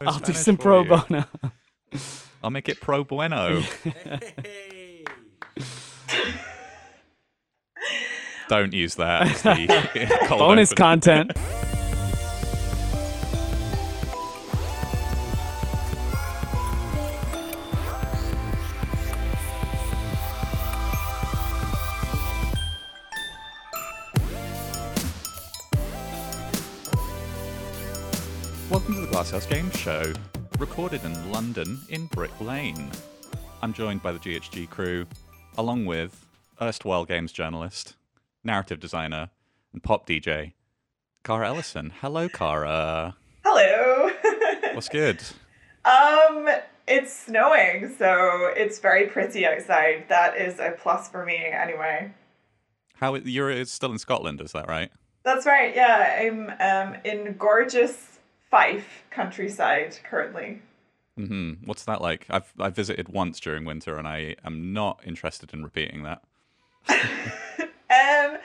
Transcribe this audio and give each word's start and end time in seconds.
I'll 0.00 0.18
do 0.18 0.32
Spanish 0.32 0.38
some 0.38 0.56
pro 0.56 0.82
you. 0.82 0.88
bono. 0.88 1.24
I'll 2.42 2.50
make 2.50 2.68
it 2.68 2.80
pro 2.80 3.02
bueno. 3.02 3.62
Don't 8.48 8.72
use 8.72 8.94
that. 8.94 10.26
Bonus 10.30 10.72
content. 10.72 11.32
Welcome 29.30 29.40
to 29.40 29.54
the 29.54 29.60
Glasshouse 29.60 29.72
Games 29.74 29.76
Show, 29.78 30.12
recorded 30.58 31.04
in 31.04 31.30
London 31.30 31.78
in 31.90 32.06
Brick 32.06 32.30
Lane. 32.40 32.90
I'm 33.60 33.74
joined 33.74 34.02
by 34.02 34.12
the 34.12 34.18
GHG 34.18 34.70
crew, 34.70 35.06
along 35.58 35.84
with 35.84 36.26
erstwhile 36.62 37.04
games 37.04 37.30
journalist, 37.30 37.94
narrative 38.42 38.80
designer, 38.80 39.28
and 39.74 39.82
pop 39.82 40.06
DJ, 40.06 40.54
Cara 41.24 41.48
Ellison. 41.48 41.92
Hello, 42.00 42.30
Cara. 42.30 43.16
Hello. 43.44 44.10
What's 44.72 44.88
good? 44.88 45.22
um, 45.84 46.48
it's 46.86 47.12
snowing, 47.12 47.94
so 47.98 48.50
it's 48.56 48.78
very 48.78 49.08
pretty 49.08 49.44
outside. 49.44 50.06
That 50.08 50.38
is 50.38 50.58
a 50.58 50.74
plus 50.78 51.08
for 51.08 51.26
me, 51.26 51.36
anyway. 51.36 52.12
How 52.94 53.14
you're 53.16 53.62
still 53.66 53.92
in 53.92 53.98
Scotland? 53.98 54.40
Is 54.40 54.52
that 54.52 54.68
right? 54.68 54.90
That's 55.22 55.44
right. 55.44 55.74
Yeah, 55.74 56.16
I'm 56.18 56.48
um 56.94 57.00
in 57.04 57.36
gorgeous 57.36 58.07
Fife 58.50 59.04
countryside 59.10 59.98
currently. 60.04 60.62
Mm-hmm. 61.18 61.66
What's 61.66 61.84
that 61.84 62.00
like? 62.00 62.26
I've 62.30 62.52
I 62.58 62.70
visited 62.70 63.08
once 63.08 63.40
during 63.40 63.64
winter, 63.64 63.98
and 63.98 64.06
I 64.06 64.36
am 64.44 64.72
not 64.72 65.00
interested 65.04 65.52
in 65.52 65.64
repeating 65.64 66.04
that. 66.04 66.22
Um, 67.90 68.36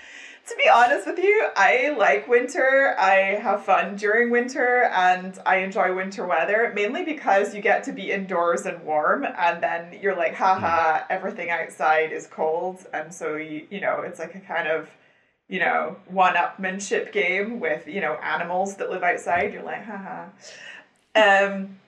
to 0.48 0.56
be 0.56 0.70
honest 0.70 1.06
with 1.06 1.20
you, 1.20 1.48
I 1.56 1.96
like 1.98 2.28
winter. 2.28 2.96
I 2.98 3.38
have 3.42 3.66
fun 3.66 3.96
during 3.96 4.30
winter 4.30 4.84
and 4.94 5.38
I 5.46 5.58
enjoy 5.58 5.96
winter 5.96 6.26
weather 6.26 6.72
mainly 6.76 7.04
because 7.04 7.54
you 7.54 7.62
get 7.62 7.84
to 7.86 7.92
be 7.92 8.12
indoors 8.12 8.66
and 8.66 8.84
warm 8.84 9.26
and 9.26 9.64
then 9.64 9.98
you're 10.02 10.16
like, 10.16 10.36
haha, 10.36 11.04
everything 11.10 11.50
outside 11.50 12.12
is 12.12 12.28
cold. 12.28 12.86
And 12.94 13.14
so, 13.14 13.36
you, 13.36 13.68
you 13.70 13.82
know, 13.82 14.02
it's 14.02 14.20
like 14.20 14.36
a 14.36 14.40
kind 14.40 14.68
of, 14.68 14.90
you 15.48 15.60
know, 15.60 15.98
one 16.08 16.36
upmanship 16.36 17.12
game 17.12 17.60
with, 17.60 17.88
you 17.88 18.02
know, 18.02 18.14
animals 18.16 18.78
that 18.78 18.90
live 18.90 19.04
outside. 19.04 19.54
You're 19.54 19.64
like, 19.64 19.86
haha. 19.86 20.30
Um, 21.16 21.80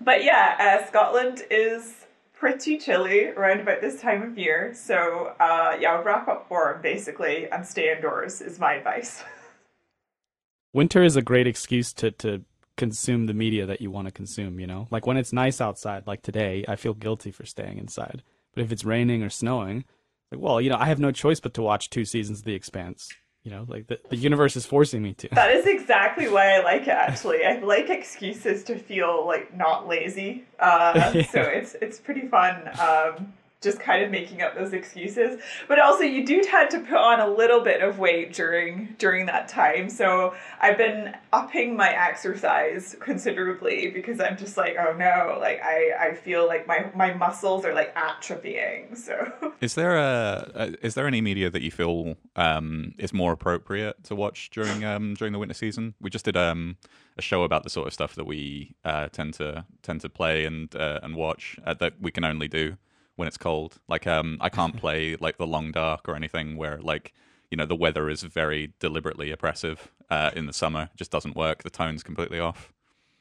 but 0.00 0.24
yeah, 0.24 0.80
uh, 0.82 0.86
Scotland 0.86 1.42
is 1.50 2.06
pretty 2.34 2.76
chilly 2.78 3.26
around 3.26 3.60
about 3.60 3.80
this 3.80 4.00
time 4.00 4.22
of 4.22 4.38
year. 4.38 4.74
So 4.74 5.34
uh, 5.40 5.76
yeah, 5.80 6.02
wrap 6.02 6.28
up 6.28 6.50
warm 6.50 6.82
basically 6.82 7.50
and 7.50 7.66
stay 7.66 7.92
indoors 7.94 8.40
is 8.40 8.58
my 8.58 8.74
advice. 8.74 9.22
Winter 10.72 11.02
is 11.02 11.16
a 11.16 11.22
great 11.22 11.46
excuse 11.46 11.94
to, 11.94 12.10
to 12.10 12.44
consume 12.76 13.26
the 13.26 13.32
media 13.32 13.64
that 13.64 13.80
you 13.80 13.90
want 13.90 14.06
to 14.06 14.12
consume, 14.12 14.60
you 14.60 14.66
know? 14.66 14.86
Like 14.90 15.06
when 15.06 15.16
it's 15.16 15.32
nice 15.32 15.60
outside, 15.60 16.06
like 16.06 16.20
today, 16.20 16.66
I 16.68 16.76
feel 16.76 16.92
guilty 16.92 17.30
for 17.30 17.46
staying 17.46 17.78
inside. 17.78 18.22
But 18.54 18.62
if 18.62 18.72
it's 18.72 18.84
raining 18.84 19.22
or 19.22 19.30
snowing, 19.30 19.84
like, 20.32 20.40
well, 20.40 20.60
you 20.60 20.70
know, 20.70 20.76
I 20.78 20.86
have 20.86 20.98
no 20.98 21.12
choice 21.12 21.40
but 21.40 21.54
to 21.54 21.62
watch 21.62 21.90
two 21.90 22.04
seasons 22.04 22.40
of 22.40 22.44
The 22.44 22.54
Expanse. 22.54 23.08
You 23.44 23.52
know, 23.52 23.64
like 23.68 23.86
the, 23.86 24.00
the 24.10 24.16
universe 24.16 24.56
is 24.56 24.66
forcing 24.66 25.02
me 25.02 25.14
to. 25.14 25.28
That 25.28 25.52
is 25.52 25.66
exactly 25.66 26.28
why 26.28 26.56
I 26.56 26.64
like 26.64 26.82
it 26.82 26.88
actually. 26.88 27.44
I 27.44 27.60
like 27.60 27.88
excuses 27.90 28.64
to 28.64 28.76
feel 28.76 29.24
like 29.24 29.56
not 29.56 29.86
lazy. 29.86 30.44
Uh, 30.58 30.94
Yeah. 31.14 31.26
So 31.26 31.40
it's 31.42 31.76
it's 31.80 32.00
pretty 32.00 32.26
fun. 32.26 32.68
Um, 32.80 33.34
just 33.66 33.80
kind 33.80 34.04
of 34.04 34.10
making 34.10 34.42
up 34.42 34.54
those 34.54 34.72
excuses, 34.72 35.40
but 35.66 35.80
also 35.80 36.04
you 36.04 36.24
do 36.24 36.40
tend 36.40 36.70
to 36.70 36.78
put 36.78 36.96
on 36.96 37.18
a 37.18 37.28
little 37.28 37.60
bit 37.60 37.82
of 37.82 37.98
weight 37.98 38.32
during 38.32 38.94
during 38.98 39.26
that 39.26 39.48
time. 39.48 39.90
So 39.90 40.34
I've 40.60 40.78
been 40.78 41.14
upping 41.32 41.76
my 41.76 41.90
exercise 41.90 42.94
considerably 43.00 43.90
because 43.90 44.20
I'm 44.20 44.36
just 44.36 44.56
like, 44.56 44.76
oh 44.78 44.92
no, 44.96 45.36
like 45.40 45.60
I 45.62 45.90
I 45.98 46.14
feel 46.14 46.46
like 46.46 46.66
my 46.68 46.90
my 46.94 47.12
muscles 47.12 47.64
are 47.64 47.74
like 47.74 47.94
atrophying. 47.96 48.96
So 48.96 49.32
Is 49.60 49.74
there 49.74 49.96
a, 49.96 50.50
a 50.54 50.86
is 50.86 50.94
there 50.94 51.06
any 51.06 51.20
media 51.20 51.50
that 51.50 51.62
you 51.62 51.70
feel 51.70 52.16
um, 52.36 52.94
is 52.98 53.12
more 53.12 53.32
appropriate 53.32 54.04
to 54.04 54.14
watch 54.14 54.50
during 54.50 54.84
um, 54.84 55.14
during 55.14 55.32
the 55.32 55.38
winter 55.38 55.54
season? 55.54 55.94
We 56.00 56.10
just 56.10 56.24
did 56.24 56.36
um, 56.36 56.76
a 57.18 57.22
show 57.22 57.42
about 57.42 57.64
the 57.64 57.70
sort 57.70 57.86
of 57.86 57.92
stuff 57.92 58.14
that 58.14 58.26
we 58.26 58.74
uh, 58.84 59.08
tend 59.08 59.34
to 59.34 59.64
tend 59.82 60.02
to 60.02 60.08
play 60.08 60.44
and 60.44 60.74
uh, 60.76 61.00
and 61.02 61.16
watch 61.16 61.58
uh, 61.64 61.74
that 61.74 61.94
we 62.00 62.10
can 62.10 62.24
only 62.24 62.48
do 62.48 62.76
when 63.16 63.26
it's 63.28 63.36
cold. 63.36 63.78
Like 63.88 64.06
um, 64.06 64.38
I 64.40 64.48
can't 64.48 64.76
play 64.84 65.16
like 65.16 65.38
the 65.38 65.46
Long 65.46 65.72
Dark 65.72 66.08
or 66.08 66.14
anything 66.14 66.56
where 66.56 66.78
like 66.78 67.12
you 67.50 67.56
know 67.56 67.66
the 67.66 67.76
weather 67.76 68.08
is 68.08 68.22
very 68.22 68.72
deliberately 68.78 69.30
oppressive 69.30 69.90
uh, 70.10 70.30
in 70.34 70.46
the 70.46 70.52
summer. 70.52 70.90
It 70.94 70.96
just 70.96 71.10
doesn't 71.10 71.36
work. 71.36 71.62
The 71.62 71.70
tone's 71.70 72.02
completely 72.02 72.38
off. 72.38 72.72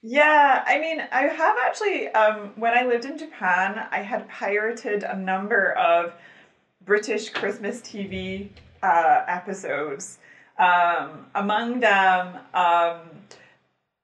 Yeah, 0.07 0.63
I 0.67 0.78
mean, 0.78 1.01
I 1.11 1.22
have 1.23 1.57
actually, 1.66 2.09
um, 2.09 2.51
when 2.57 2.78
I 2.78 2.85
lived 2.85 3.06
in 3.06 3.17
Japan, 3.17 3.88
I 3.89 4.03
had 4.03 4.29
pirated 4.29 5.01
a 5.01 5.17
number 5.17 5.72
of 5.72 6.13
British 6.85 7.29
Christmas 7.29 7.81
TV 7.81 8.50
uh, 8.83 9.23
episodes. 9.27 10.19
Um, 10.59 11.25
among 11.33 11.79
them, 11.79 12.38
um, 12.53 13.00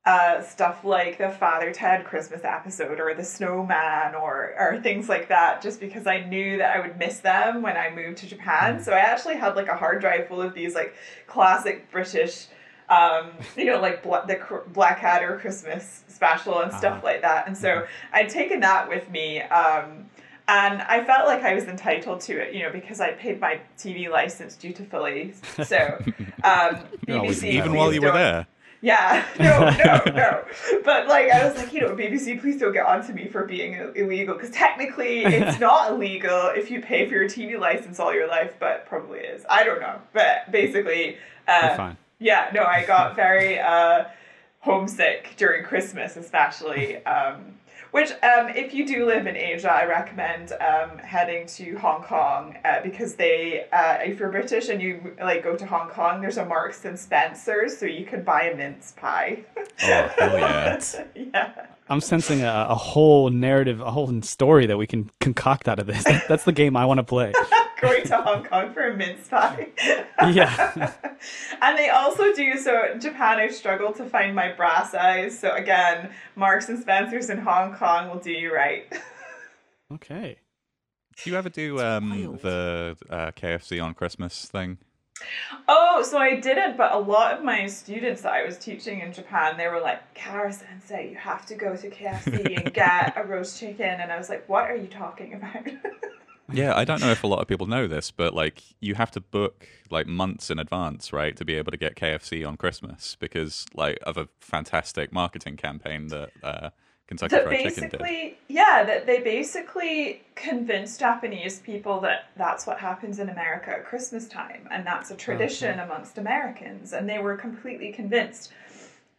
uh, 0.06 0.42
stuff 0.42 0.84
like 0.84 1.18
the 1.20 1.30
Father 1.30 1.72
Ted 1.72 2.06
Christmas 2.06 2.44
episode 2.44 3.00
or 3.00 3.14
the 3.14 3.24
Snowman 3.24 4.16
or, 4.16 4.54
or 4.58 4.80
things 4.82 5.08
like 5.08 5.28
that, 5.30 5.62
just 5.62 5.80
because 5.80 6.08
I 6.08 6.22
knew 6.26 6.58
that 6.58 6.76
I 6.76 6.80
would 6.80 6.98
miss 6.98 7.20
them 7.20 7.62
when 7.62 7.78
I 7.78 7.92
moved 7.92 8.18
to 8.20 8.28
Japan. 8.28 8.82
So 8.84 8.94
I 8.94 9.00
actually 9.00 9.36
had 9.36 9.56
like 9.56 9.68
a 9.68 9.76
hard 9.78 10.02
drive 10.02 10.28
full 10.28 10.42
of 10.42 10.54
these 10.56 10.74
like 10.74 10.96
classic 11.28 11.92
British 11.92 12.48
um, 12.90 13.32
you 13.56 13.64
know, 13.66 13.80
like 13.80 14.04
Bla- 14.04 14.26
the 14.28 14.36
Cr- 14.36 14.68
Blackadder 14.74 15.38
Christmas 15.40 16.04
special 16.10 16.60
and 16.60 16.74
stuff 16.74 16.98
Uh-huh. 16.98 17.06
like 17.06 17.22
that. 17.22 17.48
And 17.48 17.58
so 17.58 17.88
I'd 18.12 18.28
taken 18.28 18.60
that 18.62 18.90
with 18.90 19.10
me. 19.10 19.42
Um, 19.44 20.10
and 20.50 20.82
I 20.82 21.02
felt 21.06 21.26
like 21.26 21.42
I 21.44 21.54
was 21.56 21.66
entitled 21.66 22.20
to 22.22 22.38
it, 22.38 22.54
you 22.54 22.64
know, 22.64 22.70
because 22.70 23.00
I 23.00 23.12
paid 23.12 23.40
my 23.40 23.62
TV 23.78 24.10
license 24.10 24.58
dutifully. 24.58 25.34
So, 25.64 26.00
um, 26.44 26.80
BBC, 27.08 27.44
Even 27.52 27.76
while 27.76 27.94
you 27.94 28.02
were 28.02 28.12
there. 28.12 28.46
Yeah, 28.82 29.26
no, 29.40 29.70
no, 29.70 30.16
no. 30.16 30.44
But 30.84 31.08
like, 31.08 31.30
I 31.30 31.46
was 31.48 31.56
like, 31.56 31.72
you 31.72 31.82
know, 31.82 31.90
BBC, 31.90 32.42
please 32.42 32.60
don't 32.60 32.74
get 32.74 32.86
onto 32.86 33.14
me 33.14 33.28
for 33.28 33.46
being 33.46 33.74
illegal, 33.96 34.36
because 34.36 34.50
technically 34.50 35.24
it's 35.24 35.60
not 35.60 35.92
illegal 35.92 36.52
if 36.56 36.72
you 36.72 36.82
pay 36.82 37.08
for 37.08 37.16
your 37.16 37.26
TV 37.26 37.60
license 37.60 38.00
all 38.00 38.14
your 38.14 38.28
life, 38.28 38.56
but 38.60 38.88
probably 38.88 39.20
is. 39.20 39.46
I 39.50 39.64
don't 39.64 39.82
know, 39.82 40.00
but 40.14 40.52
basically, 40.52 41.18
uh, 41.48 41.94
yeah, 42.20 42.50
no, 42.54 42.64
I 42.64 42.86
got 42.86 43.16
very 43.16 43.60
uh, 43.60 44.06
homesick 44.60 45.34
during 45.38 45.64
Christmas, 45.64 46.18
especially. 46.18 47.04
Um, 47.06 47.58
which, 47.92 48.12
um, 48.24 48.50
if 48.50 48.74
you 48.74 48.88
do 48.88 49.06
live 49.06 49.28
in 49.28 49.36
Asia, 49.36 49.72
I 49.72 49.86
recommend 49.86 50.54
um, 50.54 50.98
heading 50.98 51.46
to 51.48 51.78
Hong 51.78 52.04
Kong 52.04 52.58
uh, 52.64 52.82
because 52.82 53.16
they, 53.16 53.66
uh, 53.72 53.98
if 54.02 54.20
you're 54.20 54.32
British 54.32 54.70
and 54.70 54.82
you 54.82 55.16
like 55.20 55.44
go 55.44 55.56
to 55.56 55.66
Hong 55.66 55.90
Kong, 55.90 56.22
there's 56.22 56.38
a 56.38 56.46
Marks 56.46 56.86
and 56.86 56.98
Spencers, 56.98 57.78
so 57.78 57.86
you 57.86 58.06
could 58.06 58.24
buy 58.24 58.44
a 58.44 58.56
mince 58.56 58.94
pie. 58.94 59.44
Oh 59.58 59.64
hell 59.84 60.10
yeah! 60.40 60.80
yeah. 61.16 61.66
I'm 61.90 62.00
sensing 62.00 62.42
a, 62.42 62.68
a 62.70 62.76
whole 62.76 63.30
narrative, 63.30 63.82
a 63.82 63.92
whole 63.92 64.22
story 64.22 64.66
that 64.68 64.78
we 64.78 64.88
can 64.88 65.12
concoct 65.20 65.68
out 65.68 65.80
of 65.80 65.88
this. 65.88 66.04
That's 66.30 66.46
the 66.46 66.54
game 66.54 66.78
I 66.78 66.86
want 66.86 67.00
to 67.00 67.04
play. 67.04 67.34
Going 67.82 68.04
to 68.04 68.18
Hong 68.18 68.44
Kong 68.44 68.74
for 68.74 68.88
a 68.88 68.96
mince 68.96 69.28
pie. 69.28 69.70
Yeah. 70.30 70.94
and 71.62 71.78
they 71.78 71.90
also 71.90 72.34
do 72.34 72.58
so 72.58 72.92
in 72.94 73.00
Japan 73.00 73.40
I've 73.40 73.56
struggled 73.56 73.96
to 73.96 74.06
find 74.06 74.36
my 74.36 74.52
brass 74.52 74.94
eyes. 74.94 75.38
So 75.38 75.54
again, 75.54 76.12
Marks 76.36 76.70
and 76.70 76.80
Spencers 76.80 77.30
in 77.30 77.40
Hong 77.40 77.74
Kong 77.74 78.10
will 78.10 78.20
do 78.20 78.32
you 78.32 78.54
right. 78.54 78.92
Okay. 79.94 80.38
Do 81.22 81.30
you 81.30 81.36
ever 81.36 81.50
do 81.50 81.82
um, 81.82 82.38
the 82.42 82.96
uh, 83.10 83.32
KFC 83.32 83.84
on 83.84 83.94
Christmas 83.94 84.46
thing? 84.46 84.78
Oh, 85.68 86.02
so 86.04 86.18
I 86.18 86.40
didn't, 86.40 86.78
but 86.78 86.94
a 86.94 86.98
lot 86.98 87.38
of 87.38 87.44
my 87.44 87.68
students 87.68 88.22
that 88.22 88.34
I 88.34 88.44
was 88.46 88.58
teaching 88.58 89.02
in 89.02 89.14
Japan, 89.14 89.58
they 89.58 89.68
were 89.68 89.82
like, 89.82 90.14
Cara 90.14 90.52
Sensei, 90.52 91.10
you 91.10 91.16
have 91.16 91.46
to 91.48 91.56
go 91.56 91.76
to 91.76 91.90
KFC 91.90 92.58
and 92.58 92.74
get 92.74 93.14
a 93.18 93.24
roast 93.24 93.60
chicken. 93.60 94.00
And 94.00 94.12
I 94.12 94.18
was 94.18 94.30
like, 94.30 94.48
what 94.48 94.70
are 94.70 94.76
you 94.76 94.88
talking 94.88 95.34
about? 95.34 95.68
Yeah, 96.54 96.76
I 96.76 96.86
don't 96.86 97.02
know 97.02 97.12
if 97.12 97.24
a 97.24 97.28
lot 97.28 97.40
of 97.42 97.48
people 97.48 97.68
know 97.68 97.88
this, 97.88 98.12
but 98.12 98.34
like 98.34 98.62
you 98.80 98.96
have 98.96 99.12
to 99.12 99.22
book 99.22 99.68
like 99.90 100.08
months 100.08 100.50
in 100.50 100.60
advance, 100.60 101.14
right, 101.14 101.36
to 101.38 101.46
be 101.46 101.56
able 101.56 101.72
to 101.72 101.78
get 101.78 101.96
KFC 101.96 102.48
on 102.48 102.58
Christmas 102.58 103.16
because 103.20 103.66
like 103.74 104.00
of 104.04 104.18
a 104.18 104.28
fantastic 104.40 105.12
marketing 105.12 105.58
campaign 105.58 106.08
that 106.08 106.32
uh, 106.44 106.70
Kentucky 107.08 107.36
that 107.36 107.44
Fried 107.44 107.64
Chicken 107.64 107.90
did. 107.90 108.36
yeah 108.48 108.84
that 108.86 109.06
they 109.06 109.20
basically 109.20 110.22
convinced 110.36 110.98
japanese 110.98 111.60
people 111.60 112.00
that 112.00 112.30
that's 112.38 112.66
what 112.66 112.80
happens 112.80 113.20
in 113.20 113.28
america 113.28 113.70
at 113.70 113.86
christmas 113.86 114.30
time 114.30 114.66
and 114.72 114.88
that's 114.88 115.12
a 115.12 115.16
tradition 115.18 115.80
amongst 115.80 116.18
americans 116.18 116.94
and 116.94 117.10
they 117.10 117.20
were 117.20 117.36
completely 117.36 117.92
convinced 117.92 118.54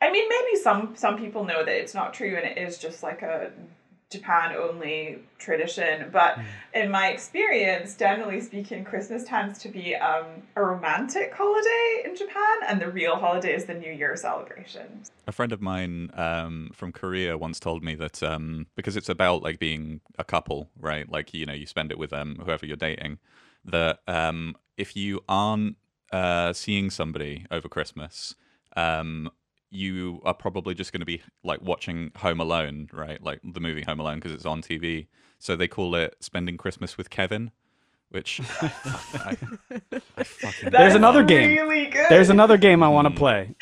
I 0.02 0.10
mean, 0.10 0.28
maybe 0.28 0.60
some 0.60 0.96
some 0.96 1.16
people 1.16 1.44
know 1.44 1.64
that 1.64 1.74
it's 1.74 1.94
not 1.94 2.12
true, 2.12 2.36
and 2.36 2.44
it 2.44 2.58
is 2.58 2.76
just 2.76 3.04
like 3.04 3.22
a 3.22 3.52
Japan 4.12 4.54
only 4.54 5.18
tradition. 5.38 6.10
But 6.12 6.36
mm. 6.36 6.44
in 6.74 6.90
my 6.90 7.08
experience, 7.08 7.94
generally 7.96 8.40
speaking, 8.40 8.84
Christmas 8.84 9.24
tends 9.24 9.58
to 9.60 9.68
be 9.68 9.96
um, 9.96 10.26
a 10.56 10.62
romantic 10.62 11.32
holiday 11.34 12.02
in 12.04 12.16
Japan, 12.16 12.56
and 12.68 12.80
the 12.80 12.88
real 12.88 13.16
holiday 13.16 13.54
is 13.54 13.64
the 13.64 13.74
New 13.74 13.90
Year 13.90 14.16
celebration. 14.16 15.02
A 15.26 15.32
friend 15.32 15.52
of 15.52 15.60
mine 15.60 16.10
um, 16.14 16.70
from 16.72 16.92
Korea 16.92 17.36
once 17.38 17.58
told 17.58 17.82
me 17.82 17.94
that 17.96 18.22
um, 18.22 18.66
because 18.76 18.96
it's 18.96 19.08
about 19.08 19.42
like 19.42 19.58
being 19.58 20.00
a 20.18 20.24
couple, 20.24 20.70
right? 20.78 21.10
Like 21.10 21.34
you 21.34 21.46
know, 21.46 21.54
you 21.54 21.66
spend 21.66 21.90
it 21.90 21.98
with 21.98 22.12
um, 22.12 22.36
whoever 22.44 22.66
you're 22.66 22.76
dating. 22.76 23.18
That 23.64 24.00
um, 24.08 24.56
if 24.76 24.96
you 24.96 25.20
aren't 25.28 25.76
uh, 26.12 26.52
seeing 26.52 26.90
somebody 26.90 27.46
over 27.50 27.68
Christmas, 27.68 28.34
um, 28.76 29.30
you 29.72 30.20
are 30.24 30.34
probably 30.34 30.74
just 30.74 30.92
going 30.92 31.00
to 31.00 31.06
be 31.06 31.22
like 31.42 31.62
watching 31.62 32.12
Home 32.16 32.40
Alone, 32.40 32.88
right? 32.92 33.22
Like 33.22 33.40
the 33.42 33.60
movie 33.60 33.82
Home 33.82 34.00
Alone 34.00 34.16
because 34.16 34.32
it's 34.32 34.44
on 34.44 34.62
TV. 34.62 35.06
So 35.38 35.56
they 35.56 35.66
call 35.66 35.94
it 35.94 36.14
Spending 36.20 36.56
Christmas 36.56 36.96
with 36.96 37.10
Kevin, 37.10 37.50
which 38.10 38.40
I, 38.62 39.36
I 39.90 40.00
There's 40.70 40.94
another 40.94 41.24
game. 41.24 41.50
Really 41.50 41.92
There's 42.08 42.30
another 42.30 42.58
game 42.58 42.82
I 42.82 42.88
want 42.88 43.08
to 43.08 43.14
mm. 43.14 43.16
play. 43.16 43.54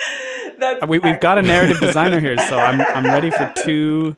That's 0.58 0.86
we, 0.86 0.98
we've 0.98 1.20
got 1.20 1.38
a 1.38 1.42
narrative 1.42 1.80
designer 1.80 2.20
here, 2.20 2.36
so 2.36 2.58
I'm 2.58 2.80
I'm 2.80 3.04
ready 3.04 3.30
for 3.30 3.50
two 3.64 4.14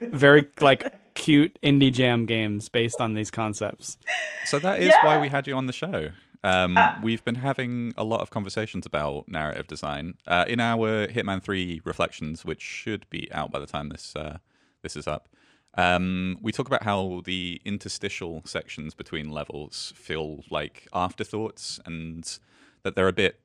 very 0.00 0.46
like 0.60 0.92
cute 1.14 1.58
indie 1.62 1.92
jam 1.92 2.26
games 2.26 2.68
based 2.68 3.00
on 3.00 3.14
these 3.14 3.30
concepts. 3.30 3.96
So 4.44 4.58
that 4.58 4.80
is 4.80 4.88
yeah. 4.88 5.06
why 5.06 5.20
we 5.20 5.28
had 5.28 5.46
you 5.46 5.54
on 5.54 5.66
the 5.66 5.72
show. 5.72 6.10
Um, 6.44 6.76
uh, 6.76 6.94
we've 7.02 7.24
been 7.24 7.36
having 7.36 7.92
a 7.96 8.04
lot 8.04 8.20
of 8.20 8.30
conversations 8.30 8.86
about 8.86 9.28
narrative 9.28 9.66
design 9.66 10.14
uh, 10.26 10.44
in 10.46 10.60
our 10.60 11.06
Hitman 11.08 11.42
Three 11.42 11.80
reflections, 11.84 12.44
which 12.44 12.62
should 12.62 13.08
be 13.10 13.30
out 13.32 13.50
by 13.50 13.58
the 13.58 13.66
time 13.66 13.88
this 13.88 14.14
uh, 14.14 14.38
this 14.82 14.96
is 14.96 15.06
up. 15.06 15.28
Um, 15.74 16.38
we 16.40 16.52
talk 16.52 16.66
about 16.66 16.82
how 16.82 17.22
the 17.24 17.60
interstitial 17.64 18.42
sections 18.44 18.94
between 18.94 19.30
levels 19.30 19.92
feel 19.96 20.44
like 20.50 20.88
afterthoughts, 20.92 21.80
and 21.84 22.38
that 22.82 22.94
they're 22.94 23.08
a 23.08 23.12
bit 23.12 23.40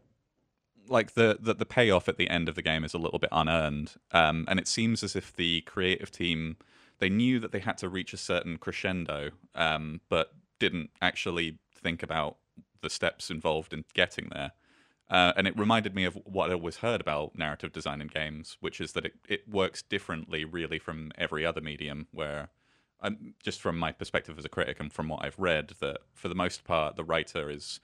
like 0.88 1.14
the, 1.14 1.38
the 1.40 1.54
the 1.54 1.66
payoff 1.66 2.08
at 2.08 2.18
the 2.18 2.30
end 2.30 2.48
of 2.48 2.56
the 2.56 2.62
game 2.62 2.84
is 2.84 2.94
a 2.94 3.00
little 3.00 3.20
bit 3.20 3.30
unearned. 3.32 3.94
Um, 4.12 4.46
and 4.48 4.60
it 4.60 4.68
seems 4.68 5.04
as 5.04 5.16
if 5.16 5.36
the 5.36 5.62
creative 5.62 6.12
team 6.12 6.58
they 7.00 7.10
knew 7.10 7.40
that 7.40 7.52
they 7.52 7.60
had 7.60 7.78
to 7.80 7.90
reach 7.90 8.14
a 8.14 8.18
certain 8.18 8.58
crescendo, 8.58 9.32
um, 9.56 10.00
but 10.10 10.34
didn't 10.60 10.92
actually 11.02 11.58
think 11.76 12.02
about 12.02 12.38
the 12.84 12.90
steps 12.90 13.32
involved 13.32 13.74
in 13.74 13.86
getting 13.96 14.30
there. 14.32 14.52
Uh, 15.10 15.34
and 15.36 15.48
it 15.48 15.58
reminded 15.58 15.94
me 15.94 16.06
of 16.06 16.16
what 16.26 16.50
I 16.50 16.54
always 16.54 16.78
heard 16.78 17.02
about 17.02 17.38
narrative 17.38 17.72
design 17.72 18.02
in 18.02 18.08
games, 18.08 18.58
which 18.62 18.80
is 18.80 18.94
that 18.94 19.06
it, 19.06 19.14
it 19.28 19.50
works 19.50 19.82
differently, 19.82 20.46
really, 20.46 20.80
from 20.80 21.12
every 21.18 21.46
other 21.46 21.62
medium. 21.62 22.08
Where, 22.12 22.50
um, 23.02 23.34
just 23.44 23.62
from 23.62 23.78
my 23.78 23.92
perspective 23.92 24.38
as 24.38 24.46
a 24.46 24.50
critic 24.50 24.80
and 24.80 24.92
from 24.94 25.10
what 25.10 25.24
I've 25.26 25.38
read, 25.38 25.74
that 25.82 26.00
for 26.14 26.30
the 26.30 26.36
most 26.36 26.64
part, 26.64 26.96
the 26.96 27.04
writer 27.04 27.50
is 27.50 27.80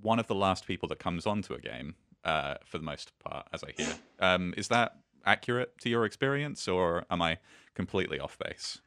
one 0.00 0.18
of 0.18 0.26
the 0.26 0.34
last 0.34 0.66
people 0.66 0.88
that 0.88 0.98
comes 0.98 1.26
onto 1.26 1.54
a 1.54 1.60
game, 1.60 1.96
uh, 2.24 2.54
for 2.64 2.78
the 2.78 2.84
most 2.84 3.12
part, 3.18 3.46
as 3.52 3.62
I 3.64 3.72
hear. 3.76 3.94
Um, 4.20 4.54
is 4.56 4.68
that 4.68 4.96
accurate 5.26 5.78
to 5.80 5.90
your 5.90 6.04
experience, 6.04 6.66
or 6.68 7.04
am 7.10 7.20
I 7.20 7.38
completely 7.74 8.18
off 8.18 8.38
base? 8.38 8.80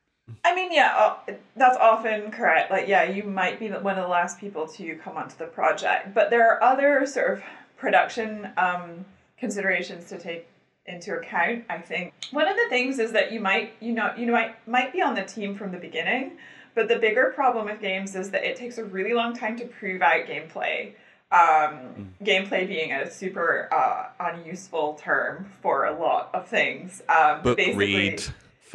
I 0.44 0.56
mean, 0.56 0.72
yeah, 0.72 0.94
uh, 1.28 1.34
that's 1.56 1.78
often 1.78 2.32
correct. 2.32 2.72
Like, 2.72 2.88
yeah, 2.88 3.04
you 3.04 3.24
might 3.24 3.60
be 3.60 3.70
one 3.70 3.98
of 3.98 4.04
the 4.04 4.10
last 4.10 4.40
people 4.40 4.68
to 4.70 4.96
come 4.96 5.18
onto 5.18 5.36
the 5.38 5.46
project, 5.46 6.14
but 6.14 6.30
there 6.30 6.50
are 6.50 6.64
other 6.64 7.06
sort 7.06 7.34
of 7.34 7.44
production 7.78 8.50
um, 8.58 9.06
considerations 9.38 10.10
to 10.10 10.18
take 10.18 10.48
into 10.88 11.16
account. 11.16 11.66
I 11.70 11.80
think 11.80 12.14
one 12.32 12.48
of 12.48 12.56
the 12.56 12.68
things 12.70 13.00
is 13.00 13.12
that 13.12 13.32
you 13.32 13.40
might, 13.40 13.74
you 13.80 13.92
know, 13.94 14.14
you 14.18 14.32
might 14.32 14.56
might 14.68 14.94
be 14.94 15.02
on 15.02 15.16
the 15.16 15.24
team 15.24 15.56
from 15.56 15.72
the 15.72 15.78
beginning, 15.78 16.34
but 16.74 16.88
the 16.88 16.98
bigger 16.98 17.32
problem 17.36 17.66
with 17.66 17.80
games 17.80 18.16
is 18.16 18.32
that 18.32 18.44
it 18.44 18.56
takes 18.56 18.78
a 18.78 18.86
really 18.86 19.14
long 19.14 19.36
time 19.36 19.58
to 19.58 19.66
prove 19.66 20.02
out 20.02 20.26
gameplay. 20.26 20.94
Um, 21.32 21.40
mm. 21.40 22.08
Gameplay 22.24 22.68
being 22.68 22.92
a 22.92 23.10
super 23.10 23.68
uh, 23.72 24.10
unuseful 24.20 24.94
term 25.02 25.52
for 25.62 25.86
a 25.86 26.00
lot 26.00 26.30
of 26.34 26.48
things. 26.48 27.02
Um, 27.10 27.42
Book 27.42 27.58
basically, 27.58 27.96
read 27.96 28.24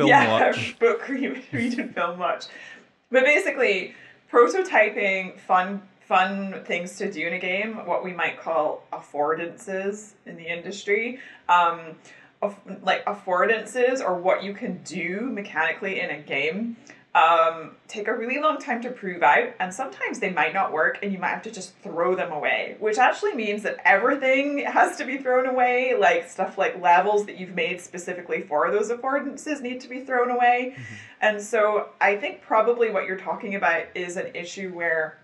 film 0.00 0.08
yeah, 0.08 0.40
watch. 0.46 0.78
book 0.78 1.08
read, 1.08 1.42
read 1.52 1.78
and 1.78 1.94
film 1.94 2.18
watch. 2.18 2.46
But 3.10 3.24
basically, 3.24 3.94
prototyping 4.32 5.38
fun 5.40 5.82
fun 6.00 6.64
things 6.64 6.96
to 6.96 7.10
do 7.10 7.24
in 7.26 7.34
a 7.34 7.38
game, 7.38 7.86
what 7.86 8.02
we 8.02 8.12
might 8.12 8.40
call 8.40 8.82
affordances 8.92 10.14
in 10.26 10.36
the 10.36 10.44
industry. 10.44 11.20
Um, 11.48 11.96
like 12.82 13.04
affordances 13.04 14.00
or 14.00 14.16
what 14.16 14.42
you 14.42 14.54
can 14.54 14.82
do 14.82 15.20
mechanically 15.20 16.00
in 16.00 16.10
a 16.10 16.18
game 16.18 16.76
um, 17.14 17.72
take 17.88 18.06
a 18.06 18.14
really 18.14 18.40
long 18.40 18.58
time 18.58 18.80
to 18.82 18.90
prove 18.90 19.22
out, 19.22 19.48
and 19.58 19.74
sometimes 19.74 20.20
they 20.20 20.30
might 20.30 20.54
not 20.54 20.72
work, 20.72 21.00
and 21.02 21.12
you 21.12 21.18
might 21.18 21.30
have 21.30 21.42
to 21.42 21.50
just 21.50 21.74
throw 21.78 22.14
them 22.14 22.30
away, 22.30 22.76
which 22.78 22.98
actually 22.98 23.34
means 23.34 23.64
that 23.64 23.78
everything 23.84 24.58
has 24.58 24.96
to 24.98 25.04
be 25.04 25.18
thrown 25.18 25.46
away. 25.46 25.96
Like 25.98 26.30
stuff 26.30 26.56
like 26.56 26.80
levels 26.80 27.26
that 27.26 27.36
you've 27.36 27.54
made 27.54 27.80
specifically 27.80 28.42
for 28.42 28.70
those 28.70 28.90
affordances 28.90 29.60
need 29.60 29.80
to 29.80 29.88
be 29.88 30.00
thrown 30.00 30.30
away. 30.30 30.74
Mm-hmm. 30.74 30.94
And 31.22 31.42
so 31.42 31.88
I 32.00 32.16
think 32.16 32.42
probably 32.42 32.90
what 32.90 33.06
you're 33.06 33.18
talking 33.18 33.56
about 33.56 33.86
is 33.94 34.16
an 34.16 34.34
issue 34.34 34.72
where 34.72 35.18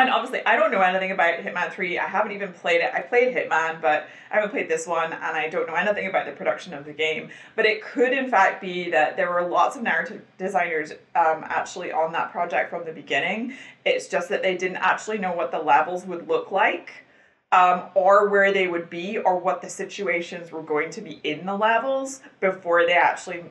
and 0.00 0.10
obviously 0.10 0.44
I 0.46 0.56
don't 0.56 0.70
know 0.70 0.80
anything 0.80 1.10
about 1.10 1.40
Hitman 1.40 1.72
3. 1.72 1.98
I 1.98 2.06
haven't 2.06 2.32
even 2.32 2.52
played 2.52 2.80
it. 2.80 2.90
I 2.94 3.00
played 3.00 3.34
Hitman, 3.34 3.80
but 3.80 4.08
I 4.30 4.36
haven't 4.36 4.50
played 4.50 4.68
this 4.68 4.86
one 4.86 5.12
and 5.12 5.36
I 5.36 5.48
don't 5.48 5.66
know 5.66 5.74
anything 5.74 6.06
about 6.06 6.26
the 6.26 6.32
production 6.32 6.72
of 6.72 6.84
the 6.84 6.92
game. 6.92 7.30
But 7.54 7.66
it 7.66 7.82
could 7.82 8.12
in 8.12 8.30
fact 8.30 8.60
be 8.60 8.90
that 8.90 9.16
there 9.16 9.30
were 9.30 9.46
lots 9.46 9.76
of 9.76 9.82
narrative 9.82 10.22
designers 10.38 10.92
um, 11.14 11.44
actually 11.44 11.92
on 11.92 12.12
that 12.12 12.32
project 12.32 12.70
from 12.70 12.84
the 12.84 12.92
beginning. 12.92 13.54
It's 13.84 14.08
just 14.08 14.28
that 14.30 14.42
they 14.42 14.56
didn't 14.56 14.78
actually 14.78 15.18
know 15.18 15.32
what 15.32 15.50
the 15.50 15.58
levels 15.58 16.06
would 16.06 16.26
look 16.26 16.50
like. 16.50 17.04
Um, 17.52 17.86
or 17.96 18.28
where 18.28 18.52
they 18.52 18.68
would 18.68 18.88
be, 18.88 19.18
or 19.18 19.36
what 19.36 19.60
the 19.60 19.68
situations 19.68 20.52
were 20.52 20.62
going 20.62 20.90
to 20.90 21.00
be 21.00 21.20
in 21.24 21.46
the 21.46 21.56
levels 21.56 22.20
before 22.38 22.86
they 22.86 22.92
actually 22.92 23.42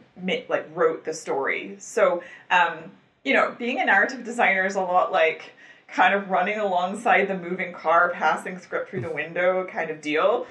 like 0.48 0.70
wrote 0.74 1.04
the 1.04 1.14
story. 1.14 1.76
So, 1.80 2.24
um, 2.50 2.94
you 3.26 3.34
know, 3.34 3.54
being 3.60 3.82
a 3.82 3.86
narrative 3.86 4.24
designer 4.24 4.66
is 4.66 4.76
a 4.76 4.82
lot 4.82 5.12
like 5.12 5.52
kind 5.94 6.14
of 6.14 6.30
running 6.30 6.60
alongside 6.60 7.26
the 7.26 7.38
moving 7.38 7.74
car, 7.74 8.12
passing 8.14 8.60
script 8.60 8.90
through 8.90 9.02
the 9.02 9.12
window 9.12 9.66
kind 9.66 9.90
of 9.90 10.02
deal. 10.02 10.46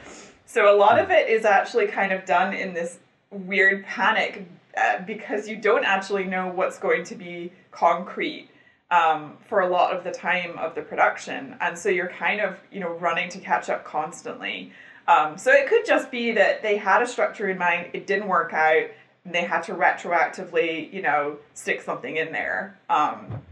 So 0.47 0.75
a 0.75 0.77
lot 0.77 0.99
of 0.99 1.11
it 1.11 1.29
is 1.29 1.45
actually 1.45 1.87
kind 1.87 2.13
of 2.13 2.25
done 2.25 2.55
in 2.55 2.75
this 2.75 2.99
weird 3.31 3.85
panic 3.85 4.47
uh, 4.77 5.01
because 5.07 5.49
you 5.49 5.57
don't 5.57 5.85
actually 5.85 6.25
know 6.25 6.49
what's 6.49 6.79
going 6.79 7.05
to 7.05 7.15
be 7.15 7.53
concrete 7.71 8.49
um, 8.91 9.37
for 9.49 9.61
a 9.61 9.69
lot 9.69 9.95
of 9.95 10.05
the 10.05 10.11
time 10.11 10.57
of 10.59 10.75
the 10.75 10.83
production, 10.83 11.57
and 11.61 11.77
so 11.77 11.89
you're 11.89 12.09
kind 12.09 12.41
of 12.41 12.59
you 12.73 12.81
know 12.81 12.91
running 12.95 13.29
to 13.31 13.39
catch 13.39 13.69
up 13.69 13.85
constantly. 13.85 14.73
Um, 15.07 15.39
so 15.39 15.53
it 15.53 15.69
could 15.69 15.85
just 15.87 16.11
be 16.11 16.33
that 16.33 16.63
they 16.63 16.77
had 16.77 17.03
a 17.03 17.07
structure 17.07 17.49
in 17.49 17.59
mind, 17.59 17.91
it 17.93 18.07
didn't 18.07 18.29
work 18.29 18.53
out, 18.53 18.85
and 19.25 19.35
they 19.35 19.43
had 19.43 19.63
to 19.65 19.75
retroactively 19.75 20.93
you 20.93 21.03
know 21.03 21.39
stick 21.55 21.83
something 21.83 22.17
in 22.17 22.33
there. 22.33 22.79
Um, 22.89 23.43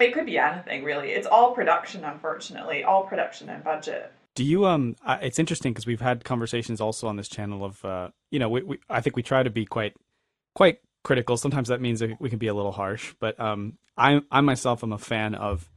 it 0.00 0.12
could 0.12 0.26
be 0.26 0.38
anything 0.38 0.84
really. 0.84 1.10
It's 1.10 1.26
all 1.26 1.52
production, 1.52 2.04
unfortunately, 2.04 2.84
all 2.84 3.04
production 3.04 3.48
and 3.48 3.62
budget. 3.62 4.12
Do 4.34 4.44
you 4.44 4.66
um? 4.66 4.96
It's 5.06 5.38
interesting 5.38 5.72
because 5.72 5.86
we've 5.86 6.00
had 6.00 6.24
conversations 6.24 6.80
also 6.80 7.06
on 7.06 7.16
this 7.16 7.28
channel 7.28 7.64
of 7.64 7.84
uh, 7.84 8.08
you 8.30 8.38
know, 8.38 8.48
we, 8.48 8.62
we 8.62 8.78
I 8.90 9.00
think 9.00 9.16
we 9.16 9.22
try 9.22 9.42
to 9.42 9.50
be 9.50 9.64
quite 9.64 9.94
quite 10.54 10.78
critical. 11.04 11.36
Sometimes 11.36 11.68
that 11.68 11.80
means 11.80 12.02
we 12.18 12.30
can 12.30 12.38
be 12.38 12.48
a 12.48 12.54
little 12.54 12.72
harsh, 12.72 13.14
but 13.20 13.38
um, 13.38 13.78
I 13.96 14.20
I 14.30 14.40
myself 14.40 14.82
am 14.82 14.92
a 14.92 14.98
fan 14.98 15.34
of 15.34 15.70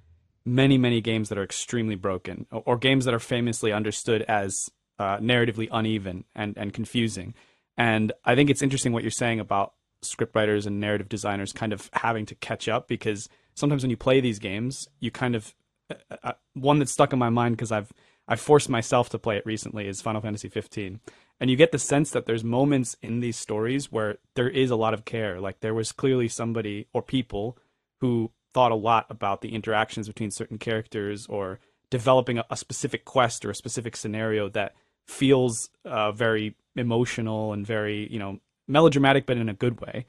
many 0.46 0.78
many 0.78 1.02
games 1.02 1.30
that 1.30 1.38
are 1.38 1.44
extremely 1.44 1.96
broken 1.96 2.48
or, 2.52 2.64
or 2.66 2.78
games 2.78 3.06
that 3.06 3.14
are 3.14 3.20
famously 3.20 3.72
understood 3.72 4.24
as 4.24 4.72
uh, 4.98 5.18
narratively 5.18 5.68
uneven 5.72 6.24
and 6.34 6.58
and 6.58 6.74
confusing. 6.74 7.36
And 7.78 8.12
I 8.26 8.34
think 8.34 8.50
it's 8.50 8.64
interesting 8.64 8.92
what 8.92 9.04
you're 9.04 9.12
saying 9.12 9.40
about 9.40 9.74
scriptwriters 10.04 10.66
and 10.66 10.80
narrative 10.80 11.10
designers 11.10 11.54
kind 11.54 11.74
of 11.74 11.90
having 11.94 12.26
to 12.26 12.36
catch 12.36 12.68
up 12.68 12.88
because 12.88 13.30
sometimes 13.58 13.84
when 13.84 13.90
you 13.90 13.98
play 13.98 14.22
these 14.22 14.40
games, 14.40 14.88
you 15.00 15.12
kind 15.12 15.36
of 15.36 15.54
uh, 15.90 16.16
uh 16.24 16.32
one 16.54 16.80
that's 16.80 16.92
stuck 16.92 17.12
in 17.12 17.20
my 17.20 17.30
mind 17.30 17.58
because 17.58 17.72
I've 17.72 17.92
I've 18.28 18.42
forced 18.42 18.70
myself 18.70 19.10
to 19.10 19.20
play 19.20 19.38
it 19.38 19.46
recently 19.46 19.88
is 19.88 20.02
Final 20.02 20.22
Fantasy 20.22 20.50
15. 20.50 21.00
And 21.40 21.50
you 21.50 21.56
get 21.56 21.72
the 21.72 21.80
sense 21.80 22.12
that 22.12 22.26
there's 22.26 22.44
moments 22.44 22.98
in 23.02 23.20
these 23.20 23.38
stories 23.38 23.92
where 23.92 24.18
there 24.36 24.50
is 24.50 24.70
a 24.70 24.76
lot 24.76 24.94
of 24.94 25.06
care. 25.06 25.40
Like 25.40 25.62
there 25.62 25.74
was 25.74 25.92
clearly 25.92 26.28
somebody 26.28 26.88
or 26.94 27.02
people 27.02 27.58
who 28.02 28.32
thought 28.54 28.72
a 28.72 28.76
lot 28.76 29.06
about 29.10 29.42
the 29.42 29.54
interactions 29.54 30.08
between 30.08 30.32
certain 30.32 30.58
characters 30.58 31.26
or 31.28 31.60
developing 31.90 32.40
a, 32.40 32.46
a 32.50 32.58
specific 32.58 33.06
quest 33.06 33.46
or 33.46 33.52
a 33.52 33.56
specific 33.56 33.96
scenario 33.96 34.50
that 34.50 34.74
feels 35.06 35.70
uh, 35.86 36.12
very 36.12 36.56
emotional 36.76 37.54
and 37.54 37.66
very, 37.66 38.12
you 38.12 38.20
know, 38.20 38.40
melodramatic, 38.68 39.26
but 39.26 39.38
in 39.38 39.48
a 39.48 39.54
good 39.54 39.80
way. 39.80 40.06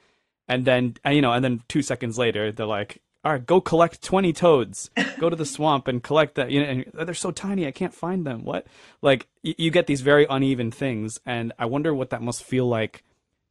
And 0.47 0.65
then, 0.65 0.95
and, 1.05 1.15
you 1.15 1.21
know, 1.21 1.31
and 1.31 1.43
then 1.43 1.61
two 1.69 1.81
seconds 1.81 2.17
later, 2.17 2.51
they're 2.51 2.65
like, 2.65 3.01
all 3.29 3.35
right, 3.35 3.45
go 3.45 3.61
collect 3.61 4.01
20 4.01 4.33
toads. 4.33 4.89
Go 5.19 5.29
to 5.29 5.35
the 5.35 5.45
swamp 5.45 5.87
and 5.87 6.01
collect 6.01 6.33
that. 6.33 6.49
You 6.49 6.61
know, 6.61 6.65
and 6.67 7.07
they're 7.07 7.13
so 7.13 7.29
tiny, 7.29 7.67
I 7.67 7.71
can't 7.71 7.93
find 7.93 8.25
them. 8.25 8.43
What? 8.43 8.65
Like, 9.03 9.27
you, 9.43 9.53
you 9.55 9.69
get 9.69 9.85
these 9.85 10.01
very 10.01 10.25
uneven 10.27 10.71
things. 10.71 11.19
And 11.27 11.53
I 11.59 11.67
wonder 11.67 11.93
what 11.93 12.09
that 12.09 12.23
must 12.23 12.43
feel 12.43 12.67
like. 12.67 13.03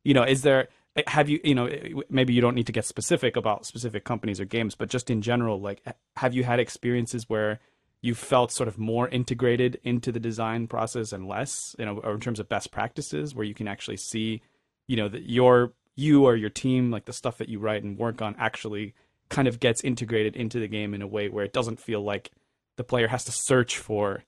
You 0.02 0.14
know, 0.14 0.25
is 0.25 0.42
there, 0.42 0.66
eh, 0.97 1.04
have 1.06 1.28
you, 1.28 1.38
you 1.44 1.54
know, 1.54 1.66
eh, 1.66 1.90
maybe 2.11 2.32
you 2.32 2.40
don't 2.40 2.56
need 2.56 2.66
to 2.66 2.73
get 2.73 2.87
specific 2.87 3.37
about 3.37 3.66
specific 3.66 4.02
companies 4.02 4.40
or 4.40 4.47
games, 4.47 4.75
but 4.75 4.88
just 4.88 5.11
in 5.11 5.23
general, 5.23 5.61
like, 5.61 5.80
have 6.16 6.35
you 6.35 6.42
had 6.42 6.58
experiences 6.58 7.28
where 7.28 7.61
you 8.02 8.16
felt 8.16 8.50
sort 8.50 8.66
of 8.66 8.78
more 8.78 9.08
integrated 9.08 9.78
into 9.85 10.11
the 10.11 10.18
design 10.18 10.66
process 10.66 11.12
and 11.12 11.28
less, 11.28 11.76
you 11.78 11.85
know, 11.85 11.99
or 11.99 12.14
in 12.14 12.20
terms 12.20 12.40
of 12.40 12.49
best 12.49 12.73
practices 12.73 13.32
where 13.32 13.47
you 13.47 13.54
can 13.54 13.68
actually 13.68 13.97
see, 13.97 14.42
you 14.88 14.97
know, 14.97 15.08
that 15.08 15.30
your, 15.30 15.73
you 15.94 16.25
or 16.25 16.35
your 16.35 16.50
team, 16.50 16.90
like 16.90 17.04
the 17.04 17.12
stuff 17.12 17.38
that 17.38 17.49
you 17.49 17.61
write 17.61 17.85
and 17.85 17.97
work 17.97 18.20
on 18.20 18.35
actually 18.40 18.92
kind 19.28 19.49
of 19.49 19.61
gets 19.61 19.82
integrated 19.82 20.37
into 20.37 20.58
the 20.58 20.68
game 20.68 20.94
in 20.94 21.02
a 21.02 21.06
way 21.06 21.28
where 21.28 21.44
it 21.44 21.52
doesn't 21.52 21.80
feel 21.80 22.02
like 22.02 22.30
the 22.76 22.85
player 22.85 23.08
has 23.08 23.25
to 23.25 23.32
search 23.32 23.76
for 23.78 24.25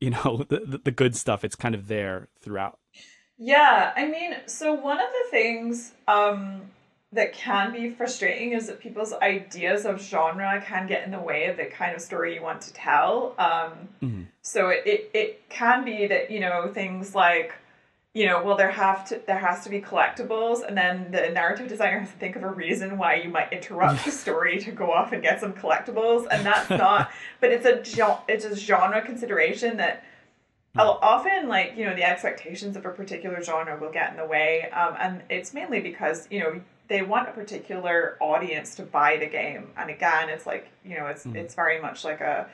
you 0.00 0.10
know 0.10 0.44
the 0.48 0.80
the 0.82 0.90
good 0.90 1.16
stuff. 1.16 1.44
It's 1.44 1.56
kind 1.56 1.74
of 1.74 1.88
there 1.88 2.28
throughout. 2.40 2.78
Yeah 3.42 3.92
i 3.96 4.06
mean 4.06 4.36
so 4.44 4.74
one 4.74 5.00
of 5.00 5.06
the 5.08 5.30
things 5.30 5.92
um 6.06 6.60
that 7.12 7.32
can 7.32 7.72
be 7.72 7.90
frustrating 7.90 8.52
is 8.52 8.66
that 8.68 8.78
people's 8.78 9.12
ideas 9.14 9.84
of 9.84 10.00
genre 10.00 10.62
can 10.64 10.86
get 10.86 11.04
in 11.04 11.10
the 11.10 11.18
way 11.18 11.46
of 11.46 11.56
the 11.56 11.64
kind 11.64 11.96
of 11.96 12.00
story 12.00 12.34
you 12.36 12.42
want 12.42 12.60
to 12.60 12.72
tell. 12.72 13.34
Um 13.38 13.88
mm-hmm. 14.02 14.22
so 14.42 14.68
it, 14.68 14.82
it 14.86 15.10
it 15.14 15.48
can 15.48 15.86
be 15.86 16.06
that 16.06 16.30
you 16.30 16.40
know 16.40 16.70
things 16.72 17.14
like 17.14 17.54
you 18.12 18.26
know, 18.26 18.42
well, 18.42 18.56
there 18.56 18.70
have 18.70 19.08
to 19.08 19.20
there 19.26 19.38
has 19.38 19.62
to 19.64 19.70
be 19.70 19.80
collectibles, 19.80 20.66
and 20.66 20.76
then 20.76 21.12
the 21.12 21.28
narrative 21.28 21.68
designer 21.68 22.00
has 22.00 22.10
to 22.10 22.16
think 22.16 22.34
of 22.34 22.42
a 22.42 22.50
reason 22.50 22.98
why 22.98 23.14
you 23.14 23.28
might 23.28 23.52
interrupt 23.52 24.04
the 24.04 24.10
story 24.24 24.58
to 24.58 24.72
go 24.72 24.90
off 24.90 25.12
and 25.12 25.22
get 25.22 25.38
some 25.40 25.52
collectibles, 25.52 26.26
and 26.30 26.44
that's 26.44 26.68
not. 26.70 27.10
but 27.40 27.52
it's 27.52 27.66
a 27.66 28.22
it's 28.26 28.44
a 28.44 28.56
genre 28.56 29.00
consideration 29.00 29.76
that 29.76 30.02
hmm. 30.74 30.80
often, 30.80 31.48
like 31.48 31.74
you 31.76 31.84
know, 31.84 31.94
the 31.94 32.02
expectations 32.02 32.76
of 32.76 32.84
a 32.84 32.90
particular 32.90 33.40
genre 33.44 33.78
will 33.78 33.92
get 33.92 34.10
in 34.10 34.16
the 34.16 34.26
way, 34.26 34.68
um, 34.70 34.96
and 34.98 35.22
it's 35.30 35.54
mainly 35.54 35.80
because 35.80 36.26
you 36.32 36.40
know 36.40 36.60
they 36.88 37.02
want 37.02 37.28
a 37.28 37.32
particular 37.32 38.16
audience 38.18 38.74
to 38.74 38.82
buy 38.82 39.18
the 39.18 39.26
game, 39.26 39.68
and 39.76 39.88
again, 39.88 40.28
it's 40.28 40.46
like 40.46 40.66
you 40.84 40.96
know, 40.98 41.06
it's 41.06 41.24
mm. 41.24 41.36
it's 41.36 41.54
very 41.54 41.80
much 41.80 42.04
like 42.04 42.20
a 42.20 42.48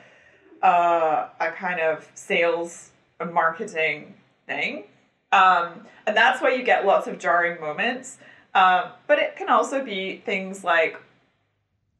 uh, 0.61 1.29
a 1.39 1.51
kind 1.53 1.79
of 1.79 2.07
sales 2.13 2.91
and 3.19 3.33
marketing 3.33 4.13
thing 4.45 4.83
um, 5.31 5.85
and 6.05 6.15
that's 6.15 6.41
why 6.41 6.53
you 6.53 6.63
get 6.63 6.85
lots 6.85 7.07
of 7.07 7.19
jarring 7.19 7.59
moments. 7.59 8.17
Um, 8.53 8.85
but 9.07 9.19
it 9.19 9.35
can 9.35 9.49
also 9.49 9.83
be 9.83 10.17
things 10.25 10.63
like 10.63 10.99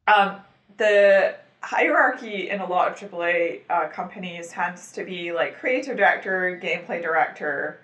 um, 0.06 0.40
the 0.76 1.36
hierarchy 1.60 2.50
in 2.50 2.60
a 2.60 2.66
lot 2.66 2.88
of 2.90 3.10
AAA 3.10 3.60
uh, 3.68 3.88
companies 3.88 4.48
tends 4.48 4.92
to 4.92 5.04
be 5.04 5.32
like 5.32 5.58
creative 5.58 5.96
director, 5.96 6.58
gameplay 6.62 7.02
director, 7.02 7.80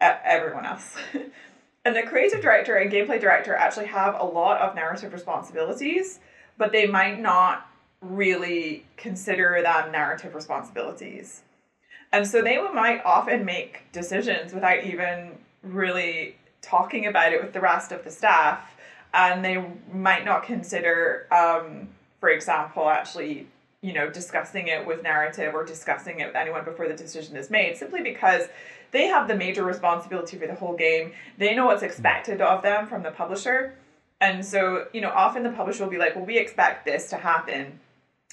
everyone 0.00 0.66
else. 0.66 0.96
and 1.84 1.96
the 1.96 2.02
creative 2.02 2.40
director 2.40 2.76
and 2.76 2.92
gameplay 2.92 3.20
director 3.20 3.54
actually 3.54 3.86
have 3.86 4.18
a 4.20 4.24
lot 4.24 4.60
of 4.60 4.74
narrative 4.74 5.12
responsibilities, 5.12 6.20
but 6.56 6.72
they 6.72 6.86
might 6.86 7.20
not 7.20 7.68
really 8.00 8.84
consider 8.96 9.60
them 9.62 9.90
narrative 9.90 10.34
responsibilities. 10.34 11.42
And 12.14 12.24
so 12.24 12.42
they 12.42 12.58
might 12.72 13.04
often 13.04 13.44
make 13.44 13.90
decisions 13.90 14.54
without 14.54 14.84
even 14.84 15.32
really 15.64 16.36
talking 16.62 17.06
about 17.06 17.32
it 17.32 17.42
with 17.42 17.52
the 17.52 17.60
rest 17.60 17.90
of 17.90 18.04
the 18.04 18.10
staff. 18.12 18.60
And 19.12 19.44
they 19.44 19.64
might 19.92 20.24
not 20.24 20.44
consider, 20.44 21.26
um, 21.32 21.88
for 22.20 22.28
example, 22.28 22.88
actually, 22.88 23.48
you 23.80 23.92
know, 23.92 24.08
discussing 24.08 24.68
it 24.68 24.86
with 24.86 25.02
narrative 25.02 25.56
or 25.56 25.64
discussing 25.64 26.20
it 26.20 26.28
with 26.28 26.36
anyone 26.36 26.64
before 26.64 26.86
the 26.86 26.94
decision 26.94 27.34
is 27.34 27.50
made, 27.50 27.76
simply 27.76 28.00
because 28.00 28.42
they 28.92 29.08
have 29.08 29.26
the 29.26 29.34
major 29.34 29.64
responsibility 29.64 30.38
for 30.38 30.46
the 30.46 30.54
whole 30.54 30.76
game. 30.76 31.10
They 31.36 31.52
know 31.56 31.66
what's 31.66 31.82
expected 31.82 32.40
of 32.40 32.62
them 32.62 32.86
from 32.86 33.02
the 33.02 33.10
publisher. 33.10 33.74
And 34.20 34.46
so, 34.46 34.86
you 34.92 35.00
know, 35.00 35.10
often 35.10 35.42
the 35.42 35.50
publisher 35.50 35.82
will 35.82 35.90
be 35.90 35.98
like, 35.98 36.14
well, 36.14 36.24
we 36.24 36.38
expect 36.38 36.84
this 36.84 37.10
to 37.10 37.16
happen. 37.16 37.80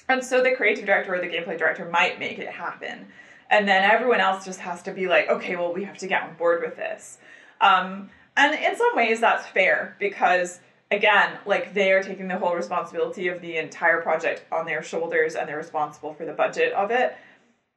And 0.08 0.24
so 0.24 0.40
the 0.40 0.52
creative 0.52 0.86
director 0.86 1.16
or 1.16 1.20
the 1.20 1.26
gameplay 1.26 1.58
director 1.58 1.84
might 1.86 2.20
make 2.20 2.38
it 2.38 2.48
happen 2.48 3.08
and 3.52 3.68
then 3.68 3.88
everyone 3.88 4.20
else 4.20 4.44
just 4.44 4.58
has 4.60 4.82
to 4.82 4.92
be 4.92 5.06
like 5.06 5.28
okay 5.28 5.54
well 5.54 5.72
we 5.72 5.84
have 5.84 5.98
to 5.98 6.08
get 6.08 6.24
on 6.24 6.34
board 6.34 6.62
with 6.62 6.74
this. 6.74 7.18
Um, 7.60 8.10
and 8.36 8.58
in 8.58 8.76
some 8.76 8.96
ways 8.96 9.20
that's 9.20 9.46
fair 9.46 9.94
because 10.00 10.58
again 10.90 11.38
like 11.46 11.74
they 11.74 11.92
are 11.92 12.02
taking 12.02 12.26
the 12.26 12.38
whole 12.38 12.56
responsibility 12.56 13.28
of 13.28 13.40
the 13.40 13.58
entire 13.58 14.00
project 14.00 14.44
on 14.50 14.66
their 14.66 14.82
shoulders 14.82 15.36
and 15.36 15.48
they're 15.48 15.58
responsible 15.58 16.14
for 16.14 16.24
the 16.24 16.32
budget 16.32 16.72
of 16.72 16.90
it. 16.90 17.14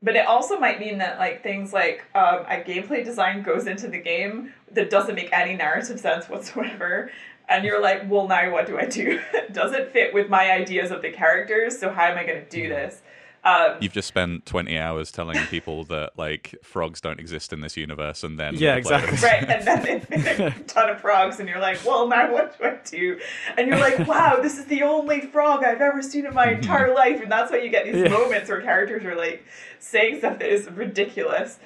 But 0.02 0.16
it 0.16 0.26
also 0.26 0.60
might 0.60 0.80
mean 0.80 0.98
that 1.00 1.20
like 1.20 1.44
things 1.44 1.74
like 1.74 2.06
um, 2.16 2.46
a 2.48 2.64
gameplay 2.66 3.04
design 3.04 3.44
goes 3.44 3.68
into 3.68 3.88
the 3.88 4.00
game 4.00 4.54
that 4.72 4.90
doesn't 4.90 5.16
make 5.16 5.32
any 5.34 5.56
narrative 5.56 6.00
sense 6.00 6.30
whatsoever. 6.30 7.12
And 7.50 7.66
you're 7.66 7.82
like 7.82 8.10
well 8.10 8.28
now 8.28 8.50
what 8.50 8.66
do 8.66 8.80
i 8.80 8.86
do? 8.86 9.20
Does 9.52 9.74
it 9.74 9.92
fit 9.92 10.14
with 10.14 10.30
my 10.30 10.52
ideas 10.52 10.90
of 10.92 11.02
the 11.02 11.12
characters? 11.12 11.78
So 11.78 11.92
how 11.92 12.06
am 12.06 12.18
i 12.18 12.26
going 12.26 12.44
to 12.44 12.50
do 12.50 12.70
this 12.70 13.02
um, 13.46 13.78
You've 13.80 13.94
just 13.94 14.08
spent 14.08 14.48
20 14.48 14.78
hours 14.80 15.12
telling 15.12 15.38
people 15.46 15.84
that 15.86 16.14
like 16.18 16.56
frogs 16.64 17.00
don't 17.00 17.20
exist 17.20 17.54
in 17.54 17.62
this 17.62 17.78
universe, 17.78 18.24
and 18.24 18.40
then 18.40 18.56
yeah, 18.56 18.76
exactly, 18.76 19.16
right. 19.20 19.48
And 19.48 19.68
then 19.68 19.84
they 19.84 20.18
make 20.18 20.40
a 20.40 20.50
ton 20.64 20.90
of 20.90 21.00
frogs, 21.00 21.40
and 21.40 21.48
you're 21.48 21.60
like, 21.60 21.86
well, 21.86 22.08
now 22.08 22.34
what 22.34 22.58
do 22.58 22.66
I 22.66 22.78
do? 22.84 23.20
And 23.56 23.68
you're 23.68 23.78
like, 23.78 24.00
wow, 24.08 24.40
this 24.42 24.58
is 24.58 24.66
the 24.66 24.82
only 24.82 25.22
frog 25.22 25.64
I've 25.64 25.80
ever 25.80 26.02
seen 26.02 26.26
in 26.26 26.34
my 26.34 26.54
entire 26.54 26.92
life, 26.96 27.22
and 27.22 27.32
that's 27.32 27.52
why 27.52 27.60
you 27.60 27.70
get 27.70 27.86
these 27.86 27.96
yeah. 27.96 28.08
moments 28.08 28.50
where 28.50 28.62
characters 28.62 29.06
are 29.06 29.16
like 29.16 29.46
saying 29.80 30.18
stuff 30.18 30.40
that 30.40 30.50
is 30.50 30.68
ridiculous. 30.72 31.60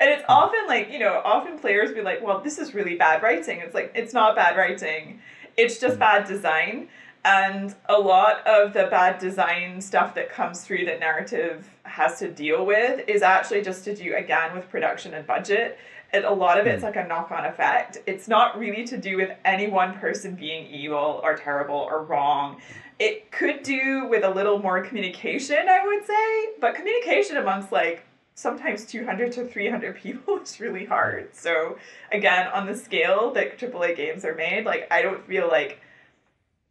And 0.00 0.10
it's 0.10 0.24
often 0.28 0.66
like, 0.66 0.90
you 0.90 0.98
know, 0.98 1.22
often 1.24 1.58
players 1.58 1.92
be 1.92 2.02
like, 2.02 2.22
well, 2.22 2.40
this 2.40 2.58
is 2.58 2.74
really 2.74 2.96
bad 2.96 3.22
writing. 3.22 3.60
It's 3.60 3.74
like, 3.74 3.92
it's 3.94 4.12
not 4.12 4.36
bad 4.36 4.58
writing, 4.58 5.20
it's 5.56 5.78
just 5.78 5.96
mm. 5.96 6.00
bad 6.00 6.28
design. 6.28 6.88
And 7.24 7.74
a 7.88 7.98
lot 7.98 8.46
of 8.46 8.74
the 8.74 8.86
bad 8.90 9.18
design 9.18 9.80
stuff 9.80 10.14
that 10.14 10.28
comes 10.30 10.60
through 10.60 10.84
that 10.86 11.00
narrative 11.00 11.70
has 11.84 12.18
to 12.18 12.30
deal 12.30 12.66
with 12.66 13.08
is 13.08 13.22
actually 13.22 13.62
just 13.62 13.84
to 13.84 13.94
do 13.94 14.14
again 14.14 14.54
with 14.54 14.68
production 14.68 15.14
and 15.14 15.26
budget. 15.26 15.78
And 16.12 16.24
a 16.24 16.32
lot 16.32 16.60
of 16.60 16.66
it's 16.66 16.80
hmm. 16.80 16.86
like 16.86 16.96
a 16.96 17.08
knock 17.08 17.30
on 17.30 17.46
effect. 17.46 17.98
It's 18.06 18.28
not 18.28 18.58
really 18.58 18.84
to 18.84 18.98
do 18.98 19.16
with 19.16 19.30
any 19.44 19.68
one 19.68 19.98
person 19.98 20.34
being 20.34 20.66
evil 20.66 21.20
or 21.22 21.34
terrible 21.34 21.76
or 21.76 22.04
wrong. 22.04 22.60
It 22.98 23.32
could 23.32 23.62
do 23.62 24.06
with 24.08 24.22
a 24.22 24.30
little 24.30 24.58
more 24.58 24.82
communication, 24.84 25.68
I 25.68 25.84
would 25.84 26.06
say, 26.06 26.48
but 26.60 26.74
communication 26.74 27.38
amongst 27.38 27.72
like 27.72 28.04
sometimes 28.34 28.84
200 28.84 29.32
to 29.32 29.46
300 29.46 29.96
people 29.96 30.38
is 30.42 30.60
really 30.60 30.84
hard. 30.84 31.34
So, 31.34 31.78
again, 32.12 32.48
on 32.48 32.66
the 32.66 32.76
scale 32.76 33.32
that 33.32 33.58
AAA 33.58 33.96
games 33.96 34.24
are 34.24 34.34
made, 34.34 34.66
like, 34.66 34.86
I 34.90 35.02
don't 35.02 35.26
feel 35.26 35.48
like 35.48 35.80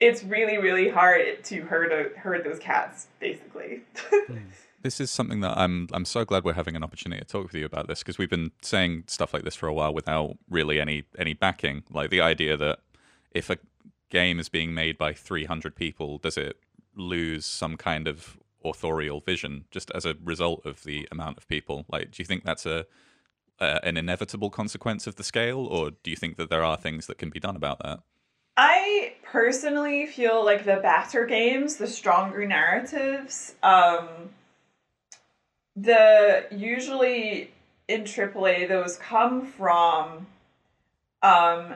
it's 0.03 0.23
really 0.23 0.57
really 0.57 0.89
hard 0.89 1.43
to 1.45 1.61
herd 1.61 2.15
herd 2.17 2.43
those 2.43 2.59
cats 2.59 3.07
basically. 3.19 3.81
this 4.81 4.99
is 4.99 5.09
something 5.09 5.39
that 5.39 5.57
I'm 5.57 5.87
I'm 5.93 6.03
so 6.05 6.25
glad 6.25 6.43
we're 6.43 6.53
having 6.53 6.75
an 6.75 6.83
opportunity 6.83 7.21
to 7.21 7.27
talk 7.27 7.43
with 7.43 7.55
you 7.55 7.65
about 7.65 7.87
this 7.87 7.99
because 7.99 8.17
we've 8.17 8.29
been 8.29 8.51
saying 8.61 9.05
stuff 9.07 9.33
like 9.33 9.43
this 9.43 9.55
for 9.55 9.67
a 9.67 9.73
while 9.73 9.93
without 9.93 10.37
really 10.49 10.79
any 10.79 11.05
any 11.17 11.33
backing. 11.33 11.83
Like 11.89 12.09
the 12.09 12.19
idea 12.19 12.57
that 12.57 12.79
if 13.31 13.49
a 13.49 13.57
game 14.09 14.39
is 14.39 14.49
being 14.49 14.73
made 14.73 14.97
by 14.97 15.13
300 15.13 15.75
people, 15.75 16.17
does 16.17 16.37
it 16.37 16.57
lose 16.95 17.45
some 17.45 17.77
kind 17.77 18.07
of 18.07 18.37
authorial 18.63 19.21
vision 19.21 19.65
just 19.71 19.89
as 19.95 20.05
a 20.05 20.15
result 20.23 20.65
of 20.65 20.83
the 20.83 21.07
amount 21.11 21.37
of 21.37 21.47
people? 21.47 21.85
Like, 21.89 22.11
do 22.11 22.21
you 22.21 22.25
think 22.25 22.43
that's 22.43 22.65
a 22.65 22.85
uh, 23.59 23.79
an 23.83 23.95
inevitable 23.95 24.49
consequence 24.49 25.07
of 25.07 25.15
the 25.15 25.23
scale, 25.23 25.65
or 25.65 25.91
do 25.91 26.11
you 26.11 26.17
think 26.17 26.35
that 26.35 26.49
there 26.49 26.63
are 26.63 26.75
things 26.75 27.07
that 27.07 27.17
can 27.17 27.29
be 27.29 27.39
done 27.39 27.55
about 27.55 27.79
that? 27.83 27.99
I 28.55 29.13
personally 29.23 30.05
feel 30.05 30.45
like 30.45 30.65
the 30.65 30.75
better 30.75 31.25
games, 31.25 31.77
the 31.77 31.87
stronger 31.87 32.45
narratives, 32.45 33.55
um, 33.63 34.29
the 35.75 36.45
usually 36.51 37.51
in 37.87 38.03
AAA 38.03 38.67
those 38.67 38.97
come 38.97 39.45
from 39.45 40.27
um, 41.23 41.75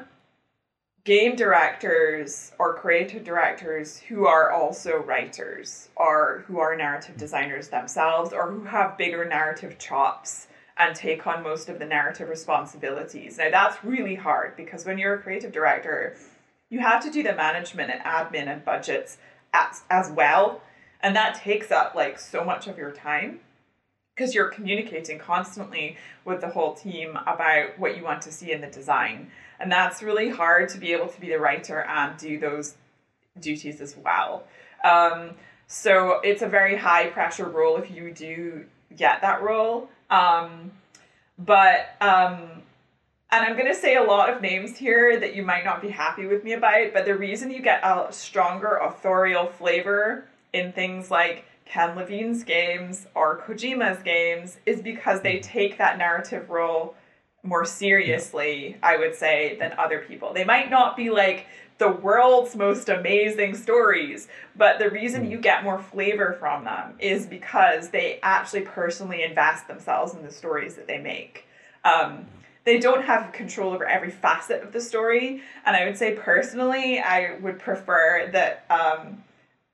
game 1.03 1.35
directors 1.35 2.51
or 2.59 2.75
creative 2.75 3.23
directors 3.23 3.97
who 3.97 4.27
are 4.27 4.51
also 4.51 4.97
writers 4.97 5.89
or 5.95 6.43
who 6.45 6.59
are 6.59 6.75
narrative 6.75 7.17
designers 7.17 7.69
themselves 7.69 8.33
or 8.33 8.51
who 8.51 8.63
have 8.65 8.97
bigger 8.99 9.25
narrative 9.25 9.79
chops 9.79 10.47
and 10.77 10.95
take 10.95 11.25
on 11.25 11.41
most 11.41 11.69
of 11.69 11.79
the 11.79 11.85
narrative 11.85 12.29
responsibilities. 12.29 13.39
Now 13.39 13.49
that's 13.49 13.83
really 13.83 14.15
hard 14.15 14.55
because 14.55 14.85
when 14.85 14.99
you're 14.99 15.15
a 15.15 15.21
creative 15.21 15.51
director, 15.51 16.15
you 16.69 16.79
have 16.79 17.03
to 17.03 17.11
do 17.11 17.23
the 17.23 17.33
management 17.33 17.91
and 17.91 18.01
admin 18.01 18.47
and 18.47 18.63
budgets 18.63 19.17
as, 19.53 19.83
as 19.89 20.11
well. 20.11 20.61
And 21.01 21.15
that 21.15 21.35
takes 21.35 21.71
up 21.71 21.95
like 21.95 22.19
so 22.19 22.43
much 22.43 22.67
of 22.67 22.77
your 22.77 22.91
time 22.91 23.39
because 24.15 24.33
you're 24.33 24.49
communicating 24.49 25.19
constantly 25.19 25.95
with 26.25 26.41
the 26.41 26.49
whole 26.49 26.73
team 26.73 27.17
about 27.27 27.77
what 27.77 27.95
you 27.95 28.03
want 28.03 28.21
to 28.23 28.31
see 28.31 28.51
in 28.51 28.61
the 28.61 28.67
design. 28.67 29.29
And 29.59 29.71
that's 29.71 30.01
really 30.01 30.29
hard 30.29 30.69
to 30.69 30.79
be 30.79 30.91
able 30.91 31.07
to 31.07 31.21
be 31.21 31.29
the 31.29 31.39
writer 31.39 31.83
and 31.83 32.17
do 32.17 32.39
those 32.39 32.75
duties 33.39 33.79
as 33.79 33.95
well. 33.95 34.43
Um, 34.83 35.31
so 35.67 36.19
it's 36.23 36.41
a 36.41 36.47
very 36.47 36.75
high 36.75 37.07
pressure 37.07 37.47
role 37.47 37.77
if 37.77 37.91
you 37.91 38.11
do 38.11 38.65
get 38.95 39.21
that 39.21 39.43
role. 39.43 39.89
Um, 40.09 40.71
but 41.37 41.95
um, 42.01 42.63
and 43.31 43.43
I'm 43.43 43.57
going 43.57 43.67
to 43.67 43.75
say 43.75 43.95
a 43.95 44.03
lot 44.03 44.29
of 44.29 44.41
names 44.41 44.77
here 44.77 45.19
that 45.19 45.35
you 45.35 45.43
might 45.43 45.65
not 45.65 45.81
be 45.81 45.89
happy 45.89 46.25
with 46.25 46.43
me 46.43 46.53
about, 46.53 46.93
but 46.93 47.05
the 47.05 47.15
reason 47.15 47.51
you 47.51 47.61
get 47.61 47.83
a 47.83 48.07
stronger 48.11 48.77
authorial 48.77 49.47
flavor 49.47 50.25
in 50.53 50.71
things 50.71 51.11
like 51.11 51.43
Ken 51.65 51.95
Levine's 51.95 52.43
games 52.43 53.05
or 53.15 53.41
Kojima's 53.41 54.01
games 54.01 54.57
is 54.65 54.81
because 54.81 55.21
they 55.21 55.39
take 55.39 55.77
that 55.77 55.97
narrative 55.97 56.49
role 56.49 56.95
more 57.43 57.65
seriously, 57.65 58.77
I 58.81 58.97
would 58.97 59.15
say, 59.15 59.57
than 59.59 59.73
other 59.77 59.99
people. 59.99 60.33
They 60.33 60.45
might 60.45 60.69
not 60.69 60.95
be 60.95 61.09
like 61.09 61.47
the 61.79 61.89
world's 61.89 62.55
most 62.55 62.87
amazing 62.87 63.55
stories, 63.55 64.29
but 64.55 64.79
the 64.79 64.89
reason 64.89 65.29
you 65.29 65.37
get 65.37 65.63
more 65.63 65.79
flavor 65.79 66.37
from 66.39 66.63
them 66.63 66.95
is 66.99 67.25
because 67.25 67.89
they 67.89 68.19
actually 68.23 68.61
personally 68.61 69.23
invest 69.23 69.67
themselves 69.67 70.13
in 70.13 70.23
the 70.23 70.31
stories 70.31 70.75
that 70.75 70.87
they 70.87 70.97
make. 70.97 71.45
Um, 71.83 72.25
they 72.67 72.77
don't 72.77 73.05
have 73.05 73.31
control 73.31 73.73
over 73.73 73.85
every 73.85 74.11
facet 74.11 74.61
of 74.61 74.73
the 74.73 74.81
story, 74.81 75.41
and 75.65 75.73
I 75.73 75.85
would 75.85 75.97
say 75.97 76.15
personally, 76.15 76.99
I 76.99 77.37
would 77.39 77.59
prefer 77.59 78.29
that 78.33 78.65
um, 78.69 79.23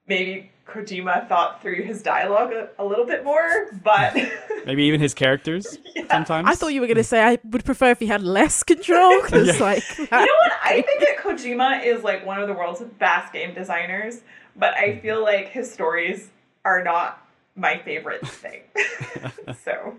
maybe 0.07 0.51
Kojima 0.67 1.27
thought 1.27 1.59
through 1.63 1.81
his 1.81 2.03
dialogue 2.03 2.53
a, 2.53 2.69
a 2.77 2.85
little 2.85 3.07
bit 3.07 3.23
more, 3.23 3.71
but 3.83 4.15
maybe 4.67 4.83
even 4.83 5.00
his 5.00 5.15
characters 5.15 5.75
yeah. 5.95 6.05
sometimes. 6.07 6.47
I 6.47 6.53
thought 6.53 6.67
you 6.67 6.81
were 6.81 6.88
going 6.88 6.97
to 6.97 7.03
say 7.03 7.23
I 7.23 7.39
would 7.45 7.65
prefer 7.65 7.89
if 7.89 8.00
he 8.00 8.05
had 8.05 8.21
less 8.21 8.62
control 8.62 9.21
because, 9.23 9.47
yeah. 9.47 9.63
like, 9.63 9.97
you 9.97 10.05
know 10.12 10.17
what? 10.19 10.51
I 10.63 10.83
think 10.85 11.00
that 11.00 11.17
Kojima 11.17 11.83
is 11.83 12.03
like 12.03 12.23
one 12.23 12.39
of 12.39 12.47
the 12.47 12.53
world's 12.53 12.81
best 13.00 13.33
game 13.33 13.55
designers, 13.55 14.21
but 14.55 14.75
I 14.75 15.00
feel 15.00 15.23
like 15.23 15.50
his 15.50 15.71
stories 15.73 16.29
are 16.63 16.83
not 16.83 17.25
my 17.55 17.79
favorite 17.79 18.27
thing. 18.27 18.62
so. 19.63 19.95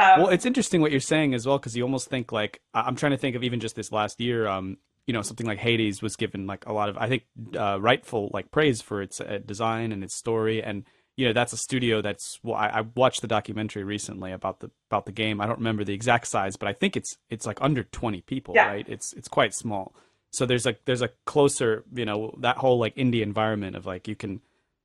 Um, 0.00 0.22
well, 0.22 0.28
it's 0.30 0.46
interesting 0.46 0.80
what 0.80 0.90
you're 0.90 1.00
saying 1.00 1.34
as 1.34 1.46
well 1.46 1.58
because 1.58 1.76
you 1.76 1.82
almost 1.82 2.08
think 2.08 2.32
like 2.32 2.60
I'm 2.72 2.96
trying 2.96 3.12
to 3.12 3.18
think 3.18 3.36
of 3.36 3.44
even 3.44 3.60
just 3.60 3.76
this 3.76 3.92
last 3.92 4.20
year. 4.20 4.46
Um, 4.46 4.78
you 5.06 5.12
know 5.12 5.22
something 5.22 5.46
like 5.46 5.58
Hades 5.58 6.02
was 6.02 6.14
given 6.14 6.46
like 6.46 6.66
a 6.66 6.72
lot 6.72 6.88
of 6.88 6.96
I 6.96 7.08
think 7.08 7.24
uh, 7.58 7.80
rightful 7.80 8.30
like 8.32 8.52
praise 8.52 8.80
for 8.80 9.02
its 9.02 9.20
uh, 9.20 9.40
design 9.44 9.90
and 9.90 10.04
its 10.04 10.14
story 10.14 10.62
and 10.62 10.84
you 11.16 11.26
know 11.26 11.32
that's 11.32 11.52
a 11.52 11.56
studio 11.56 12.00
that's 12.00 12.38
well 12.44 12.54
I, 12.54 12.68
I, 12.68 12.80
watched 12.94 13.20
the 13.20 13.26
documentary 13.26 13.82
recently 13.82 14.30
about 14.30 14.60
the 14.60 14.70
about 14.88 15.06
the 15.06 15.12
game 15.12 15.40
I 15.40 15.46
don't 15.46 15.58
remember 15.58 15.82
the 15.82 15.94
exact 15.94 16.28
size 16.28 16.54
but 16.56 16.68
I 16.68 16.74
think 16.74 16.96
it's 16.96 17.16
it's 17.28 17.44
like 17.44 17.58
under 17.60 17.82
20 17.82 18.20
people 18.20 18.54
yeah. 18.54 18.68
right 18.68 18.86
it's 18.88 19.12
it's 19.14 19.26
quite 19.26 19.52
small 19.52 19.94
so 20.30 20.46
there's 20.46 20.66
a 20.66 20.76
there's 20.84 21.02
a 21.02 21.10
closer 21.26 21.84
you 21.92 22.04
know 22.04 22.32
that 22.38 22.58
whole 22.58 22.78
like 22.78 22.94
indie 22.94 23.22
environment 23.22 23.74
of 23.74 23.86
like 23.86 24.06
you 24.06 24.14
can 24.14 24.40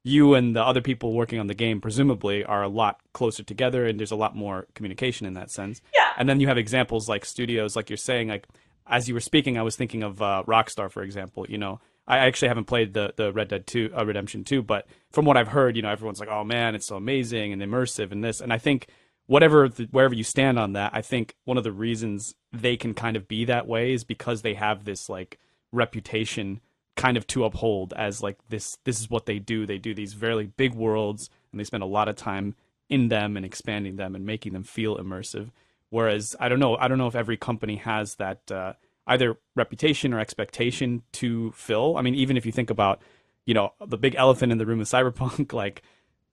you 0.05 0.35
and 0.35 0.55
the 0.55 0.63
other 0.63 0.81
people 0.81 1.13
working 1.13 1.39
on 1.39 1.47
the 1.47 1.53
game 1.53 1.81
presumably 1.81 2.43
are 2.43 2.63
a 2.63 2.69
lot 2.69 2.99
closer 3.13 3.43
together 3.43 3.85
and 3.85 3.99
there's 3.99 4.11
a 4.11 4.15
lot 4.15 4.35
more 4.35 4.67
communication 4.75 5.25
in 5.25 5.33
that 5.33 5.49
sense 5.51 5.81
yeah 5.93 6.11
and 6.17 6.29
then 6.29 6.39
you 6.39 6.47
have 6.47 6.57
examples 6.57 7.09
like 7.09 7.25
studios 7.25 7.75
like 7.75 7.89
you're 7.89 7.97
saying 7.97 8.27
like 8.27 8.47
as 8.87 9.07
you 9.07 9.13
were 9.13 9.19
speaking, 9.19 9.57
I 9.57 9.63
was 9.63 9.75
thinking 9.75 10.03
of 10.03 10.21
uh, 10.21 10.43
Rockstar, 10.47 10.91
for 10.91 11.03
example. 11.03 11.45
You 11.47 11.57
know, 11.57 11.79
I 12.07 12.19
actually 12.19 12.49
haven't 12.49 12.65
played 12.65 12.93
the 12.93 13.13
the 13.15 13.31
Red 13.33 13.47
Dead 13.47 13.67
Two 13.67 13.91
uh, 13.97 14.05
Redemption 14.05 14.43
Two, 14.43 14.61
but 14.61 14.87
from 15.11 15.25
what 15.25 15.37
I've 15.37 15.49
heard, 15.49 15.75
you 15.75 15.81
know, 15.81 15.89
everyone's 15.89 16.19
like, 16.19 16.29
"Oh 16.29 16.43
man, 16.43 16.75
it's 16.75 16.85
so 16.85 16.95
amazing 16.95 17.53
and 17.53 17.61
immersive 17.61 18.11
and 18.11 18.23
this." 18.23 18.41
And 18.41 18.53
I 18.53 18.57
think 18.57 18.87
whatever 19.27 19.67
the, 19.69 19.87
wherever 19.91 20.13
you 20.13 20.23
stand 20.23 20.59
on 20.59 20.73
that, 20.73 20.91
I 20.93 21.01
think 21.01 21.35
one 21.45 21.57
of 21.57 21.63
the 21.63 21.71
reasons 21.71 22.35
they 22.53 22.77
can 22.77 22.93
kind 22.93 23.17
of 23.17 23.27
be 23.27 23.45
that 23.45 23.67
way 23.67 23.93
is 23.93 24.03
because 24.03 24.41
they 24.41 24.53
have 24.53 24.85
this 24.85 25.09
like 25.09 25.39
reputation 25.71 26.61
kind 26.95 27.17
of 27.17 27.27
to 27.27 27.43
uphold 27.43 27.93
as 27.95 28.23
like 28.23 28.37
this 28.49 28.77
this 28.83 28.99
is 28.99 29.09
what 29.09 29.25
they 29.25 29.39
do. 29.39 29.65
They 29.65 29.77
do 29.77 29.93
these 29.93 30.13
very 30.13 30.47
big 30.47 30.73
worlds 30.73 31.29
and 31.51 31.59
they 31.59 31.65
spend 31.65 31.83
a 31.83 31.87
lot 31.87 32.07
of 32.07 32.15
time 32.15 32.55
in 32.89 33.09
them 33.09 33.35
and 33.35 33.45
expanding 33.45 33.95
them 33.95 34.15
and 34.15 34.25
making 34.25 34.53
them 34.53 34.63
feel 34.63 34.97
immersive. 34.97 35.49
Whereas 35.89 36.35
I 36.39 36.49
don't 36.49 36.59
know, 36.59 36.75
I 36.77 36.87
don't 36.87 36.97
know 36.97 37.07
if 37.07 37.15
every 37.15 37.37
company 37.37 37.77
has 37.77 38.15
that 38.15 38.51
uh, 38.51 38.73
either 39.07 39.37
reputation 39.55 40.13
or 40.13 40.19
expectation 40.19 41.03
to 41.13 41.51
fill. 41.51 41.97
I 41.97 42.01
mean, 42.01 42.15
even 42.15 42.37
if 42.37 42.45
you 42.45 42.51
think 42.51 42.69
about, 42.69 43.01
you 43.45 43.53
know, 43.53 43.73
the 43.85 43.97
big 43.97 44.15
elephant 44.15 44.51
in 44.51 44.57
the 44.57 44.65
room 44.65 44.81
of 44.81 44.87
Cyberpunk, 44.89 45.53
like, 45.53 45.83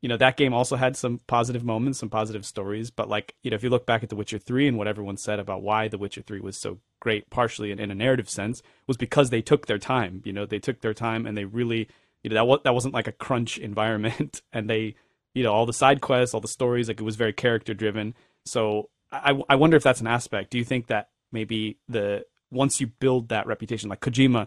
you 0.01 0.09
know, 0.09 0.17
that 0.17 0.37
game 0.37 0.53
also 0.53 0.77
had 0.77 0.97
some 0.97 1.21
positive 1.27 1.65
moments, 1.65 1.99
some 1.99 2.11
positive 2.11 2.45
stories. 2.45 2.91
But 2.91 3.09
like, 3.09 3.35
you 3.43 3.51
know, 3.51 3.55
if 3.55 3.63
you 3.63 3.71
look 3.71 3.87
back 3.87 4.03
at 4.03 4.09
The 4.09 4.17
Witcher 4.17 4.39
3 4.39 4.69
and 4.69 4.79
what 4.79 4.89
everyone 4.89 5.17
said 5.17 5.39
about 5.39 5.63
why 5.63 5.89
The 5.89 5.99
Witcher 5.99 6.23
3 6.23 6.41
was 6.41 6.57
so 6.57 6.79
great, 7.03 7.29
partially 7.31 7.73
in, 7.73 7.81
in 7.81 7.91
a 7.91 7.97
narrative 7.97 8.31
sense, 8.31 8.63
was 8.87 8.97
because 8.97 9.31
they 9.31 9.43
took 9.43 9.67
their 9.67 9.79
time. 9.79 10.23
You 10.25 10.33
know, 10.33 10.47
they 10.47 10.61
took 10.61 10.81
their 10.83 10.95
time 10.95 11.27
and 11.27 11.37
they 11.37 11.45
really, 11.45 11.89
you 12.23 12.31
know, 12.31 12.35
that 12.35 12.47
was, 12.47 12.61
that 12.63 12.75
wasn't 12.75 12.95
like 12.95 13.09
a 13.09 13.13
crunch 13.13 13.59
environment, 13.71 14.41
and 14.53 14.71
they, 14.71 14.95
you 15.35 15.43
know, 15.43 15.53
all 15.53 15.67
the 15.67 15.73
side 15.73 16.01
quests, 16.01 16.33
all 16.33 16.41
the 16.41 16.47
stories, 16.47 16.87
like 16.87 17.01
it 17.01 17.05
was 17.05 17.17
very 17.17 17.33
character 17.33 17.75
driven. 17.75 18.15
So 18.47 18.89
I, 19.11 19.43
I 19.49 19.57
wonder 19.57 19.77
if 19.77 19.83
that's 19.83 20.01
an 20.01 20.07
aspect. 20.07 20.51
Do 20.51 20.59
you 20.59 20.65
think 20.65 20.87
that 20.87 21.09
maybe 21.33 21.79
the 21.89 22.25
once 22.53 22.81
you 22.81 22.87
build 22.87 23.31
that 23.31 23.49
reputation, 23.49 23.91
like 23.91 24.01
Kojima, 24.01 24.47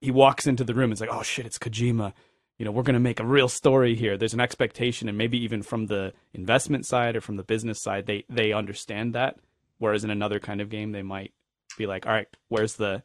he 0.00 0.12
walks 0.12 0.46
into 0.46 0.62
the 0.62 0.74
room, 0.74 0.92
it's 0.92 1.00
like, 1.00 1.10
oh 1.12 1.24
shit, 1.24 1.46
it's 1.46 1.58
Kojima. 1.58 2.12
You 2.58 2.64
know, 2.64 2.70
we're 2.70 2.84
gonna 2.84 3.00
make 3.00 3.18
a 3.18 3.26
real 3.26 3.48
story 3.48 3.96
here. 3.96 4.16
There's 4.16 4.34
an 4.34 4.40
expectation, 4.40 5.08
and 5.08 5.18
maybe 5.18 5.42
even 5.42 5.62
from 5.62 5.86
the 5.86 6.12
investment 6.32 6.86
side 6.86 7.16
or 7.16 7.20
from 7.20 7.36
the 7.36 7.42
business 7.42 7.82
side, 7.82 8.06
they 8.06 8.24
they 8.28 8.52
understand 8.52 9.14
that. 9.14 9.40
Whereas 9.78 10.04
in 10.04 10.10
another 10.10 10.38
kind 10.38 10.60
of 10.60 10.70
game, 10.70 10.92
they 10.92 11.02
might 11.02 11.32
be 11.78 11.86
like, 11.86 12.06
all 12.06 12.12
right, 12.12 12.28
where's 12.48 12.74
the 12.74 13.02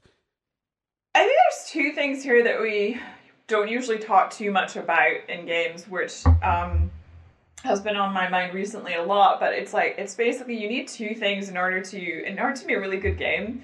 I 1.15 1.19
think 1.19 1.31
there's 1.31 1.69
two 1.69 1.91
things 1.93 2.23
here 2.23 2.43
that 2.43 2.59
we 2.59 2.99
don't 3.47 3.69
usually 3.69 3.99
talk 3.99 4.31
too 4.31 4.51
much 4.51 4.75
about 4.75 5.29
in 5.29 5.45
games, 5.45 5.87
which 5.87 6.25
um, 6.41 6.89
has 7.63 7.81
been 7.81 7.95
on 7.95 8.13
my 8.13 8.27
mind 8.27 8.53
recently 8.53 8.95
a 8.95 9.03
lot, 9.03 9.39
but 9.39 9.53
it's 9.53 9.73
like 9.73 9.95
it's 9.97 10.15
basically 10.15 10.59
you 10.59 10.67
need 10.67 10.87
two 10.87 11.13
things 11.13 11.49
in 11.49 11.57
order 11.57 11.81
to 11.81 12.23
in 12.25 12.39
order 12.39 12.55
to 12.55 12.65
be 12.65 12.73
a 12.73 12.79
really 12.79 12.97
good 12.97 13.17
game. 13.17 13.63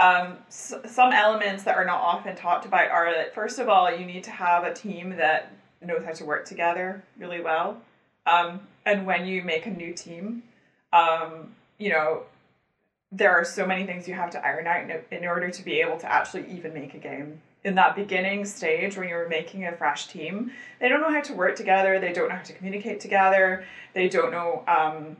Um, 0.00 0.38
s- 0.48 0.74
some 0.86 1.12
elements 1.12 1.62
that 1.64 1.76
are 1.76 1.84
not 1.84 2.00
often 2.00 2.36
talked 2.36 2.66
about 2.66 2.90
are 2.90 3.12
that 3.12 3.34
first 3.34 3.58
of 3.58 3.68
all 3.68 3.90
you 3.94 4.04
need 4.04 4.24
to 4.24 4.30
have 4.30 4.64
a 4.64 4.74
team 4.74 5.10
that 5.16 5.52
knows 5.80 6.04
how 6.04 6.12
to 6.12 6.24
work 6.24 6.46
together 6.46 7.02
really 7.16 7.40
well. 7.40 7.80
Um, 8.26 8.60
and 8.84 9.06
when 9.06 9.24
you 9.24 9.42
make 9.42 9.66
a 9.66 9.70
new 9.70 9.92
team, 9.94 10.42
um, 10.92 11.54
you 11.78 11.90
know 11.90 12.24
there 13.10 13.32
are 13.32 13.44
so 13.44 13.66
many 13.66 13.86
things 13.86 14.06
you 14.06 14.14
have 14.14 14.30
to 14.30 14.44
iron 14.44 14.66
out 14.66 14.82
in, 14.82 15.18
in 15.18 15.24
order 15.24 15.50
to 15.50 15.64
be 15.64 15.80
able 15.80 15.98
to 15.98 16.12
actually 16.12 16.46
even 16.50 16.74
make 16.74 16.94
a 16.94 16.98
game 16.98 17.40
in 17.64 17.74
that 17.74 17.96
beginning 17.96 18.44
stage 18.44 18.96
when 18.96 19.08
you're 19.08 19.28
making 19.28 19.66
a 19.66 19.76
fresh 19.76 20.06
team, 20.06 20.52
they 20.80 20.88
don't 20.88 21.00
know 21.00 21.10
how 21.10 21.20
to 21.20 21.32
work 21.32 21.56
together, 21.56 21.98
they 21.98 22.12
don't 22.12 22.28
know 22.28 22.36
how 22.36 22.42
to 22.42 22.52
communicate 22.52 23.00
together, 23.00 23.64
they 23.94 24.08
don't 24.08 24.30
know 24.30 24.62
um, 24.68 25.16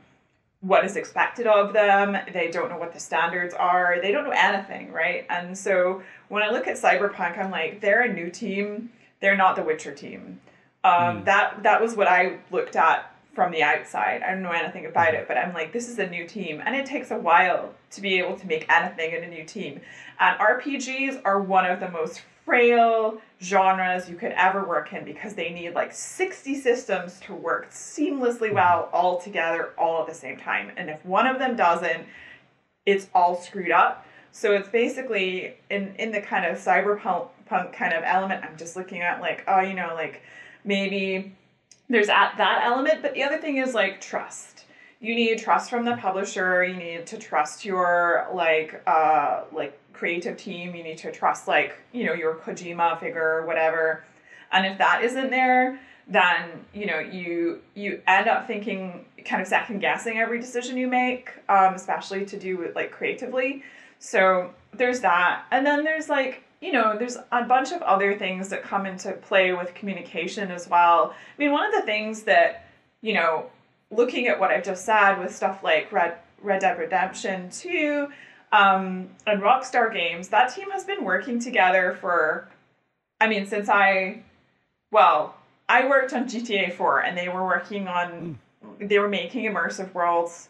what 0.61 0.85
is 0.85 0.95
expected 0.95 1.47
of 1.47 1.73
them, 1.73 2.17
they 2.33 2.49
don't 2.49 2.69
know 2.69 2.77
what 2.77 2.93
the 2.93 2.99
standards 2.99 3.53
are, 3.53 3.99
they 4.01 4.11
don't 4.11 4.23
know 4.23 4.35
anything, 4.35 4.91
right? 4.91 5.25
And 5.29 5.57
so 5.57 6.01
when 6.29 6.41
I 6.41 6.49
look 6.49 6.67
at 6.67 6.77
Cyberpunk, 6.77 7.37
I'm 7.37 7.51
like, 7.51 7.81
they're 7.81 8.03
a 8.03 8.13
new 8.13 8.29
team, 8.29 8.89
they're 9.19 9.37
not 9.37 9.55
the 9.55 9.63
Witcher 9.63 9.93
team. 9.93 10.39
Um, 10.83 10.93
mm. 10.93 11.25
That 11.25 11.63
that 11.63 11.81
was 11.81 11.95
what 11.95 12.07
I 12.07 12.37
looked 12.51 12.77
at 12.77 13.13
from 13.39 13.53
the 13.53 13.63
outside. 13.63 14.21
I 14.21 14.31
don't 14.31 14.41
know 14.41 14.51
anything 14.51 14.85
about 14.85 15.13
mm-hmm. 15.13 15.21
it, 15.21 15.27
but 15.29 15.37
I'm 15.37 15.53
like, 15.53 15.71
this 15.71 15.87
is 15.87 15.97
a 15.97 16.05
new 16.05 16.27
team, 16.27 16.61
and 16.65 16.75
it 16.75 16.85
takes 16.85 17.09
a 17.09 17.17
while 17.17 17.73
to 17.91 18.01
be 18.01 18.19
able 18.19 18.35
to 18.35 18.45
make 18.45 18.69
anything 18.69 19.13
in 19.13 19.23
a 19.23 19.29
new 19.29 19.45
team. 19.45 19.79
And 20.19 20.37
RPGs 20.37 21.21
are 21.23 21.39
one 21.41 21.65
of 21.65 21.79
the 21.79 21.89
most 21.89 22.21
frail 22.43 23.21
genres 23.41 24.09
you 24.09 24.17
could 24.17 24.33
ever 24.33 24.65
work 24.65 24.91
in 24.91 25.05
because 25.05 25.35
they 25.35 25.51
need 25.51 25.73
like 25.73 25.93
60 25.93 26.53
systems 26.55 27.17
to 27.21 27.33
work 27.33 27.71
seamlessly 27.71 28.47
mm-hmm. 28.47 28.55
well 28.55 28.89
all 28.91 29.21
together 29.21 29.69
all 29.77 30.01
at 30.01 30.07
the 30.09 30.13
same 30.13 30.35
time. 30.35 30.73
And 30.75 30.89
if 30.89 31.05
one 31.05 31.25
of 31.25 31.39
them 31.39 31.55
doesn't, 31.55 32.07
it's 32.85 33.07
all 33.15 33.39
screwed 33.39 33.71
up. 33.71 34.05
So 34.33 34.51
it's 34.51 34.67
basically 34.67 35.55
in 35.69 35.95
in 35.95 36.11
the 36.11 36.19
kind 36.19 36.45
of 36.45 36.57
cyberpunk 36.57 37.29
punk 37.45 37.71
kind 37.71 37.93
of 37.93 38.03
element. 38.03 38.43
I'm 38.43 38.57
just 38.57 38.75
looking 38.75 39.01
at 39.01 39.21
like, 39.21 39.45
oh, 39.47 39.61
you 39.61 39.75
know, 39.75 39.93
like 39.95 40.23
maybe 40.65 41.37
there's 41.89 42.09
at 42.09 42.35
that 42.37 42.61
element, 42.63 43.01
but 43.01 43.13
the 43.13 43.23
other 43.23 43.37
thing 43.37 43.57
is 43.57 43.73
like 43.73 43.99
trust. 43.99 44.65
You 44.99 45.15
need 45.15 45.39
trust 45.39 45.69
from 45.69 45.85
the 45.85 45.95
publisher. 45.95 46.63
You 46.63 46.75
need 46.75 47.07
to 47.07 47.17
trust 47.17 47.65
your 47.65 48.27
like 48.33 48.81
uh 48.85 49.43
like 49.51 49.79
creative 49.93 50.37
team. 50.37 50.75
You 50.75 50.83
need 50.83 50.97
to 50.99 51.11
trust 51.11 51.47
like 51.47 51.77
you 51.91 52.05
know 52.05 52.13
your 52.13 52.35
Kojima 52.35 52.99
figure 52.99 53.39
or 53.39 53.45
whatever. 53.45 54.03
And 54.51 54.65
if 54.65 54.77
that 54.77 55.03
isn't 55.03 55.29
there, 55.29 55.79
then 56.07 56.65
you 56.73 56.85
know 56.85 56.99
you 56.99 57.61
you 57.75 58.01
end 58.07 58.27
up 58.27 58.45
thinking 58.45 59.05
kind 59.25 59.41
of 59.41 59.47
second 59.47 59.79
guessing 59.79 60.17
every 60.17 60.39
decision 60.39 60.77
you 60.77 60.87
make, 60.87 61.31
um, 61.49 61.73
especially 61.73 62.25
to 62.25 62.37
do 62.37 62.57
with 62.57 62.75
like 62.75 62.91
creatively. 62.91 63.63
So 63.99 64.53
there's 64.73 65.01
that, 65.01 65.45
and 65.51 65.65
then 65.65 65.83
there's 65.83 66.09
like 66.09 66.43
you 66.61 66.71
know, 66.71 66.97
there's 66.97 67.17
a 67.31 67.43
bunch 67.43 67.71
of 67.71 67.81
other 67.81 68.17
things 68.17 68.49
that 68.49 68.63
come 68.63 68.85
into 68.85 69.13
play 69.13 69.53
with 69.53 69.73
communication 69.73 70.51
as 70.51 70.67
well. 70.67 71.13
I 71.13 71.41
mean, 71.41 71.51
one 71.51 71.65
of 71.65 71.73
the 71.73 71.85
things 71.85 72.23
that, 72.23 72.65
you 73.01 73.13
know, 73.13 73.49
looking 73.91 74.27
at 74.27 74.39
what 74.39 74.51
I've 74.51 74.63
just 74.63 74.85
said 74.85 75.15
with 75.15 75.35
stuff 75.35 75.63
like 75.63 75.91
Red 75.91 76.17
Red 76.41 76.61
Dead 76.61 76.77
Redemption 76.77 77.49
2 77.49 78.07
um, 78.51 79.09
and 79.27 79.41
Rockstar 79.41 79.93
Games, 79.93 80.29
that 80.29 80.53
team 80.53 80.71
has 80.71 80.85
been 80.85 81.03
working 81.03 81.39
together 81.39 81.97
for, 81.99 82.47
I 83.19 83.27
mean, 83.27 83.45
since 83.45 83.67
I 83.69 84.23
well, 84.91 85.35
I 85.67 85.87
worked 85.87 86.13
on 86.13 86.25
GTA 86.25 86.73
4 86.73 87.01
and 87.01 87.17
they 87.17 87.29
were 87.29 87.45
working 87.45 87.87
on, 87.87 88.39
they 88.79 88.99
were 88.99 89.09
making 89.09 89.45
immersive 89.45 89.93
worlds. 89.93 90.49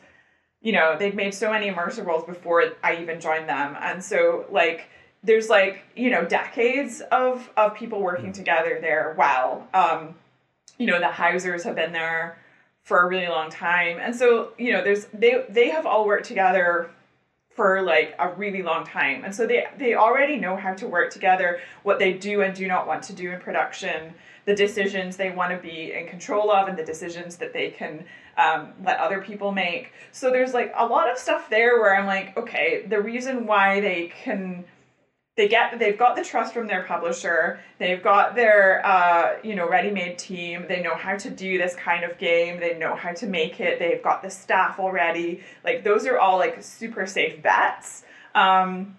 You 0.62 0.74
know, 0.74 0.95
they'd 0.98 1.15
made 1.15 1.34
so 1.34 1.52
many 1.52 1.69
immersive 1.69 2.06
worlds 2.06 2.26
before 2.26 2.63
I 2.84 2.98
even 2.98 3.19
joined 3.19 3.50
them. 3.50 3.76
And 3.80 4.04
so, 4.04 4.45
like, 4.50 4.89
there's 5.23 5.49
like, 5.49 5.84
you 5.95 6.10
know, 6.10 6.25
decades 6.25 7.01
of, 7.12 7.49
of 7.58 7.75
people 7.75 8.01
working 8.01 8.32
together 8.32 8.79
there. 8.82 9.15
Wow. 9.17 9.67
Um, 9.73 10.15
you 10.77 10.88
know, 10.88 10.99
the 10.99 11.10
Hausers 11.10 11.63
have 11.63 11.75
been 11.75 11.91
there 11.91 12.38
for 12.84 13.01
a 13.01 13.08
really 13.08 13.27
long 13.27 13.49
time. 13.49 13.99
And 14.01 14.15
so, 14.15 14.53
you 14.58 14.71
know, 14.71 14.84
there's, 14.84 15.05
they, 15.13 15.43
they 15.49 15.69
have 15.69 15.86
all 15.86 16.05
worked 16.05 16.25
together 16.25 16.89
for 17.60 17.82
like 17.82 18.15
a 18.19 18.34
really 18.36 18.63
long 18.63 18.86
time 18.86 19.25
and 19.25 19.36
so 19.36 19.45
they 19.45 19.67
they 19.77 19.93
already 19.93 20.38
know 20.38 20.55
how 20.55 20.73
to 20.73 20.88
work 20.88 21.12
together 21.12 21.60
what 21.84 21.99
they 21.99 22.13
do 22.13 22.41
and 22.41 22.55
do 22.55 22.65
not 22.65 22.88
want 22.88 23.03
to 23.03 23.12
do 23.12 23.32
in 23.32 23.39
production 23.41 24.13
the 24.45 24.55
decisions 24.55 25.17
they 25.17 25.29
want 25.29 25.51
to 25.51 25.58
be 25.58 25.91
in 25.91 26.08
control 26.08 26.51
of 26.51 26.69
and 26.69 26.77
the 26.77 26.86
decisions 26.86 27.36
that 27.36 27.51
they 27.51 27.69
can 27.69 28.05
um, 28.38 28.71
let 28.86 28.97
other 28.99 29.19
people 29.19 29.51
make 29.51 29.91
so 30.13 30.32
there's 30.32 30.53
like 30.53 30.71
a 30.77 30.86
lot 30.86 31.12
of 31.12 31.17
stuff 31.17 31.49
there 31.49 31.82
where 31.82 31.93
i'm 31.97 32.05
like 32.05 32.38
okay 32.38 32.86
the 32.88 33.01
reason 33.01 33.45
why 33.45 33.82
they 33.82 34.08
can 34.23 34.63
they 35.39 35.47
get 35.47 35.80
they've 35.80 35.97
got 35.97 36.17
the 36.17 36.23
trust 36.23 36.54
from 36.54 36.67
their 36.67 36.84
publisher. 36.84 37.62
They've 37.78 38.04
got 38.04 38.36
their 38.36 38.86
uh, 38.86 39.38
you 39.41 39.56
know 39.56 39.69
ready-made 39.69 40.17
team. 40.17 40.65
They 40.67 40.82
know 40.82 40.95
how 40.95 41.15
to 41.15 41.30
do 41.30 41.58
this 41.58 41.75
kind 41.75 42.04
of 42.04 42.17
game. 42.17 42.60
They 42.60 42.78
know 42.78 42.93
how 42.93 43.13
to 43.13 43.25
make 43.25 43.62
it. 43.62 43.80
They've 43.80 44.04
got 44.04 44.21
the 44.21 44.30
staff 44.30 44.80
already. 44.80 45.41
Like 45.63 45.86
those 45.86 46.06
are 46.06 46.19
all 46.19 46.38
like 46.39 46.62
super 46.62 47.06
safe 47.06 47.41
bets. 47.41 48.04
Um, 48.36 48.97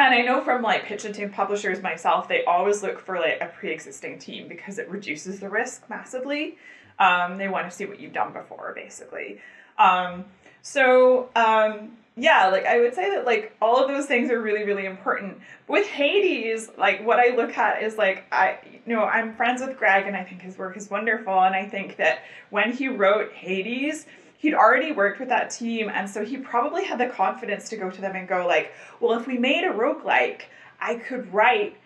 and 0.00 0.12
i 0.12 0.20
know 0.20 0.42
from 0.42 0.62
like 0.62 0.84
pitch 0.84 1.04
and 1.04 1.14
team 1.14 1.30
publishers 1.30 1.80
myself 1.80 2.26
they 2.28 2.44
always 2.44 2.82
look 2.82 2.98
for 2.98 3.20
like 3.20 3.38
a 3.40 3.46
pre-existing 3.46 4.18
team 4.18 4.48
because 4.48 4.78
it 4.78 4.90
reduces 4.90 5.38
the 5.38 5.48
risk 5.48 5.88
massively. 5.88 6.58
Um, 6.98 7.38
they 7.38 7.46
want 7.46 7.70
to 7.70 7.74
see 7.74 7.86
what 7.86 8.00
you've 8.00 8.12
done 8.12 8.32
before 8.32 8.72
basically. 8.74 9.40
Um, 9.78 10.24
so 10.62 11.28
um, 11.36 11.96
yeah, 12.18 12.48
like 12.48 12.64
I 12.64 12.80
would 12.80 12.94
say 12.94 13.10
that 13.10 13.26
like 13.26 13.54
all 13.60 13.84
of 13.84 13.88
those 13.88 14.06
things 14.06 14.30
are 14.30 14.40
really 14.40 14.64
really 14.64 14.86
important. 14.86 15.38
With 15.68 15.86
Hades, 15.86 16.70
like 16.78 17.04
what 17.04 17.18
I 17.18 17.36
look 17.36 17.56
at 17.58 17.82
is 17.82 17.98
like 17.98 18.24
I 18.32 18.58
you 18.86 18.94
know, 18.94 19.04
I'm 19.04 19.34
friends 19.36 19.60
with 19.60 19.76
Greg 19.78 20.06
and 20.06 20.16
I 20.16 20.24
think 20.24 20.40
his 20.40 20.56
work 20.56 20.76
is 20.76 20.90
wonderful 20.90 21.38
and 21.38 21.54
I 21.54 21.68
think 21.68 21.96
that 21.96 22.20
when 22.48 22.72
he 22.72 22.88
wrote 22.88 23.32
Hades, 23.32 24.06
he'd 24.38 24.54
already 24.54 24.92
worked 24.92 25.20
with 25.20 25.28
that 25.28 25.50
team 25.50 25.90
and 25.92 26.08
so 26.08 26.24
he 26.24 26.38
probably 26.38 26.84
had 26.84 26.98
the 26.98 27.08
confidence 27.08 27.68
to 27.68 27.76
go 27.76 27.90
to 27.90 28.00
them 28.00 28.16
and 28.16 28.26
go 28.26 28.46
like, 28.46 28.72
well, 29.00 29.18
if 29.18 29.26
we 29.26 29.36
made 29.36 29.64
a 29.64 29.72
roguelike, 29.72 30.42
I 30.80 30.94
could 30.94 31.32
write 31.34 31.76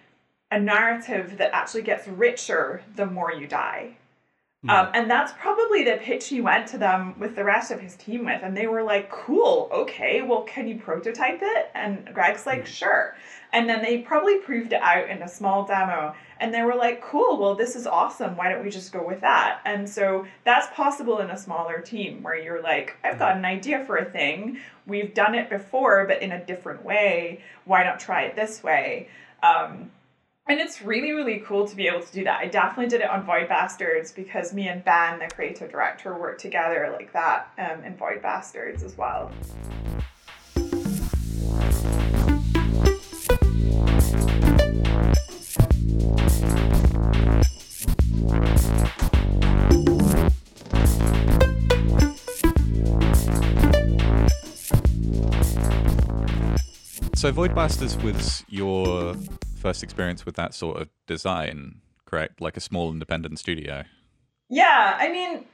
a 0.53 0.61
narrative 0.61 1.39
that 1.39 1.53
actually 1.53 1.83
gets 1.83 2.07
richer 2.07 2.83
the 2.95 3.07
more 3.07 3.33
you 3.33 3.49
die. 3.49 3.97
Um, 4.69 4.91
and 4.93 5.11
that's 5.11 5.33
probably 5.41 5.85
the 5.85 5.97
pitch 6.03 6.29
he 6.29 6.43
went 6.43 6.67
to 6.69 6.79
them 6.79 7.19
with 7.19 7.35
the 7.35 7.45
rest 7.45 7.71
of 7.71 7.81
his 7.81 7.97
team 7.97 8.27
with. 8.27 8.43
And 8.43 8.55
they 8.55 8.67
were 8.67 8.83
like, 8.83 9.11
cool, 9.11 9.71
okay, 9.73 10.21
well, 10.21 10.43
can 10.43 10.69
you 10.69 10.77
prototype 10.77 11.39
it? 11.41 11.71
And 11.75 12.11
Greg's 12.13 12.45
like, 12.45 12.67
sure. 12.67 13.17
And 13.55 13.67
then 13.67 13.81
they 13.81 13.99
probably 13.99 14.37
proved 14.39 14.75
it 14.75 14.83
out 14.83 15.09
in 15.09 15.23
a 15.23 15.29
small 15.29 15.65
demo. 15.65 16.15
And 16.41 16.53
they 16.53 16.61
were 16.61 16.75
like, 16.75 17.03
cool, 17.03 17.39
well, 17.41 17.55
this 17.55 17.75
is 17.75 17.87
awesome. 17.87 18.37
Why 18.37 18.51
don't 18.51 18.63
we 18.63 18.71
just 18.71 18.93
go 18.93 19.05
with 19.05 19.23
that? 19.23 19.61
And 19.65 19.89
so 19.89 20.27
that's 20.45 20.67
possible 20.75 21.21
in 21.21 21.31
a 21.31 21.39
smaller 21.39 21.81
team 21.81 22.23
where 22.23 22.39
you're 22.39 22.63
like, 22.63 22.99
I've 23.03 23.19
got 23.19 23.39
an 23.39 23.47
idea 23.47 23.85
for 23.87 23.97
a 23.97 24.05
thing. 24.05 24.59
We've 24.87 25.15
done 25.15 25.35
it 25.35 25.49
before, 25.49 26.05
but 26.07 26.21
in 26.21 26.33
a 26.33 26.45
different 26.45 26.85
way. 26.85 27.43
Why 27.65 27.83
not 27.83 27.99
try 27.99 28.25
it 28.25 28.37
this 28.37 28.63
way? 28.63 29.09
Um, 29.43 29.91
and 30.49 30.59
it's 30.59 30.83
really, 30.83 31.13
really 31.13 31.39
cool 31.47 31.69
to 31.69 31.77
be 31.77 31.87
able 31.87 32.01
to 32.01 32.13
do 32.13 32.25
that. 32.25 32.41
I 32.41 32.47
definitely 32.47 32.89
did 32.89 33.03
it 33.03 33.11
on 33.11 33.25
Void 33.25 33.49
Bastards 33.49 34.11
because 34.11 34.53
me 34.53 34.69
and 34.69 34.85
Ben, 34.85 35.19
the 35.19 35.29
creative 35.29 35.71
director, 35.71 36.19
worked 36.19 36.41
together 36.41 36.91
like 36.93 37.13
that 37.13 37.53
um, 37.59 37.85
in 37.85 37.97
Void 37.97 38.21
Bastards 38.23 38.83
as 38.83 38.97
well. 38.97 39.31
So 57.15 57.31
Void 57.31 57.55
Bastards 57.55 57.99
was 57.99 58.45
your 58.49 59.15
first 59.61 59.83
experience 59.83 60.27
with 60.27 60.37
that 60.37 60.55
sort 60.55 60.81
of 60.81 60.89
design, 61.07 61.81
correct? 62.07 62.41
Like 62.41 62.57
a 62.57 62.61
small 62.61 62.91
independent 62.91 63.39
studio. 63.39 63.85
Yeah, 64.49 64.97
I 64.99 65.11
mean, 65.13 65.45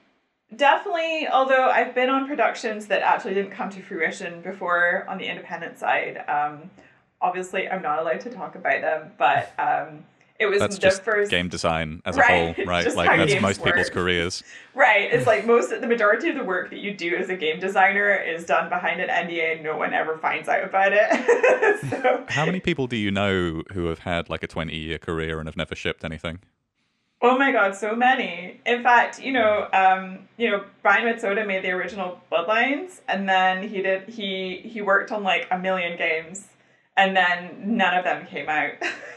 definitely. 0.55 1.29
Although 1.29 1.69
I've 1.69 1.95
been 1.95 2.09
on 2.09 2.27
productions 2.27 2.87
that 2.87 3.03
actually 3.03 3.35
didn't 3.35 3.53
come 3.53 3.69
to 3.71 3.83
fruition 3.83 4.41
before 4.41 5.05
on 5.09 5.19
the 5.19 5.27
independent 5.27 5.79
side. 5.79 6.25
Um, 6.29 6.71
obviously, 7.21 7.69
I'm 7.69 7.83
not 7.83 7.99
allowed 7.99 8.21
to 8.21 8.31
talk 8.31 8.55
about 8.55 8.81
them, 8.81 9.13
but 9.19 9.53
um, 9.59 10.05
it 10.39 10.47
was 10.47 10.61
That's 10.61 10.77
the 10.77 10.81
just 10.81 11.03
first 11.03 11.31
game 11.31 11.49
design 11.49 12.03
as 12.05 12.17
Right, 12.17 12.31
a 12.31 12.53
whole, 12.53 12.65
right? 12.67 12.95
Like 12.95 13.17
that's 13.17 13.41
most 13.41 13.65
people's 13.65 13.91
careers. 13.91 14.43
Right. 14.75 15.13
It's 15.13 15.27
like 15.27 15.47
most 15.47 15.71
the 15.71 15.87
majority 15.87 16.29
of 16.29 16.37
the 16.37 16.45
work 16.45 16.71
that 16.71 16.79
you 16.79 16.95
do 16.95 17.17
as 17.17 17.29
a 17.29 17.37
game 17.37 17.59
designer 17.61 18.15
is 18.15 18.45
done 18.45 18.69
behind 18.69 19.01
an 19.01 19.09
NDA 19.09 19.57
and 19.57 19.65
no 19.65 19.77
one 19.77 19.95
ever 19.95 20.19
finds 20.19 20.49
out 20.49 20.65
about 20.65 20.93
it. 20.93 21.81
so 21.91 22.25
How 22.29 22.45
many 22.45 22.61
people 22.61 22.87
do 22.87 22.97
you 22.97 23.11
know 23.11 23.63
who 23.73 23.87
have 23.87 24.01
had 24.01 24.29
like 24.29 24.43
a 24.43 24.47
20 24.47 24.77
year 24.77 24.99
career 24.99 25.39
and 25.39 25.49
have 25.49 25.57
never 25.57 25.75
shipped 25.75 26.05
anything? 26.05 26.41
Oh 27.23 27.39
my 27.39 27.51
god, 27.51 27.75
so 27.75 27.97
many. 27.97 28.61
In 28.67 28.83
fact, 28.83 29.19
you 29.21 29.33
know, 29.33 29.69
um, 29.73 30.29
you 30.37 30.51
know, 30.51 30.65
Brian 30.83 31.07
Mitsoda 31.07 31.47
made 31.47 31.65
the 31.65 31.71
original 31.71 32.21
Bloodlines 32.31 33.01
and 33.09 33.29
then 33.29 33.67
he 33.69 33.81
did 33.81 34.09
he 34.09 34.61
he 34.65 34.83
worked 34.83 35.11
on 35.11 35.23
like 35.23 35.47
a 35.51 35.59
million 35.59 35.97
games 35.97 36.49
and 36.97 37.17
then 37.17 37.77
none 37.77 37.95
of 37.95 38.05
them 38.05 38.27
came 38.27 38.49
out. 38.49 38.73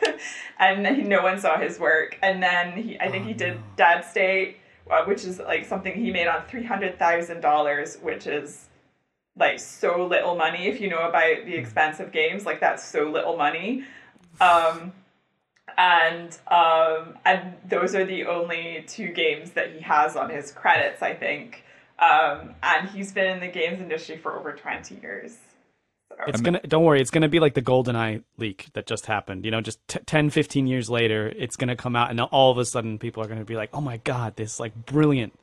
and 0.59 0.85
he, 0.87 1.03
no 1.03 1.23
one 1.23 1.39
saw 1.39 1.59
his 1.59 1.79
work. 1.79 2.17
And 2.21 2.41
then 2.41 2.73
he 2.73 2.99
I 2.99 3.09
think 3.09 3.25
he 3.25 3.33
did 3.33 3.59
Dead 3.75 4.01
State, 4.01 4.57
uh, 4.89 5.03
which 5.05 5.25
is 5.25 5.39
like 5.39 5.65
something 5.65 5.93
he 5.93 6.11
made 6.11 6.27
on 6.27 6.41
$300,000, 6.47 8.01
which 8.01 8.27
is 8.27 8.65
like 9.37 9.59
so 9.59 10.05
little 10.05 10.35
money 10.35 10.67
if 10.67 10.81
you 10.81 10.89
know 10.89 11.07
about 11.07 11.45
the 11.45 11.55
expensive 11.55 12.11
games, 12.11 12.45
like 12.45 12.59
that's 12.59 12.83
so 12.83 13.09
little 13.09 13.37
money. 13.37 13.83
Um 14.41 14.93
and 15.77 16.37
um, 16.47 17.17
and 17.25 17.55
those 17.67 17.95
are 17.95 18.03
the 18.03 18.25
only 18.25 18.83
two 18.87 19.09
games 19.09 19.51
that 19.51 19.71
he 19.71 19.79
has 19.79 20.15
on 20.15 20.29
his 20.29 20.51
credits, 20.51 21.01
I 21.01 21.13
think. 21.13 21.63
Um, 21.99 22.55
and 22.63 22.89
he's 22.89 23.13
been 23.13 23.27
in 23.27 23.39
the 23.39 23.47
games 23.47 23.79
industry 23.79 24.17
for 24.17 24.37
over 24.37 24.53
twenty 24.53 24.95
years. 24.95 25.37
It's 26.27 26.41
gonna 26.41 26.62
don't 26.62 26.84
worry, 26.84 27.01
it's 27.01 27.12
gonna 27.12 27.29
be 27.29 27.39
like 27.39 27.53
the 27.53 27.62
GoldenEye 27.62 28.23
leak 28.38 28.67
that 28.73 28.86
just 28.86 29.05
happened. 29.05 29.45
You 29.45 29.51
know, 29.51 29.62
just 29.62 29.86
t- 29.88 29.99
10, 30.05 30.29
15 30.29 30.67
years 30.67 30.89
later, 30.89 31.32
it's 31.36 31.55
gonna 31.55 31.75
come 31.75 31.95
out, 31.95 32.10
and 32.10 32.19
all 32.19 32.51
of 32.51 32.58
a 32.58 32.65
sudden, 32.65 32.99
people 32.99 33.23
are 33.23 33.27
gonna 33.27 33.45
be 33.45 33.55
like, 33.55 33.69
"Oh 33.73 33.82
my 33.82 33.97
god, 33.97 34.36
this 34.36 34.60
like 34.60 34.73
brilliant 34.86 35.34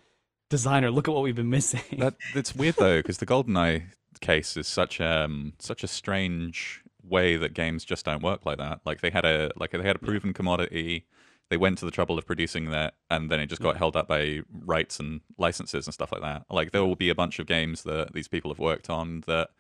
designer! 0.50 0.90
Look 0.90 1.08
at 1.08 1.14
what 1.14 1.22
we've 1.22 1.34
been 1.36 1.50
missing." 1.50 1.98
That 1.98 2.14
it's 2.34 2.54
weird 2.54 2.76
though 2.76 2.98
because 2.98 3.18
the 3.18 3.26
GoldenEye 3.26 3.84
case 4.20 4.56
is 4.56 4.66
such 4.66 5.00
um 5.00 5.52
such 5.58 5.84
a 5.84 5.88
strange 5.88 6.82
way 7.02 7.36
that 7.36 7.54
games 7.54 7.84
just 7.84 8.04
don't 8.04 8.22
work 8.22 8.44
like 8.44 8.58
that. 8.58 8.80
Like 8.84 9.00
they 9.00 9.10
had 9.10 9.24
a 9.24 9.50
like 9.56 9.70
they 9.70 9.82
had 9.82 9.96
a 9.96 10.00
proven 10.00 10.32
commodity. 10.32 11.06
They 11.48 11.56
went 11.56 11.78
to 11.78 11.84
the 11.84 11.92
trouble 11.92 12.18
of 12.18 12.26
producing 12.26 12.70
that, 12.70 12.94
and 13.08 13.30
then 13.30 13.38
it 13.38 13.46
just 13.46 13.62
got 13.62 13.76
held 13.76 13.96
up 13.96 14.08
by 14.08 14.40
rights 14.50 14.98
and 14.98 15.20
licenses 15.38 15.86
and 15.86 15.94
stuff 15.94 16.10
like 16.10 16.22
that. 16.22 16.44
Like 16.50 16.72
there 16.72 16.84
will 16.84 16.96
be 16.96 17.08
a 17.08 17.14
bunch 17.14 17.38
of 17.38 17.46
games 17.46 17.84
that 17.84 18.14
these 18.14 18.26
people 18.26 18.50
have 18.50 18.58
worked 18.58 18.90
on 18.90 19.22
that 19.28 19.50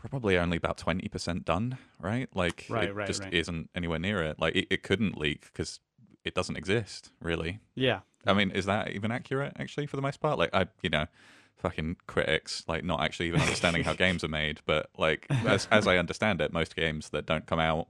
probably 0.00 0.36
only 0.38 0.56
about 0.56 0.78
twenty 0.78 1.08
percent 1.08 1.44
done. 1.44 1.78
Right? 2.00 2.28
Like 2.34 2.66
Right, 2.68 2.88
it 2.88 2.94
right, 2.94 3.06
just 3.06 3.22
right. 3.22 3.34
isn't 3.34 3.70
anywhere 3.74 3.98
near 3.98 4.22
it. 4.22 4.38
Like 4.38 4.56
it, 4.56 4.66
it 4.70 4.82
couldn't 4.82 5.18
leak 5.18 5.42
because 5.52 5.80
it 6.24 6.34
doesn't 6.34 6.56
exist 6.56 7.10
really. 7.20 7.60
yeah, 7.74 8.00
I 8.26 8.34
mean, 8.34 8.50
is 8.50 8.66
that 8.66 8.90
even 8.90 9.10
accurate 9.10 9.54
actually 9.58 9.86
for 9.86 9.96
the 9.96 10.02
most 10.02 10.20
part? 10.20 10.38
Like 10.38 10.50
I, 10.54 10.66
you 10.82 10.90
know, 10.90 11.06
fucking 11.56 11.96
critics 12.06 12.64
like 12.68 12.84
not 12.84 13.02
actually 13.02 13.28
even 13.28 13.40
understanding 13.40 13.84
how 13.84 13.92
games 14.04 14.22
are 14.24 14.28
made, 14.28 14.60
but 14.66 14.90
like 14.98 15.26
as 15.46 15.66
as 15.70 15.86
I 15.86 15.96
understand 15.96 16.40
it, 16.40 16.52
most 16.52 16.76
games 16.76 17.10
that 17.10 17.26
don't 17.26 17.46
come 17.46 17.60
out 17.60 17.88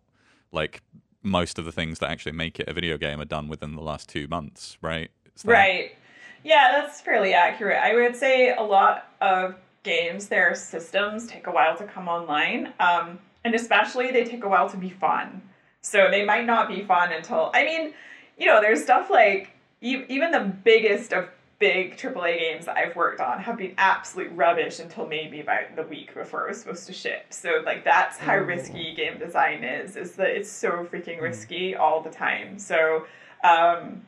like 0.53 0.83
most 1.23 1.59
of 1.59 1.65
the 1.65 1.73
things 1.73 1.99
that 1.99 2.11
actually 2.11 2.33
make 2.33 2.59
it 2.59 2.67
a 2.69 2.73
video 2.73 2.97
game 2.97 3.21
are 3.21 3.25
done 3.27 3.47
within 3.49 3.75
the 3.77 3.83
last 3.83 4.09
2 4.09 4.27
months, 4.29 4.79
right? 4.81 5.11
That- 5.45 5.51
Right. 5.51 5.97
Yeah, 6.43 6.69
that's 6.73 7.01
fairly 7.03 7.35
accurate. 7.35 7.77
I 7.77 7.95
would 7.95 8.17
say 8.17 8.55
a 8.55 8.63
lot 8.63 9.07
of 9.21 9.55
games, 9.83 10.29
their 10.29 10.55
systems 10.55 11.27
take 11.27 11.47
a 11.47 11.51
while 11.51 11.77
to 11.77 11.85
come 11.85 12.09
online, 12.09 12.73
um, 12.81 13.19
and 13.45 13.55
especially 13.55 14.11
they 14.11 14.25
take 14.25 14.45
a 14.45 14.49
while 14.49 14.69
to 14.69 14.77
be 14.77 14.91
fun. 14.91 15.43
So 15.81 16.09
they 16.11 16.25
might 16.25 16.45
not 16.45 16.69
be 16.69 16.83
fun 16.83 17.13
until. 17.13 17.51
I 17.55 17.65
mean, 17.65 17.95
you 18.39 18.47
know, 18.47 18.61
there's 18.61 18.83
stuff 18.83 19.11
like 19.11 19.51
e- 19.81 20.05
even 20.09 20.31
the 20.31 20.41
biggest 20.41 21.13
of 21.13 21.29
big 21.59 21.97
AAA 21.97 22.39
games 22.39 22.65
that 22.67 22.77
I've 22.77 22.97
worked 22.97 23.21
on 23.21 23.39
have 23.41 23.59
been 23.59 23.75
absolute 23.77 24.33
rubbish 24.33 24.79
until 24.79 25.07
maybe 25.07 25.41
about 25.41 25.77
the 25.77 25.83
week 25.83 26.15
before 26.15 26.47
it 26.47 26.49
was 26.49 26.61
supposed 26.61 26.87
to 26.87 26.93
ship. 26.93 27.27
So 27.31 27.63
like 27.65 27.85
that's 27.85 28.19
how 28.19 28.37
risky 28.37 28.95
game 28.95 29.19
design 29.19 29.65
is. 29.65 29.97
Is 29.97 30.13
that 30.13 30.29
it's 30.29 30.51
so 30.51 30.87
freaking 30.91 31.21
risky 31.21 31.75
all 31.77 32.03
the 32.03 32.11
time. 32.11 32.59
So. 32.59 33.07
Um, 33.43 34.03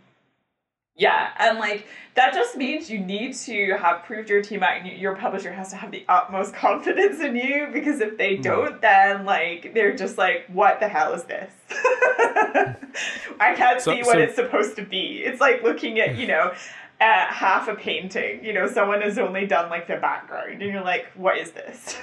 Yeah, 0.95 1.31
and 1.39 1.59
like 1.59 1.87
that 2.15 2.35
just 2.35 2.57
means 2.57 2.91
you 2.91 2.99
need 2.99 3.35
to 3.35 3.77
have 3.79 4.05
proved 4.05 4.29
your 4.29 4.43
team 4.43 4.63
out, 4.63 4.77
and 4.77 4.87
you- 4.87 4.95
your 4.97 5.17
publisher 5.17 5.51
has 5.53 5.71
to 5.71 5.77
have 5.77 5.91
the 5.91 6.05
utmost 6.09 6.55
confidence 6.67 7.19
in 7.21 7.35
you 7.35 7.69
because 7.73 8.01
if 8.01 8.19
they 8.19 8.37
Hmm. 8.37 8.43
don't, 8.43 8.81
then 8.83 9.25
like 9.25 9.73
they're 9.75 9.95
just 9.97 10.19
like, 10.19 10.45
what 10.49 10.81
the 10.81 10.89
hell 10.89 11.15
is 11.15 11.25
this? 11.25 11.51
I 13.41 13.55
can't 13.57 13.81
So- 13.81 13.93
see 13.95 14.03
what 14.03 14.13
so- 14.15 14.19
it's 14.19 14.35
supposed 14.35 14.77
to 14.77 14.83
be. 14.85 15.23
It's 15.25 15.41
like 15.41 15.63
looking 15.63 15.99
at 16.01 16.17
you 16.17 16.27
know. 16.27 16.53
Uh, 17.01 17.27
half 17.33 17.67
a 17.67 17.75
painting, 17.75 18.45
you 18.45 18.53
know, 18.53 18.69
someone 18.69 19.01
has 19.03 19.19
only 19.19 19.45
done 19.45 19.69
like 19.69 19.89
the 19.89 19.97
background, 19.97 20.63
and 20.63 20.73
you're 20.73 20.85
like, 20.85 21.07
"What 21.17 21.37
is 21.37 21.51
this?" 21.51 21.99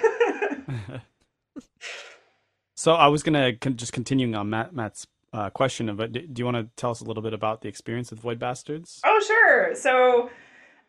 So 2.75 2.93
I 2.95 3.07
was 3.07 3.23
gonna 3.23 3.55
con- 3.55 3.77
just 3.77 3.93
continuing 3.93 4.35
on 4.35 4.49
Matt 4.49 4.73
Matt's 4.73 5.07
uh, 5.33 5.49
question 5.49 5.89
it. 5.99 6.33
Do 6.33 6.39
you 6.39 6.45
want 6.45 6.57
to 6.57 6.69
tell 6.75 6.91
us 6.91 7.01
a 7.01 7.05
little 7.05 7.23
bit 7.23 7.33
about 7.33 7.61
the 7.61 7.67
experience 7.67 8.11
with 8.11 8.19
Void 8.19 8.39
Bastards? 8.39 9.01
Oh, 9.05 9.23
sure. 9.25 9.75
So, 9.75 10.29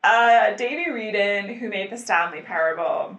uh, 0.02 0.54
Davey 0.56 0.90
Wreden, 0.90 1.58
who 1.58 1.68
made 1.68 1.90
the 1.90 1.98
Stanley 1.98 2.42
Parable, 2.42 3.18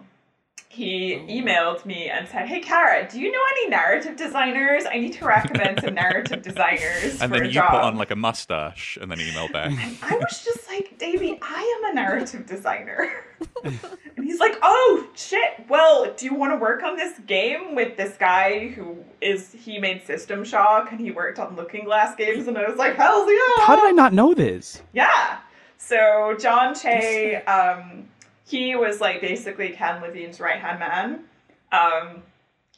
he 0.74 1.16
emailed 1.28 1.84
me 1.84 2.08
and 2.08 2.26
said, 2.26 2.48
"Hey, 2.48 2.60
Cara, 2.60 3.06
do 3.10 3.20
you 3.20 3.30
know 3.30 3.42
any 3.58 3.68
narrative 3.68 4.16
designers? 4.16 4.84
I 4.90 4.98
need 4.98 5.12
to 5.14 5.24
recommend 5.26 5.82
some 5.82 5.92
narrative 5.94 6.40
designers 6.50 7.20
And 7.20 7.30
for 7.30 7.38
then 7.38 7.42
a 7.42 7.46
you 7.46 7.52
job." 7.52 7.70
put 7.72 7.80
on 7.82 7.96
like 7.96 8.10
a 8.10 8.16
mustache 8.16 8.96
and 8.98 9.10
then 9.10 9.20
email 9.20 9.48
back. 9.48 9.70
And 9.70 9.98
I 10.02 10.16
was 10.16 10.42
just 10.42 10.66
like, 10.68 10.96
Davey, 10.98 11.38
I 11.42 11.80
am 11.84 11.90
a 11.92 11.94
narrative 11.94 12.46
designer. 12.46 13.12
and 13.64 14.24
he's 14.24 14.40
like, 14.40 14.56
oh, 14.62 15.06
shit. 15.14 15.66
Well, 15.68 16.10
do 16.16 16.24
you 16.24 16.34
want 16.34 16.52
to 16.52 16.56
work 16.56 16.82
on 16.82 16.96
this 16.96 17.18
game 17.26 17.74
with 17.74 17.98
this 17.98 18.16
guy 18.16 18.68
who 18.68 18.96
is, 19.20 19.52
he 19.52 19.78
made 19.78 20.06
System 20.06 20.42
Shock 20.42 20.90
and 20.90 20.98
he 21.00 21.10
worked 21.10 21.38
on 21.38 21.54
Looking 21.54 21.84
Glass 21.84 22.14
games? 22.16 22.48
And 22.48 22.56
I 22.56 22.66
was 22.66 22.78
like, 22.78 22.96
hell 22.96 23.30
yeah. 23.30 23.66
How 23.66 23.76
did 23.76 23.84
I 23.84 23.90
not 23.90 24.14
know 24.14 24.32
this? 24.32 24.80
Yeah. 24.94 25.38
So 25.76 26.34
John 26.40 26.74
Chey, 26.74 27.36
um, 27.44 28.08
he 28.46 28.74
was 28.76 29.00
like 29.00 29.20
basically 29.20 29.70
Ken 29.70 30.00
Levine's 30.02 30.40
right 30.40 30.60
hand 30.60 30.78
man. 30.80 31.24
Um, 31.72 32.22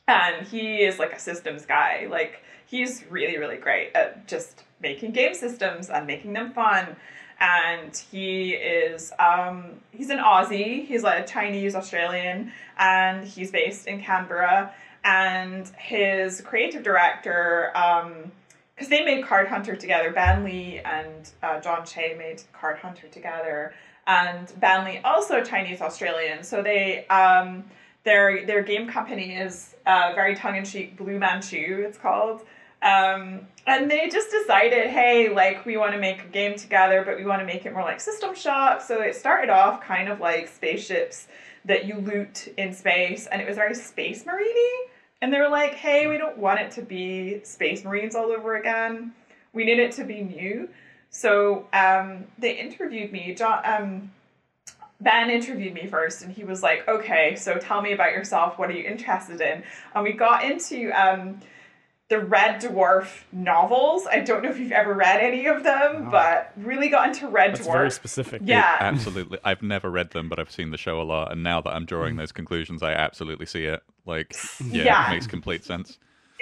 and 0.07 0.47
he 0.47 0.83
is 0.83 0.99
like 0.99 1.13
a 1.13 1.19
systems 1.19 1.67
guy. 1.67 2.07
Like 2.11 2.43
he's 2.67 3.05
really, 3.11 3.39
really 3.39 3.57
great 3.57 3.95
at 3.95 4.27
just 4.29 4.65
making 4.81 5.13
game 5.13 5.35
systems 5.35 5.91
and 5.91 6.07
making 6.07 6.33
them 6.33 6.53
fun. 6.53 6.97
And 7.41 7.97
he 8.11 8.53
is 8.53 9.13
um, 9.19 9.81
he's 9.91 10.11
an 10.11 10.19
Aussie. 10.19 10.87
He's 10.87 11.03
like 11.03 11.25
a 11.25 11.27
Chinese 11.27 11.75
Australian, 11.75 12.53
and 12.79 13.27
he's 13.27 13.51
based 13.51 13.87
in 13.87 14.01
Canberra. 14.01 14.73
And 15.05 15.69
his 15.77 16.41
creative 16.41 16.83
director, 16.83 17.77
um, 17.77 18.33
because 18.75 18.89
they 18.89 19.05
made 19.05 19.25
Card 19.25 19.49
Hunter 19.49 19.77
together. 19.77 20.13
Ben 20.13 20.45
Lee 20.45 20.81
and 20.85 21.29
uh, 21.43 21.61
John 21.61 21.85
Chey 21.85 22.15
made 22.17 22.43
Card 22.53 22.79
Hunter 22.79 23.09
together, 23.09 23.75
and 24.07 24.53
Ben 24.61 24.85
Lee 24.85 25.01
also 25.05 25.43
Chinese 25.43 25.81
Australian. 25.81 26.43
So 26.43 26.63
they 26.63 27.07
um, 27.09 27.65
their 28.05 28.47
their 28.47 28.63
game 28.63 28.89
company 28.89 29.37
is 29.37 29.75
uh, 29.87 30.13
very 30.15 30.35
tongue 30.35 30.57
in 30.57 30.65
cheek. 30.65 30.97
Blue 30.97 31.19
Manchu, 31.19 31.85
it's 31.87 31.99
called. 31.99 32.43
Um, 32.83 33.47
and 33.67 33.91
they 33.91 34.11
just 34.11 34.31
decided, 34.31 34.91
hey, 34.91 35.31
like 35.31 35.65
we 35.65 35.79
want 35.79 35.93
to 35.93 35.99
make 35.99 36.23
a 36.23 36.29
game 36.29 36.55
together, 36.57 37.03
but 37.05 37.17
we 37.17 37.25
want 37.25 37.41
to 37.41 37.47
make 37.47 37.65
it 37.65 37.73
more 37.73 37.83
like 37.83 37.99
System 37.99 38.35
Shock. 38.35 38.83
So 38.83 39.01
it 39.01 39.17
started 39.17 39.51
off 39.51 39.83
kind 39.83 40.11
of 40.11 40.21
like 40.21 40.49
spaceships 40.49 41.27
that 41.65 41.87
you 41.87 41.97
loot 41.97 42.53
in 42.59 42.75
space, 42.75 43.27
and 43.27 43.41
it 43.41 43.49
was 43.49 43.57
very 43.57 43.75
space 43.75 44.27
marine 44.27 44.89
and 45.25 45.33
they 45.33 45.39
were 45.39 45.49
like, 45.49 45.73
hey, 45.73 46.07
we 46.07 46.19
don't 46.19 46.37
want 46.37 46.61
it 46.61 46.71
to 46.73 46.83
be 46.83 47.41
Space 47.45 47.83
Marines 47.83 48.15
all 48.15 48.31
over 48.31 48.57
again. 48.57 49.15
We 49.55 49.65
need 49.65 49.79
it 49.79 49.93
to 49.93 50.05
be 50.05 50.21
new. 50.21 50.69
So 51.15 51.67
um, 51.73 52.25
they 52.39 52.59
interviewed 52.59 53.13
me. 53.13 53.35
John, 53.37 53.61
um, 53.65 54.11
Ben 55.01 55.31
interviewed 55.31 55.73
me 55.73 55.87
first, 55.87 56.23
and 56.23 56.33
he 56.33 56.43
was 56.43 56.61
like, 56.61 56.89
okay, 56.89 57.37
so 57.37 57.57
tell 57.57 57.81
me 57.83 57.93
about 57.93 58.11
yourself. 58.11 58.59
What 58.59 58.69
are 58.69 58.73
you 58.73 58.83
interested 58.83 59.41
in? 59.41 59.63
And 59.95 60.03
we 60.03 60.13
got 60.13 60.43
into 60.45 60.91
um, 60.91 61.39
the 62.09 62.19
Red 62.19 62.61
Dwarf 62.61 63.23
novels. 63.31 64.09
I 64.11 64.21
don't 64.21 64.43
know 64.43 64.51
if 64.51 64.59
you've 64.59 64.73
ever 64.73 64.93
read 64.93 65.21
any 65.21 65.47
of 65.47 65.63
them, 65.63 66.05
No. 66.07 66.11
but 66.11 66.53
really 66.57 66.89
got 66.89 67.07
into 67.11 67.29
Red 67.29 67.53
That's 67.55 67.67
Dwarf. 67.69 67.73
very 67.75 67.91
specific. 67.93 68.43
Yeah. 68.45 68.77
Absolutely. 68.81 69.39
I've 69.45 69.63
never 69.63 69.91
read 69.93 70.11
them, 70.11 70.29
but 70.29 70.41
I've 70.41 70.51
seen 70.51 70.73
the 70.73 70.79
show 70.79 71.01
a 71.01 71.05
lot. 71.05 71.31
And 71.31 71.45
now 71.45 71.61
that 71.61 71.71
I'm 71.71 71.87
drawing 71.87 72.17
those 72.17 72.33
conclusions, 72.33 72.83
I 72.83 72.93
absolutely 72.93 73.47
see 73.47 73.67
it. 73.67 73.85
Like, 74.05 74.35
yeah, 74.65 74.83
Yeah. 74.85 75.07
it 75.11 75.15
makes 75.15 75.29
complete 75.29 75.65
sense. 75.65 75.97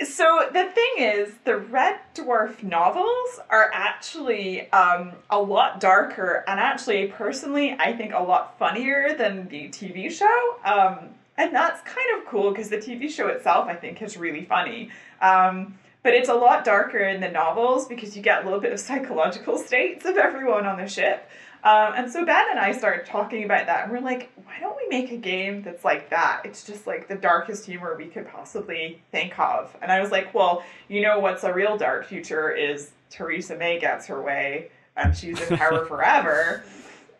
So 0.04 0.48
the 0.52 0.64
thing 0.64 0.92
is, 0.98 1.34
the 1.44 1.56
Red 1.56 2.00
Dwarf 2.14 2.62
novels 2.62 3.40
are 3.50 3.70
actually 3.72 4.70
um, 4.72 5.12
a 5.30 5.40
lot 5.40 5.80
darker, 5.80 6.44
and 6.46 6.58
actually, 6.58 7.08
personally, 7.08 7.76
I 7.78 7.92
think 7.96 8.12
a 8.12 8.22
lot 8.22 8.58
funnier 8.58 9.14
than 9.16 9.48
the 9.48 9.68
TV 9.68 10.10
show. 10.10 10.56
Um, 10.64 11.10
and 11.36 11.54
that's 11.54 11.80
kind 11.82 12.18
of 12.18 12.26
cool 12.26 12.50
because 12.50 12.68
the 12.68 12.78
TV 12.78 13.10
show 13.10 13.28
itself, 13.28 13.68
I 13.68 13.74
think, 13.74 14.02
is 14.02 14.16
really 14.16 14.44
funny. 14.44 14.90
Um, 15.20 15.78
but 16.02 16.14
it's 16.14 16.28
a 16.28 16.34
lot 16.34 16.64
darker 16.64 16.98
in 16.98 17.20
the 17.20 17.30
novels 17.30 17.86
because 17.86 18.16
you 18.16 18.22
get 18.22 18.42
a 18.42 18.44
little 18.44 18.60
bit 18.60 18.72
of 18.72 18.80
psychological 18.80 19.56
states 19.66 20.04
of 20.04 20.16
everyone 20.16 20.66
on 20.66 20.78
the 20.78 20.88
ship. 20.88 21.28
Um, 21.64 21.94
and 21.96 22.10
so 22.10 22.24
Ben 22.26 22.44
and 22.50 22.58
I 22.58 22.72
started 22.72 23.06
talking 23.06 23.44
about 23.44 23.66
that, 23.66 23.84
and 23.84 23.92
we're 23.92 24.00
like, 24.00 24.30
why 24.44 24.58
don't 24.60 24.76
we 24.76 24.88
make 24.88 25.12
a 25.12 25.16
game 25.16 25.62
that's 25.62 25.84
like 25.84 26.10
that? 26.10 26.42
It's 26.44 26.64
just 26.64 26.86
like 26.88 27.06
the 27.06 27.14
darkest 27.14 27.64
humor 27.66 27.94
we 27.96 28.06
could 28.06 28.28
possibly 28.28 29.00
think 29.12 29.38
of. 29.38 29.76
And 29.80 29.92
I 29.92 30.00
was 30.00 30.10
like, 30.10 30.34
well, 30.34 30.64
you 30.88 31.00
know 31.02 31.20
what's 31.20 31.44
a 31.44 31.52
real 31.52 31.76
dark 31.76 32.04
future 32.06 32.50
is 32.50 32.90
Theresa 33.10 33.56
May 33.56 33.78
gets 33.78 34.06
her 34.08 34.20
way 34.20 34.70
and 34.96 35.16
she's 35.16 35.40
in 35.40 35.56
power 35.56 35.84
forever. 35.86 36.64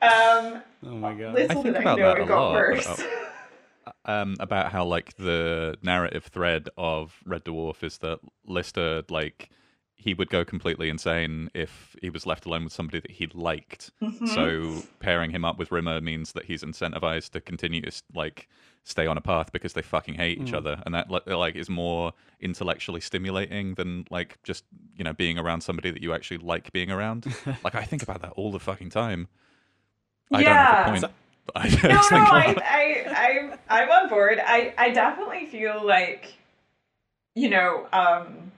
Um, 0.01 0.63
Oh 0.85 0.97
my 0.97 1.15
god. 1.15 1.35
little 1.35 1.61
I 1.61 1.63
think 1.63 1.65
did 1.65 1.77
I 1.77 1.81
about 1.81 1.99
know 1.99 2.05
that 2.09 2.19
it 2.19 2.23
a 2.23 2.27
got 2.27 2.41
lot, 2.43 2.53
worse. 2.55 2.87
about- 2.87 3.07
um, 4.05 4.37
about 4.41 4.73
how 4.73 4.85
like 4.85 5.17
the 5.17 5.77
narrative 5.83 6.25
thread 6.25 6.69
of 6.77 7.15
Red 7.25 7.45
Dwarf 7.45 7.85
is 7.85 7.99
that 7.99 8.19
Lister 8.45 9.05
like 9.09 9.51
he 10.03 10.15
would 10.15 10.29
go 10.31 10.45
completely 10.45 10.89
insane 10.89 11.51
if 11.55 11.95
he 12.03 12.11
was 12.11 12.27
left 12.27 12.45
alone 12.47 12.65
with 12.65 12.73
somebody 12.73 13.01
that 13.01 13.11
he 13.13 13.27
liked. 13.33 13.91
Mhm. 14.03 14.29
So 14.29 14.83
pairing 15.01 15.31
him 15.31 15.45
up 15.45 15.59
with 15.59 15.71
Rimmer 15.73 16.01
means 16.01 16.33
that 16.33 16.47
he's 16.47 16.63
incentivized 16.63 17.31
to 17.31 17.41
continue 17.41 17.81
to 17.83 17.93
like 18.15 18.49
stay 18.85 19.07
on 19.07 19.17
a 19.17 19.21
path 19.21 19.53
because 19.53 19.75
they 19.75 19.83
fucking 19.83 20.15
hate 20.15 20.39
each 20.41 20.51
Mm. 20.53 20.57
other, 20.57 20.83
and 20.85 20.95
that 20.95 21.09
like 21.27 21.55
is 21.55 21.71
more 21.71 22.13
intellectually 22.41 23.01
stimulating 23.01 23.75
than 23.75 24.05
like 24.11 24.43
just 24.43 24.65
you 24.97 25.05
know 25.05 25.13
being 25.13 25.39
around 25.39 25.61
somebody 25.61 25.91
that 25.93 26.03
you 26.03 26.13
actually 26.13 26.39
like 26.39 26.73
being 26.73 26.91
around. 26.91 27.27
like 27.65 27.75
I 27.77 27.85
think 27.85 28.03
about 28.03 28.23
that 28.23 28.33
all 28.33 28.51
the 28.51 28.59
fucking 28.61 28.91
time. 28.91 29.29
I 30.33 30.41
Yeah. 30.41 30.47
don't 30.49 30.57
have 30.57 30.87
a 30.87 30.91
point. 30.91 31.01
but 31.03 31.13
I 31.57 31.69
just 31.69 31.83
no, 31.85 31.89
no, 31.91 32.03
think 32.03 32.13
I, 32.33 32.45
about- 32.47 32.63
I, 32.65 33.59
I, 33.69 33.83
I'm 33.83 33.91
on 33.91 34.09
board. 34.09 34.41
I, 34.45 34.73
I 34.79 34.91
definitely 34.91 35.47
feel 35.47 35.85
like, 35.85 36.35
you 37.35 37.51
know, 37.51 37.87
um, 37.93 38.53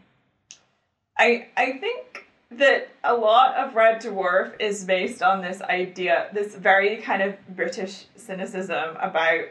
I, 1.16 1.48
I 1.56 1.78
think 1.78 2.26
that 2.50 2.88
a 3.02 3.14
lot 3.14 3.56
of 3.56 3.74
Red 3.74 4.02
Dwarf 4.02 4.60
is 4.60 4.84
based 4.84 5.22
on 5.22 5.42
this 5.42 5.60
idea, 5.62 6.28
this 6.32 6.54
very 6.54 6.98
kind 6.98 7.22
of 7.22 7.36
British 7.56 8.06
cynicism 8.16 8.96
about 9.00 9.44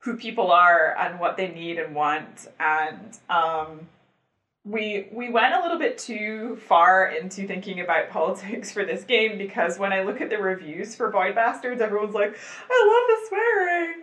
who 0.00 0.16
people 0.16 0.52
are 0.52 0.94
and 0.98 1.18
what 1.18 1.36
they 1.36 1.48
need 1.48 1.78
and 1.78 1.94
want, 1.94 2.46
and 2.60 3.18
um, 3.30 3.88
we 4.64 5.08
we 5.12 5.30
went 5.30 5.54
a 5.54 5.60
little 5.60 5.78
bit 5.78 5.96
too 5.96 6.56
far 6.68 7.06
into 7.08 7.46
thinking 7.46 7.80
about 7.80 8.10
politics 8.10 8.70
for 8.70 8.84
this 8.84 9.04
game 9.04 9.38
because 9.38 9.78
when 9.78 9.92
I 9.92 10.02
look 10.02 10.20
at 10.20 10.30
the 10.30 10.38
reviews 10.38 10.94
for 10.94 11.10
Void 11.10 11.34
Bastards, 11.34 11.80
everyone's 11.80 12.14
like, 12.14 12.38
"I 12.70 12.86
love 12.86 13.08
the 13.08 13.28
swearing," 13.28 14.02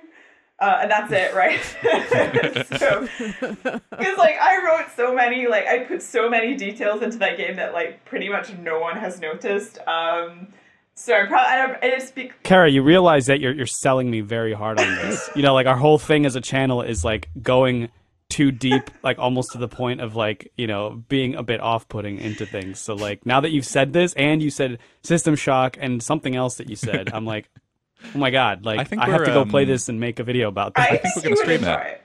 uh, 0.62 0.80
and 0.84 0.92
that's 0.92 1.12
it, 1.12 1.34
right? 1.34 1.60
so, 2.80 3.08
because 3.90 4.18
like 4.18 4.38
I 4.40 4.64
wrote 4.64 4.92
so 4.96 5.14
many, 5.14 5.48
like 5.48 5.66
I 5.66 5.80
put 5.80 6.04
so 6.04 6.30
many 6.30 6.56
details 6.56 7.02
into 7.02 7.18
that 7.18 7.36
game 7.38 7.56
that 7.56 7.74
like 7.74 8.06
pretty 8.06 8.30
much 8.30 8.54
no 8.54 8.80
one 8.80 8.96
has 8.96 9.20
noticed. 9.20 9.80
Um, 9.88 10.50
so 10.94 11.16
I'm 11.16 11.28
probably 11.28 11.48
I 11.48 11.66
don't, 11.66 11.78
it's 11.82 12.12
be- 12.12 12.32
Cara, 12.44 12.70
you 12.70 12.84
realize 12.84 13.26
that 13.26 13.40
you're 13.40 13.54
you're 13.54 13.66
selling 13.66 14.12
me 14.12 14.22
very 14.22 14.54
hard 14.54 14.80
on 14.80 14.88
this. 14.98 15.32
you 15.36 15.42
know, 15.42 15.56
like 15.56 15.66
our 15.66 15.76
whole 15.76 15.98
thing 15.98 16.28
as 16.28 16.36
a 16.36 16.42
channel 16.42 16.84
is 16.84 17.04
like 17.04 17.30
going 17.42 17.90
too 18.30 18.52
deep, 18.52 18.92
like 19.04 19.18
almost 19.18 19.54
to 19.54 19.58
the 19.58 19.68
point 19.68 20.00
of 20.00 20.16
like, 20.16 20.54
you 20.58 20.68
know, 20.68 21.04
being 21.10 21.34
a 21.34 21.44
bit 21.44 21.60
off 21.60 21.90
putting 21.90 22.20
into 22.20 22.46
things. 22.46 22.80
So 22.80 22.94
like 22.94 23.26
now 23.26 23.42
that 23.42 23.50
you've 23.50 23.66
said 23.66 23.94
this 23.94 24.14
and 24.14 24.44
you 24.44 24.52
said 24.52 24.78
system 25.02 25.36
shock 25.36 25.76
and 25.82 26.04
something 26.04 26.36
else 26.36 26.56
that 26.58 26.70
you 26.70 26.76
said, 26.76 27.12
I'm 27.12 27.26
like, 27.26 27.50
oh 28.16 28.18
my 28.18 28.32
god, 28.32 28.66
like 28.66 28.80
I 28.80 28.84
think 28.84 29.02
I, 29.02 29.10
have 29.10 29.26
to 29.26 29.32
go 29.32 29.46
play 29.46 29.64
um, 29.64 29.70
this 29.70 29.90
and 29.90 30.00
make 30.00 30.20
a 30.20 30.24
video 30.24 30.48
about 30.48 30.76
this. 30.76 30.86
I, 30.86 30.92
that. 30.92 31.02
think 31.02 31.16
we're 31.16 31.22
gonna 31.24 31.36
stream 31.38 31.64
it. 31.64 31.88
it. 31.88 32.02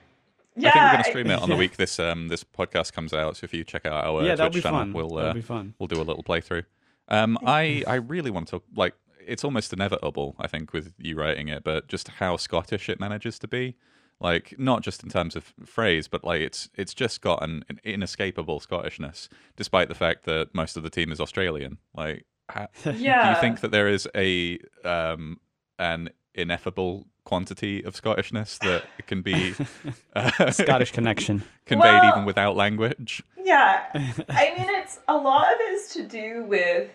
Yeah, 0.59 0.69
I 0.69 0.73
think 0.73 0.85
we're 0.85 0.91
going 0.93 1.05
to 1.05 1.11
stream 1.11 1.31
it 1.31 1.43
on 1.43 1.49
the 1.51 1.57
week 1.57 1.77
this 1.77 2.01
um 2.01 2.29
this 2.29 2.43
podcast 2.43 2.93
comes 2.93 3.13
out. 3.13 3.37
So 3.37 3.45
if 3.45 3.53
you 3.53 3.63
check 3.65 3.85
out 3.87 4.05
our 4.05 4.23
yeah, 4.23 4.35
that'll 4.35 4.51
Twitch 4.51 4.63
be 4.65 4.69
channel, 4.69 4.81
fun. 4.81 4.93
we'll 4.93 5.09
that'll 5.11 5.31
uh, 5.31 5.35
be 5.35 5.43
fun. 5.43 5.75
we'll 5.79 5.87
do 5.87 6.01
a 6.01 6.03
little 6.03 6.23
playthrough. 6.23 6.65
Um, 7.09 7.39
I 7.45 7.85
I 7.87 7.97
really 7.97 8.31
want 8.31 8.49
to 8.49 8.63
like 8.75 8.95
it's 9.27 9.45
almost 9.45 9.73
inevitable, 9.73 10.37
I 10.39 10.47
think, 10.47 10.73
with 10.73 10.93
you 10.99 11.17
writing 11.17 11.49
it, 11.49 11.65
but 11.65 11.89
just 11.89 12.09
how 12.09 12.37
Scottish 12.37 12.89
it 12.89 13.01
manages 13.01 13.39
to 13.41 13.49
be, 13.49 13.77
like 14.21 14.55
not 14.59 14.83
just 14.83 15.03
in 15.03 15.11
terms 15.11 15.37
of 15.37 15.53
phrase, 15.65 16.09
but 16.09 16.25
like 16.25 16.41
it's 16.41 16.71
it's 16.75 16.95
just 16.95 17.21
got 17.21 17.43
an, 17.43 17.65
an 17.69 17.81
inescapable 17.85 18.61
Scottishness, 18.61 19.29
despite 19.57 19.89
the 19.89 19.95
fact 19.95 20.25
that 20.25 20.55
most 20.55 20.77
of 20.77 20.83
the 20.83 20.91
team 20.91 21.13
is 21.13 21.21
Australian. 21.21 21.79
Like 21.95 22.25
Ha- 22.51 22.69
Yeah. 22.97 23.23
Do 23.25 23.29
you 23.31 23.41
think 23.41 23.61
that 23.61 23.71
there 23.73 23.89
is 23.89 24.09
a 24.15 24.59
um, 24.85 25.39
an 25.79 26.11
ineffable 26.35 27.07
quantity 27.25 27.83
of 27.85 27.95
Scottishness 27.95 28.59
that 28.61 28.85
can 29.07 29.23
be 29.23 29.55
uh, 30.17 30.51
Scottish 30.51 30.93
connection. 30.93 31.43
conveyed 31.67 32.01
Well- 32.03 32.13
even 32.13 32.25
without 32.25 32.57
language? 32.57 33.23
Yeah. 33.43 33.85
I 33.95 34.55
mean, 34.57 34.69
it's 34.71 34.99
a 35.09 35.17
lot 35.17 35.53
of 35.53 35.61
it 35.61 35.73
is 35.75 35.89
to 35.95 36.03
do 36.05 36.45
with. 36.45 36.91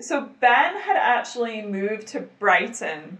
So 0.00 0.28
Ben 0.40 0.76
had 0.76 0.96
actually 0.96 1.60
moved 1.62 2.06
to 2.08 2.20
Brighton, 2.20 3.18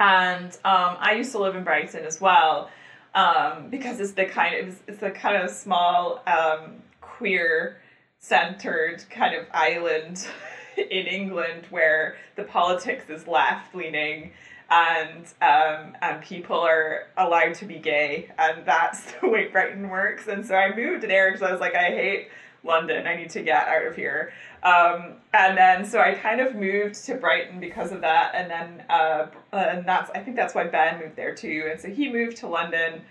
and 0.00 0.52
um, 0.64 0.96
I 0.98 1.12
used 1.16 1.30
to 1.32 1.38
live 1.38 1.54
in 1.54 1.62
Brighton 1.62 2.04
as 2.04 2.20
well, 2.20 2.70
um, 3.14 3.70
because 3.70 4.00
it's 4.00 4.12
the 4.12 4.24
kind 4.26 4.68
of 4.68 4.80
it's 4.88 4.98
the 4.98 5.12
kind 5.12 5.40
of 5.40 5.48
small 5.48 6.22
um, 6.26 6.82
queer 7.00 7.80
centered 8.18 9.04
kind 9.10 9.36
of 9.36 9.46
island 9.52 10.26
in 10.90 11.06
England 11.06 11.66
where 11.70 12.16
the 12.36 12.44
politics 12.44 13.08
is 13.08 13.26
left 13.26 13.74
leaning 13.74 14.32
and 14.70 15.26
um, 15.42 15.96
and 16.02 16.20
people 16.22 16.58
are 16.58 17.06
allowed 17.16 17.54
to 17.54 17.64
be 17.64 17.78
gay, 17.78 18.30
and 18.38 18.64
that's 18.66 19.12
the 19.20 19.28
way 19.28 19.48
Brighton 19.48 19.88
works. 19.88 20.26
And 20.26 20.44
so 20.44 20.54
I 20.54 20.74
moved 20.74 21.04
there 21.04 21.30
because 21.30 21.42
I 21.42 21.52
was 21.52 21.60
like, 21.60 21.74
I 21.74 21.90
hate 21.90 22.28
London. 22.64 23.06
I 23.06 23.16
need 23.16 23.30
to 23.30 23.42
get 23.42 23.68
out 23.68 23.86
of 23.86 23.94
here. 23.94 24.32
Um, 24.62 25.14
and 25.32 25.56
then 25.56 25.84
so 25.84 26.00
I 26.00 26.14
kind 26.14 26.40
of 26.40 26.56
moved 26.56 27.04
to 27.06 27.14
Brighton 27.14 27.60
because 27.60 27.92
of 27.92 28.00
that, 28.00 28.34
and 28.34 28.50
then 28.50 28.84
uh, 28.90 29.26
and 29.52 29.86
that's 29.86 30.10
I 30.10 30.18
think 30.18 30.36
that's 30.36 30.54
why 30.54 30.64
Ben 30.64 30.98
moved 30.98 31.16
there 31.16 31.34
too. 31.34 31.68
And 31.70 31.80
so 31.80 31.88
he 31.88 32.12
moved 32.12 32.38
to 32.38 32.48
London. 32.48 33.02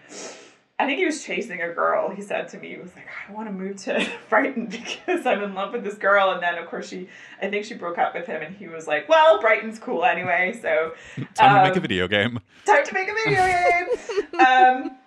I 0.77 0.85
think 0.85 0.99
he 0.99 1.05
was 1.05 1.23
chasing 1.23 1.61
a 1.61 1.71
girl. 1.73 2.09
He 2.13 2.21
said 2.21 2.49
to 2.49 2.57
me, 2.57 2.69
he 2.71 2.77
was 2.77 2.93
like, 2.95 3.07
I 3.29 3.31
want 3.31 3.47
to 3.47 3.53
move 3.53 3.77
to 3.83 4.05
Brighton 4.29 4.65
because 4.65 5.25
I'm 5.25 5.41
in 5.41 5.53
love 5.53 5.71
with 5.71 5.83
this 5.85 5.95
girl. 5.95 6.31
And 6.31 6.43
then, 6.43 6.57
of 6.57 6.67
course, 6.67 6.89
she, 6.89 7.07
I 7.41 7.49
think 7.49 7.63
she 7.63 7.75
broke 7.75 7.97
up 7.97 8.13
with 8.13 8.25
him, 8.25 8.41
and 8.41 8.53
he 8.57 8.67
was 8.67 8.85
like, 8.85 9.07
Well, 9.07 9.39
Brighton's 9.39 9.79
cool 9.79 10.03
anyway. 10.03 10.57
So 10.61 10.93
Time 11.33 11.55
to 11.55 11.63
make 11.63 11.73
a 11.73 11.75
Um, 11.77 11.81
video 11.81 12.07
game. 12.09 12.39
time 12.65 12.83
to 12.83 12.93
make 12.93 13.07
a 13.09 13.13
video 13.13 13.45
game. 14.33 14.39
um, 14.45 14.97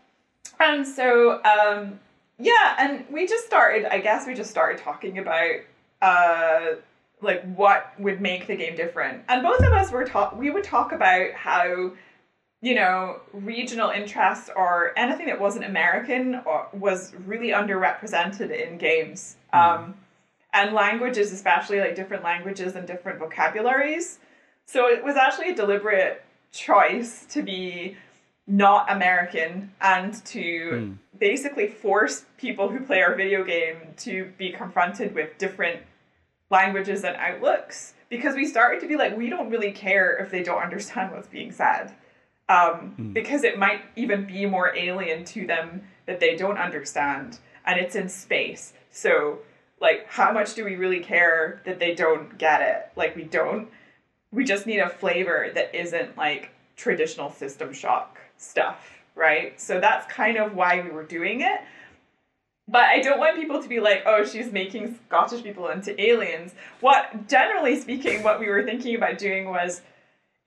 and 0.59 0.87
so, 0.87 1.43
um, 1.45 2.01
yeah, 2.39 2.77
and 2.79 3.05
we 3.11 3.27
just 3.27 3.45
started. 3.47 3.93
I 3.93 3.99
guess 3.99 4.27
we 4.27 4.33
just 4.35 4.51
started 4.51 4.81
talking 4.81 5.19
about 5.19 5.57
uh, 6.01 6.77
like 7.21 7.43
what 7.55 7.93
would 7.99 8.21
make 8.23 8.47
the 8.47 8.57
game 8.57 8.75
different. 8.77 9.23
And 9.29 9.43
both 9.43 9.61
of 9.61 9.73
us 9.73 9.91
were 9.93 10.05
talk. 10.05 10.35
We 10.37 10.51
would 10.51 10.65
talk 10.65 10.93
about 10.93 11.33
how 11.33 11.93
you 12.61 12.75
know 12.75 13.21
regional 13.33 13.91
interests 13.91 14.51
or 14.55 14.93
anything 14.97 15.27
that 15.27 15.41
wasn't 15.41 15.65
American 15.65 16.41
or 16.45 16.69
was 16.73 17.15
really 17.27 17.49
underrepresented 17.49 18.51
in 18.51 18.79
games. 18.79 19.37
Um, 19.53 19.95
and 20.53 20.75
languages, 20.75 21.31
especially 21.33 21.79
like 21.79 21.95
different 21.95 22.25
languages 22.25 22.75
and 22.75 22.87
different 22.87 23.19
vocabularies. 23.19 24.19
So 24.65 24.87
it 24.89 25.05
was 25.05 25.15
actually 25.17 25.51
a 25.51 25.55
deliberate 25.55 26.23
choice 26.53 27.27
to 27.27 27.43
be 27.43 27.97
not 28.47 28.91
American 28.91 29.71
and 29.83 30.25
to 30.25 30.71
Hmm. 30.71 30.93
basically 31.19 31.69
force 31.69 32.25
people 32.39 32.71
who 32.71 32.81
play 32.81 33.03
our 33.03 33.15
video 33.15 33.45
game 33.45 33.77
to 33.99 34.33
be 34.39 34.51
confronted 34.51 35.15
with 35.15 35.37
different 35.37 35.81
languages 36.49 37.05
and 37.05 37.15
outlooks 37.17 37.93
because 38.09 38.35
we 38.35 38.47
started 38.47 38.81
to 38.81 38.89
be 38.89 38.97
like 38.97 39.15
we 39.17 39.29
don't 39.29 39.51
really 39.51 39.71
care 39.71 40.17
if 40.17 40.31
they 40.31 40.43
don't 40.43 40.63
understand 40.63 41.13
what's 41.13 41.29
being 41.29 41.53
said 41.53 41.93
um, 42.49 43.11
because 43.13 43.45
it 43.45 43.59
might 43.59 43.83
even 43.97 44.27
be 44.27 44.47
more 44.47 44.75
alien 44.75 45.25
to 45.27 45.47
them 45.47 45.83
that 46.07 46.21
they 46.21 46.37
don't 46.37 46.59
understand 46.59 47.39
and 47.67 47.79
it's 47.79 47.95
in 47.95 48.09
space. 48.09 48.73
So 48.91 49.41
like 49.81 50.07
how 50.09 50.33
much 50.33 50.55
do 50.55 50.65
we 50.65 50.77
really 50.77 51.01
care 51.01 51.63
that 51.67 51.79
they 51.79 51.95
don't 51.95 52.39
get 52.39 52.63
it? 52.63 52.91
Like 52.97 53.15
we 53.17 53.25
don't. 53.25 53.69
We 54.33 54.45
just 54.45 54.67
need 54.67 54.79
a 54.79 54.89
flavor 54.89 55.51
that 55.55 55.75
isn't 55.75 56.17
like 56.17 56.51
traditional 56.77 57.31
system 57.31 57.73
shock 57.73 58.19
stuff 58.37 58.99
right? 59.19 59.61
So 59.61 59.81
that's 59.81 60.11
kind 60.11 60.39
of 60.39 60.55
why 60.55 60.81
we 60.81 60.91
were 60.91 61.03
doing 61.03 61.43
it. 61.43 61.61
But 62.69 62.85
I 62.85 63.01
don't 63.01 63.19
want 63.19 63.37
people 63.37 63.63
to 63.63 63.69
be 63.69 63.81
like, 63.81 64.03
oh, 64.07 64.25
she's 64.25 64.53
making 64.53 64.99
Scottish 65.07 65.43
people 65.43 65.69
into 65.69 66.01
aliens. 66.01 66.55
What, 66.81 67.27
generally 67.27 67.81
speaking, 67.81 68.23
what 68.23 68.39
we 68.39 68.49
were 68.49 68.63
thinking 68.63 68.95
about 68.95 69.19
doing 69.19 69.49
was 69.49 69.83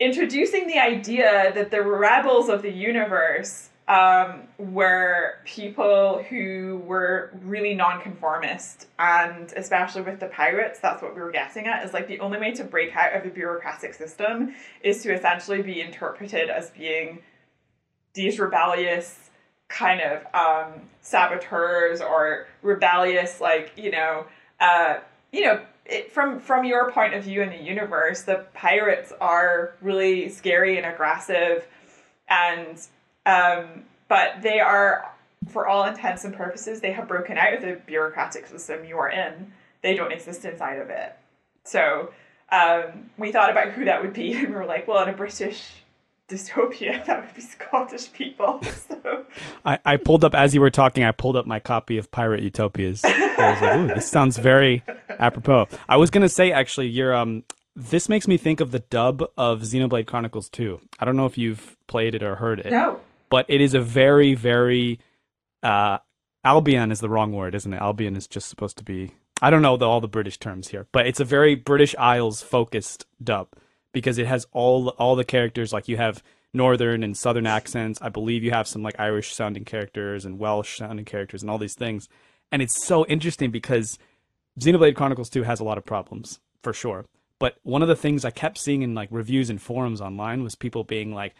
introducing 0.01 0.65
the 0.65 0.79
idea 0.79 1.53
that 1.53 1.69
the 1.69 1.81
rebels 1.81 2.49
of 2.49 2.63
the 2.63 2.71
universe 2.71 3.69
um, 3.87 4.43
were 4.57 5.35
people 5.45 6.23
who 6.27 6.81
were 6.85 7.29
really 7.43 7.75
nonconformist, 7.75 8.87
and 8.97 9.53
especially 9.55 10.01
with 10.01 10.19
the 10.19 10.25
pirates, 10.27 10.79
that's 10.79 11.03
what 11.03 11.13
we 11.13 11.21
were 11.21 11.31
getting 11.31 11.67
at. 11.67 11.85
Is 11.85 11.93
like 11.93 12.07
the 12.07 12.19
only 12.19 12.39
way 12.39 12.51
to 12.53 12.63
break 12.63 12.95
out 12.95 13.15
of 13.15 13.23
the 13.23 13.29
bureaucratic 13.29 13.93
system 13.93 14.55
is 14.81 15.03
to 15.03 15.13
essentially 15.13 15.61
be 15.61 15.81
interpreted 15.81 16.49
as 16.49 16.71
being 16.71 17.19
these 18.13 18.39
rebellious 18.39 19.29
kind 19.67 20.01
of 20.01 20.25
um, 20.33 20.81
saboteurs 21.01 22.01
or 22.01 22.47
rebellious, 22.63 23.39
like 23.39 23.71
you 23.75 23.91
know, 23.91 24.25
uh, 24.59 24.99
you 25.31 25.45
know, 25.45 25.61
it, 25.85 26.11
from 26.11 26.39
from 26.39 26.65
your 26.65 26.91
point 26.91 27.13
of 27.13 27.23
view 27.23 27.41
in 27.41 27.49
the 27.49 27.61
universe, 27.61 28.23
the 28.23 28.45
pirates 28.53 29.11
are 29.19 29.73
really 29.81 30.29
scary 30.29 30.77
and 30.77 30.85
aggressive, 30.85 31.65
and 32.29 32.79
um, 33.25 33.83
but 34.07 34.41
they 34.41 34.59
are, 34.59 35.13
for 35.49 35.67
all 35.67 35.85
intents 35.85 36.25
and 36.25 36.33
purposes, 36.33 36.81
they 36.81 36.91
have 36.91 37.07
broken 37.07 37.37
out 37.37 37.53
of 37.53 37.61
the 37.61 37.79
bureaucratic 37.85 38.47
system 38.47 38.83
you 38.85 38.97
are 38.97 39.09
in. 39.09 39.53
They 39.81 39.95
don't 39.95 40.11
exist 40.11 40.45
inside 40.45 40.79
of 40.79 40.89
it. 40.89 41.15
So 41.63 42.11
um, 42.51 43.09
we 43.17 43.31
thought 43.31 43.49
about 43.49 43.69
who 43.69 43.85
that 43.85 44.01
would 44.01 44.13
be, 44.13 44.33
and 44.33 44.49
we 44.49 44.55
were 44.55 44.65
like, 44.65 44.87
well, 44.87 45.01
in 45.03 45.09
a 45.09 45.13
British 45.13 45.81
dystopia, 46.27 47.05
that 47.05 47.25
would 47.25 47.35
be 47.35 47.41
Scottish 47.41 48.11
people. 48.13 48.61
So 49.03 49.25
I, 49.65 49.79
I 49.83 49.97
pulled 49.97 50.23
up 50.23 50.35
as 50.35 50.53
you 50.53 50.61
were 50.61 50.69
talking. 50.69 51.03
I 51.03 51.11
pulled 51.11 51.35
up 51.35 51.47
my 51.47 51.59
copy 51.59 51.97
of 51.97 52.11
Pirate 52.11 52.43
Utopias. 52.43 53.01
I 53.41 53.51
was 53.51 53.61
like, 53.61 53.75
"Ooh, 53.77 53.87
this 53.95 54.09
sounds 54.09 54.37
very 54.37 54.83
apropos." 55.09 55.67
I 55.89 55.97
was 55.97 56.09
gonna 56.09 56.29
say 56.29 56.51
actually, 56.51 56.87
you're 56.87 57.15
um. 57.15 57.43
This 57.73 58.09
makes 58.09 58.27
me 58.27 58.35
think 58.35 58.59
of 58.59 58.71
the 58.71 58.79
dub 58.79 59.23
of 59.37 59.61
Xenoblade 59.61 60.05
Chronicles 60.05 60.49
2. 60.49 60.81
I 60.99 61.05
don't 61.05 61.15
know 61.15 61.25
if 61.25 61.37
you've 61.37 61.77
played 61.87 62.13
it 62.15 62.21
or 62.21 62.35
heard 62.35 62.59
it, 62.59 62.69
no, 62.69 62.99
but 63.29 63.45
it 63.47 63.61
is 63.61 63.73
a 63.73 63.79
very, 63.79 64.33
very 64.33 64.99
uh, 65.63 65.99
Albion 66.43 66.91
is 66.91 66.99
the 66.99 67.09
wrong 67.09 67.33
word, 67.33 67.55
isn't 67.55 67.73
it? 67.73 67.81
Albion 67.81 68.15
is 68.15 68.27
just 68.27 68.49
supposed 68.49 68.77
to 68.77 68.83
be. 68.83 69.11
I 69.41 69.49
don't 69.49 69.61
know 69.61 69.77
the, 69.77 69.87
all 69.87 70.01
the 70.01 70.07
British 70.07 70.37
terms 70.37 70.69
here, 70.69 70.87
but 70.91 71.07
it's 71.07 71.19
a 71.19 71.25
very 71.25 71.55
British 71.55 71.95
Isles 71.97 72.41
focused 72.41 73.05
dub 73.23 73.47
because 73.93 74.17
it 74.17 74.27
has 74.27 74.45
all 74.51 74.89
all 74.89 75.15
the 75.15 75.23
characters. 75.23 75.71
Like 75.73 75.87
you 75.87 75.97
have 75.97 76.23
northern 76.53 77.03
and 77.03 77.15
southern 77.15 77.47
accents. 77.47 77.99
I 78.01 78.09
believe 78.09 78.43
you 78.43 78.51
have 78.51 78.67
some 78.67 78.83
like 78.83 78.99
Irish 78.99 79.33
sounding 79.33 79.65
characters 79.65 80.25
and 80.25 80.39
Welsh 80.39 80.77
sounding 80.77 81.05
characters 81.05 81.41
and 81.41 81.49
all 81.49 81.57
these 81.57 81.75
things. 81.75 82.09
And 82.51 82.61
it's 82.61 82.85
so 82.85 83.05
interesting 83.05 83.51
because 83.51 83.97
Xenoblade 84.59 84.95
Chronicles 84.95 85.29
2 85.29 85.43
has 85.43 85.59
a 85.59 85.63
lot 85.63 85.77
of 85.77 85.85
problems 85.85 86.39
for 86.61 86.73
sure. 86.73 87.05
But 87.39 87.55
one 87.63 87.81
of 87.81 87.87
the 87.87 87.95
things 87.95 88.23
I 88.23 88.31
kept 88.31 88.57
seeing 88.57 88.81
in 88.81 88.93
like 88.93 89.09
reviews 89.11 89.49
and 89.49 89.61
forums 89.61 90.01
online 90.01 90.43
was 90.43 90.55
people 90.55 90.83
being 90.83 91.13
like, 91.13 91.33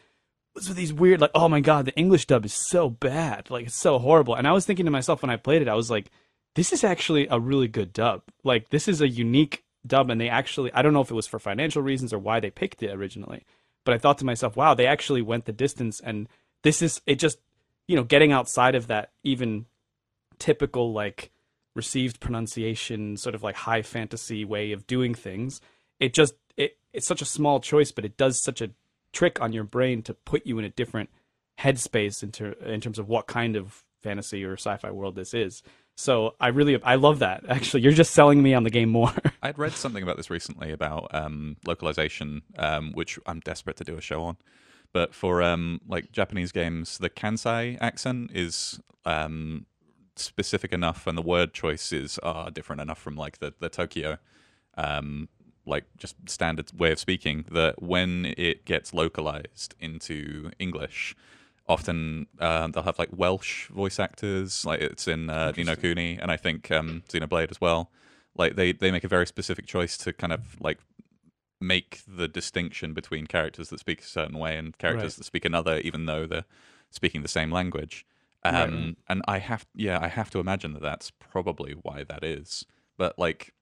what's 0.54 0.68
with 0.68 0.78
these 0.78 0.92
weird 0.92 1.22
like 1.22 1.32
oh 1.34 1.48
my 1.48 1.62
god 1.62 1.86
the 1.86 1.96
english 1.96 2.26
dub 2.26 2.46
is 2.46 2.54
so 2.54 2.90
bad. 2.90 3.50
Like 3.50 3.68
it's 3.68 3.76
so 3.76 4.00
horrible. 4.00 4.36
And 4.36 4.48
i 4.48 4.52
was 4.52 4.66
thinking 4.66 4.86
to 4.86 4.92
myself 4.92 5.22
when 5.22 5.30
i 5.30 5.38
played 5.38 5.62
it 5.62 5.70
i 5.70 5.76
was 5.76 5.90
like 5.90 6.12
this 6.56 6.74
is 6.74 6.84
actually 6.84 7.28
a 7.30 7.40
really 7.40 7.70
good 7.70 7.94
dub. 7.94 8.24
Like 8.44 8.70
this 8.70 8.90
is 8.90 9.00
a 9.00 9.08
unique 9.08 9.64
dub 9.86 10.10
and 10.10 10.22
they 10.22 10.30
actually 10.30 10.72
i 10.74 10.82
don't 10.82 10.94
know 10.94 11.02
if 11.02 11.10
it 11.10 11.16
was 11.16 11.28
for 11.28 11.40
financial 11.40 11.82
reasons 11.82 12.14
or 12.14 12.20
why 12.20 12.40
they 12.40 12.52
picked 12.52 12.84
it 12.84 12.92
originally 12.92 13.44
but 13.84 13.94
i 13.94 13.98
thought 13.98 14.18
to 14.18 14.26
myself 14.26 14.56
wow 14.56 14.74
they 14.74 14.86
actually 14.86 15.22
went 15.22 15.46
the 15.46 15.52
distance 15.52 16.00
and 16.02 16.30
this 16.64 16.82
is 16.82 17.02
it 17.08 17.16
just 17.16 17.40
you 17.88 17.96
know 17.96 18.04
getting 18.04 18.32
outside 18.32 18.76
of 18.76 18.88
that 18.88 19.12
even 19.24 19.66
typical 20.42 20.92
like 20.92 21.32
received 21.76 22.20
pronunciation 22.20 23.16
sort 23.16 23.36
of 23.36 23.44
like 23.44 23.56
high 23.56 23.82
fantasy 23.82 24.44
way 24.44 24.72
of 24.72 24.88
doing 24.88 25.14
things 25.14 25.62
it 26.00 26.14
just 26.14 26.34
it, 26.58 26.78
it's 26.92 27.08
such 27.08 27.22
a 27.22 27.26
small 27.26 27.60
choice 27.60 27.92
but 27.92 28.04
it 28.04 28.18
does 28.18 28.42
such 28.42 28.60
a 28.62 28.72
trick 29.14 29.42
on 29.42 29.54
your 29.54 29.64
brain 29.64 30.02
to 30.02 30.14
put 30.14 30.46
you 30.46 30.58
in 30.60 30.66
a 30.66 30.70
different 30.70 31.10
headspace 31.60 32.24
in, 32.24 32.32
ter- 32.32 32.56
in 32.66 32.82
terms 32.82 33.00
of 33.00 33.08
what 33.08 33.28
kind 33.28 33.56
of 33.56 33.84
fantasy 34.02 34.44
or 34.44 34.54
sci-fi 34.54 34.92
world 34.92 35.16
this 35.16 35.34
is. 35.34 35.62
So 35.96 36.36
i 36.40 36.48
really 36.48 36.82
i 36.84 36.96
love 36.96 37.20
that 37.20 37.44
actually. 37.50 37.84
You're 37.84 37.92
just 37.92 38.14
selling 38.14 38.42
me 38.42 38.54
on 38.54 38.64
the 38.64 38.70
game 38.70 38.90
more. 38.90 39.14
I'd 39.44 39.58
read 39.58 39.74
something 39.74 40.04
about 40.04 40.18
this 40.18 40.30
recently 40.30 40.72
about 40.72 41.14
um, 41.14 41.58
localization, 41.66 42.42
um, 42.58 42.92
which 42.94 43.20
I'm 43.26 43.40
desperate 43.42 43.78
to 43.78 43.84
do 43.84 43.98
a 43.98 44.02
show 44.02 44.24
on. 44.24 44.38
But 44.94 45.14
for 45.14 45.42
um, 45.42 45.80
like 45.88 46.12
Japanese 46.12 46.52
games, 46.52 46.98
the 46.98 47.10
Kansai 47.10 47.78
accent 47.80 48.32
is 48.34 48.80
um, 49.06 49.66
specific 50.24 50.72
enough, 50.74 51.08
and 51.08 51.18
the 51.18 51.22
word 51.22 51.54
choices 51.54 52.18
are 52.20 52.50
different 52.52 52.82
enough 52.82 53.00
from 53.00 53.16
like 53.16 53.40
the 53.40 53.54
the 53.60 53.70
Tokyo, 53.70 54.18
um, 54.78 55.30
like 55.66 55.86
just 55.98 56.16
standard 56.30 56.72
way 56.78 56.92
of 56.92 57.00
speaking. 57.00 57.46
That 57.52 57.82
when 57.82 58.34
it 58.38 58.66
gets 58.66 58.94
localized 58.94 59.76
into 59.80 60.52
English, 60.60 61.16
often 61.68 62.28
uh, 62.40 62.68
they'll 62.68 62.84
have 62.84 63.00
like 63.00 63.10
Welsh 63.12 63.68
voice 63.68 64.00
actors, 64.00 64.66
like 64.66 64.82
it's 64.82 65.08
in 65.08 65.30
uh, 65.30 65.52
Ni 65.56 65.64
no 65.64 65.76
Kuni, 65.76 66.18
and 66.22 66.32
I 66.32 66.38
think 66.38 66.72
um, 66.72 67.04
Xenoblade 67.10 67.52
as 67.52 67.60
well. 67.62 67.90
like 68.36 68.56
they 68.56 68.72
they 68.72 68.92
make 68.92 69.04
a 69.04 69.10
very 69.10 69.28
specific 69.28 69.66
choice 69.66 69.98
to 69.98 70.14
kind 70.14 70.34
of 70.34 70.60
like 70.62 70.80
make 71.60 72.02
the 72.08 72.28
distinction 72.28 72.94
between 72.94 73.28
characters 73.28 73.70
that 73.70 73.80
speak 73.80 74.02
a 74.02 74.06
certain 74.06 74.38
way 74.40 74.58
and 74.58 74.78
characters 74.78 75.14
Right. 75.14 75.18
that 75.18 75.24
speak 75.26 75.46
another, 75.46 75.78
even 75.80 76.06
though 76.06 76.26
they're 76.26 76.46
speaking 76.90 77.22
the 77.22 77.28
same 77.28 77.52
language. 77.52 78.06
Um, 78.44 78.54
Right. 78.54 78.96
And 79.08 79.22
I 79.28 79.40
have, 79.40 79.66
yeah, 79.76 80.00
I 80.02 80.08
have 80.08 80.30
to 80.32 80.40
imagine 80.40 80.74
that 80.74 80.82
that's 80.82 81.12
probably 81.12 81.74
why 81.74 82.04
that 82.04 82.24
is. 82.24 82.66
But 82.98 83.18
like, 83.20 83.54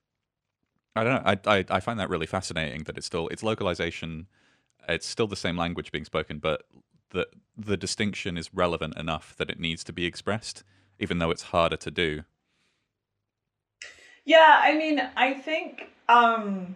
I 0.96 1.04
don't 1.04 1.14
know. 1.24 1.32
I, 1.52 1.58
I 1.60 1.66
I 1.70 1.80
find 1.80 2.00
that 2.00 2.10
really 2.10 2.26
fascinating 2.26 2.84
that 2.84 2.98
it's 2.98 3.06
still 3.06 3.28
it's 3.30 3.44
localization. 3.44 4.28
It's 4.88 5.06
still 5.08 5.28
the 5.28 5.36
same 5.36 5.58
language 5.58 5.92
being 5.92 6.06
spoken, 6.06 6.40
but 6.40 6.64
the 7.12 7.28
the 7.58 7.78
distinction 7.78 8.38
is 8.38 8.54
relevant 8.54 8.98
enough 8.98 9.36
that 9.38 9.50
it 9.50 9.60
needs 9.60 9.84
to 9.86 9.94
be 9.94 10.06
expressed, 10.06 10.64
even 11.00 11.20
though 11.20 11.32
it's 11.32 11.44
harder 11.44 11.78
to 11.78 11.92
do. 11.92 12.24
Yeah, 14.26 14.60
I 14.62 14.76
mean, 14.78 15.02
I 15.16 15.34
think 15.34 15.90
um 16.08 16.76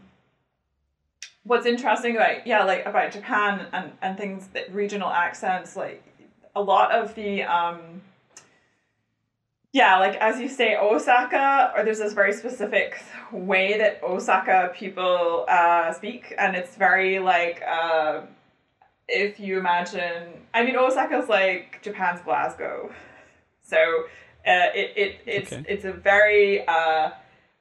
what's 1.43 1.66
interesting 1.66 2.16
about 2.16 2.45
yeah, 2.47 2.64
like 2.64 2.86
about 2.86 3.12
Japan 3.12 3.68
and 3.74 3.91
and 4.01 4.18
things 4.18 4.47
that 4.54 4.74
regional 4.74 5.10
accents 5.10 5.76
like 5.76 6.04
a 6.56 6.62
lot 6.62 6.91
of 6.91 7.16
the 7.16 7.43
um 7.43 8.01
yeah, 9.72 9.97
like 9.97 10.16
as 10.18 10.39
you 10.39 10.49
say 10.49 10.76
Osaka 10.78 11.74
or 11.76 11.84
there's 11.84 11.97
this 11.97 12.14
very 12.14 12.32
specific 12.34 13.04
way 13.32 13.78
that 13.80 14.04
Osaka 14.04 14.72
people 14.76 15.45
uh 15.49 15.91
speak 15.93 16.34
and 16.38 16.56
it's 16.56 16.76
very 16.76 17.20
like 17.20 17.64
uh 17.68 18.22
if 19.08 19.39
you 19.39 19.58
imagine 19.60 20.28
I 20.54 20.64
mean 20.64 20.76
Osaka's 20.76 21.28
like 21.28 21.80
Japan's 21.82 22.22
Glasgow. 22.22 22.91
So 23.64 23.78
uh, 24.45 24.70
it, 24.76 24.93
it 24.95 25.20
it's 25.26 25.54
Okay. 25.54 25.66
it's 25.68 25.86
a 25.86 25.93
very 25.93 26.68
uh 26.68 27.12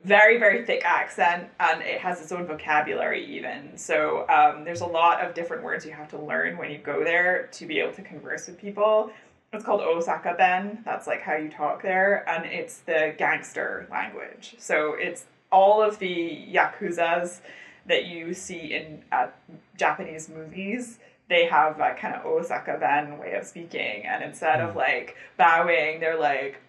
very 0.04 0.38
very 0.38 0.64
thick 0.64 0.82
accent 0.84 1.48
and 1.60 1.82
it 1.82 2.00
has 2.00 2.20
its 2.20 2.32
own 2.32 2.46
vocabulary 2.46 3.24
even. 3.24 3.76
So 3.76 4.26
um, 4.28 4.64
there's 4.64 4.80
a 4.80 4.86
lot 4.86 5.24
of 5.24 5.34
different 5.34 5.62
words 5.62 5.86
you 5.86 5.92
have 5.92 6.08
to 6.10 6.18
learn 6.18 6.58
when 6.58 6.70
you 6.70 6.78
go 6.78 7.04
there 7.04 7.48
to 7.52 7.66
be 7.66 7.78
able 7.78 7.92
to 7.92 8.02
converse 8.02 8.48
with 8.48 8.58
people. 8.58 9.10
It's 9.52 9.64
called 9.64 9.80
osaka 9.80 10.34
ben. 10.36 10.82
That's 10.84 11.06
like 11.06 11.20
how 11.20 11.36
you 11.36 11.50
talk 11.50 11.82
there 11.82 12.28
and 12.28 12.44
it's 12.46 12.78
the 12.78 13.14
gangster 13.16 13.86
language. 13.90 14.56
So 14.58 14.94
it's 14.94 15.26
all 15.52 15.82
of 15.82 15.98
the 15.98 16.46
yakuzas 16.50 17.40
that 17.86 18.06
you 18.06 18.34
see 18.34 18.74
in 18.74 19.04
uh, 19.12 19.28
japanese 19.76 20.28
movies. 20.28 20.98
They 21.28 21.46
have 21.46 21.78
that 21.78 21.98
kind 21.98 22.16
of 22.16 22.26
osaka 22.26 22.76
ben 22.80 23.18
way 23.18 23.34
of 23.34 23.44
speaking 23.46 24.04
and 24.04 24.24
instead 24.24 24.60
of 24.60 24.74
like 24.74 25.16
bowing 25.36 26.00
they're 26.00 26.18
like 26.18 26.60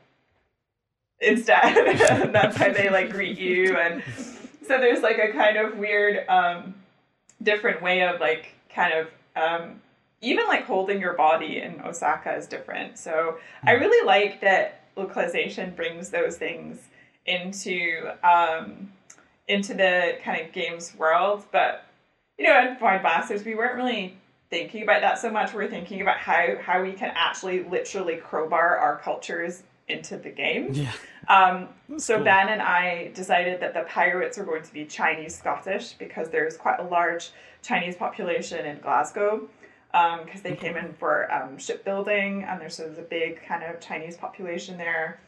instead. 1.19 1.77
And 1.77 1.99
that's 2.35 2.57
how 2.57 2.71
they 2.71 2.89
like 2.89 3.11
greet 3.11 3.37
you 3.37 3.77
and 3.77 4.03
so 4.65 4.77
there's 4.79 5.01
like 5.01 5.17
a 5.17 5.31
kind 5.33 5.57
of 5.57 5.77
weird 5.77 6.27
um 6.29 6.75
different 7.41 7.81
way 7.81 8.01
of 8.03 8.19
like 8.19 8.53
kind 8.73 8.93
of 8.93 9.07
um 9.35 9.81
even 10.21 10.47
like 10.47 10.63
holding 10.65 11.01
your 11.01 11.13
body 11.13 11.59
in 11.61 11.81
osaka 11.81 12.35
is 12.35 12.47
different. 12.47 12.97
So 12.97 13.37
i 13.63 13.71
really 13.71 14.05
like 14.05 14.41
that 14.41 14.81
localization 14.95 15.73
brings 15.75 16.09
those 16.09 16.37
things 16.37 16.79
into 17.25 18.11
um 18.23 18.91
into 19.47 19.73
the 19.73 20.17
kind 20.23 20.41
of 20.41 20.51
games 20.53 20.93
world 20.95 21.45
but 21.51 21.85
you 22.37 22.45
know 22.45 22.67
in 22.67 22.77
Void 22.77 23.03
Bastards 23.03 23.43
we 23.43 23.55
weren't 23.55 23.75
really 23.75 24.17
thinking 24.53 24.83
about 24.83 25.01
that 25.01 25.17
so 25.17 25.31
much. 25.31 25.51
We 25.51 25.63
we're 25.63 25.69
thinking 25.69 26.01
about 26.01 26.17
how 26.17 26.55
how 26.61 26.83
we 26.83 26.93
can 26.93 27.11
actually 27.15 27.63
literally 27.63 28.17
crowbar 28.17 28.77
our 28.77 28.99
cultures 28.99 29.63
into 29.93 30.17
the 30.17 30.29
game 30.29 30.73
Yeah. 30.73 30.91
um, 31.27 31.57
so 31.99 32.15
cool. 32.15 32.25
Ben 32.25 32.49
and 32.49 32.61
I 32.61 33.11
decided 33.13 33.59
that 33.61 33.73
the 33.73 33.83
pirates 33.83 34.37
were 34.37 34.45
going 34.51 34.63
to 34.63 34.73
be 34.73 34.85
Chinese 34.85 35.37
Scottish 35.37 35.93
because 35.93 36.29
there's 36.29 36.57
quite 36.57 36.79
a 36.79 36.83
large 36.83 37.31
Chinese 37.61 37.95
population 37.95 38.65
in 38.65 38.79
Glasgow 38.79 39.47
because 40.25 40.41
they 40.41 40.55
came 40.55 40.75
in 40.75 40.91
for 40.93 41.31
um, 41.31 41.57
shipbuilding 41.57 42.43
and 42.43 42.59
there's, 42.59 42.77
there's 42.77 42.97
a 42.97 43.03
big 43.03 43.41
kind 43.45 43.63
of 43.63 43.79
Chinese 43.79 44.17
population 44.17 44.77
there. 44.77 45.19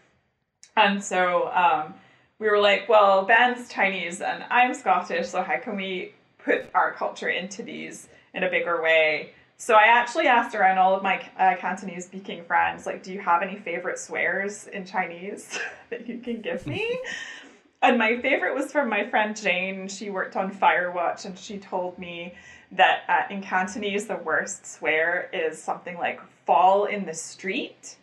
And 0.75 1.01
so 1.03 1.49
um, 1.53 1.93
we 2.39 2.49
were 2.49 2.59
like, 2.59 2.89
well, 2.89 3.25
Ben's 3.25 3.69
Chinese 3.69 4.21
and 4.21 4.43
I'm 4.49 4.73
Scottish, 4.73 5.27
so 5.27 5.43
how 5.43 5.59
can 5.59 5.75
we 5.77 6.13
put 6.43 6.65
our 6.73 6.93
culture 6.93 7.29
into 7.29 7.61
these 7.63 8.07
in 8.33 8.43
a 8.43 8.49
bigger 8.49 8.81
way? 8.81 9.34
So 9.57 9.75
I 9.75 9.83
actually 9.83 10.27
asked 10.27 10.53
around 10.53 10.77
all 10.77 10.95
of 10.95 11.03
my 11.03 11.25
uh, 11.39 11.55
Cantonese 11.55 12.05
speaking 12.05 12.43
friends, 12.43 12.85
like, 12.85 13.03
do 13.03 13.13
you 13.13 13.19
have 13.19 13.41
any 13.41 13.57
favorite 13.57 13.97
swears 13.97 14.67
in 14.67 14.85
Chinese 14.85 15.57
that 15.89 16.07
you 16.07 16.17
can 16.17 16.41
give 16.41 16.67
me? 16.67 16.99
and 17.81 17.97
my 17.97 18.19
favorite 18.21 18.53
was 18.53 18.71
from 18.71 18.89
my 18.89 19.09
friend 19.09 19.35
Jane. 19.35 19.87
She 19.87 20.09
worked 20.09 20.35
on 20.35 20.53
Firewatch 20.53 21.25
and 21.25 21.39
she 21.39 21.57
told 21.57 21.97
me 21.97 22.33
that 22.73 23.03
uh, 23.07 23.33
in 23.33 23.41
Cantonese, 23.41 24.07
the 24.07 24.17
worst 24.17 24.65
swear 24.65 25.29
is 25.31 25.61
something 25.61 25.97
like 25.97 26.19
fall 26.45 26.85
in 26.85 27.05
the 27.05 27.13
street. 27.13 27.95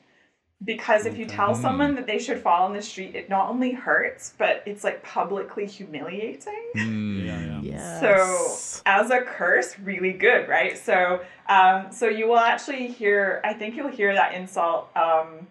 Because 0.65 1.07
if 1.07 1.19
you 1.19 1.25
tell 1.25 1.55
someone 1.55 1.95
that 1.97 2.07
they 2.07 2.19
should 2.19 2.39
fall 2.39 2.67
in 2.69 2.73
the 2.73 2.83
street, 2.83 3.17
it 3.17 3.29
not 3.29 3.49
only 3.49 3.73
hurts, 3.73 4.35
but 4.39 4.63
it's 4.67 4.85
like 4.85 5.03
publicly 5.03 5.67
humiliating. 5.67 6.71
Hmm. 6.75 7.27
Yeah, 7.27 7.41
yeah. 7.41 7.61
Yes. 7.63 8.01
So 8.01 8.83
as 8.87 9.11
a 9.11 9.23
curse, 9.23 9.79
really 9.81 10.13
good, 10.13 10.49
right? 10.49 10.79
So 10.79 11.21
um, 11.49 11.91
so 11.91 12.09
you 12.09 12.29
will 12.29 12.39
actually 12.39 12.89
hear. 12.89 13.41
I 13.45 13.55
think 13.55 13.77
you'll 13.77 13.89
hear 13.89 14.15
that 14.15 14.35
insult 14.35 14.89
um, 14.97 15.47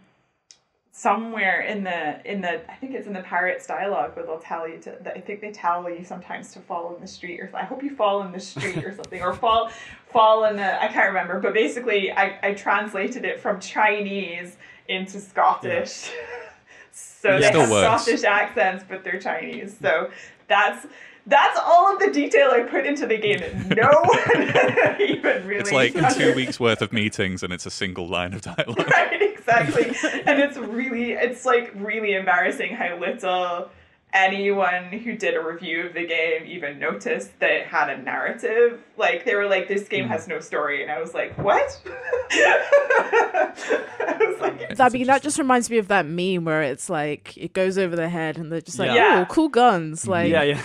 somewhere 0.92 1.62
in 1.62 1.84
the 1.84 2.32
in 2.32 2.42
the. 2.42 2.72
I 2.72 2.76
think 2.76 2.94
it's 2.94 3.08
in 3.08 3.14
the 3.14 3.22
pirates 3.22 3.68
dialogue 3.68 4.16
where 4.16 4.26
they'll 4.26 4.40
tell 4.40 4.68
you 4.68 4.80
to. 4.80 4.98
that 5.02 5.18
I 5.18 5.20
think 5.20 5.42
they 5.42 5.52
tell 5.52 5.90
you 5.90 6.04
sometimes 6.06 6.54
to 6.54 6.60
fall 6.60 6.96
in 6.96 7.02
the 7.02 7.08
street, 7.08 7.40
or 7.42 7.52
I 7.54 7.66
hope 7.66 7.84
you 7.84 7.96
fall 7.96 8.22
in 8.24 8.32
the 8.32 8.40
street 8.40 8.84
or 8.84 8.96
something, 8.96 9.22
or 9.22 9.34
fall 9.34 9.72
fall 10.08 10.46
in 10.46 10.56
the. 10.56 10.82
I 10.82 10.88
can't 10.88 11.08
remember, 11.08 11.40
but 11.40 11.54
basically, 11.54 12.12
I 12.12 12.40
I 12.42 12.54
translated 12.54 13.26
it 13.26 13.40
from 13.40 13.60
Chinese 13.60 14.58
into 14.88 15.20
Scottish. 15.20 16.12
So 16.94 17.38
Yeah. 17.38 17.52
they 17.52 17.60
have 17.62 17.70
works. 17.72 18.04
Scottish 18.04 18.24
accents, 18.26 18.84
but 18.88 19.04
they're 19.04 19.20
Chinese. 19.20 19.78
So 19.82 20.10
that's 20.48 20.86
that's 21.28 21.58
all 21.64 21.94
of 21.94 22.00
the 22.00 22.10
detail 22.12 22.50
I 22.52 22.64
put 22.64 22.86
into 22.86 23.06
the 23.06 23.18
game 23.18 23.40
that 23.40 23.78
no 23.78 23.90
one 24.04 25.02
even 25.02 25.48
really. 25.48 25.62
It's 25.62 25.72
like 25.72 25.94
two 26.18 26.34
weeks 26.34 26.60
worth 26.60 26.82
of 26.82 26.92
meetings, 26.92 27.44
and 27.44 27.54
it's 27.54 27.66
a 27.66 27.72
single 27.72 28.08
line 28.08 28.34
of 28.34 28.42
dialogue. 28.42 28.90
Right, 28.92 29.22
exactly. 29.22 29.86
and 30.26 30.42
it's 30.42 30.58
really, 30.58 31.12
it's 31.14 31.46
like 31.46 31.72
really 31.76 32.14
embarrassing 32.16 32.76
how 32.76 32.98
little 32.98 33.70
anyone 34.14 34.86
who 34.92 35.16
did 35.16 35.36
a 35.36 35.42
review 35.42 35.88
of 35.88 35.94
the 35.94 36.06
game 36.06 36.46
even 36.46 36.80
noticed 36.80 37.40
that 37.40 37.52
it 37.52 37.68
had 37.68 37.90
a 37.90 38.02
narrative. 38.02 38.80
Like 38.98 39.26
they 39.26 39.36
were 39.36 39.48
like, 39.48 39.68
"This 39.68 39.88
game 39.88 40.08
has 40.08 40.28
no 40.28 40.40
story," 40.40 40.82
and 40.84 40.92
I 40.92 41.00
was 41.02 41.14
like, 41.14 41.38
"What?" 41.38 41.82
I 42.32 44.18
was 44.20 44.40
like, 44.42 44.80
I 44.80 44.90
mean, 44.90 45.08
that 45.08 45.22
just 45.22 45.38
reminds 45.38 45.70
me 45.70 45.78
of 45.78 45.88
that 45.90 46.06
meme 46.06 46.46
where 46.46 46.62
it's 46.62 46.90
like 46.90 47.38
it 47.38 47.54
goes 47.54 47.78
over 47.78 47.96
their 47.96 48.10
head 48.10 48.38
and 48.38 48.52
they're 48.52 48.62
just 48.62 48.80
like, 48.80 48.92
Yeah. 48.92 49.26
"Oh, 49.28 49.34
cool 49.34 49.50
guns!" 49.50 50.08
Like, 50.08 50.32
yeah, 50.32 50.44
yeah. 50.44 50.62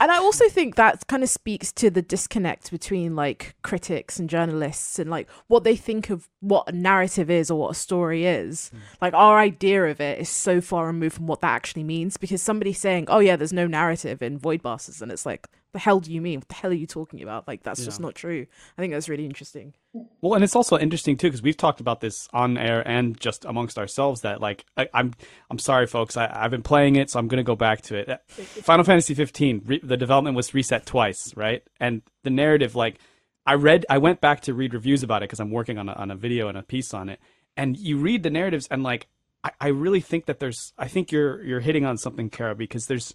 And 0.00 0.10
I 0.10 0.18
also 0.18 0.48
think 0.48 0.76
that 0.76 1.06
kind 1.06 1.22
of 1.22 1.28
speaks 1.28 1.72
to 1.72 1.90
the 1.90 2.02
disconnect 2.02 2.70
between 2.70 3.16
like 3.16 3.54
critics 3.62 4.18
and 4.18 4.28
journalists 4.28 4.98
and 4.98 5.10
like 5.10 5.28
what 5.48 5.64
they 5.64 5.76
think 5.76 6.10
of 6.10 6.28
what 6.40 6.68
a 6.68 6.72
narrative 6.72 7.30
is 7.30 7.50
or 7.50 7.58
what 7.58 7.70
a 7.70 7.74
story 7.74 8.26
is. 8.26 8.68
Hmm. 8.68 8.78
Like 9.00 9.14
our 9.14 9.38
idea 9.38 9.84
of 9.84 10.00
it 10.00 10.20
is 10.20 10.28
so 10.28 10.60
far 10.60 10.86
removed 10.86 11.16
from 11.16 11.26
what 11.26 11.40
that 11.40 11.54
actually 11.54 11.84
means 11.84 12.16
because 12.16 12.42
somebody 12.42 12.72
saying, 12.72 13.06
"Oh 13.08 13.20
yeah, 13.20 13.36
there's 13.36 13.52
no 13.52 13.66
narrative 13.66 14.22
in 14.22 14.38
Void 14.38 14.62
Bastards," 14.62 15.02
and 15.02 15.12
it's 15.12 15.26
like, 15.26 15.46
"The 15.72 15.78
hell 15.78 16.00
do 16.00 16.12
you 16.12 16.20
mean? 16.20 16.40
What 16.40 16.48
the 16.48 16.54
hell 16.54 16.70
are 16.70 16.74
you 16.74 16.86
talking 16.86 17.22
about?" 17.22 17.46
Like 17.48 17.62
that's 17.62 17.84
just 17.84 18.00
not 18.00 18.14
true. 18.14 18.46
I 18.76 18.80
think 18.80 18.92
that's 18.92 19.08
really 19.08 19.26
interesting. 19.26 19.74
Well, 20.20 20.34
and 20.34 20.44
it's 20.44 20.56
also 20.56 20.78
interesting 20.78 21.16
too 21.16 21.28
because 21.28 21.42
we've 21.42 21.56
talked 21.56 21.80
about 21.80 22.00
this 22.00 22.28
on 22.32 22.56
air 22.56 22.86
and 22.86 23.18
just 23.18 23.44
amongst 23.44 23.78
ourselves 23.78 24.22
that 24.22 24.40
like 24.40 24.64
I, 24.76 24.88
I'm 24.94 25.12
I'm 25.50 25.58
sorry, 25.58 25.86
folks. 25.86 26.16
I, 26.16 26.30
I've 26.32 26.50
been 26.50 26.62
playing 26.62 26.96
it, 26.96 27.10
so 27.10 27.18
I'm 27.18 27.28
gonna 27.28 27.42
go 27.42 27.56
back 27.56 27.82
to 27.82 27.96
it. 27.96 28.20
Final 28.28 28.84
Fantasy 28.84 29.14
15. 29.14 29.62
Re- 29.64 29.80
the 29.82 29.96
development 29.96 30.36
was 30.36 30.54
reset 30.54 30.86
twice, 30.86 31.36
right? 31.36 31.62
And 31.80 32.02
the 32.22 32.30
narrative, 32.30 32.74
like 32.74 32.98
I 33.46 33.54
read, 33.54 33.84
I 33.90 33.98
went 33.98 34.20
back 34.20 34.40
to 34.42 34.54
read 34.54 34.74
reviews 34.74 35.02
about 35.02 35.22
it 35.22 35.28
because 35.28 35.40
I'm 35.40 35.50
working 35.50 35.78
on 35.78 35.88
a, 35.88 35.92
on 35.92 36.10
a 36.10 36.16
video 36.16 36.48
and 36.48 36.56
a 36.56 36.62
piece 36.62 36.94
on 36.94 37.08
it. 37.08 37.20
And 37.56 37.76
you 37.76 37.98
read 37.98 38.22
the 38.22 38.30
narratives, 38.30 38.68
and 38.70 38.82
like 38.82 39.08
I, 39.44 39.50
I 39.60 39.68
really 39.68 40.00
think 40.00 40.26
that 40.26 40.38
there's, 40.40 40.72
I 40.78 40.88
think 40.88 41.12
you're 41.12 41.42
you're 41.44 41.60
hitting 41.60 41.84
on 41.84 41.98
something, 41.98 42.30
Cara, 42.30 42.54
because 42.54 42.86
there's 42.86 43.14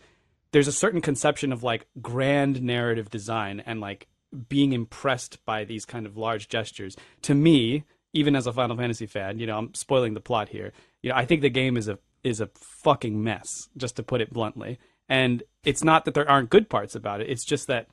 there's 0.51 0.67
a 0.67 0.71
certain 0.73 1.01
conception 1.01 1.51
of 1.51 1.63
like 1.63 1.87
grand 2.01 2.61
narrative 2.61 3.09
design 3.09 3.61
and 3.65 3.79
like 3.79 4.07
being 4.49 4.73
impressed 4.73 5.43
by 5.45 5.63
these 5.63 5.85
kind 5.85 6.05
of 6.05 6.17
large 6.17 6.49
gestures. 6.49 6.95
To 7.23 7.33
me, 7.33 7.83
even 8.13 8.35
as 8.35 8.47
a 8.47 8.53
Final 8.53 8.77
Fantasy 8.77 9.05
fan, 9.05 9.39
you 9.39 9.47
know, 9.47 9.57
I'm 9.57 9.73
spoiling 9.73 10.13
the 10.13 10.19
plot 10.19 10.49
here. 10.49 10.71
You 11.01 11.09
know, 11.09 11.15
I 11.15 11.25
think 11.25 11.41
the 11.41 11.49
game 11.49 11.77
is 11.77 11.87
a 11.87 11.99
is 12.23 12.41
a 12.41 12.49
fucking 12.83 13.23
mess, 13.23 13.47
just 13.77 13.95
to 13.95 14.03
put 14.03 14.21
it 14.21 14.33
bluntly. 14.33 14.79
And 15.07 15.43
it's 15.63 15.83
not 15.83 16.05
that 16.05 16.13
there 16.13 16.29
aren't 16.29 16.49
good 16.49 16.69
parts 16.69 16.95
about 16.95 17.21
it. 17.21 17.29
It's 17.29 17.45
just 17.45 17.67
that 17.67 17.87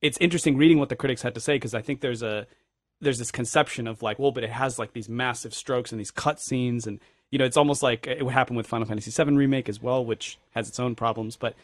it's 0.00 0.16
interesting 0.18 0.56
reading 0.56 0.78
what 0.78 0.88
the 0.88 0.96
critics 0.96 1.22
had 1.22 1.34
to 1.34 1.40
say 1.40 1.56
because 1.56 1.74
I 1.74 1.82
think 1.82 2.00
there's 2.00 2.22
a 2.22 2.46
there's 3.00 3.18
this 3.18 3.30
conception 3.30 3.86
of 3.86 4.02
like, 4.02 4.18
well, 4.18 4.32
but 4.32 4.44
it 4.44 4.50
has 4.50 4.78
like 4.78 4.92
these 4.92 5.08
massive 5.08 5.52
strokes 5.52 5.92
and 5.92 6.00
these 6.00 6.10
cut 6.10 6.40
scenes, 6.40 6.86
and 6.86 7.00
you 7.30 7.38
know, 7.38 7.44
it's 7.44 7.56
almost 7.56 7.82
like 7.82 8.06
it 8.06 8.24
would 8.24 8.34
happen 8.34 8.56
with 8.56 8.66
Final 8.66 8.86
Fantasy 8.86 9.10
VII 9.10 9.36
remake 9.36 9.68
as 9.68 9.82
well, 9.82 10.04
which 10.04 10.38
has 10.52 10.68
its 10.68 10.80
own 10.80 10.94
problems. 10.94 11.36
But 11.36 11.54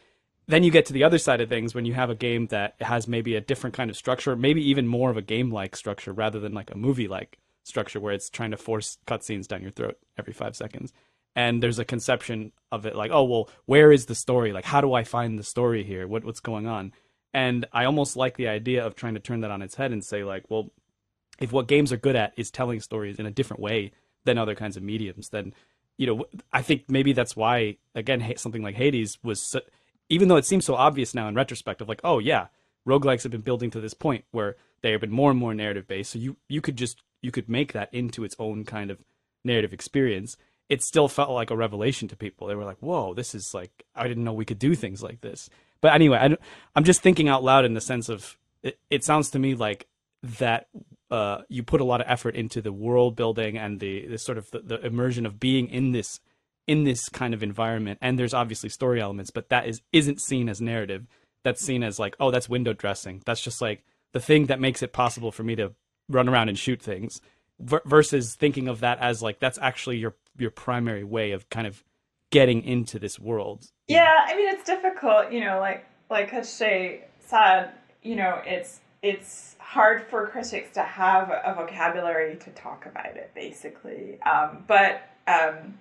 then 0.51 0.65
you 0.65 0.71
get 0.71 0.87
to 0.87 0.93
the 0.93 1.05
other 1.05 1.19
side 1.19 1.41
of 1.41 1.49
things 1.49 1.75
when 1.75 1.85
you 1.85 1.95
have 1.95 2.11
a 2.11 2.15
game 2.15 2.47
that 2.49 2.75
has 2.81 3.07
maybe 3.07 3.37
a 3.37 3.41
different 3.41 3.75
kind 3.75 3.91
of 3.91 3.97
structure, 3.97 4.35
maybe 4.37 4.69
even 4.69 4.87
more 4.87 5.11
of 5.11 5.17
a 5.17 5.23
game 5.23 5.51
like 5.51 5.77
structure 5.77 6.13
rather 6.13 6.41
than 6.41 6.53
like 6.53 6.71
a 6.71 6.77
movie 6.77 7.09
like 7.09 7.39
structure 7.63 8.01
where 8.01 8.13
it's 8.13 8.31
trying 8.31 8.51
to 8.51 8.57
force 8.57 8.99
cutscenes 9.07 9.47
down 9.47 9.63
your 9.63 9.71
throat 9.71 9.99
every 10.19 10.33
five 10.33 10.57
seconds. 10.57 10.93
And 11.37 11.63
there's 11.63 11.79
a 11.79 11.85
conception 11.85 12.53
of 12.73 12.87
it 12.87 12.97
like, 12.97 13.13
oh 13.13 13.25
well, 13.25 13.49
where 13.67 13.93
is 13.93 14.07
the 14.07 14.15
story? 14.15 14.53
Like, 14.53 14.65
how 14.65 14.81
do 14.81 14.93
I 14.95 15.05
find 15.05 15.39
the 15.39 15.45
story 15.45 15.85
here? 15.85 16.09
What 16.09 16.25
what's 16.25 16.41
going 16.41 16.67
on? 16.67 16.93
And 17.33 17.67
I 17.73 17.85
almost 17.85 18.17
like 18.17 18.37
the 18.37 18.49
idea 18.49 18.85
of 18.85 18.97
trying 18.97 19.15
to 19.15 19.21
turn 19.21 19.41
that 19.43 19.53
on 19.53 19.63
its 19.63 19.77
head 19.77 19.93
and 19.93 20.05
say 20.05 20.25
like, 20.25 20.45
well, 20.49 20.71
if 21.39 21.53
what 21.53 21.69
games 21.69 21.93
are 21.93 21.97
good 21.97 22.17
at 22.17 22.33
is 22.37 22.51
telling 22.51 22.81
stories 22.81 23.19
in 23.21 23.27
a 23.27 23.31
different 23.31 23.63
way 23.63 23.93
than 24.25 24.39
other 24.39 24.57
kinds 24.57 24.77
of 24.77 24.83
mediums, 24.83 25.29
then 25.29 25.55
you 25.97 26.07
know, 26.07 26.25
I 26.53 26.63
think 26.63 26.85
maybe 26.89 27.13
that's 27.13 27.37
why 27.37 27.77
again 27.95 28.35
something 28.37 28.63
like 28.63 28.75
Hades 28.75 29.19
was 29.23 29.55
even 30.11 30.29
though 30.29 30.37
it 30.37 30.45
seems 30.45 30.67
so 30.67 30.75
obvious 30.75 31.15
now 31.15 31.29
in 31.29 31.35
retrospect 31.35 31.81
of 31.81 31.89
like, 31.89 32.01
oh 32.05 32.19
yeah, 32.19 32.49
roguelikes 32.87 33.23
have 33.23 33.33
been 33.33 33.41
building 33.41 33.71
to 33.71 33.81
this 33.81 33.95
point 33.95 34.25
where 34.33 34.57
they 34.83 34.93
have 34.93 35.01
been 35.01 35.11
more 35.11 35.31
and 35.31 35.41
more 35.41 35.55
narrative 35.55 35.87
based. 35.89 36.11
So 36.11 36.19
you 36.19 36.37
you 36.49 36.61
could 36.61 36.77
just 36.77 37.03
you 37.23 37.31
could 37.31 37.49
make 37.49 37.73
that 37.73 37.93
into 37.95 38.25
its 38.25 38.37
own 38.39 38.65
kind 38.65 38.91
of 38.91 38.99
narrative 39.45 39.73
experience. 39.73 40.37
It 40.69 40.83
still 40.83 41.09
felt 41.09 41.31
like 41.31 41.51
a 41.51 41.57
revelation 41.57 42.09
to 42.09 42.17
people. 42.17 42.47
They 42.47 42.55
were 42.55 42.65
like, 42.65 42.79
"Whoa, 42.81 43.15
this 43.15 43.35
is 43.35 43.55
like 43.55 43.85
I 43.95 44.07
didn't 44.09 44.25
know 44.25 44.33
we 44.33 44.45
could 44.45 44.59
do 44.59 44.75
things 44.75 45.03
like 45.03 45.21
this." 45.21 45.49
But 45.81 45.95
anyway, 45.95 46.19
I, 46.19 46.37
I'm 46.77 46.85
just 46.85 47.01
thinking 47.01 47.29
out 47.29 47.43
loud 47.43 47.65
in 47.65 47.75
the 47.75 47.81
sense 47.81 48.09
of 48.09 48.37
it, 48.63 48.79
it 48.91 49.05
sounds 49.05 49.31
to 49.31 49.39
me 49.39 49.55
like 49.55 49.87
that 50.23 50.69
uh, 51.11 51.43
you 51.49 51.63
put 51.63 51.81
a 51.81 51.85
lot 51.85 52.01
of 52.01 52.07
effort 52.09 52.37
into 52.37 52.61
the 52.61 52.73
world 52.73 53.17
building 53.17 53.57
and 53.59 53.81
the, 53.81 54.07
the 54.07 54.19
sort 54.19 54.39
of 54.39 54.51
the, 54.51 54.61
the 54.61 54.87
immersion 54.87 55.27
of 55.27 55.41
being 55.41 55.69
in 55.69 55.93
this 55.93 56.21
in 56.71 56.85
this 56.85 57.09
kind 57.09 57.35
of 57.35 57.43
environment 57.43 57.99
and 58.01 58.17
there's 58.17 58.33
obviously 58.33 58.69
story 58.69 59.01
elements 59.01 59.33
but 59.33 59.49
that 59.49 59.67
is 59.67 59.83
isn't 59.93 60.21
seen 60.21 60.49
as 60.49 60.61
narrative. 60.61 61.05
That's 61.43 61.61
seen 61.61 61.83
as 61.83 61.99
like 61.99 62.15
oh 62.21 62.31
that's 62.31 62.49
window 62.49 62.73
dressing. 62.73 63.23
That's 63.27 63.41
just 63.41 63.61
like 63.61 63.83
the 64.13 64.21
thing 64.21 64.47
that 64.47 64.61
makes 64.61 64.81
it 64.81 64.93
possible 64.93 65.33
for 65.33 65.43
me 65.43 65.57
to 65.57 65.73
run 66.09 66.29
around 66.29 66.49
and 66.49 66.57
shoot 66.57 66.81
things 66.81 67.21
v- 67.59 67.79
versus 67.85 68.37
thinking 68.37 68.69
of 68.69 68.79
that 68.81 69.01
as 69.01 69.21
like 69.21 69.41
that's 69.41 69.59
actually 69.59 69.97
your 69.97 70.15
your 70.39 70.53
primary 70.53 71.03
way 71.03 71.33
of 71.33 71.51
kind 71.51 71.67
of 71.67 71.83
getting 72.31 72.63
into 72.63 73.01
this 73.01 73.19
world. 73.19 73.67
Yeah 73.89 74.15
i 74.27 74.37
mean 74.37 74.49
it's 74.55 74.65
difficult 74.65 75.33
you 75.33 75.41
know 75.41 75.59
like 75.59 75.85
like 76.09 76.33
Shay 76.45 77.05
said 77.19 77.73
you 78.05 78.15
know 78.15 78.41
it's 78.47 78.79
it's 79.03 79.57
hard 79.59 80.07
for 80.09 80.29
critics 80.29 80.71
to 80.75 80.83
have 80.83 81.31
a 81.31 81.55
vocabulary 81.55 82.37
to 82.37 82.51
talk 82.51 82.87
about 82.87 83.17
it 83.17 83.33
basically. 83.35 84.21
Um, 84.23 84.65
but 84.69 85.03
um, 85.27 85.79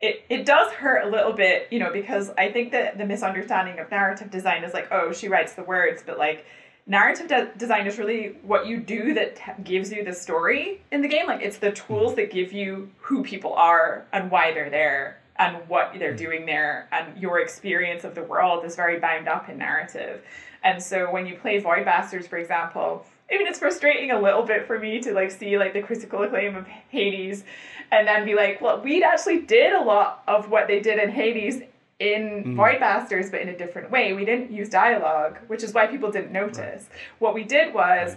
it, 0.00 0.24
it 0.28 0.46
does 0.46 0.72
hurt 0.72 1.06
a 1.06 1.10
little 1.10 1.32
bit, 1.32 1.68
you 1.70 1.78
know, 1.78 1.92
because 1.92 2.30
I 2.38 2.52
think 2.52 2.72
that 2.72 2.98
the 2.98 3.04
misunderstanding 3.04 3.78
of 3.78 3.90
narrative 3.90 4.30
design 4.30 4.62
is 4.62 4.72
like, 4.72 4.88
oh, 4.92 5.12
she 5.12 5.28
writes 5.28 5.54
the 5.54 5.64
words, 5.64 6.02
but 6.06 6.18
like 6.18 6.44
narrative 6.86 7.26
de- 7.26 7.50
design 7.56 7.86
is 7.86 7.98
really 7.98 8.36
what 8.42 8.66
you 8.66 8.78
do 8.78 9.14
that 9.14 9.36
t- 9.36 9.62
gives 9.64 9.92
you 9.92 10.04
the 10.04 10.12
story 10.12 10.80
in 10.92 11.02
the 11.02 11.08
game. 11.08 11.26
Like 11.26 11.42
it's 11.42 11.58
the 11.58 11.72
tools 11.72 12.14
that 12.14 12.30
give 12.30 12.52
you 12.52 12.90
who 12.98 13.24
people 13.24 13.54
are 13.54 14.06
and 14.12 14.30
why 14.30 14.52
they're 14.52 14.70
there 14.70 15.20
and 15.36 15.56
what 15.68 15.92
they're 15.98 16.14
mm-hmm. 16.14 16.24
doing 16.24 16.46
there, 16.46 16.88
and 16.90 17.16
your 17.16 17.38
experience 17.38 18.02
of 18.02 18.16
the 18.16 18.22
world 18.24 18.64
is 18.64 18.74
very 18.74 18.98
bound 18.98 19.28
up 19.28 19.48
in 19.48 19.58
narrative. 19.58 20.20
And 20.64 20.82
so 20.82 21.12
when 21.12 21.26
you 21.26 21.36
play 21.36 21.60
Void 21.60 21.84
Bastards, 21.84 22.26
for 22.26 22.38
example, 22.38 23.06
I 23.30 23.36
mean, 23.36 23.46
it's 23.46 23.58
frustrating 23.58 24.10
a 24.10 24.20
little 24.20 24.42
bit 24.42 24.66
for 24.66 24.78
me 24.78 25.00
to 25.00 25.12
like 25.12 25.30
see 25.30 25.58
like 25.58 25.74
the 25.74 25.82
critical 25.82 26.22
acclaim 26.22 26.56
of 26.56 26.66
Hades 26.66 27.44
and 27.90 28.06
then 28.06 28.24
be 28.24 28.34
like, 28.34 28.60
well, 28.60 28.80
we 28.80 29.02
actually 29.02 29.40
did 29.42 29.72
a 29.72 29.82
lot 29.82 30.22
of 30.26 30.50
what 30.50 30.66
they 30.66 30.80
did 30.80 30.98
in 30.98 31.10
Hades 31.10 31.62
in 31.98 32.44
mm. 32.44 32.56
Void 32.56 32.80
Bastards, 32.80 33.30
but 33.30 33.40
in 33.40 33.48
a 33.48 33.56
different 33.56 33.90
way. 33.90 34.12
We 34.12 34.24
didn't 34.24 34.50
use 34.50 34.68
dialogue, 34.68 35.38
which 35.48 35.62
is 35.62 35.74
why 35.74 35.86
people 35.86 36.10
didn't 36.10 36.32
notice. 36.32 36.88
Right. 36.88 37.00
What 37.18 37.34
we 37.34 37.44
did 37.44 37.74
was 37.74 38.16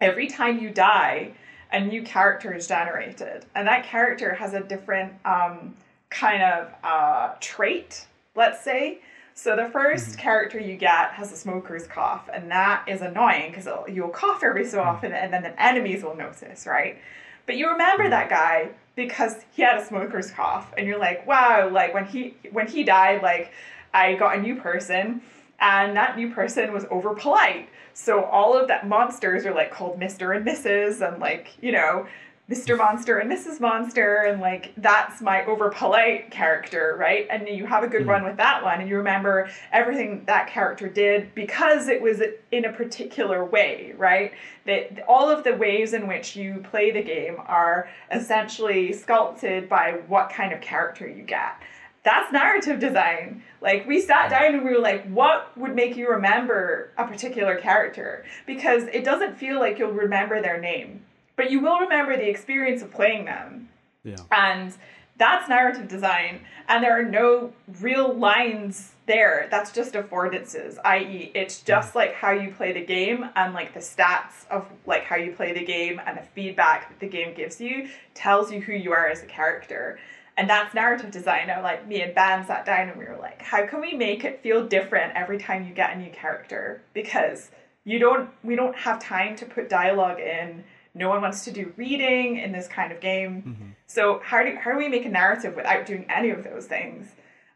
every 0.00 0.26
time 0.26 0.58
you 0.58 0.70
die, 0.70 1.32
a 1.72 1.80
new 1.80 2.02
character 2.02 2.52
is 2.52 2.66
generated, 2.66 3.46
and 3.54 3.66
that 3.68 3.84
character 3.84 4.34
has 4.34 4.54
a 4.54 4.60
different 4.60 5.12
um, 5.24 5.74
kind 6.10 6.42
of 6.42 6.68
uh, 6.82 7.34
trait, 7.40 8.06
let's 8.34 8.62
say. 8.62 9.00
So 9.42 9.56
the 9.56 9.62
1st 9.62 9.72
mm-hmm. 9.72 10.20
character 10.20 10.60
you 10.60 10.76
get 10.76 11.12
has 11.12 11.32
a 11.32 11.36
smoker's 11.36 11.86
cough, 11.86 12.28
and 12.30 12.50
that 12.50 12.84
is 12.86 13.00
annoying 13.00 13.50
because 13.50 13.66
you'll 13.88 14.10
cough 14.10 14.44
every 14.44 14.66
so 14.66 14.80
mm. 14.80 14.84
often, 14.84 15.12
and 15.12 15.32
then 15.32 15.42
the 15.42 15.62
enemies 15.62 16.02
will 16.02 16.14
notice, 16.14 16.66
right? 16.66 16.98
But 17.46 17.56
you 17.56 17.70
remember 17.70 18.10
that 18.10 18.28
guy 18.28 18.68
because 18.96 19.36
he 19.52 19.62
had 19.62 19.78
a 19.78 19.84
smoker's 19.86 20.30
cough, 20.30 20.74
and 20.76 20.86
you're 20.86 20.98
like, 20.98 21.26
wow, 21.26 21.70
like 21.72 21.94
when 21.94 22.04
he 22.04 22.36
when 22.52 22.66
he 22.66 22.84
died, 22.84 23.22
like 23.22 23.50
I 23.94 24.14
got 24.14 24.36
a 24.36 24.42
new 24.42 24.56
person, 24.56 25.22
and 25.58 25.96
that 25.96 26.18
new 26.18 26.30
person 26.34 26.70
was 26.74 26.84
over 26.90 27.14
polite. 27.14 27.70
So 27.94 28.24
all 28.24 28.54
of 28.54 28.68
that 28.68 28.86
monsters 28.86 29.46
are 29.46 29.54
like 29.54 29.72
called 29.72 29.98
Mr. 29.98 30.36
and 30.36 30.46
Mrs. 30.46 31.00
and 31.00 31.18
like, 31.18 31.56
you 31.62 31.72
know, 31.72 32.06
Mr. 32.50 32.76
Monster 32.76 33.18
and 33.18 33.30
Mrs. 33.30 33.60
Monster, 33.60 34.22
and 34.22 34.40
like 34.40 34.72
that's 34.76 35.20
my 35.20 35.44
over 35.44 35.70
polite 35.70 36.32
character, 36.32 36.96
right? 36.98 37.28
And 37.30 37.48
you 37.48 37.64
have 37.64 37.84
a 37.84 37.86
good 37.86 38.00
mm-hmm. 38.00 38.10
run 38.10 38.24
with 38.24 38.38
that 38.38 38.64
one, 38.64 38.80
and 38.80 38.88
you 38.88 38.96
remember 38.96 39.48
everything 39.70 40.24
that 40.26 40.48
character 40.48 40.88
did 40.88 41.32
because 41.36 41.86
it 41.86 42.02
was 42.02 42.20
in 42.50 42.64
a 42.64 42.72
particular 42.72 43.44
way, 43.44 43.94
right? 43.96 44.32
That 44.66 45.04
all 45.06 45.30
of 45.30 45.44
the 45.44 45.54
ways 45.54 45.92
in 45.92 46.08
which 46.08 46.34
you 46.34 46.64
play 46.68 46.90
the 46.90 47.02
game 47.02 47.36
are 47.46 47.88
essentially 48.10 48.92
sculpted 48.94 49.68
by 49.68 50.00
what 50.08 50.30
kind 50.30 50.52
of 50.52 50.60
character 50.60 51.08
you 51.08 51.22
get. 51.22 51.54
That's 52.02 52.32
narrative 52.32 52.80
design. 52.80 53.44
Like 53.60 53.86
we 53.86 54.00
sat 54.00 54.30
down 54.30 54.56
and 54.56 54.64
we 54.64 54.72
were 54.72 54.80
like, 54.80 55.06
what 55.06 55.56
would 55.56 55.76
make 55.76 55.96
you 55.96 56.08
remember 56.08 56.90
a 56.98 57.06
particular 57.06 57.56
character? 57.60 58.24
Because 58.44 58.84
it 58.84 59.04
doesn't 59.04 59.36
feel 59.36 59.60
like 59.60 59.78
you'll 59.78 59.92
remember 59.92 60.42
their 60.42 60.60
name 60.60 61.04
but 61.40 61.50
you 61.50 61.58
will 61.58 61.78
remember 61.78 62.18
the 62.18 62.28
experience 62.28 62.82
of 62.82 62.90
playing 62.90 63.24
them. 63.24 63.70
Yeah. 64.04 64.16
And 64.30 64.76
that's 65.16 65.48
narrative 65.48 65.88
design. 65.88 66.42
And 66.68 66.84
there 66.84 67.00
are 67.00 67.02
no 67.02 67.54
real 67.80 68.12
lines 68.12 68.92
there. 69.06 69.48
That's 69.50 69.72
just 69.72 69.94
affordances, 69.94 70.76
i.e., 70.84 71.32
it's 71.34 71.62
just 71.62 71.94
like 71.94 72.12
how 72.12 72.32
you 72.32 72.52
play 72.52 72.72
the 72.74 72.84
game 72.84 73.30
and 73.36 73.54
like 73.54 73.72
the 73.72 73.80
stats 73.80 74.46
of 74.50 74.66
like 74.84 75.04
how 75.04 75.16
you 75.16 75.32
play 75.32 75.54
the 75.54 75.64
game 75.64 75.98
and 76.04 76.18
the 76.18 76.22
feedback 76.22 76.90
that 76.90 77.00
the 77.00 77.08
game 77.08 77.32
gives 77.34 77.58
you 77.58 77.88
tells 78.12 78.52
you 78.52 78.60
who 78.60 78.72
you 78.72 78.92
are 78.92 79.08
as 79.08 79.22
a 79.22 79.26
character. 79.26 79.98
And 80.36 80.48
that's 80.48 80.74
narrative 80.74 81.10
design. 81.10 81.46
Now, 81.46 81.62
like 81.62 81.88
me 81.88 82.02
and 82.02 82.14
Ben 82.14 82.46
sat 82.46 82.66
down 82.66 82.90
and 82.90 82.98
we 82.98 83.06
were 83.06 83.18
like, 83.18 83.40
how 83.40 83.66
can 83.66 83.80
we 83.80 83.94
make 83.94 84.24
it 84.24 84.42
feel 84.42 84.66
different 84.66 85.14
every 85.16 85.38
time 85.38 85.66
you 85.66 85.72
get 85.72 85.96
a 85.96 85.98
new 85.98 86.10
character? 86.10 86.82
Because 86.92 87.50
you 87.84 87.98
don't 87.98 88.28
we 88.44 88.56
don't 88.56 88.76
have 88.76 89.02
time 89.02 89.36
to 89.36 89.46
put 89.46 89.70
dialogue 89.70 90.20
in 90.20 90.64
no 90.94 91.08
one 91.08 91.20
wants 91.20 91.44
to 91.44 91.52
do 91.52 91.72
reading 91.76 92.38
in 92.38 92.52
this 92.52 92.66
kind 92.66 92.92
of 92.92 93.00
game. 93.00 93.42
Mm-hmm. 93.42 93.70
So 93.86 94.20
how 94.24 94.42
do 94.42 94.56
how 94.56 94.72
do 94.72 94.78
we 94.78 94.88
make 94.88 95.04
a 95.04 95.08
narrative 95.08 95.56
without 95.56 95.86
doing 95.86 96.06
any 96.08 96.30
of 96.30 96.44
those 96.44 96.66
things? 96.66 97.08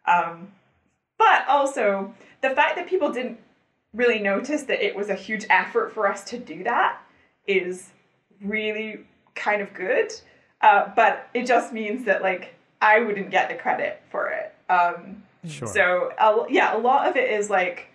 Um, 0.07 0.53
but 1.19 1.47
also 1.49 2.15
the 2.43 2.51
fact 2.51 2.77
that 2.77 2.89
people 2.89 3.13
didn't 3.13 3.39
really 3.93 4.19
notice 4.19 4.65
that 4.65 4.85
it 4.85 4.95
was 4.95 5.09
a 5.09 5.15
huge 5.15 5.47
effort 5.51 5.93
for 5.93 6.07
us 6.07 6.25
to 6.25 6.39
do 6.39 6.65
that 6.65 7.01
is 7.47 7.91
really 8.43 9.07
kind 9.35 9.63
of 9.63 9.73
good. 9.73 10.13
Uh, 10.61 10.91
but 10.95 11.29
it 11.35 11.47
just 11.47 11.73
means 11.73 12.05
that 12.05 12.23
like 12.23 12.55
I 12.81 13.01
wouldn't 13.01 13.31
get 13.31 13.49
the 13.49 13.55
credit 13.55 14.03
for 14.11 14.31
it. 14.31 14.55
Um, 14.71 15.23
sure. 15.47 15.69
So 15.69 16.13
uh, 16.19 16.45
yeah, 16.49 16.77
a 16.77 16.79
lot 16.79 17.09
of 17.09 17.17
it 17.17 17.31
is 17.31 17.51
like 17.51 17.89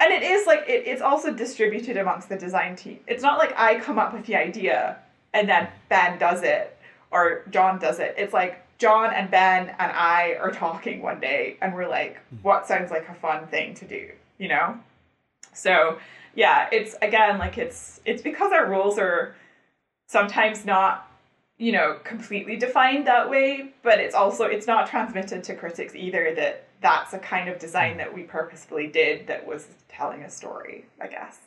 and 0.00 0.12
it 0.12 0.22
is 0.22 0.46
like 0.46 0.64
it, 0.66 0.86
it's 0.86 1.02
also 1.02 1.32
distributed 1.32 1.96
amongst 1.96 2.28
the 2.28 2.36
design 2.36 2.74
team. 2.74 2.98
It's 3.06 3.22
not 3.22 3.38
like 3.38 3.52
i 3.56 3.78
come 3.78 3.98
up 3.98 4.12
with 4.12 4.26
the 4.26 4.36
idea 4.36 4.98
and 5.32 5.48
then 5.48 5.68
ben 5.88 6.18
does 6.18 6.42
it 6.42 6.76
or 7.10 7.44
john 7.50 7.78
does 7.78 8.00
it. 8.00 8.14
It's 8.18 8.32
like 8.32 8.66
john 8.78 9.12
and 9.12 9.30
ben 9.30 9.68
and 9.78 9.92
i 9.92 10.36
are 10.40 10.50
talking 10.50 11.02
one 11.02 11.20
day 11.20 11.58
and 11.60 11.74
we're 11.74 11.88
like 11.88 12.18
hmm. 12.30 12.36
what 12.42 12.66
sounds 12.66 12.90
like 12.90 13.08
a 13.08 13.14
fun 13.14 13.46
thing 13.46 13.74
to 13.74 13.86
do 13.86 14.10
you 14.38 14.48
know? 14.48 14.78
So 15.52 15.98
yeah 16.34 16.68
it's 16.72 16.96
again 17.02 17.38
like 17.38 17.58
it's 17.58 18.00
it's 18.04 18.22
because 18.22 18.52
our 18.52 18.66
roles 18.66 18.98
are 18.98 19.34
sometimes 20.06 20.64
not 20.64 21.10
you 21.58 21.72
know 21.72 21.98
completely 22.04 22.56
defined 22.56 23.06
that 23.06 23.28
way 23.28 23.72
but 23.82 23.98
it's 23.98 24.14
also 24.14 24.44
it's 24.44 24.66
not 24.66 24.88
transmitted 24.88 25.44
to 25.44 25.54
critics 25.54 25.94
either 25.94 26.34
that 26.34 26.64
that's 26.80 27.12
a 27.12 27.18
kind 27.18 27.48
of 27.48 27.58
design 27.58 27.98
that 27.98 28.14
we 28.14 28.22
purposefully 28.22 28.86
did 28.86 29.26
that 29.26 29.46
was 29.46 29.68
telling 29.88 30.22
a 30.22 30.30
story, 30.30 30.86
I 31.00 31.06
guess. 31.06 31.38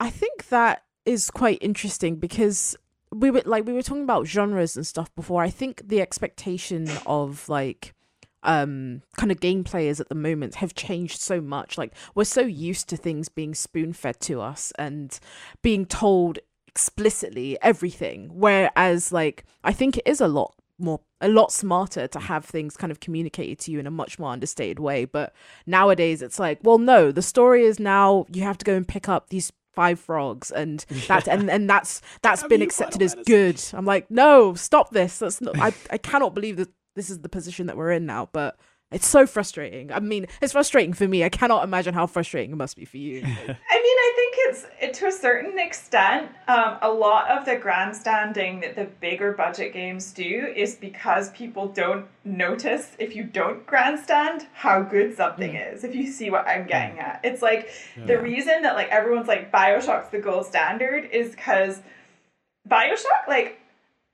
I 0.00 0.10
think 0.10 0.48
that 0.48 0.82
is 1.06 1.30
quite 1.30 1.58
interesting 1.60 2.16
because 2.16 2.76
we 3.12 3.30
were 3.30 3.42
like 3.44 3.66
we 3.66 3.72
were 3.72 3.82
talking 3.82 4.04
about 4.04 4.26
genres 4.26 4.76
and 4.76 4.86
stuff 4.86 5.14
before. 5.14 5.42
I 5.42 5.50
think 5.50 5.82
the 5.86 6.00
expectation 6.00 6.88
of 7.06 7.48
like 7.48 7.94
um 8.42 9.02
kind 9.16 9.30
of 9.30 9.40
game 9.40 9.62
players 9.62 10.00
at 10.00 10.08
the 10.08 10.14
moment 10.14 10.56
have 10.56 10.74
changed 10.74 11.20
so 11.20 11.40
much 11.40 11.78
like 11.78 11.94
we're 12.14 12.24
so 12.24 12.40
used 12.40 12.88
to 12.88 12.96
things 12.96 13.28
being 13.28 13.54
spoon 13.54 13.92
fed 13.92 14.18
to 14.18 14.40
us 14.40 14.72
and 14.78 15.20
being 15.62 15.86
told 15.86 16.40
explicitly 16.66 17.56
everything 17.62 18.28
whereas 18.32 19.12
like 19.12 19.44
i 19.62 19.72
think 19.72 19.96
it 19.96 20.06
is 20.06 20.20
a 20.20 20.26
lot 20.26 20.56
more 20.82 21.00
a 21.20 21.28
lot 21.28 21.52
smarter 21.52 22.06
to 22.08 22.18
have 22.18 22.44
things 22.44 22.76
kind 22.76 22.90
of 22.90 23.00
communicated 23.00 23.58
to 23.60 23.70
you 23.70 23.78
in 23.78 23.86
a 23.86 23.90
much 23.90 24.18
more 24.18 24.32
understated 24.32 24.78
way. 24.78 25.04
But 25.04 25.32
nowadays 25.66 26.22
it's 26.22 26.38
like 26.38 26.58
well 26.62 26.78
no 26.78 27.12
the 27.12 27.22
story 27.22 27.64
is 27.64 27.78
now 27.78 28.26
you 28.32 28.42
have 28.42 28.58
to 28.58 28.64
go 28.64 28.74
and 28.74 28.86
pick 28.86 29.08
up 29.08 29.28
these 29.30 29.52
five 29.72 29.98
frogs 29.98 30.50
and 30.50 30.84
that's 31.08 31.28
and, 31.28 31.50
and 31.50 31.68
that's 31.70 32.02
that's 32.22 32.42
been 32.44 32.62
accepted 32.62 33.02
as 33.02 33.14
good. 33.26 33.62
I'm 33.72 33.86
like 33.86 34.10
no 34.10 34.54
stop 34.54 34.90
this. 34.90 35.18
That's 35.18 35.40
not 35.40 35.58
i, 35.58 35.72
I 35.90 35.98
cannot 35.98 36.34
believe 36.34 36.56
that 36.56 36.68
this 36.94 37.08
is 37.08 37.20
the 37.20 37.28
position 37.28 37.66
that 37.66 37.76
we're 37.76 37.92
in 37.92 38.06
now. 38.06 38.28
But 38.32 38.58
it's 38.92 39.06
so 39.06 39.26
frustrating. 39.26 39.92
I 39.92 40.00
mean, 40.00 40.26
it's 40.40 40.52
frustrating 40.52 40.92
for 40.92 41.08
me. 41.08 41.24
I 41.24 41.28
cannot 41.28 41.64
imagine 41.64 41.94
how 41.94 42.06
frustrating 42.06 42.52
it 42.52 42.56
must 42.56 42.76
be 42.76 42.84
for 42.84 42.98
you. 42.98 43.22
I 43.24 43.26
mean, 43.26 43.56
I 43.58 44.12
think 44.16 44.34
it's 44.38 44.66
it, 44.80 44.94
to 44.94 45.06
a 45.06 45.12
certain 45.12 45.58
extent. 45.58 46.30
Um, 46.48 46.78
a 46.82 46.90
lot 46.90 47.30
of 47.30 47.44
the 47.44 47.56
grandstanding 47.56 48.60
that 48.60 48.76
the 48.76 48.84
bigger 49.00 49.32
budget 49.32 49.72
games 49.72 50.12
do 50.12 50.52
is 50.54 50.76
because 50.76 51.30
people 51.30 51.68
don't 51.68 52.06
notice 52.24 52.96
if 52.98 53.16
you 53.16 53.24
don't 53.24 53.66
grandstand 53.66 54.46
how 54.52 54.82
good 54.82 55.16
something 55.16 55.52
mm. 55.52 55.74
is. 55.74 55.84
If 55.84 55.94
you 55.94 56.06
see 56.06 56.30
what 56.30 56.46
I'm 56.46 56.66
getting 56.66 56.98
at, 56.98 57.20
it's 57.24 57.42
like 57.42 57.70
yeah. 57.96 58.06
the 58.06 58.18
reason 58.18 58.62
that 58.62 58.74
like 58.74 58.88
everyone's 58.88 59.28
like 59.28 59.50
Bioshock's 59.50 60.10
the 60.10 60.18
gold 60.18 60.46
standard 60.46 61.08
is 61.10 61.30
because 61.30 61.80
Bioshock 62.68 63.26
like 63.26 63.58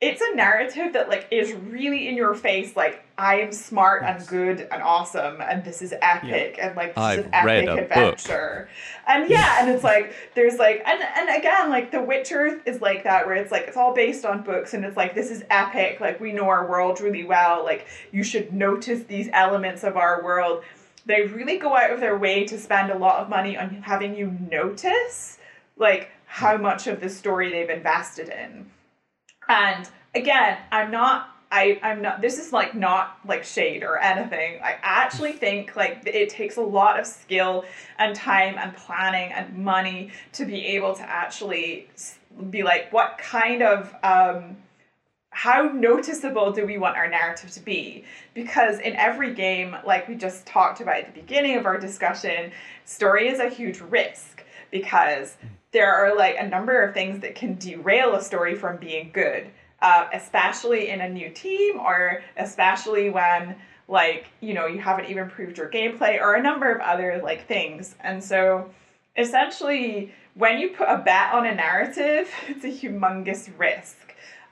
it's 0.01 0.21
a 0.21 0.35
narrative 0.37 0.93
that 0.93 1.09
like 1.09 1.27
is 1.33 1.53
really 1.53 2.07
in 2.07 2.17
your 2.17 2.33
face 2.35 2.77
like 2.77 3.05
i 3.17 3.41
am 3.41 3.51
smart 3.51 4.03
yes. 4.03 4.21
and 4.21 4.29
good 4.29 4.69
and 4.71 4.81
awesome 4.83 5.41
and 5.41 5.65
this 5.65 5.83
is 5.83 5.93
epic 6.01 6.55
yeah. 6.57 6.69
and 6.69 6.77
like 6.77 6.95
this 6.95 7.03
I've 7.03 7.19
is 7.19 7.25
an 7.27 7.35
epic 7.35 7.69
adventure 7.69 8.69
book. 8.69 9.05
and 9.09 9.29
yeah 9.29 9.61
and 9.61 9.71
it's 9.71 9.83
like 9.83 10.13
there's 10.35 10.57
like 10.57 10.83
and 10.87 11.03
and 11.03 11.37
again 11.37 11.69
like 11.69 11.91
the 11.91 12.01
witcher 12.01 12.61
is 12.65 12.81
like 12.81 13.03
that 13.05 13.27
where 13.27 13.35
it's 13.35 13.51
like 13.51 13.65
it's 13.67 13.77
all 13.77 13.93
based 13.93 14.25
on 14.25 14.43
books 14.43 14.73
and 14.73 14.85
it's 14.85 14.97
like 14.97 15.17
this 15.17 15.31
is 15.31 15.45
epic 15.51 15.99
like 16.01 16.21
we 16.21 16.33
know 16.33 16.49
our 16.49 16.69
world 16.69 17.01
really 17.01 17.25
well 17.25 17.65
like 17.65 17.87
you 18.13 18.23
should 18.23 18.53
notice 18.53 19.03
these 19.05 19.29
elements 19.33 19.83
of 19.83 19.97
our 19.97 20.23
world 20.23 20.63
they 21.07 21.23
really 21.23 21.59
go 21.59 21.75
out 21.75 21.91
of 21.91 21.99
their 21.99 22.17
way 22.17 22.45
to 22.45 22.59
spend 22.59 22.93
a 22.93 22.99
lot 22.99 23.17
of 23.21 23.29
money 23.29 23.57
on 23.57 23.71
having 23.83 24.15
you 24.15 24.31
notice 24.49 25.39
like 25.77 26.11
how 26.27 26.57
much 26.57 26.87
of 26.87 27.01
the 27.01 27.09
story 27.09 27.51
they've 27.51 27.71
invested 27.71 28.29
in 28.29 28.71
and 29.49 29.89
again, 30.15 30.59
I'm 30.71 30.91
not 30.91 31.35
I, 31.51 31.81
I'm 31.83 32.03
not 32.03 32.21
this 32.21 32.39
is 32.39 32.53
like 32.53 32.75
not 32.75 33.19
like 33.27 33.45
shade 33.45 33.83
or 33.83 33.99
anything. 33.99 34.61
I 34.63 34.77
actually 34.83 35.33
think 35.45 35.77
like 35.77 36.03
it 36.07 36.29
takes 36.29 36.57
a 36.57 36.63
lot 36.63 37.01
of 37.01 37.07
skill 37.07 37.65
and 37.99 38.15
time 38.15 38.57
and 38.59 38.77
planning 38.77 39.33
and 39.33 39.57
money 39.57 40.11
to 40.33 40.45
be 40.45 40.67
able 40.67 40.95
to 40.95 41.03
actually 41.03 41.89
be 42.51 42.63
like 42.63 42.93
what 42.93 43.19
kind 43.19 43.63
of 43.63 43.95
um 44.03 44.57
how 45.31 45.63
noticeable 45.63 46.51
do 46.51 46.67
we 46.67 46.79
want 46.79 46.97
our 46.97 47.09
narrative 47.09 47.51
to 47.51 47.61
be? 47.61 48.05
Because 48.35 48.81
in 48.81 48.97
every 48.97 49.35
game, 49.35 49.77
like 49.87 50.09
we 50.09 50.17
just 50.17 50.47
talked 50.47 50.81
about 50.81 50.97
at 50.97 51.15
the 51.15 51.21
beginning 51.21 51.57
of 51.57 51.65
our 51.65 51.79
discussion, 51.79 52.51
story 52.85 53.29
is 53.29 53.39
a 53.39 53.49
huge 53.49 53.81
risk 53.81 54.43
because 54.73 55.37
there 55.73 55.93
are 55.93 56.17
like 56.17 56.37
a 56.39 56.47
number 56.47 56.83
of 56.83 56.95
things 56.95 57.21
that 57.21 57.35
can 57.35 57.55
derail 57.57 58.15
a 58.15 58.23
story 58.23 58.55
from 58.55 58.79
being 58.79 59.11
good, 59.13 59.49
uh, 59.83 60.07
especially 60.13 60.89
in 60.89 61.01
a 61.01 61.09
new 61.09 61.31
team 61.31 61.79
or 61.79 62.23
especially 62.37 63.11
when 63.11 63.57
like 63.89 64.27
you 64.41 64.53
know 64.55 64.67
you 64.67 64.79
haven't 64.79 65.07
even 65.07 65.29
proved 65.29 65.57
your 65.59 65.71
gameplay 65.71 66.21
or 66.21 66.35
a 66.35 66.43
number 66.43 66.71
of 66.71 66.81
other 66.81 67.21
like 67.23 67.47
things. 67.47 67.95
And 68.01 68.23
so 68.23 68.71
essentially, 69.17 70.13
when 70.35 70.59
you 70.59 70.71
put 70.71 70.89
a 70.89 70.99
bet 70.99 71.33
on 71.33 71.47
a 71.47 71.55
narrative, 71.55 72.31
it's 72.49 72.65
a 72.65 72.69
humongous 72.69 73.51
risk. 73.59 73.97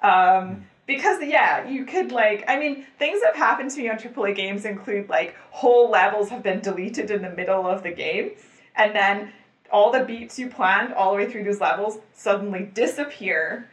Um, 0.02 0.66
because 0.86 1.22
yeah, 1.22 1.66
you 1.66 1.84
could 1.84 2.12
like 2.12 2.44
I 2.46 2.58
mean 2.58 2.86
things 2.98 3.20
that 3.22 3.34
have 3.34 3.36
happened 3.36 3.70
to 3.72 3.78
me 3.78 3.88
on 3.88 3.96
AAA 3.96 4.36
games 4.36 4.64
include 4.64 5.08
like 5.08 5.34
whole 5.50 5.90
levels 5.90 6.28
have 6.28 6.42
been 6.42 6.60
deleted 6.60 7.10
in 7.10 7.22
the 7.22 7.30
middle 7.30 7.66
of 7.66 7.82
the 7.82 7.90
game, 7.90 8.32
and 8.76 8.94
then 8.94 9.32
all 9.70 9.92
the 9.92 10.04
beats 10.04 10.38
you 10.38 10.48
planned 10.48 10.92
all 10.94 11.10
the 11.10 11.16
way 11.16 11.30
through 11.30 11.44
those 11.44 11.60
levels 11.60 11.98
suddenly 12.12 12.70
disappear. 12.74 13.68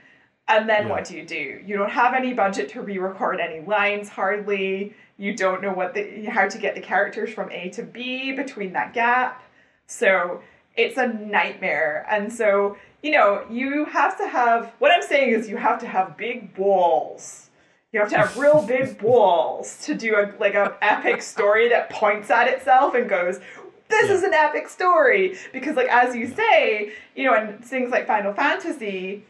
And 0.48 0.68
then 0.68 0.88
yeah. 0.88 0.92
what 0.92 1.06
do 1.06 1.16
you 1.16 1.26
do? 1.26 1.62
You 1.66 1.78
don't 1.78 1.92
have 1.92 2.14
any 2.14 2.34
budget 2.34 2.70
to 2.70 2.82
re-record 2.82 3.40
any 3.40 3.66
lines 3.66 4.10
hardly. 4.10 4.94
You 5.18 5.36
don't 5.36 5.62
know 5.62 5.72
what 5.72 5.94
the 5.94 6.26
how 6.26 6.48
to 6.48 6.58
get 6.58 6.76
the 6.76 6.82
characters 6.82 7.34
from 7.34 7.52
A 7.52 7.70
to 7.70 7.84
B 7.84 8.34
between 8.34 8.74
that 8.74 8.94
gap. 8.94 9.44
So 9.88 10.42
it's 10.76 10.98
a 10.98 11.08
nightmare. 11.08 12.06
And 12.10 12.32
so, 12.32 12.78
you 13.02 13.12
know, 13.12 13.46
you 13.50 13.86
have 13.86 14.18
to 14.18 14.28
have 14.28 14.74
what 14.80 14.92
I'm 14.92 15.04
saying 15.04 15.32
is 15.32 15.50
you 15.50 15.58
have 15.58 15.80
to 15.80 15.88
have 15.88 16.18
big 16.18 16.54
balls. 16.56 17.50
You 17.92 18.00
have 18.00 18.10
to 18.10 18.18
have 18.18 18.36
real 18.38 18.64
big 18.64 18.98
balls 19.02 19.86
to 19.86 19.94
do 19.94 20.16
a 20.16 20.34
like 20.40 20.56
a 20.56 20.78
epic 20.82 21.22
story 21.22 21.70
that 21.70 21.90
points 21.90 22.30
at 22.30 22.48
itself 22.48 22.96
and 22.96 23.08
goes, 23.08 23.40
this 23.90 24.10
yeah. 24.10 24.16
is 24.16 24.24
an 24.24 24.34
epic 24.34 24.70
story. 24.70 25.38
Because 25.52 25.76
like 25.76 25.88
as 25.88 26.16
you 26.16 26.28
say 26.28 26.94
you 27.16 27.26
know 27.26 27.34
and 27.34 27.64
things 27.64 27.92
like 27.92 28.08
final 28.08 28.34
fantasy 28.34 29.24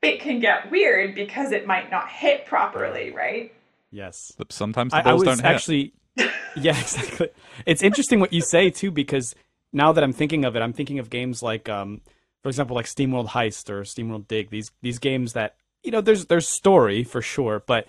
it 0.00 0.20
can 0.20 0.38
get 0.38 0.70
weird 0.70 1.14
because 1.14 1.50
it 1.50 1.66
might 1.66 1.90
not 1.90 2.08
hit 2.08 2.46
properly 2.46 3.10
right. 3.10 3.52
yes. 3.90 4.32
But 4.36 4.52
sometimes 4.52 4.92
the 4.92 5.02
balls 5.02 5.26
I, 5.26 5.32
I 5.32 5.34
don't 5.34 5.44
actually 5.44 5.92
yeah 6.56 6.78
exactly. 6.78 7.28
It's 7.66 7.82
interesting 7.82 8.20
what 8.20 8.32
you 8.32 8.40
say 8.40 8.70
too 8.70 8.90
because 8.90 9.34
now 9.72 9.92
that 9.92 10.04
i'm 10.04 10.12
thinking 10.12 10.44
of 10.44 10.56
it 10.56 10.62
i'm 10.62 10.72
thinking 10.72 10.98
of 10.98 11.10
games 11.10 11.42
like 11.42 11.68
um 11.68 12.00
for 12.42 12.48
example 12.48 12.74
like 12.74 12.86
steamworld 12.86 13.28
heist 13.28 13.68
or 13.70 13.82
steamworld 13.82 14.26
dig 14.28 14.50
these 14.50 14.70
these 14.82 14.98
games 14.98 15.32
that 15.32 15.56
you 15.82 15.90
know 15.90 16.00
there's 16.00 16.26
there's 16.26 16.48
story 16.48 17.04
for 17.04 17.20
sure 17.20 17.62
but 17.66 17.86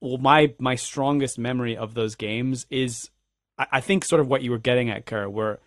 well 0.00 0.18
my 0.18 0.54
my 0.58 0.74
strongest 0.74 1.38
memory 1.38 1.76
of 1.76 1.94
those 1.94 2.14
games 2.14 2.66
is 2.70 3.10
I 3.58 3.80
think 3.80 4.04
sort 4.04 4.20
of 4.20 4.28
what 4.28 4.42
you 4.42 4.50
were 4.50 4.58
getting 4.58 4.90
at, 4.90 5.06
Cara, 5.06 5.28
where 5.28 5.58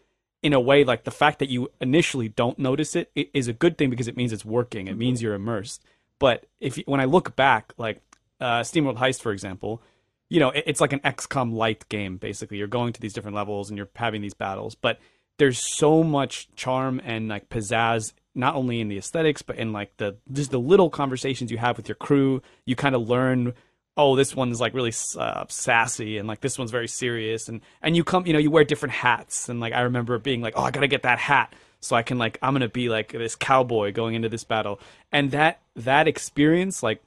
in 0.42 0.54
a 0.54 0.60
way, 0.60 0.84
like 0.84 1.04
the 1.04 1.12
fact 1.12 1.40
that 1.40 1.50
you 1.50 1.70
initially 1.80 2.30
don't 2.30 2.58
notice 2.58 2.96
it, 2.96 3.12
it 3.16 3.30
is 3.34 3.48
a 3.48 3.54
good 3.54 3.78
thing 3.78 3.90
because 3.90 4.08
it 4.08 4.18
means 4.18 4.34
it's 4.34 4.46
working. 4.46 4.88
It 4.88 4.98
means 4.98 5.22
you're 5.22 5.34
immersed. 5.34 5.84
But 6.20 6.46
if 6.60 6.78
when 6.86 7.00
I 7.00 7.06
look 7.06 7.36
back, 7.36 7.74
like 7.78 8.02
uh, 8.40 8.62
SteamWorld 8.62 8.98
Heist, 8.98 9.22
for 9.22 9.32
example, 9.32 9.82
you 10.30 10.40
know, 10.40 10.50
it, 10.50 10.64
it's 10.68 10.82
like 10.82 10.94
an 10.94 11.00
XCOM 11.00 11.54
light 11.54 11.88
game. 11.90 12.18
Basically, 12.18 12.58
you're 12.58 12.68
going 12.68 12.94
to 12.94 13.02
these 13.02 13.14
different 13.14 13.36
levels 13.36 13.70
and 13.70 13.78
you're 13.78 13.90
having 13.96 14.22
these 14.22 14.34
battles, 14.34 14.76
but 14.76 15.00
there's 15.38 15.60
so 15.76 16.04
much 16.04 16.48
charm 16.56 17.02
and 17.04 17.28
like 17.28 17.50
pizzazz 17.50 18.14
not 18.36 18.56
only 18.56 18.80
in 18.80 18.88
the 18.88 18.98
aesthetics 18.98 19.42
but 19.42 19.58
in 19.58 19.74
like 19.74 19.98
the 19.98 20.16
just 20.32 20.52
the 20.52 20.60
little 20.60 20.90
conversations 20.90 21.52
you 21.52 21.58
have 21.58 21.78
with 21.78 21.88
your 21.88 21.96
crew 21.96 22.42
you 22.64 22.76
kind 22.76 22.94
of 22.94 23.10
learn 23.10 23.52
oh 23.98 24.16
this 24.16 24.36
one's 24.36 24.62
like 24.62 24.74
really 24.74 24.94
uh, 25.18 25.46
sassy 25.50 26.18
and 26.18 26.28
like 26.28 26.42
this 26.42 26.58
one's 26.58 26.72
very 26.72 26.88
serious 26.88 27.50
and 27.50 27.62
and 27.82 27.96
you 27.96 28.04
come 28.04 28.26
you 28.26 28.34
know 28.34 28.40
you 28.40 28.52
wear 28.52 28.64
different 28.64 28.94
hats 28.94 29.50
and 29.50 29.60
like 29.60 29.74
i 29.74 29.82
remember 29.82 30.18
being 30.18 30.42
like 30.42 30.54
oh 30.56 30.64
i 30.64 30.72
gotta 30.72 30.88
get 30.88 31.04
that 31.04 31.20
hat 31.20 31.54
so 31.80 31.96
i 31.96 32.02
can 32.02 32.18
like 32.18 32.38
i'm 32.42 32.54
gonna 32.54 32.70
be 32.70 32.90
like 32.90 33.12
this 33.12 33.36
cowboy 33.36 33.92
going 33.92 34.16
into 34.16 34.30
this 34.30 34.44
battle. 34.44 34.80
And 35.12 35.32
that 35.32 35.62
that 35.76 36.08
experience 36.08 36.82
like 36.82 37.02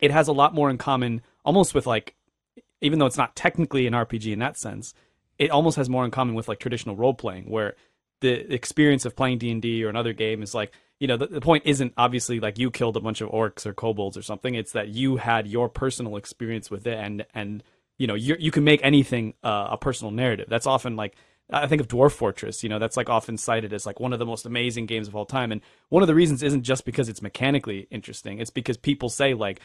it 0.00 0.10
has 0.10 0.28
a 0.28 0.32
lot 0.32 0.54
more 0.54 0.70
in 0.70 0.78
common 0.78 1.22
almost 1.44 1.74
with 1.74 1.86
like 1.86 2.14
even 2.80 2.98
though 2.98 3.06
it's 3.06 3.18
not 3.18 3.34
technically 3.34 3.86
an 3.86 3.94
rpg 3.94 4.32
in 4.32 4.38
that 4.38 4.56
sense 4.56 4.94
it 5.38 5.50
almost 5.50 5.76
has 5.76 5.88
more 5.88 6.04
in 6.04 6.10
common 6.10 6.34
with 6.34 6.48
like 6.48 6.60
traditional 6.60 6.94
role 6.94 7.14
playing 7.14 7.44
where 7.44 7.74
the 8.20 8.52
experience 8.52 9.04
of 9.04 9.16
playing 9.16 9.38
d&d 9.38 9.84
or 9.84 9.88
another 9.88 10.12
game 10.12 10.42
is 10.42 10.54
like 10.54 10.72
you 11.02 11.08
know, 11.08 11.16
the, 11.16 11.26
the, 11.26 11.40
point 11.40 11.64
isn't 11.66 11.94
obviously 11.96 12.38
like 12.38 12.60
you 12.60 12.70
killed 12.70 12.96
a 12.96 13.00
bunch 13.00 13.20
of 13.20 13.28
orcs 13.30 13.66
or 13.66 13.74
kobolds 13.74 14.16
or 14.16 14.22
something. 14.22 14.54
It's 14.54 14.70
that 14.70 14.90
you 14.90 15.16
had 15.16 15.48
your 15.48 15.68
personal 15.68 16.16
experience 16.16 16.70
with 16.70 16.86
it, 16.86 16.96
and 16.96 17.26
and 17.34 17.64
you 17.98 18.06
know, 18.06 18.14
you 18.14 18.36
you 18.38 18.52
can 18.52 18.62
make 18.62 18.78
anything 18.84 19.34
uh, 19.42 19.66
a 19.72 19.76
personal 19.76 20.12
narrative. 20.12 20.46
That's 20.48 20.64
often 20.64 20.94
like 20.94 21.16
I 21.50 21.66
think 21.66 21.80
of 21.80 21.88
Dwarf 21.88 22.12
Fortress. 22.12 22.62
You 22.62 22.68
know, 22.68 22.78
that's 22.78 22.96
like 22.96 23.08
often 23.10 23.36
cited 23.36 23.72
as 23.72 23.84
like 23.84 23.98
one 23.98 24.12
of 24.12 24.20
the 24.20 24.24
most 24.26 24.46
amazing 24.46 24.86
games 24.86 25.08
of 25.08 25.16
all 25.16 25.26
time. 25.26 25.50
And 25.50 25.60
one 25.88 26.04
of 26.04 26.06
the 26.06 26.14
reasons 26.14 26.40
isn't 26.40 26.62
just 26.62 26.84
because 26.84 27.08
it's 27.08 27.20
mechanically 27.20 27.88
interesting. 27.90 28.38
It's 28.38 28.50
because 28.50 28.76
people 28.76 29.08
say 29.08 29.34
like, 29.34 29.60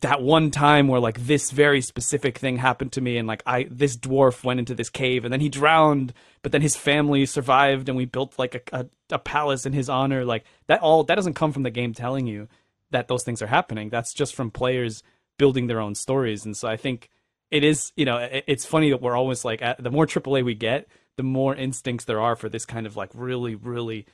that 0.00 0.22
one 0.22 0.50
time 0.50 0.88
where 0.88 1.00
like 1.00 1.18
this 1.26 1.50
very 1.50 1.80
specific 1.80 2.38
thing 2.38 2.56
happened 2.56 2.92
to 2.92 3.00
me 3.00 3.16
and 3.16 3.28
like 3.28 3.42
I 3.46 3.66
this 3.70 3.96
dwarf 3.96 4.44
went 4.44 4.60
into 4.60 4.74
this 4.74 4.90
cave 4.90 5.24
and 5.24 5.32
then 5.32 5.40
he 5.40 5.48
drowned 5.48 6.12
but 6.42 6.52
then 6.52 6.62
his 6.62 6.76
family 6.76 7.26
survived 7.26 7.88
and 7.88 7.96
we 7.96 8.04
built 8.04 8.38
like 8.38 8.54
a, 8.54 8.80
a, 8.80 8.86
a, 9.10 9.18
palace 9.18 9.66
in 9.66 9.72
his 9.72 9.88
honor. 9.88 10.24
Like 10.24 10.44
that 10.66 10.80
all 10.80 11.04
that 11.04 11.14
doesn't 11.14 11.34
come 11.34 11.52
from 11.52 11.62
the 11.62 11.70
game 11.70 11.94
telling 11.94 12.26
you 12.26 12.48
that 12.90 13.08
those 13.08 13.24
things 13.24 13.42
are 13.42 13.46
happening. 13.46 13.88
That's 13.90 14.14
just 14.14 14.34
from 14.34 14.50
players 14.50 15.02
building 15.38 15.66
their 15.66 15.80
own 15.80 15.94
stories. 15.94 16.44
And 16.44 16.56
so 16.56 16.68
I 16.68 16.76
think 16.76 17.10
it 17.50 17.64
is 17.64 17.92
you 17.96 18.04
know 18.04 18.18
it, 18.18 18.44
it's 18.46 18.64
funny 18.64 18.90
that 18.90 19.02
we're 19.02 19.16
always 19.16 19.44
like 19.44 19.62
the 19.78 19.90
more 19.90 20.06
AAA 20.06 20.44
we 20.44 20.54
get 20.54 20.88
the 21.16 21.22
more 21.22 21.54
instincts 21.54 22.04
there 22.04 22.20
are 22.20 22.36
for 22.36 22.48
this 22.48 22.64
kind 22.64 22.86
of 22.86 22.96
like 22.96 23.10
really 23.14 23.54
really 23.54 24.06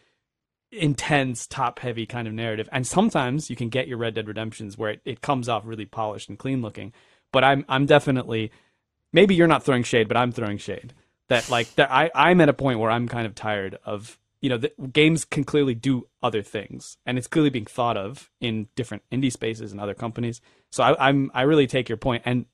intense 0.75 1.47
top 1.47 1.79
heavy 1.79 2.07
kind 2.07 2.29
of 2.29 2.35
narrative. 2.35 2.69
And 2.73 2.87
sometimes 2.87 3.51
you 3.51 3.57
can 3.57 3.69
get 3.69 3.89
your 3.89 3.99
red 3.99 4.15
dead 4.15 4.29
redemptions 4.29 4.77
where 4.77 4.91
it, 4.91 5.01
it 5.05 5.21
comes 5.21 5.49
off 5.49 5.63
really 5.65 5.87
polished 5.87 6.29
and 6.29 6.39
clean 6.39 6.63
looking. 6.63 6.93
But 7.33 7.45
i'm 7.45 7.65
i'm 7.69 7.87
definitely 7.87 8.53
maybe 9.13 9.35
you're 9.35 9.49
not 9.49 9.65
throwing 9.65 9.83
shade 9.83 10.09
but 10.09 10.17
i'm 10.17 10.33
throwing 10.33 10.59
shade. 10.59 10.95
That 11.29 11.49
like 11.51 11.75
that 11.77 11.91
i 11.91 12.11
i'm 12.15 12.41
at 12.41 12.49
a 12.49 12.53
point 12.53 12.79
where 12.79 12.91
i'm 12.91 13.09
kind 13.09 13.27
of 13.27 13.35
tired 13.35 13.79
of 13.85 14.19
you 14.45 14.51
know, 14.51 14.59
the, 14.59 14.73
games 14.93 15.25
can 15.25 15.43
clearly 15.43 15.75
do 15.75 16.07
other 16.23 16.43
things, 16.43 16.99
and 17.07 17.17
it's 17.17 17.27
clearly 17.27 17.49
being 17.49 17.65
thought 17.65 17.97
of 17.97 18.31
in 18.43 18.69
different 18.77 19.03
indie 19.11 19.33
spaces 19.33 19.73
and 19.73 19.81
other 19.81 19.95
companies. 19.95 20.43
So 20.71 20.85
I, 20.85 21.09
I'm 21.09 21.31
I 21.33 21.43
really 21.43 21.67
take 21.67 21.89
your 21.89 21.97
point, 21.97 22.25
and 22.27 22.45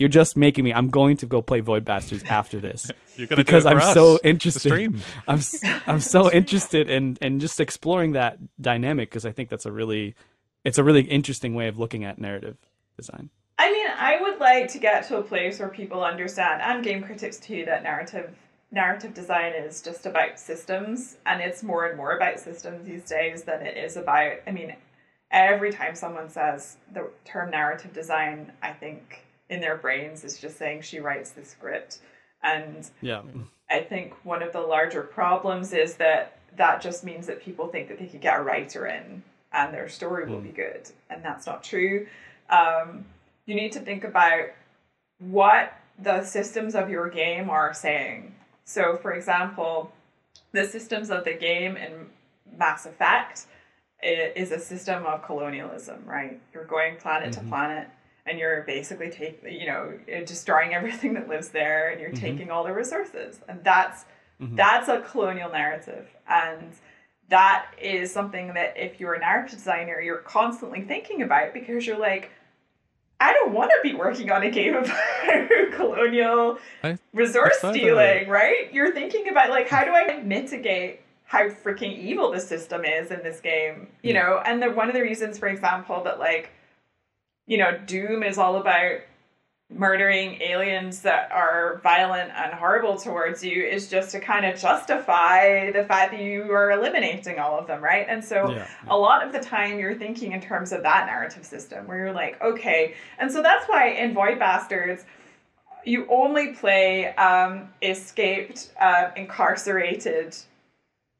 you're 0.00 0.08
just 0.08 0.36
making 0.36 0.64
me. 0.64 0.72
I'm 0.72 0.88
going 0.88 1.18
to 1.18 1.26
go 1.26 1.42
play 1.42 1.60
Void 1.60 1.84
Bastards 1.84 2.24
after 2.24 2.58
this 2.58 2.90
You're 3.16 3.26
gonna 3.26 3.36
do 3.36 3.44
because 3.44 3.66
it 3.66 3.68
for 3.68 3.74
I'm 3.74 3.82
us, 3.82 3.94
so 3.94 4.18
interested. 4.24 4.72
I'm 5.28 5.38
s- 5.38 5.62
I'm 5.86 6.00
so 6.00 6.32
interested 6.32 6.88
in 6.88 7.18
in 7.20 7.38
just 7.38 7.60
exploring 7.60 8.12
that 8.12 8.38
dynamic 8.60 9.10
because 9.10 9.26
I 9.26 9.32
think 9.32 9.50
that's 9.50 9.66
a 9.66 9.72
really 9.72 10.14
it's 10.64 10.78
a 10.78 10.84
really 10.84 11.02
interesting 11.02 11.54
way 11.54 11.68
of 11.68 11.78
looking 11.78 12.04
at 12.04 12.18
narrative 12.18 12.56
design. 12.96 13.28
I 13.58 13.70
mean, 13.70 13.88
I 13.94 14.22
would 14.22 14.40
like 14.40 14.68
to 14.72 14.78
get 14.78 15.06
to 15.08 15.18
a 15.18 15.22
place 15.22 15.58
where 15.58 15.68
people 15.68 16.02
understand, 16.02 16.62
and 16.62 16.82
game 16.82 17.02
critics 17.02 17.38
too, 17.38 17.64
that 17.66 17.82
narrative 17.82 18.34
narrative 18.72 19.12
design 19.12 19.52
is 19.52 19.82
just 19.82 20.06
about 20.06 20.38
systems, 20.40 21.18
and 21.26 21.42
it's 21.42 21.62
more 21.62 21.86
and 21.86 21.96
more 21.98 22.16
about 22.16 22.40
systems 22.40 22.86
these 22.86 23.04
days 23.04 23.42
than 23.42 23.60
it 23.60 23.76
is 23.76 23.98
about. 23.98 24.36
I 24.46 24.50
mean, 24.50 24.76
every 25.30 25.72
time 25.72 25.94
someone 25.94 26.30
says 26.30 26.78
the 26.90 27.10
term 27.26 27.50
narrative 27.50 27.92
design, 27.92 28.52
I 28.62 28.72
think 28.72 29.26
in 29.50 29.60
their 29.60 29.76
brains 29.76 30.24
is 30.24 30.38
just 30.38 30.56
saying 30.56 30.80
she 30.80 31.00
writes 31.00 31.32
the 31.32 31.44
script, 31.44 31.98
and 32.42 32.88
Yeah. 33.02 33.22
I 33.68 33.80
think 33.82 34.14
one 34.24 34.42
of 34.42 34.52
the 34.52 34.60
larger 34.60 35.02
problems 35.02 35.72
is 35.72 35.96
that 35.96 36.38
that 36.56 36.80
just 36.80 37.04
means 37.04 37.26
that 37.26 37.42
people 37.42 37.68
think 37.68 37.88
that 37.88 37.98
they 37.98 38.06
could 38.06 38.20
get 38.20 38.38
a 38.38 38.42
writer 38.42 38.86
in 38.86 39.22
and 39.52 39.74
their 39.74 39.88
story 39.88 40.28
will 40.28 40.40
be 40.40 40.50
good, 40.50 40.88
and 41.10 41.24
that's 41.24 41.46
not 41.46 41.62
true. 41.62 42.06
Um, 42.48 43.04
you 43.46 43.54
need 43.54 43.72
to 43.72 43.80
think 43.80 44.04
about 44.04 44.46
what 45.18 45.74
the 45.98 46.22
systems 46.24 46.74
of 46.74 46.88
your 46.88 47.08
game 47.08 47.50
are 47.50 47.74
saying. 47.74 48.34
So, 48.64 48.96
for 48.96 49.12
example, 49.12 49.92
the 50.52 50.64
systems 50.64 51.10
of 51.10 51.24
the 51.24 51.34
game 51.34 51.76
in 51.76 52.06
Mass 52.56 52.86
Effect 52.86 53.46
is 54.02 54.50
a 54.50 54.58
system 54.58 55.04
of 55.04 55.22
colonialism, 55.24 56.02
right? 56.06 56.40
You're 56.54 56.64
going 56.64 56.96
planet 56.96 57.32
to 57.34 57.40
planet 57.40 57.88
and 58.30 58.38
you're 58.38 58.62
basically 58.62 59.10
taking, 59.10 59.52
you 59.52 59.66
know, 59.66 59.98
destroying 60.24 60.72
everything 60.72 61.14
that 61.14 61.28
lives 61.28 61.48
there 61.48 61.90
and 61.90 62.00
you're 62.00 62.10
mm-hmm. 62.10 62.24
taking 62.24 62.50
all 62.50 62.62
the 62.64 62.72
resources. 62.72 63.40
And 63.48 63.62
that's 63.64 64.04
mm-hmm. 64.40 64.54
that's 64.54 64.88
a 64.88 65.00
colonial 65.00 65.50
narrative. 65.50 66.08
And 66.28 66.72
that 67.28 67.66
is 67.80 68.12
something 68.12 68.54
that 68.54 68.74
if 68.76 69.00
you're 69.00 69.14
a 69.14 69.18
narrative 69.18 69.58
designer, 69.58 70.00
you're 70.00 70.18
constantly 70.18 70.82
thinking 70.82 71.22
about 71.22 71.52
because 71.52 71.86
you're 71.86 71.98
like, 71.98 72.30
I 73.20 73.32
don't 73.32 73.52
want 73.52 73.70
to 73.70 73.78
be 73.82 73.94
working 73.94 74.30
on 74.30 74.42
a 74.44 74.50
game 74.50 74.74
about 74.74 74.96
colonial 75.72 76.58
I 76.82 76.96
resource 77.12 77.58
the- 77.60 77.72
stealing, 77.72 78.28
right? 78.28 78.72
You're 78.72 78.92
thinking 78.92 79.28
about 79.28 79.50
like 79.50 79.68
how 79.68 79.84
do 79.84 79.90
I 79.90 80.22
mitigate 80.22 81.00
how 81.24 81.48
freaking 81.48 81.96
evil 81.96 82.32
the 82.32 82.40
system 82.40 82.84
is 82.84 83.12
in 83.12 83.22
this 83.22 83.40
game, 83.40 83.86
you 84.02 84.12
know? 84.12 84.42
And 84.44 84.60
the 84.60 84.70
one 84.70 84.88
of 84.88 84.94
the 84.94 85.02
reasons, 85.02 85.38
for 85.38 85.46
example, 85.46 86.02
that 86.02 86.18
like, 86.18 86.50
you 87.50 87.58
know, 87.58 87.76
Doom 87.84 88.22
is 88.22 88.38
all 88.38 88.58
about 88.58 89.00
murdering 89.70 90.40
aliens 90.40 91.02
that 91.02 91.30
are 91.32 91.80
violent 91.82 92.30
and 92.36 92.52
horrible 92.54 92.96
towards 92.96 93.42
you 93.42 93.64
is 93.64 93.90
just 93.90 94.12
to 94.12 94.20
kind 94.20 94.46
of 94.46 94.58
justify 94.58 95.70
the 95.72 95.82
fact 95.84 96.12
that 96.12 96.20
you 96.20 96.42
are 96.52 96.70
eliminating 96.70 97.40
all 97.40 97.58
of 97.58 97.66
them, 97.66 97.82
right? 97.82 98.06
And 98.08 98.24
so 98.24 98.52
Yeah. 98.52 98.66
a 98.86 98.96
lot 98.96 99.26
of 99.26 99.32
the 99.32 99.40
time 99.40 99.80
you're 99.80 99.96
thinking 99.96 100.30
in 100.30 100.40
terms 100.40 100.70
of 100.70 100.84
that 100.84 101.06
narrative 101.06 101.44
system 101.44 101.88
where 101.88 101.98
you're 101.98 102.12
like, 102.12 102.40
okay. 102.40 102.94
And 103.18 103.30
so 103.32 103.42
that's 103.42 103.68
why 103.68 103.88
in 103.88 104.14
Void 104.14 104.38
Bastards, 104.38 105.04
you 105.84 106.06
only 106.08 106.54
play 106.54 107.08
um, 107.16 107.68
escaped, 107.82 108.70
uh, 108.80 109.10
incarcerated 109.16 110.36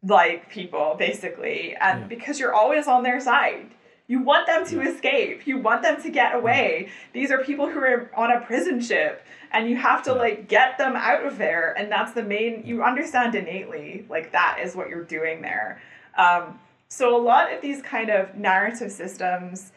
like 0.05 0.49
people 0.49 0.95
basically 0.97 1.75
and 1.81 2.03
Yeah. 2.03 2.07
because 2.07 2.39
you're 2.39 2.55
always 2.55 2.87
on 2.87 3.03
their 3.03 3.19
side 3.21 3.75
you 4.11 4.21
want 4.21 4.45
them 4.49 4.67
to 4.67 4.81
escape. 4.81 5.47
You 5.47 5.59
want 5.59 5.83
them 5.83 6.03
to 6.03 6.11
get 6.11 6.35
away. 6.35 6.89
These 7.13 7.31
are 7.31 7.45
people 7.45 7.69
who 7.69 7.79
are 7.79 8.11
on 8.17 8.33
a 8.33 8.41
prison 8.41 8.81
ship 8.81 9.25
and 9.53 9.71
you 9.71 9.77
have 9.77 10.03
to 10.03 10.13
like 10.13 10.49
get 10.49 10.79
them 10.79 10.97
out 10.97 11.25
of 11.25 11.39
there 11.39 11.73
and 11.79 11.93
that's 11.93 12.11
the 12.13 12.25
main 12.25 12.65
you 12.67 12.83
understand 12.83 13.37
innately 13.37 14.05
like 14.11 14.33
that 14.33 14.59
is 14.65 14.75
what 14.75 14.89
you're 14.89 15.05
doing 15.05 15.43
there. 15.43 15.81
Um, 16.19 16.59
so 16.89 17.17
a 17.17 17.23
lot 17.23 17.53
of 17.53 17.63
these 17.63 17.83
kind 17.83 18.11
of 18.11 18.35
narrative 18.35 18.91
systems 18.91 19.71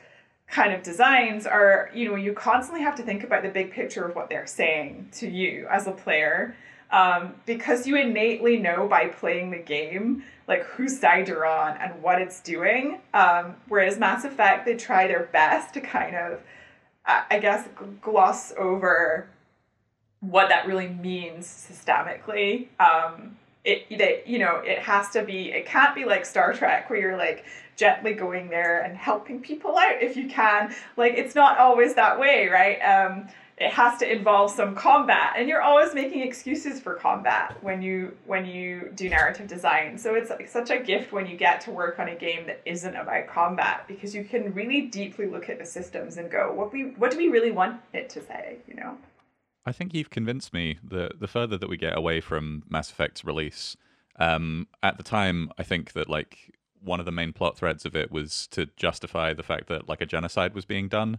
kind 0.47 0.73
of 0.73 0.81
designs 0.81 1.45
are 1.45 1.91
you 1.93 2.09
know 2.09 2.15
you 2.15 2.33
constantly 2.33 2.83
have 2.83 2.95
to 2.95 3.03
think 3.03 3.23
about 3.23 3.43
the 3.43 3.49
big 3.49 3.71
picture 3.71 4.03
of 4.03 4.15
what 4.15 4.29
they're 4.29 4.47
saying 4.47 5.09
to 5.11 5.29
you 5.29 5.67
as 5.69 5.85
a 5.85 5.91
player 5.91 6.55
um, 6.93 7.33
because 7.45 7.85
you 7.85 7.97
innately 7.97 8.57
know 8.57 8.87
by 8.87 9.07
playing 9.07 9.51
the 9.51 9.57
game 9.57 10.23
like 10.47 10.63
whose 10.63 10.97
side 10.97 11.27
you're 11.27 11.45
on 11.45 11.75
and 11.77 12.01
what 12.01 12.21
it's 12.21 12.39
doing 12.39 13.01
um, 13.13 13.55
whereas 13.67 13.99
mass 13.99 14.23
effect 14.23 14.65
they 14.65 14.75
try 14.75 15.07
their 15.07 15.23
best 15.33 15.73
to 15.73 15.81
kind 15.81 16.15
of 16.15 16.39
i 17.05 17.37
guess 17.37 17.67
gloss 18.01 18.53
over 18.57 19.27
what 20.29 20.49
that 20.49 20.65
really 20.67 20.87
means 20.87 21.45
systemically. 21.45 22.67
Um, 22.79 23.37
it 23.65 23.85
they, 23.89 24.23
you 24.25 24.39
know 24.39 24.57
it 24.57 24.79
has 24.79 25.09
to 25.11 25.23
be 25.23 25.51
it 25.51 25.65
can't 25.65 25.95
be 25.95 26.05
like 26.05 26.25
star 26.25 26.53
trek 26.53 26.89
where 26.89 26.99
you're 26.99 27.17
like 27.17 27.45
gently 27.75 28.13
going 28.13 28.49
there 28.49 28.81
and 28.81 28.97
helping 28.97 29.39
people 29.39 29.77
out 29.77 30.01
if 30.01 30.15
you 30.15 30.27
can. 30.27 30.73
Like 30.97 31.13
it's 31.13 31.35
not 31.35 31.57
always 31.57 31.95
that 31.95 32.19
way 32.19 32.47
right? 32.47 32.79
Um, 32.79 33.27
it 33.63 33.71
has 33.71 33.97
to 33.99 34.11
involve 34.11 34.51
some 34.51 34.75
combat 34.75 35.33
and 35.37 35.47
you're 35.47 35.61
always 35.61 35.93
making 35.93 36.21
excuses 36.21 36.81
for 36.81 36.95
combat 36.95 37.57
when 37.61 37.81
you 37.81 38.15
when 38.25 38.45
you 38.45 38.91
do 38.93 39.09
narrative 39.09 39.47
design. 39.47 39.97
So 39.97 40.15
it's 40.15 40.29
like 40.29 40.49
such 40.49 40.69
a 40.69 40.79
gift 40.79 41.13
when 41.13 41.25
you 41.25 41.37
get 41.37 41.61
to 41.61 41.71
work 41.71 41.97
on 41.97 42.09
a 42.09 42.15
game 42.15 42.45
that 42.47 42.61
isn't 42.65 42.95
about 42.95 43.27
combat 43.27 43.85
because 43.87 44.13
you 44.13 44.25
can 44.25 44.53
really 44.53 44.81
deeply 44.81 45.27
look 45.27 45.49
at 45.49 45.59
the 45.59 45.65
systems 45.65 46.17
and 46.17 46.29
go 46.29 46.51
what 46.51 46.73
we 46.73 46.91
what 46.97 47.11
do 47.11 47.17
we 47.17 47.29
really 47.29 47.51
want 47.51 47.79
it 47.93 48.09
to 48.11 48.21
say? 48.21 48.57
You 48.67 48.75
know? 48.75 48.97
I 49.65 49.71
think 49.71 49.93
you've 49.93 50.09
convinced 50.09 50.53
me. 50.53 50.77
The 50.83 51.11
the 51.17 51.27
further 51.27 51.57
that 51.57 51.69
we 51.69 51.77
get 51.77 51.97
away 51.97 52.19
from 52.19 52.63
Mass 52.69 52.91
Effect's 52.91 53.23
release, 53.23 53.77
um, 54.19 54.67
at 54.81 54.97
the 54.97 55.03
time, 55.03 55.51
I 55.57 55.63
think 55.63 55.93
that 55.93 56.09
like 56.09 56.51
one 56.81 56.99
of 56.99 57.05
the 57.05 57.13
main 57.13 57.31
plot 57.31 57.55
threads 57.55 57.85
of 57.85 57.95
it 57.95 58.11
was 58.11 58.45
to 58.47 58.65
justify 58.75 59.33
the 59.33 59.41
fact 59.41 59.67
that 59.67 59.87
like 59.87 60.01
a 60.01 60.05
genocide 60.05 60.53
was 60.53 60.65
being 60.65 60.89
done, 60.89 61.17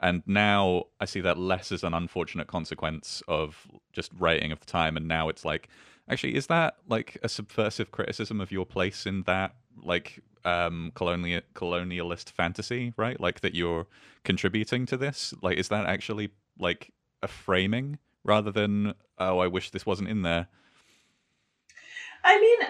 and 0.00 0.22
now 0.26 0.84
I 1.00 1.04
see 1.04 1.20
that 1.22 1.38
less 1.38 1.72
as 1.72 1.82
an 1.84 1.94
unfortunate 1.94 2.46
consequence 2.46 3.22
of 3.28 3.66
just 3.92 4.12
writing 4.18 4.52
of 4.52 4.60
the 4.60 4.66
time, 4.66 4.96
and 4.96 5.08
now 5.08 5.28
it's 5.28 5.44
like, 5.44 5.68
actually, 6.08 6.34
is 6.34 6.46
that 6.48 6.76
like 6.88 7.18
a 7.22 7.28
subversive 7.28 7.90
criticism 7.90 8.40
of 8.40 8.52
your 8.52 8.66
place 8.66 9.06
in 9.06 9.22
that 9.24 9.54
like 9.82 10.22
um 10.44 10.92
colonial 10.94 11.40
colonialist 11.54 12.30
fantasy, 12.30 12.92
right? 12.96 13.20
Like 13.20 13.40
that 13.40 13.54
you're 13.54 13.86
contributing 14.24 14.86
to 14.86 14.96
this. 14.96 15.34
Like, 15.42 15.58
is 15.58 15.68
that 15.68 15.86
actually 15.86 16.30
like 16.58 16.92
a 17.22 17.28
framing 17.28 17.98
rather 18.24 18.50
than 18.50 18.92
oh 19.18 19.38
i 19.38 19.46
wish 19.46 19.70
this 19.70 19.86
wasn't 19.86 20.08
in 20.08 20.22
there 20.22 20.48
I 22.26 22.40
mean, 22.40 22.68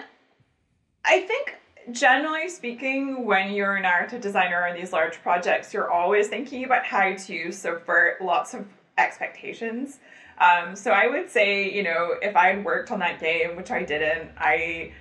I 1.03 1.21
think 1.21 1.55
generally 1.91 2.49
speaking, 2.49 3.25
when 3.25 3.53
you're 3.53 3.75
a 3.75 3.81
narrative 3.81 4.21
designer 4.21 4.67
on 4.67 4.75
these 4.75 4.91
large 4.93 5.21
projects, 5.21 5.73
you're 5.73 5.91
always 5.91 6.27
thinking 6.27 6.65
about 6.65 6.85
how 6.85 7.13
to 7.13 7.51
subvert 7.51 8.21
lots 8.21 8.53
of 8.53 8.65
expectations. 8.97 9.99
Um, 10.39 10.75
so 10.75 10.91
I 10.91 11.07
would 11.07 11.29
say, 11.29 11.73
you 11.73 11.83
know, 11.83 12.15
if 12.21 12.35
I 12.35 12.53
had 12.53 12.65
worked 12.65 12.91
on 12.91 12.99
that 12.99 13.19
game, 13.19 13.55
which 13.55 13.71
I 13.71 13.83
didn't, 13.83 14.31
I 14.37 14.93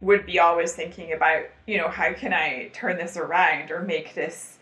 would 0.00 0.26
be 0.26 0.38
always 0.38 0.74
thinking 0.74 1.12
about, 1.12 1.44
you 1.66 1.78
know, 1.78 1.88
how 1.88 2.12
can 2.12 2.34
I 2.34 2.68
turn 2.74 2.98
this 2.98 3.16
around 3.16 3.70
or 3.70 3.82
make 3.82 4.14
this 4.14 4.58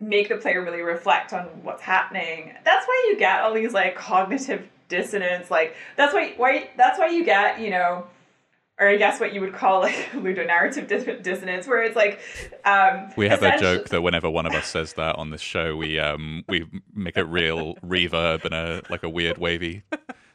make 0.00 0.28
the 0.28 0.36
player 0.36 0.62
really 0.62 0.82
reflect 0.82 1.32
on 1.32 1.44
what's 1.62 1.82
happening. 1.82 2.52
That's 2.64 2.86
why 2.86 3.08
you 3.08 3.18
get 3.18 3.40
all 3.40 3.54
these 3.54 3.72
like 3.72 3.94
cognitive 3.94 4.68
dissonance. 4.88 5.50
Like 5.50 5.74
that's 5.96 6.12
why 6.12 6.34
why 6.36 6.70
that's 6.76 6.98
why 6.98 7.08
you 7.08 7.24
get 7.24 7.60
you 7.60 7.70
know, 7.70 8.06
or 8.78 8.88
I 8.88 8.96
guess 8.96 9.20
what 9.20 9.32
you 9.32 9.40
would 9.40 9.54
call 9.54 9.80
like 9.80 9.94
ludonarrative 10.12 10.88
dis- 10.88 11.22
dissonance, 11.22 11.66
where 11.66 11.82
it's 11.82 11.96
like 11.96 12.20
um, 12.64 13.10
we 13.16 13.28
have 13.28 13.42
a 13.42 13.58
joke 13.58 13.88
that 13.90 14.02
whenever 14.02 14.28
one 14.28 14.46
of 14.46 14.52
us 14.54 14.66
says 14.66 14.94
that 14.94 15.16
on 15.16 15.30
this 15.30 15.40
show 15.40 15.76
we 15.76 15.98
um 15.98 16.44
we 16.48 16.66
make 16.94 17.16
a 17.16 17.24
real 17.24 17.74
reverb 17.86 18.44
and 18.44 18.54
a 18.54 18.82
like 18.90 19.02
a 19.02 19.08
weird 19.08 19.38
wavy. 19.38 19.82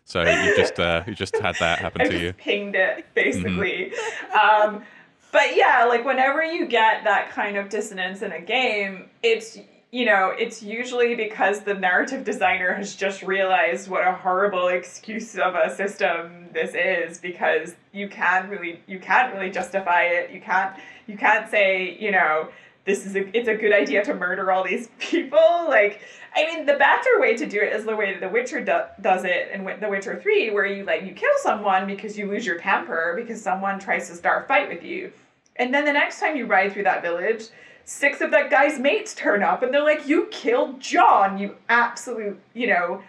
So 0.05 0.23
you 0.23 0.55
just 0.55 0.79
uh 0.79 1.03
you 1.05 1.13
just 1.13 1.35
had 1.37 1.55
that 1.59 1.79
happen 1.79 2.01
I 2.01 2.05
to 2.05 2.11
just 2.11 2.23
you 2.23 2.33
pinged 2.33 2.75
it 2.75 3.05
basically. 3.13 3.93
um, 4.33 4.83
but 5.31 5.55
yeah, 5.55 5.85
like 5.85 6.05
whenever 6.05 6.43
you 6.43 6.65
get 6.65 7.03
that 7.03 7.29
kind 7.29 7.57
of 7.57 7.69
dissonance 7.69 8.21
in 8.21 8.31
a 8.31 8.41
game, 8.41 9.09
it's 9.21 9.59
you 9.91 10.05
know 10.05 10.33
it's 10.37 10.61
usually 10.61 11.15
because 11.15 11.61
the 11.61 11.73
narrative 11.73 12.23
designer 12.23 12.73
has 12.73 12.95
just 12.95 13.23
realized 13.23 13.89
what 13.89 14.07
a 14.07 14.11
horrible 14.11 14.67
excuse 14.67 15.35
of 15.35 15.55
a 15.55 15.75
system 15.75 16.39
this 16.53 16.73
is 16.75 17.19
because 17.19 17.75
you 17.91 18.07
can't 18.07 18.49
really 18.49 18.81
you 18.87 18.99
can't 18.99 19.33
really 19.33 19.49
justify 19.49 20.03
it. 20.03 20.31
You 20.31 20.41
can't 20.41 20.75
you 21.07 21.17
can't 21.17 21.49
say 21.49 21.97
you 21.99 22.11
know 22.11 22.49
this 22.85 23.05
is 23.05 23.15
a, 23.15 23.37
it's 23.37 23.47
a 23.47 23.55
good 23.55 23.73
idea 23.73 24.03
to 24.03 24.15
murder 24.15 24.51
all 24.51 24.63
these 24.63 24.89
people. 24.99 25.65
Like, 25.67 26.01
I 26.35 26.45
mean, 26.45 26.65
the 26.65 26.73
better 26.73 27.19
way 27.19 27.35
to 27.35 27.45
do 27.45 27.59
it 27.59 27.73
is 27.73 27.85
the 27.85 27.95
way 27.95 28.13
that 28.13 28.21
The 28.21 28.29
Witcher 28.29 28.63
do, 28.63 28.79
does 29.01 29.25
it 29.25 29.51
in 29.53 29.63
The 29.79 29.89
Witcher 29.89 30.19
Three, 30.21 30.49
where 30.49 30.65
you 30.65 30.85
like 30.85 31.03
you 31.03 31.13
kill 31.13 31.29
someone 31.41 31.85
because 31.85 32.17
you 32.17 32.27
lose 32.27 32.45
your 32.45 32.57
temper 32.57 33.13
because 33.15 33.41
someone 33.41 33.79
tries 33.79 34.07
to 34.09 34.15
start 34.15 34.45
a 34.45 34.47
fight 34.47 34.69
with 34.69 34.83
you, 34.83 35.11
and 35.57 35.73
then 35.73 35.85
the 35.85 35.93
next 35.93 36.19
time 36.19 36.35
you 36.35 36.45
ride 36.45 36.73
through 36.73 36.83
that 36.83 37.01
village, 37.01 37.45
six 37.89 38.21
of 38.21 38.29
that 38.31 38.49
guy's 38.51 38.77
mates 38.79 39.13
turn 39.15 39.41
up 39.43 39.63
and 39.63 39.73
they're 39.73 39.83
like, 39.83 40.07
"You 40.07 40.27
killed 40.31 40.79
John, 40.79 41.37
you 41.37 41.55
absolute, 41.69 42.39
you 42.53 42.67
know." 42.67 43.01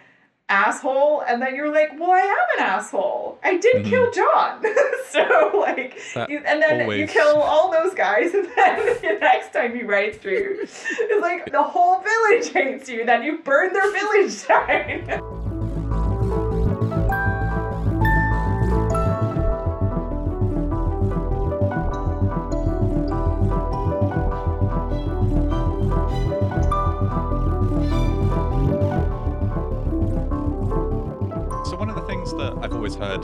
asshole 0.49 1.21
and 1.29 1.41
then 1.41 1.55
you're 1.55 1.71
like 1.71 1.97
well 1.97 2.11
i 2.11 2.19
am 2.19 2.59
an 2.59 2.65
asshole 2.65 3.39
i 3.41 3.55
did 3.55 3.85
Mhm. 3.85 3.89
kill 3.89 4.11
john 4.11 4.61
so 5.09 5.49
like 5.57 5.97
you, 6.27 6.41
and 6.45 6.61
then 6.61 6.91
you 6.91 7.07
kill 7.07 7.37
all 7.41 7.71
those 7.71 7.93
guys 7.93 8.33
and 8.33 8.45
then 8.57 8.85
the 9.01 9.17
next 9.21 9.53
time 9.53 9.77
you 9.77 9.87
ride 9.87 10.19
through 10.21 10.57
it's 10.63 11.21
like 11.21 11.49
the 11.53 11.63
whole 11.63 12.01
village 12.01 12.49
hates 12.49 12.89
you 12.89 13.05
then 13.05 13.23
you 13.23 13.37
burn 13.37 13.71
their 13.71 13.89
village 13.93 14.45
down 14.45 15.40
always 32.81 32.95
heard 32.95 33.23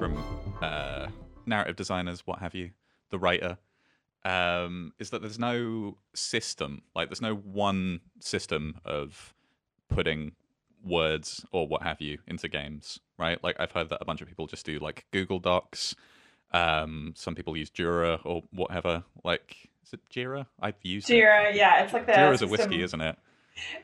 from 0.00 0.20
uh, 0.60 1.06
narrative 1.46 1.76
designers, 1.76 2.26
what 2.26 2.40
have 2.40 2.56
you, 2.56 2.72
the 3.10 3.18
writer, 3.20 3.56
um, 4.24 4.92
is 4.98 5.10
that 5.10 5.22
there's 5.22 5.38
no 5.38 5.96
system. 6.12 6.82
Like 6.92 7.08
there's 7.08 7.22
no 7.22 7.36
one 7.36 8.00
system 8.18 8.80
of 8.84 9.32
putting 9.88 10.32
words 10.84 11.46
or 11.52 11.68
what 11.68 11.84
have 11.84 12.00
you 12.00 12.18
into 12.26 12.48
games, 12.48 12.98
right? 13.16 13.38
Like 13.44 13.54
I've 13.60 13.70
heard 13.70 13.90
that 13.90 13.98
a 14.00 14.04
bunch 14.04 14.22
of 14.22 14.26
people 14.26 14.48
just 14.48 14.66
do 14.66 14.80
like 14.80 15.06
Google 15.12 15.38
Docs. 15.38 15.94
Um, 16.50 17.14
some 17.16 17.36
people 17.36 17.56
use 17.56 17.70
Jira 17.70 18.18
or 18.24 18.42
whatever. 18.50 19.04
Like 19.22 19.70
is 19.84 19.92
it 19.92 20.00
Jira? 20.12 20.46
I've 20.60 20.74
used 20.82 21.08
it. 21.08 21.22
Jira, 21.22 21.54
yeah, 21.54 21.84
it's 21.84 21.92
like 21.92 22.06
the 22.06 22.12
Jura's 22.12 22.42
a 22.42 22.48
whiskey, 22.48 22.82
isn't 22.82 23.00
it? 23.00 23.16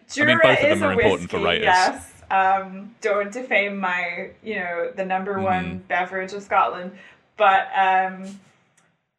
Jira 0.08 0.26
mean, 0.26 0.38
both 0.42 0.58
of 0.58 0.68
them 0.68 0.82
are 0.82 0.92
important 0.92 1.30
for 1.30 1.38
writers. 1.38 1.66
Yes. 1.66 2.21
Um, 2.32 2.94
don't 3.02 3.30
defame 3.32 3.78
my, 3.78 4.30
you 4.42 4.56
know, 4.56 4.90
the 4.96 5.04
number 5.04 5.34
Mm-hmm. 5.34 5.44
one 5.44 5.84
beverage 5.88 6.32
of 6.32 6.42
Scotland. 6.42 6.92
But 7.36 7.66
um, 7.76 8.40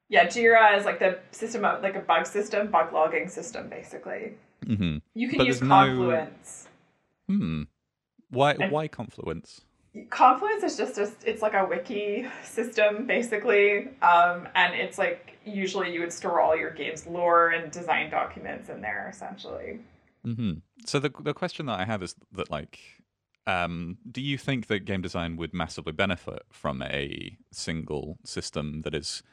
yeah, 0.10 0.26
Jira 0.28 0.78
is 0.78 0.86
like 0.86 1.00
the 1.00 1.20
system 1.32 1.64
of 1.66 1.82
like 1.84 1.96
a 1.96 2.00
bug 2.00 2.26
system, 2.26 2.72
bug 2.72 2.92
logging 2.94 3.28
system, 3.30 3.70
basically. 3.70 4.34
hmm 4.66 4.98
You 5.14 5.30
can 5.30 5.38
But 5.38 5.48
use 5.48 5.60
there's 5.60 5.70
no- 5.70 5.76
Confluence. 5.86 6.68
Hmm. 7.28 7.64
Why? 8.30 8.52
And- 8.54 8.72
Why 8.72 8.88
Confluence? 8.88 9.62
Confluence 10.10 10.64
is 10.64 10.76
just 10.76 10.98
a, 10.98 11.12
it's 11.24 11.44
like 11.44 11.54
a 11.54 11.66
wiki 11.70 12.26
system 12.44 13.06
basically, 13.06 13.90
um, 14.02 14.48
and 14.56 14.74
it's 14.74 14.98
like 14.98 15.38
usually 15.46 15.94
you 15.94 16.00
would 16.00 16.12
store 16.12 16.42
all 16.42 16.56
your 16.58 16.72
game's 16.72 17.06
lore 17.06 17.50
and 17.52 17.72
design 17.72 18.10
documents 18.10 18.70
in 18.70 18.82
there 18.82 19.08
essentially. 19.14 19.82
Mm-hmm. 20.26 20.54
So 20.88 20.98
the 20.98 21.12
the 21.20 21.36
question 21.36 21.68
that 21.68 21.80
I 21.80 21.86
have 21.86 22.02
is 22.02 22.16
that 22.32 22.50
like, 22.50 22.80
um, 23.46 23.98
do 24.10 24.22
you 24.22 24.38
think 24.38 24.68
that 24.68 24.86
game 24.86 25.02
design 25.02 25.38
would 25.38 25.54
massively 25.54 25.92
benefit 25.92 26.44
from 26.50 26.82
a 26.82 27.38
single 27.52 28.18
system 28.24 28.82
that 28.82 28.96
is 28.96 29.24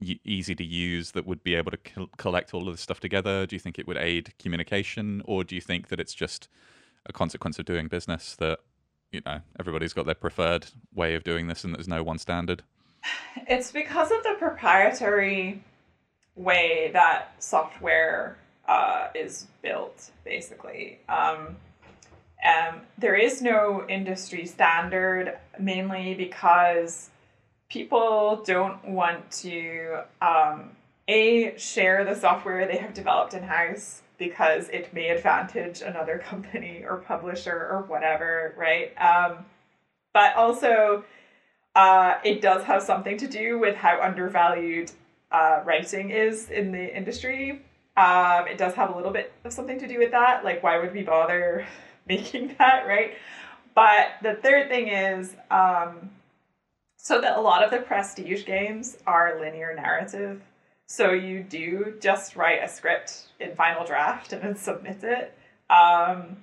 y- 0.00 0.18
easy 0.24 0.54
to 0.54 0.64
use 0.64 1.12
that 1.12 1.26
would 1.26 1.42
be 1.42 1.54
able 1.54 1.70
to 1.70 1.76
col- 1.76 2.10
collect 2.16 2.52
all 2.54 2.68
of 2.68 2.74
this 2.74 2.80
stuff 2.80 3.00
together? 3.00 3.46
Do 3.46 3.54
you 3.54 3.60
think 3.60 3.78
it 3.78 3.86
would 3.86 3.96
aid 3.96 4.34
communication, 4.38 5.22
or 5.24 5.44
do 5.44 5.54
you 5.54 5.60
think 5.60 5.88
that 5.88 6.00
it's 6.00 6.14
just 6.14 6.48
a 7.06 7.12
consequence 7.12 7.58
of 7.58 7.66
doing 7.66 7.86
business 7.88 8.34
that 8.36 8.60
you 9.12 9.20
know 9.24 9.40
everybody's 9.60 9.92
got 9.92 10.06
their 10.06 10.14
preferred 10.16 10.66
way 10.92 11.14
of 11.14 11.22
doing 11.22 11.46
this 11.46 11.62
and 11.62 11.74
there's 11.74 11.88
no 11.88 12.02
one 12.02 12.18
standard? 12.18 12.62
It's 13.48 13.70
because 13.70 14.10
of 14.10 14.24
the 14.24 14.34
proprietary 14.38 15.62
way 16.34 16.90
that 16.92 17.34
software 17.38 18.36
uh, 18.66 19.08
is 19.14 19.46
built, 19.62 20.10
basically. 20.24 20.98
Um, 21.08 21.56
um, 22.46 22.82
there 22.96 23.16
is 23.16 23.42
no 23.42 23.84
industry 23.88 24.46
standard, 24.46 25.36
mainly 25.58 26.14
because 26.14 27.10
people 27.68 28.42
don't 28.46 28.84
want 28.86 29.28
to 29.30 30.02
um, 30.22 30.70
a 31.08 31.56
share 31.56 32.04
the 32.04 32.14
software 32.14 32.66
they 32.66 32.76
have 32.76 32.94
developed 32.94 33.34
in 33.34 33.42
house 33.42 34.02
because 34.18 34.68
it 34.68 34.92
may 34.94 35.08
advantage 35.08 35.82
another 35.82 36.18
company 36.24 36.84
or 36.88 36.98
publisher 36.98 37.68
or 37.70 37.84
whatever, 37.88 38.54
right? 38.56 38.92
Um, 39.00 39.44
but 40.14 40.34
also, 40.36 41.04
uh, 41.74 42.14
it 42.24 42.40
does 42.40 42.62
have 42.64 42.82
something 42.82 43.18
to 43.18 43.26
do 43.26 43.58
with 43.58 43.74
how 43.74 44.00
undervalued 44.00 44.90
uh, 45.30 45.60
writing 45.64 46.10
is 46.10 46.48
in 46.48 46.72
the 46.72 46.96
industry. 46.96 47.62
Um, 47.96 48.46
it 48.46 48.56
does 48.56 48.74
have 48.74 48.90
a 48.90 48.96
little 48.96 49.12
bit 49.12 49.32
of 49.44 49.52
something 49.52 49.78
to 49.80 49.88
do 49.88 49.98
with 49.98 50.12
that. 50.12 50.44
Like, 50.44 50.62
why 50.62 50.78
would 50.78 50.92
we 50.94 51.02
bother 51.02 51.66
making 52.08 52.54
that, 52.58 52.86
right? 52.86 53.14
But 53.74 54.12
the 54.22 54.34
third 54.34 54.68
thing 54.68 54.88
is, 54.88 55.34
um, 55.50 56.10
so 56.96 57.20
that 57.20 57.36
a 57.36 57.40
lot 57.40 57.62
of 57.62 57.70
the 57.70 57.78
prestige 57.78 58.44
games 58.44 58.98
are 59.06 59.38
linear 59.40 59.74
narrative. 59.74 60.40
So 60.86 61.12
you 61.12 61.42
do 61.42 61.94
just 62.00 62.36
write 62.36 62.62
a 62.62 62.68
script 62.68 63.26
in 63.40 63.54
Final 63.54 63.84
Draft 63.84 64.32
and 64.32 64.42
then 64.42 64.56
submit 64.56 65.02
it. 65.02 65.36
Um, 65.68 66.36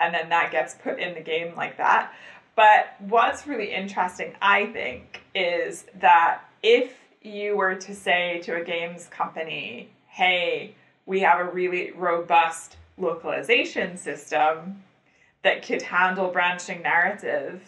and 0.00 0.14
then 0.14 0.28
that 0.28 0.50
gets 0.52 0.74
put 0.74 0.98
in 0.98 1.14
the 1.14 1.20
game 1.20 1.54
like 1.56 1.78
that. 1.78 2.12
But 2.54 2.96
what's 2.98 3.46
really 3.46 3.72
interesting, 3.72 4.34
I 4.42 4.66
think, 4.66 5.22
is 5.34 5.86
that 6.00 6.40
if 6.62 6.92
you 7.22 7.56
were 7.56 7.76
to 7.76 7.94
say 7.94 8.40
to 8.44 8.56
a 8.56 8.64
games 8.64 9.06
company, 9.06 9.90
hey, 10.08 10.74
we 11.06 11.20
have 11.20 11.38
a 11.40 11.50
really 11.50 11.92
robust 11.92 12.76
localization 12.98 13.96
system 13.96 14.82
that 15.42 15.64
could 15.64 15.82
handle 15.82 16.28
branching 16.28 16.82
narrative, 16.82 17.62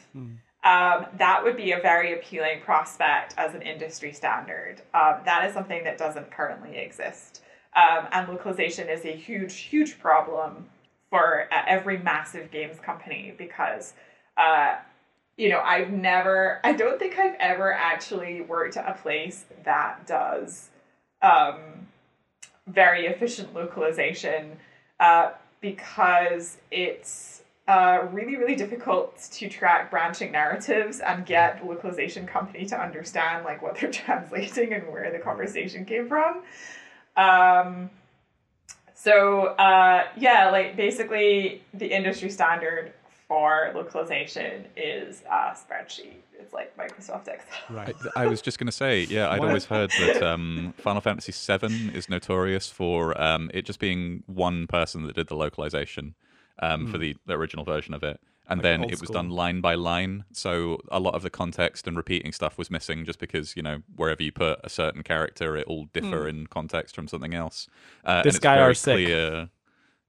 um, 0.65 1.07
that 1.17 1.43
would 1.43 1.57
be 1.57 1.73
a 1.73 1.81
very 1.81 2.13
appealing 2.13 2.61
prospect 2.63 3.35
as 3.39 3.55
an 3.55 3.63
industry 3.63 4.13
standard. 4.13 4.83
Um, 4.93 5.17
that 5.25 5.47
is 5.47 5.55
something 5.55 5.85
that 5.85 5.97
doesn't 5.97 6.31
currently 6.31 6.77
exist. 6.77 7.43
Um, 7.75 8.09
and 8.13 8.29
localization 8.29 8.89
is 8.89 9.05
a 9.05 9.13
huge, 9.13 9.55
huge 9.55 9.99
problem 9.99 10.69
for 11.09 11.49
uh, 11.53 11.63
every 11.67 11.99
massive 11.99 12.51
games 12.51 12.79
company 12.81 13.35
because, 13.39 13.95
uh, 14.37 14.77
you 15.37 15.49
know, 15.49 15.61
I've 15.61 15.91
never, 15.91 16.61
I 16.63 16.73
don't 16.73 16.99
think 16.99 17.19
I've 17.19 17.37
ever 17.39 17.73
actually 17.73 18.43
worked 18.43 18.77
at 18.77 18.89
a 18.89 19.01
place 19.01 19.47
that 19.65 20.07
does 20.07 20.69
um, 21.23 21.87
very 22.67 23.07
efficient 23.07 23.55
localization 23.55 24.59
uh, 24.99 25.31
because 25.61 26.59
it's 26.71 27.40
uh, 27.69 28.07
really, 28.13 28.37
really 28.37 28.57
difficult 28.57 29.17
to 29.33 29.49
track 29.49 29.91
branching 29.91 30.33
narratives 30.33 31.01
and 31.01 31.25
get 31.25 31.61
the 31.61 31.67
localization 31.67 32.27
company 32.27 32.67
to 32.67 32.81
understand 32.81 33.45
like 33.45 33.63
what 33.63 33.79
they're 33.79 33.91
translating 33.93 34.73
and 34.73 34.89
where 34.89 35.11
the 35.13 35.19
conversation 35.19 35.85
came 35.85 36.09
from. 36.09 36.43
Um, 37.17 37.91
so 38.95 39.47
uh, 39.47 40.05
yeah, 40.17 40.51
like 40.51 40.77
basically 40.77 41.63
the 41.73 41.87
industry 41.87 42.31
standard 42.31 42.93
for 43.29 43.71
localization 43.75 44.65
is 44.77 45.23
a 45.31 45.55
spreadsheet. 45.57 46.17
It's 46.39 46.53
like 46.53 46.77
Microsoft 46.77 47.29
Excel. 47.29 47.59
Right. 47.71 47.95
I, 48.17 48.25
I 48.25 48.27
was 48.27 48.43
just 48.43 48.59
going 48.59 48.67
to 48.67 48.73
say, 48.73 49.03
yeah, 49.05 49.31
I'd 49.31 49.39
What? 49.39 49.49
always 49.49 49.67
heard 49.67 49.91
that 50.01 50.23
um, 50.23 50.75
Final 50.79 51.01
Fantasy 51.01 51.31
VII 51.31 51.97
is 51.97 52.09
notorious 52.09 52.69
for 52.69 53.19
um, 53.21 53.49
it 53.55 53.65
just 53.65 53.79
being 53.79 54.25
one 54.27 54.67
person 54.67 55.05
that 55.07 55.15
did 55.15 55.29
the 55.29 55.37
localization 55.37 56.15
um, 56.61 56.87
for 56.87 56.99
the, 56.99 57.17
the 57.27 57.35
original 57.35 57.65
version 57.65 57.95
of 57.95 58.03
it. 58.03 58.21
And 58.49 58.59
Like 58.59 58.63
then 58.63 58.83
it 58.85 58.91
was 59.01 59.09
school. 59.09 59.15
done 59.15 59.31
line 59.31 59.61
by 59.61 59.75
line. 59.77 60.25
So 60.33 60.81
a 60.91 60.99
lot 60.99 61.15
of 61.15 61.23
the 61.23 61.31
context 61.31 61.87
and 61.87 61.97
repeating 61.97 62.33
stuff 62.33 62.59
was 62.59 62.71
missing 62.71 63.05
just 63.05 63.19
because, 63.21 63.55
you 63.57 63.63
know, 63.63 63.83
wherever 63.95 64.23
you 64.23 64.33
put 64.33 64.59
a 64.65 64.69
certain 64.69 65.03
character, 65.05 65.57
it 65.57 65.67
all 65.69 65.85
differ 65.93 66.27
in 66.27 66.47
context 66.49 66.95
from 66.97 67.07
something 67.07 67.33
else. 67.35 67.69
Uh, 68.05 68.23
This 68.23 68.39
guy 68.41 68.59
are 68.59 68.75
sick. 68.75 68.95
clear- 68.97 69.51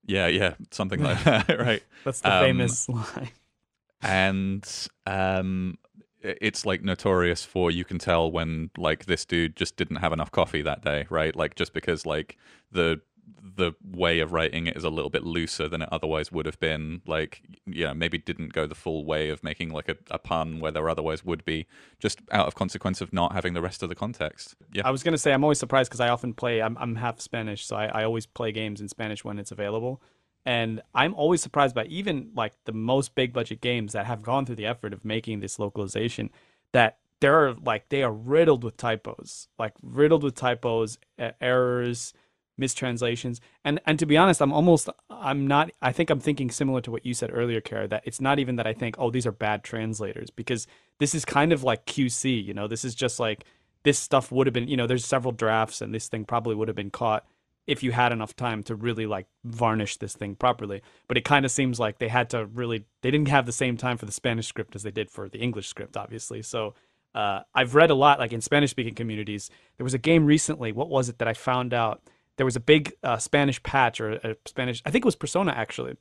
Yeah, 0.07 0.27
yeah, 0.27 0.55
something 0.71 1.01
like 1.03 1.23
that, 1.23 1.59
right? 1.59 1.83
That's 2.03 2.21
the 2.21 2.33
Um, 2.33 2.41
famous 2.45 2.89
line. 2.89 3.29
and 4.01 4.87
um 5.05 5.77
it's 6.23 6.65
like 6.65 6.83
notorious 6.83 7.43
for 7.43 7.71
you 7.71 7.83
can 7.83 7.97
tell 7.97 8.31
when 8.31 8.69
like 8.77 9.05
this 9.05 9.25
dude 9.25 9.55
just 9.55 9.75
didn't 9.75 9.97
have 9.97 10.13
enough 10.13 10.31
coffee 10.31 10.61
that 10.61 10.83
day 10.83 11.05
right 11.09 11.35
like 11.35 11.55
just 11.55 11.73
because 11.73 12.05
like 12.05 12.37
the 12.71 12.99
the 13.55 13.73
way 13.83 14.19
of 14.19 14.31
writing 14.31 14.67
it 14.67 14.75
is 14.75 14.83
a 14.83 14.89
little 14.89 15.09
bit 15.09 15.23
looser 15.23 15.67
than 15.67 15.81
it 15.81 15.89
otherwise 15.91 16.31
would 16.31 16.45
have 16.45 16.59
been. 16.59 17.01
Like, 17.05 17.41
yeah, 17.65 17.93
maybe 17.93 18.17
didn't 18.17 18.53
go 18.53 18.65
the 18.65 18.75
full 18.75 19.05
way 19.05 19.29
of 19.29 19.43
making 19.43 19.69
like 19.69 19.89
a, 19.89 19.97
a 20.09 20.17
pun 20.17 20.59
where 20.59 20.71
there 20.71 20.89
otherwise 20.89 21.23
would 21.23 21.45
be, 21.45 21.67
just 21.99 22.21
out 22.31 22.47
of 22.47 22.55
consequence 22.55 23.01
of 23.01 23.13
not 23.13 23.33
having 23.33 23.53
the 23.53 23.61
rest 23.61 23.83
of 23.83 23.89
the 23.89 23.95
context. 23.95 24.55
Yeah, 24.73 24.87
I 24.87 24.91
was 24.91 25.03
gonna 25.03 25.17
say 25.17 25.33
I'm 25.33 25.43
always 25.43 25.59
surprised 25.59 25.89
because 25.89 25.99
I 25.99 26.09
often 26.09 26.33
play. 26.33 26.61
I'm 26.61 26.77
I'm 26.77 26.95
half 26.95 27.19
Spanish, 27.19 27.65
so 27.65 27.75
I, 27.75 27.85
I 27.85 28.03
always 28.03 28.25
play 28.25 28.51
games 28.51 28.81
in 28.81 28.87
Spanish 28.87 29.23
when 29.23 29.39
it's 29.39 29.51
available. 29.51 30.01
And 30.45 30.81
I'm 30.95 31.13
always 31.13 31.41
surprised 31.41 31.75
by 31.75 31.85
even 31.85 32.31
like 32.35 32.53
the 32.65 32.71
most 32.71 33.13
big 33.13 33.31
budget 33.31 33.61
games 33.61 33.93
that 33.93 34.07
have 34.07 34.23
gone 34.23 34.45
through 34.45 34.55
the 34.55 34.65
effort 34.65 34.91
of 34.91 35.05
making 35.05 35.39
this 35.39 35.59
localization 35.59 36.31
that 36.71 36.97
there 37.19 37.47
are 37.47 37.53
like 37.53 37.89
they 37.89 38.03
are 38.03 38.11
riddled 38.11 38.63
with 38.63 38.77
typos, 38.77 39.47
like 39.59 39.73
riddled 39.83 40.23
with 40.23 40.35
typos, 40.35 40.97
errors, 41.39 42.13
mistranslations. 42.61 43.41
And 43.65 43.81
and 43.85 43.99
to 43.99 44.05
be 44.05 44.15
honest, 44.15 44.41
I'm 44.41 44.53
almost 44.53 44.87
I'm 45.09 45.47
not 45.47 45.71
I 45.81 45.91
think 45.91 46.09
I'm 46.09 46.21
thinking 46.21 46.49
similar 46.49 46.79
to 46.81 46.91
what 46.91 47.05
you 47.05 47.13
said 47.13 47.31
earlier, 47.33 47.59
Cara, 47.59 47.87
that 47.89 48.03
it's 48.05 48.21
not 48.21 48.39
even 48.39 48.55
that 48.55 48.67
I 48.67 48.73
think, 48.73 48.95
oh, 48.97 49.11
these 49.11 49.27
are 49.27 49.33
bad 49.33 49.63
translators, 49.63 50.29
because 50.29 50.67
this 50.99 51.13
is 51.13 51.25
kind 51.25 51.51
of 51.51 51.63
like 51.63 51.85
QC, 51.85 52.45
you 52.45 52.53
know, 52.53 52.67
this 52.67 52.85
is 52.85 52.95
just 52.95 53.19
like 53.19 53.43
this 53.83 53.99
stuff 53.99 54.31
would 54.31 54.47
have 54.47 54.53
been, 54.53 54.67
you 54.67 54.77
know, 54.77 54.87
there's 54.87 55.05
several 55.05 55.33
drafts 55.33 55.81
and 55.81 55.93
this 55.93 56.07
thing 56.07 56.23
probably 56.23 56.55
would 56.55 56.69
have 56.69 56.75
been 56.75 56.91
caught 56.91 57.25
if 57.67 57.83
you 57.83 57.91
had 57.91 58.11
enough 58.11 58.35
time 58.35 58.63
to 58.63 58.75
really 58.75 59.05
like 59.05 59.27
varnish 59.43 59.97
this 59.97 60.15
thing 60.15 60.35
properly. 60.35 60.81
But 61.07 61.17
it 61.17 61.25
kind 61.25 61.45
of 61.45 61.51
seems 61.51 61.79
like 61.79 61.99
they 61.99 62.07
had 62.07 62.29
to 62.29 62.45
really 62.45 62.85
they 63.01 63.11
didn't 63.11 63.29
have 63.29 63.45
the 63.45 63.51
same 63.51 63.77
time 63.77 63.97
for 63.97 64.05
the 64.05 64.11
Spanish 64.11 64.47
script 64.47 64.75
as 64.75 64.83
they 64.83 64.91
did 64.91 65.09
for 65.09 65.27
the 65.29 65.39
English 65.39 65.67
script, 65.67 65.97
obviously. 65.97 66.41
So 66.41 66.75
uh, 67.13 67.41
I've 67.53 67.75
read 67.75 67.89
a 67.89 67.95
lot, 67.95 68.19
like 68.19 68.33
in 68.33 68.41
Spanish 68.41 68.71
speaking 68.71 68.95
communities. 68.95 69.49
There 69.77 69.83
was 69.83 69.93
a 69.93 69.99
game 69.99 70.25
recently. 70.25 70.71
What 70.71 70.89
was 70.89 71.09
it 71.09 71.17
that 71.19 71.27
I 71.27 71.33
found 71.33 71.73
out? 71.73 72.01
There 72.41 72.45
was 72.47 72.55
a 72.55 72.59
big 72.59 72.93
uh, 73.03 73.19
Spanish 73.19 73.61
patch 73.61 74.01
or 74.01 74.13
a 74.13 74.35
Spanish. 74.47 74.81
I 74.83 74.89
think 74.89 75.05
it 75.05 75.05
was 75.05 75.15
Persona 75.15 75.51
actually. 75.51 75.93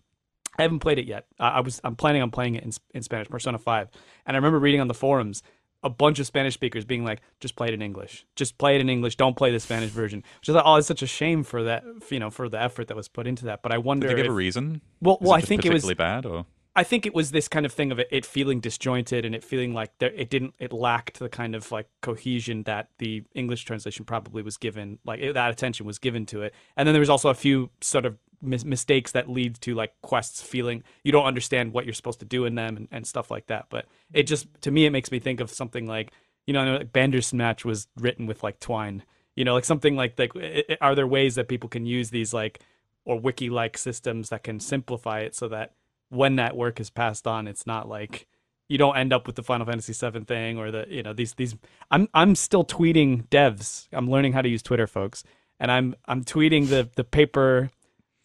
I 0.57 0.63
haven't 0.63 0.79
played 0.79 0.99
it 0.99 1.05
yet. 1.05 1.27
I, 1.39 1.49
I 1.49 1.61
was. 1.61 1.83
I'm 1.85 1.97
planning 1.97 2.23
on 2.23 2.31
playing 2.31 2.55
it 2.55 2.65
in, 2.65 2.73
in 2.95 3.03
Spanish, 3.03 3.29
Persona 3.29 3.59
Five. 3.59 3.91
And 4.25 4.35
I 4.35 4.39
remember 4.39 4.59
reading 4.59 4.81
on 4.81 4.89
the 4.89 4.95
forums 4.95 5.43
a 5.83 5.91
bunch 5.91 6.19
of 6.19 6.27
Spanish 6.27 6.55
speakers 6.55 6.87
being 6.87 7.05
like, 7.05 7.21
"Just 7.41 7.57
play 7.57 7.69
it 7.69 7.75
in 7.75 7.83
English. 7.83 8.25
Just 8.37 8.57
play 8.57 8.75
it 8.75 8.81
in 8.81 8.89
English. 8.89 9.17
Don't 9.17 9.37
play 9.37 9.53
the 9.53 9.61
Spanish 9.61 9.91
version." 9.91 10.25
Which 10.41 10.49
I 10.49 10.55
thought, 10.55 10.63
oh, 10.65 10.77
it's 10.77 10.87
such 10.87 11.03
a 11.03 11.07
shame 11.07 11.43
for 11.43 11.65
that, 11.65 11.85
you 12.09 12.19
know, 12.19 12.31
for 12.31 12.49
the 12.49 12.59
effort 12.59 12.89
that 12.89 12.97
was 12.97 13.07
put 13.07 13.27
into 13.27 13.45
that. 13.45 13.61
But 13.61 13.73
I 13.73 13.77
wonder. 13.77 14.07
Did 14.07 14.17
they 14.17 14.23
give 14.23 14.31
if, 14.31 14.33
a 14.33 14.35
reason? 14.35 14.81
Well, 15.03 15.19
well, 15.21 15.35
I 15.35 15.43
think 15.43 15.67
it 15.67 15.75
was 15.75 15.93
bad, 15.93 16.25
or 16.25 16.47
I 16.77 16.85
think 16.85 17.05
it 17.05 17.15
was 17.15 17.33
this 17.33 17.49
kind 17.49 17.67
of 17.67 17.73
thing 17.73 17.91
of 17.91 17.99
it, 17.99 18.09
it 18.13 18.25
feeling 18.25 18.61
disjointed 18.61 19.25
and 19.25 19.35
it 19.35 19.43
feeling 19.43 19.75
like 19.75 19.91
there, 19.99 20.13
it 20.13 20.31
didn't, 20.31 20.55
it 20.59 20.73
lacked 20.73 21.19
the 21.19 21.29
kind 21.29 21.57
of 21.57 21.73
like 21.73 21.89
cohesion 22.01 22.63
that 22.63 22.89
the 22.99 23.25
English 23.35 23.65
translation 23.65 24.05
probably 24.05 24.43
was 24.43 24.57
given, 24.57 24.99
like 25.05 25.21
it, 25.21 25.35
that 25.35 25.51
attention 25.51 25.85
was 25.85 25.99
given 25.99 26.27
to 26.27 26.43
it. 26.43 26.55
And 26.77 26.87
then 26.87 26.95
there 26.95 27.01
was 27.01 27.11
also 27.11 27.29
a 27.29 27.35
few 27.35 27.71
sort 27.81 28.07
of 28.07 28.17
mis- 28.41 28.65
mistakes 28.65 29.11
that 29.13 29.29
lead 29.29 29.61
to 29.63 29.75
like 29.75 29.95
quests 30.03 30.43
feeling 30.43 30.85
you 31.03 31.11
don't 31.11 31.27
understand 31.27 31.73
what 31.73 31.87
you're 31.87 31.95
supposed 31.95 32.21
to 32.21 32.25
do 32.25 32.45
in 32.45 32.55
them 32.55 32.77
and, 32.77 32.89
and 32.93 33.07
stuff 33.07 33.33
like 33.33 33.49
that. 33.49 33.67
But 33.69 33.87
it 34.13 34.25
just, 34.25 34.47
to 34.61 34.71
me, 34.71 34.87
it 34.87 34.91
makes 34.91 35.11
me 35.11 35.19
think 35.19 35.41
of 35.41 35.51
something 35.51 35.87
like, 35.87 36.13
you 36.47 36.53
know, 36.53 36.77
like 36.77 36.93
Bandersnatch 36.93 37.65
was 37.65 37.89
written 37.99 38.27
with 38.27 38.45
like 38.45 38.61
twine, 38.61 39.03
you 39.35 39.45
know, 39.45 39.55
like 39.55 39.65
something 39.65 39.97
like, 39.97 40.17
like, 40.19 40.37
it, 40.37 40.79
are 40.81 40.95
there 40.95 41.07
ways 41.07 41.35
that 41.35 41.49
people 41.49 41.69
can 41.69 41.85
use 41.85 42.11
these 42.11 42.33
like, 42.33 42.61
or 43.05 43.19
wiki 43.19 43.51
like 43.51 43.77
systems 43.77 44.29
that 44.29 44.45
can 44.45 44.61
simplify 44.61 45.21
it 45.21 45.35
so 45.35 45.49
that 45.49 45.73
when 46.11 46.37
that 46.37 46.57
work 46.57 46.79
is 46.81 46.91
passed 46.91 47.27
on, 47.27 47.49
it's 47.49 47.67
not 47.67 47.89
like 47.89 48.27
you 48.69 48.79
don't 48.79 48.97
end 48.97 49.13
up 49.13 49.27
with 49.27 49.37
the 49.37 49.43
Final 49.43 49.67
Fantasy 49.67 49.93
VII 49.93 50.21
thing 50.21 50.59
or 50.59 50.71
the 50.71 50.87
you 50.89 51.03
know 51.03 51.13
these 51.13 51.35
these. 51.35 51.57
I'm 51.91 52.09
I'm 52.15 52.35
still 52.35 52.65
tweeting 52.65 53.27
devs. 53.29 53.89
I'm 53.93 54.11
learning 54.11 54.33
how 54.33 54.43
to 54.43 54.49
use 54.49 54.63
Twitter, 54.63 54.87
folks, 54.87 55.25
and 55.59 55.73
I'm 55.73 55.97
I'm 56.07 56.25
tweeting 56.25 56.69
the 56.69 56.89
the 56.95 57.05
paper. 57.05 57.71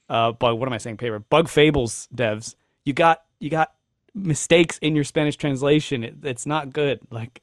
Uh, 0.08 0.32
bug. 0.34 0.60
What 0.60 0.68
am 0.68 0.74
I 0.74 0.78
saying? 0.78 0.98
Paper. 0.98 1.18
Bug 1.18 1.50
Fables 1.50 2.08
devs. 2.14 2.54
You 2.84 2.94
got 2.94 3.24
you 3.40 3.50
got 3.50 3.72
mistakes 4.14 4.78
in 4.80 4.96
your 4.96 5.04
Spanish 5.04 5.36
translation. 5.36 6.04
It, 6.04 6.16
it's 6.24 6.46
not 6.46 6.72
good. 6.72 7.00
Like, 7.10 7.42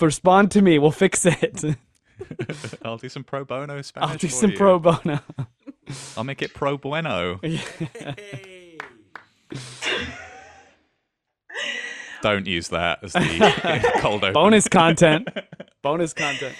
respond 0.00 0.50
to 0.52 0.62
me. 0.62 0.78
We'll 0.78 0.90
fix 0.90 1.26
it. 1.26 1.76
I'll 2.82 2.96
do 2.96 3.10
some 3.10 3.24
pro 3.24 3.44
bono 3.44 3.82
Spanish. 3.82 4.10
I'll 4.10 4.16
do 4.16 4.28
for 4.28 4.32
some 4.32 4.50
you. 4.52 4.56
pro 4.56 4.78
bono. 4.78 5.20
I'll 6.16 6.24
make 6.24 6.40
it 6.40 6.54
pro 6.54 6.78
bueno. 6.78 7.40
Don't 12.22 12.46
use 12.46 12.68
that 12.68 13.00
as 13.02 13.12
the 13.12 13.92
cold 14.00 14.24
open. 14.24 14.32
Bonus 14.32 14.66
content. 14.66 15.28
Bonus 15.82 16.14
content. 16.14 16.54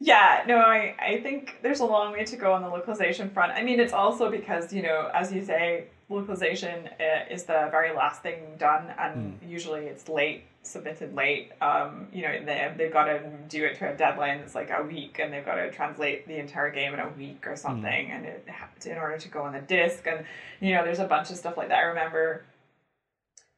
Yeah, 0.00 0.44
no, 0.46 0.58
I, 0.58 0.94
I 1.00 1.20
think 1.22 1.56
there's 1.62 1.80
a 1.80 1.86
long 1.86 2.12
way 2.12 2.24
to 2.24 2.36
go 2.36 2.52
on 2.52 2.62
the 2.62 2.68
localization 2.68 3.30
front. 3.30 3.52
I 3.52 3.62
mean, 3.62 3.80
it's 3.80 3.92
also 3.92 4.30
because, 4.30 4.72
you 4.72 4.82
know, 4.82 5.10
as 5.12 5.32
you 5.32 5.42
say, 5.42 5.86
localization 6.08 6.88
uh, 6.98 7.24
is 7.30 7.44
the 7.44 7.68
very 7.70 7.94
last 7.94 8.22
thing 8.22 8.54
done, 8.58 8.92
and 8.98 9.38
Hmm. 9.40 9.48
usually 9.50 9.86
it's 9.86 10.08
late, 10.08 10.44
submitted 10.62 11.14
late. 11.14 11.52
Um, 11.60 12.08
you 12.12 12.22
know, 12.22 12.32
they, 12.44 12.72
they've 12.76 12.92
got 12.92 13.04
to 13.04 13.20
do 13.48 13.64
it 13.64 13.76
to 13.78 13.92
a 13.92 13.94
deadline 13.94 14.38
that's 14.38 14.54
like 14.54 14.70
a 14.70 14.82
week, 14.82 15.18
and 15.18 15.32
they've 15.32 15.44
got 15.44 15.56
to 15.56 15.70
translate 15.70 16.26
the 16.26 16.38
entire 16.38 16.70
game 16.70 16.94
in 16.94 17.00
a 17.00 17.08
week 17.10 17.44
Hmm. 17.44 17.50
or 17.50 17.56
something, 17.56 18.10
and 18.10 18.24
it 18.24 18.48
in 18.86 18.96
order 18.96 19.18
to 19.18 19.28
go 19.28 19.42
on 19.42 19.52
the 19.52 19.60
disc. 19.60 20.06
And, 20.06 20.24
you 20.60 20.74
know, 20.74 20.84
there's 20.84 20.98
a 21.00 21.06
bunch 21.06 21.30
of 21.30 21.36
stuff 21.36 21.56
like 21.56 21.68
that. 21.68 21.78
I 21.78 21.82
remember 21.82 22.44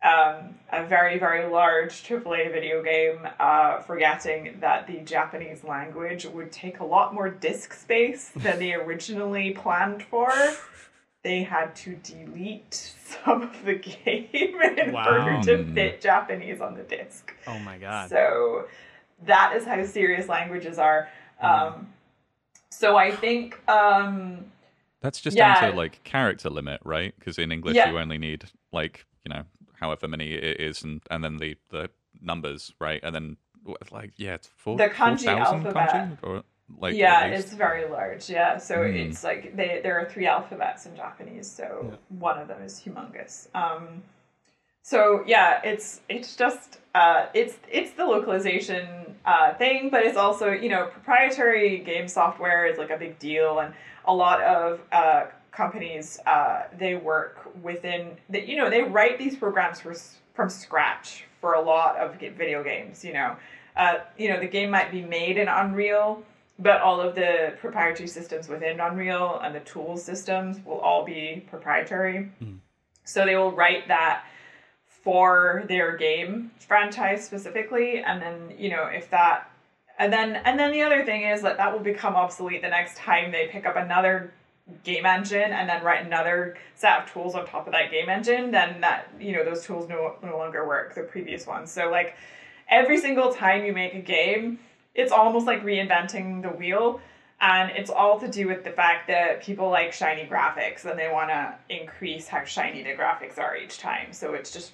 um, 0.02 0.54
a 0.72 0.82
very, 0.86 1.18
very 1.18 1.46
large 1.50 2.02
AAA 2.02 2.50
video 2.50 2.82
game, 2.82 3.28
uh, 3.38 3.80
forgetting 3.80 4.56
that 4.60 4.86
the 4.86 4.98
Japanese 5.00 5.62
language 5.62 6.24
would 6.24 6.50
take 6.50 6.80
a 6.80 6.84
lot 6.84 7.12
more 7.12 7.28
disk 7.28 7.74
space 7.74 8.30
than 8.34 8.58
they 8.58 8.72
originally 8.86 9.50
planned 9.50 10.02
for. 10.02 10.32
They 11.22 11.42
had 11.42 11.74
to 11.76 11.96
delete 11.96 12.74
some 12.74 13.42
of 13.42 13.64
the 13.64 13.74
game 14.04 14.28
in 14.32 14.92
Wow. 14.92 15.06
order 15.06 15.44
to 15.44 15.64
fit 15.74 16.00
Japanese 16.00 16.60
on 16.60 16.74
the 16.74 16.82
disc. 16.82 17.34
Oh 17.46 17.58
my 17.58 17.76
god. 17.78 18.08
So 18.08 18.66
that 19.26 19.54
is 19.56 19.64
how 19.66 19.84
serious 19.84 20.28
languages 20.28 20.78
are. 20.78 21.08
Um, 21.40 21.88
so 22.70 22.96
I 22.96 23.10
think 23.10 23.60
um, 23.68 24.46
That's 25.02 25.20
just 25.20 25.36
Yeah. 25.36 25.54
down 25.60 25.70
to 25.70 25.76
like 25.76 26.02
character 26.04 26.48
limit, 26.50 26.80
right? 26.84 27.14
Because 27.18 27.38
in 27.38 27.52
English 27.52 27.76
Yeah. 27.76 27.88
you 27.90 27.98
only 27.98 28.18
need 28.18 28.44
like 28.72 29.04
you 29.24 29.34
know 29.34 29.44
however 29.78 30.08
many 30.08 30.32
it 30.32 30.60
is, 30.60 30.82
and 30.82 31.02
and 31.10 31.22
then 31.24 31.36
the 31.36 31.56
the 31.70 31.90
numbers, 32.20 32.72
right? 32.80 33.00
And 33.02 33.14
then 33.14 33.36
like 33.90 34.12
yeah, 34.16 34.34
it's 34.34 34.46
four 34.56 34.78
The 34.78 34.88
kanji 34.88 35.24
4,000 35.26 35.66
alphabet. 35.66 35.90
kanji 35.90 36.18
or 36.22 36.42
like 36.78 36.96
yeah, 36.96 37.26
it's 37.26 37.52
very 37.52 37.88
large. 37.88 38.28
Yeah, 38.30 38.58
so 38.58 38.76
Mm. 38.78 38.94
it's 38.94 39.24
like 39.24 39.56
they 39.56 39.80
there 39.82 39.98
are 39.98 40.06
three 40.08 40.26
alphabets 40.26 40.86
in 40.86 40.96
Japanese, 40.96 41.50
so 41.50 41.90
Yeah. 41.90 41.96
one 42.18 42.38
of 42.38 42.48
them 42.48 42.62
is 42.62 42.80
humongous. 42.80 43.48
Um, 43.54 44.02
so 44.82 45.22
yeah, 45.26 45.60
it's 45.62 46.00
it's 46.08 46.36
just 46.36 46.78
uh, 46.94 47.26
it's 47.34 47.58
it's 47.70 47.92
the 47.92 48.04
localization 48.04 49.14
uh, 49.24 49.54
thing, 49.54 49.90
but 49.90 50.04
it's 50.04 50.16
also 50.16 50.50
you 50.50 50.68
know 50.68 50.86
proprietary 50.86 51.78
game 51.78 52.08
software 52.08 52.66
is 52.66 52.78
like 52.78 52.90
a 52.90 52.96
big 52.96 53.18
deal, 53.18 53.58
and 53.60 53.74
a 54.06 54.14
lot 54.14 54.40
of 54.42 54.80
uh, 54.92 55.26
companies 55.52 56.18
uh, 56.26 56.62
they 56.78 56.94
work 56.94 57.50
within 57.62 58.16
that 58.30 58.48
you 58.48 58.56
know 58.56 58.70
they 58.70 58.82
write 58.82 59.18
these 59.18 59.36
programs 59.36 59.80
for, 59.80 59.94
from 60.34 60.48
scratch 60.48 61.24
for 61.40 61.54
a 61.54 61.60
lot 61.60 61.96
of 61.96 62.16
video 62.16 62.62
games. 62.64 63.04
You 63.04 63.12
know, 63.12 63.36
uh, 63.76 63.98
you 64.16 64.28
know 64.28 64.40
the 64.40 64.48
game 64.48 64.70
might 64.70 64.90
be 64.90 65.02
made 65.02 65.36
in 65.36 65.46
Unreal, 65.48 66.22
but 66.60 66.80
all 66.80 67.00
of 67.00 67.14
the 67.14 67.54
proprietary 67.58 68.08
systems 68.08 68.48
within 68.48 68.80
Unreal 68.80 69.40
and 69.42 69.54
the 69.54 69.60
tools 69.60 70.04
systems 70.04 70.58
will 70.64 70.78
all 70.78 71.04
be 71.04 71.44
proprietary. 71.48 72.30
Hmm. 72.38 72.56
So 73.04 73.24
they 73.24 73.34
will 73.34 73.52
write 73.52 73.88
that 73.88 74.24
for 74.86 75.64
their 75.68 75.96
game 75.96 76.50
franchise 76.58 77.24
specifically, 77.24 77.98
and 77.98 78.20
then 78.20 78.54
you 78.58 78.70
know 78.70 78.84
if 78.84 79.10
that, 79.10 79.50
and 79.98 80.12
then 80.12 80.36
and 80.36 80.58
then 80.58 80.70
the 80.70 80.82
other 80.82 81.04
thing 81.04 81.22
is 81.22 81.42
that 81.42 81.56
that 81.56 81.72
will 81.72 81.82
become 81.82 82.14
obsolete 82.14 82.62
the 82.62 82.68
next 82.68 82.96
time 82.96 83.32
they 83.32 83.48
pick 83.48 83.64
up 83.66 83.76
another 83.76 84.32
game 84.84 85.06
engine 85.06 85.52
and 85.52 85.68
then 85.68 85.82
write 85.82 86.04
another 86.06 86.56
set 86.74 87.02
of 87.02 87.12
tools 87.12 87.34
on 87.34 87.44
top 87.46 87.66
of 87.66 87.72
that 87.72 87.90
game 87.90 88.08
engine 88.08 88.52
then 88.52 88.80
that 88.80 89.08
you 89.18 89.32
know 89.32 89.44
those 89.44 89.64
tools 89.64 89.88
no, 89.88 90.14
no 90.22 90.38
longer 90.38 90.64
work 90.64 90.94
the 90.94 91.02
previous 91.02 91.44
ones 91.44 91.72
so 91.72 91.90
like 91.90 92.14
every 92.68 92.96
single 92.96 93.32
time 93.32 93.64
you 93.64 93.72
make 93.72 93.94
a 93.94 94.00
game 94.00 94.60
it's 95.00 95.12
almost 95.12 95.46
like 95.46 95.62
reinventing 95.64 96.42
the 96.42 96.48
wheel 96.48 97.00
and 97.40 97.70
it's 97.70 97.90
all 97.90 98.20
to 98.20 98.28
do 98.28 98.46
with 98.46 98.64
the 98.64 98.70
fact 98.70 99.08
that 99.08 99.42
people 99.42 99.70
like 99.70 99.92
shiny 99.92 100.26
graphics 100.26 100.84
and 100.84 100.98
they 100.98 101.10
want 101.10 101.30
to 101.30 101.54
increase 101.68 102.28
how 102.28 102.44
shiny 102.44 102.82
the 102.82 102.90
graphics 102.90 103.38
are 103.38 103.56
each 103.56 103.78
time 103.78 104.12
so 104.12 104.34
it's 104.34 104.52
just 104.52 104.72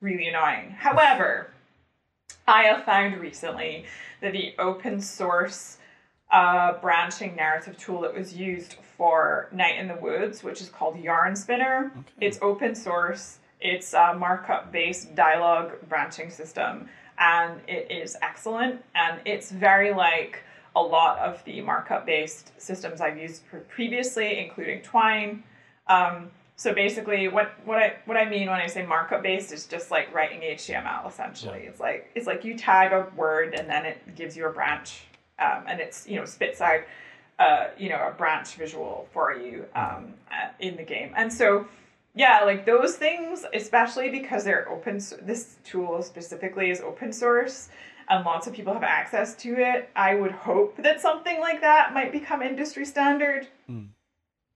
really 0.00 0.28
annoying 0.28 0.70
however 0.70 1.50
i 2.46 2.62
have 2.64 2.84
found 2.84 3.18
recently 3.18 3.84
that 4.20 4.32
the 4.32 4.54
open 4.58 5.00
source 5.00 5.78
uh, 6.30 6.72
branching 6.80 7.36
narrative 7.36 7.76
tool 7.78 8.00
that 8.00 8.14
was 8.14 8.34
used 8.34 8.74
for 8.96 9.48
Night 9.52 9.78
in 9.78 9.88
the 9.88 9.96
Woods, 9.96 10.42
which 10.42 10.60
is 10.60 10.68
called 10.68 10.98
Yarn 10.98 11.36
Spinner. 11.36 11.92
It's 12.20 12.38
open 12.42 12.74
source. 12.74 13.38
It's 13.60 13.94
a 13.94 14.14
markup 14.14 14.72
based 14.72 15.14
dialogue 15.14 15.72
branching 15.88 16.30
system, 16.30 16.88
and 17.18 17.60
it 17.68 17.90
is 17.90 18.16
excellent. 18.22 18.82
And 18.94 19.20
it's 19.24 19.50
very 19.50 19.92
like 19.92 20.42
a 20.74 20.82
lot 20.82 21.18
of 21.18 21.42
the 21.44 21.60
markup 21.62 22.06
based 22.06 22.52
systems 22.60 23.00
I've 23.00 23.18
used 23.18 23.42
previously, 23.68 24.38
including 24.38 24.82
Twine. 24.82 25.42
Um, 25.88 26.30
so 26.56 26.72
basically, 26.72 27.28
what 27.28 27.52
what 27.66 27.78
I 27.78 27.96
what 28.06 28.16
I 28.16 28.28
mean 28.28 28.48
when 28.48 28.60
I 28.60 28.66
say 28.66 28.84
markup 28.84 29.22
based 29.22 29.52
is 29.52 29.66
just 29.66 29.90
like 29.90 30.12
writing 30.14 30.40
HTML. 30.40 31.06
Essentially, 31.06 31.64
yeah. 31.64 31.70
it's 31.70 31.80
like 31.80 32.10
it's 32.14 32.26
like 32.26 32.44
you 32.44 32.56
tag 32.56 32.92
a 32.92 33.10
word 33.14 33.54
and 33.54 33.68
then 33.68 33.84
it 33.84 34.14
gives 34.14 34.36
you 34.36 34.46
a 34.46 34.50
branch, 34.50 35.02
um, 35.38 35.64
and 35.66 35.80
it's 35.80 36.06
you 36.08 36.16
know 36.16 36.24
spits 36.24 36.62
out, 36.62 36.80
uh, 37.38 37.66
you 37.78 37.90
know, 37.90 38.08
a 38.08 38.10
branch 38.10 38.54
visual 38.54 39.06
for 39.12 39.34
you 39.34 39.66
um, 39.74 40.14
in 40.58 40.76
the 40.76 40.82
game. 40.82 41.12
And 41.14 41.30
so, 41.30 41.66
yeah, 42.16 42.40
like 42.44 42.66
those 42.66 42.96
things, 42.96 43.44
especially 43.54 44.10
because 44.10 44.42
they're 44.42 44.68
open. 44.68 45.00
This 45.22 45.56
tool 45.62 46.02
specifically 46.02 46.70
is 46.70 46.80
open 46.80 47.12
source 47.12 47.68
and 48.08 48.24
lots 48.24 48.46
of 48.46 48.52
people 48.52 48.72
have 48.72 48.82
access 48.82 49.34
to 49.36 49.56
it. 49.58 49.90
I 49.96 50.14
would 50.14 50.32
hope 50.32 50.76
that 50.82 51.00
something 51.00 51.40
like 51.40 51.60
that 51.60 51.92
might 51.92 52.12
become 52.12 52.42
industry 52.42 52.84
standard. 52.84 53.48
Mm. 53.70 53.88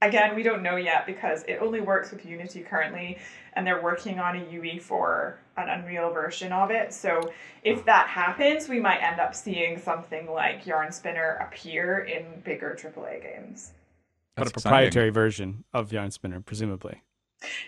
Again, 0.02 0.34
we 0.34 0.42
don't 0.42 0.62
know 0.62 0.76
yet 0.76 1.04
because 1.04 1.42
it 1.42 1.58
only 1.60 1.80
works 1.80 2.10
with 2.10 2.24
Unity 2.24 2.60
currently, 2.60 3.18
and 3.52 3.66
they're 3.66 3.82
working 3.82 4.18
on 4.18 4.36
a 4.36 4.50
UE 4.50 4.80
for 4.80 5.38
an 5.58 5.68
Unreal 5.68 6.10
version 6.10 6.52
of 6.52 6.70
it. 6.70 6.94
So 6.94 7.20
if 7.64 7.84
that 7.84 8.08
happens, 8.08 8.66
we 8.68 8.80
might 8.80 9.02
end 9.02 9.20
up 9.20 9.34
seeing 9.34 9.78
something 9.78 10.30
like 10.30 10.66
Yarn 10.66 10.90
Spinner 10.90 11.46
appear 11.46 11.98
in 11.98 12.40
bigger 12.44 12.78
AAA 12.80 13.22
games. 13.22 13.72
But 14.36 14.48
a 14.48 14.50
proprietary 14.50 15.08
exciting. 15.08 15.12
version 15.12 15.64
of 15.74 15.92
Yarn 15.92 16.10
Spinner, 16.12 16.40
presumably. 16.40 17.02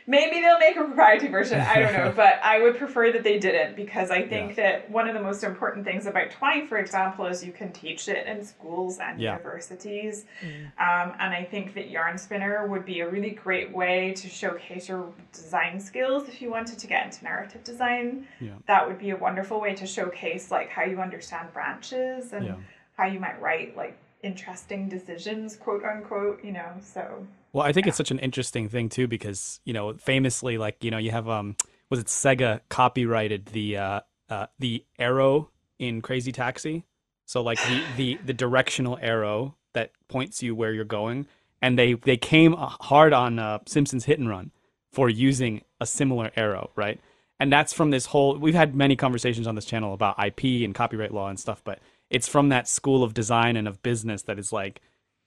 Maybe 0.06 0.40
they'll 0.40 0.58
make 0.58 0.76
a 0.76 0.84
proprietary 0.84 1.30
version. 1.30 1.60
I 1.60 1.78
don't 1.78 1.92
know, 1.92 2.12
but 2.16 2.40
I 2.42 2.60
would 2.60 2.76
prefer 2.76 3.10
that 3.12 3.22
they 3.22 3.38
didn't 3.38 3.74
because 3.74 4.10
I 4.10 4.26
think 4.26 4.56
yeah. 4.56 4.80
that 4.80 4.90
one 4.90 5.08
of 5.08 5.14
the 5.14 5.22
most 5.22 5.44
important 5.44 5.84
things 5.84 6.06
about 6.06 6.30
Twine, 6.30 6.66
for 6.66 6.78
example, 6.78 7.26
is 7.26 7.44
you 7.44 7.52
can 7.52 7.72
teach 7.72 8.08
it 8.08 8.26
in 8.26 8.44
schools 8.44 8.98
and 8.98 9.20
yeah. 9.20 9.36
universities. 9.36 10.26
Mm. 10.42 10.64
Um, 10.78 11.14
and 11.18 11.32
I 11.32 11.46
think 11.50 11.74
that 11.74 11.90
Yarn 11.90 12.18
Spinner 12.18 12.66
would 12.66 12.84
be 12.84 13.00
a 13.00 13.08
really 13.08 13.30
great 13.30 13.72
way 13.72 14.12
to 14.14 14.28
showcase 14.28 14.88
your 14.88 15.10
design 15.32 15.80
skills 15.80 16.28
if 16.28 16.42
you 16.42 16.50
wanted 16.50 16.78
to 16.78 16.86
get 16.86 17.06
into 17.06 17.24
narrative 17.24 17.64
design. 17.64 18.26
Yeah. 18.40 18.50
That 18.66 18.86
would 18.86 18.98
be 18.98 19.10
a 19.10 19.16
wonderful 19.16 19.60
way 19.60 19.74
to 19.74 19.86
showcase 19.86 20.50
like 20.50 20.68
how 20.68 20.84
you 20.84 21.00
understand 21.00 21.52
branches 21.52 22.32
and 22.32 22.56
how 22.96 23.06
you 23.06 23.20
might 23.20 23.40
write 23.40 23.76
like 23.76 23.96
interesting 24.22 24.88
decisions, 24.88 25.56
quote 25.56 25.84
unquote. 25.84 26.44
You 26.44 26.52
know, 26.52 26.72
so 26.80 27.26
well, 27.52 27.66
I 27.66 27.72
think 27.72 27.86
it's 27.86 27.96
such 27.96 28.10
an 28.10 28.18
interesting 28.18 28.68
thing 28.68 28.88
too 28.88 29.06
because 29.06 29.60
you 29.64 29.72
know, 29.72 29.92
famously, 29.94 30.58
like 30.58 30.82
you 30.82 30.90
know, 30.90 30.98
you 30.98 31.10
have 31.10 31.28
um, 31.28 31.56
was 31.90 32.00
it 32.00 32.06
Sega 32.06 32.60
copyrighted 32.68 33.46
the 33.46 33.76
uh, 33.76 34.00
uh 34.30 34.46
the 34.58 34.84
arrow 34.98 35.50
in 35.78 36.00
Crazy 36.00 36.32
Taxi? 36.32 36.84
So 37.26 37.42
like 37.42 37.58
the 37.66 37.82
the 37.96 38.18
the 38.24 38.32
directional 38.32 38.98
arrow 39.00 39.56
that 39.74 39.92
points 40.08 40.42
you 40.42 40.54
where 40.54 40.72
you're 40.72 40.84
going, 40.84 41.26
and 41.60 41.78
they 41.78 41.94
they 41.94 42.16
came 42.16 42.54
hard 42.54 43.12
on 43.12 43.38
uh, 43.38 43.58
Simpsons 43.66 44.04
Hit 44.04 44.18
and 44.18 44.28
Run 44.28 44.50
for 44.92 45.08
using 45.08 45.62
a 45.80 45.86
similar 45.86 46.30
arrow, 46.36 46.70
right? 46.76 47.00
And 47.40 47.52
that's 47.52 47.72
from 47.72 47.90
this 47.90 48.06
whole. 48.06 48.38
We've 48.38 48.54
had 48.54 48.74
many 48.74 48.96
conversations 48.96 49.46
on 49.46 49.56
this 49.56 49.64
channel 49.64 49.94
about 49.94 50.22
IP 50.24 50.64
and 50.64 50.74
copyright 50.74 51.12
law 51.12 51.28
and 51.28 51.38
stuff, 51.40 51.60
but 51.64 51.80
it's 52.08 52.28
from 52.28 52.50
that 52.50 52.68
school 52.68 53.02
of 53.02 53.14
design 53.14 53.56
and 53.56 53.66
of 53.66 53.82
business 53.82 54.22
that 54.22 54.38
is 54.38 54.52
like 54.52 54.80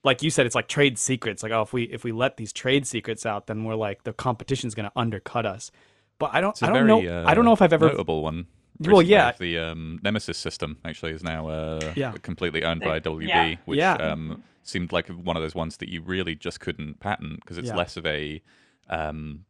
like 0.06 0.22
you 0.22 0.30
said, 0.30 0.46
it's 0.46 0.54
like 0.54 0.68
trade 0.68 0.98
secrets. 0.98 1.42
Like, 1.42 1.52
oh, 1.52 1.62
if 1.62 1.72
we 1.72 1.82
if 1.82 2.04
we 2.04 2.12
let 2.12 2.36
these 2.36 2.52
trade 2.52 2.86
secrets 2.86 3.26
out, 3.26 3.48
then 3.48 3.64
we're 3.64 3.74
like 3.74 4.04
the 4.04 4.12
competition's 4.12 4.74
going 4.74 4.88
to 4.88 4.92
undercut 4.96 5.44
us. 5.44 5.70
But 6.18 6.30
I 6.32 6.40
don't, 6.40 6.62
I 6.62 6.66
don't 6.66 6.86
very, 6.86 6.86
know. 6.86 7.22
Uh, 7.22 7.24
I 7.26 7.34
don't 7.34 7.44
know 7.44 7.52
if 7.52 7.60
I've 7.60 7.72
ever 7.72 7.88
notable 7.88 8.22
one. 8.22 8.46
Well, 8.78 9.02
yeah, 9.02 9.32
the 9.38 9.58
um, 9.58 10.00
Nemesis 10.02 10.38
system 10.38 10.78
actually 10.84 11.12
is 11.12 11.22
now 11.22 11.48
uh, 11.48 11.92
yeah. 11.96 12.12
completely 12.22 12.62
owned 12.62 12.82
by 12.82 13.00
WB, 13.00 13.26
yeah. 13.26 13.56
which 13.64 13.78
yeah. 13.78 13.94
Um, 13.94 14.42
seemed 14.62 14.92
like 14.92 15.08
one 15.08 15.36
of 15.36 15.42
those 15.42 15.54
ones 15.54 15.78
that 15.78 15.88
you 15.88 16.02
really 16.02 16.34
just 16.34 16.60
couldn't 16.60 17.00
patent 17.00 17.40
because 17.40 17.58
it's 17.58 17.70
less 17.70 17.96
of 17.96 18.04
a 18.06 18.42
um, 18.90 19.44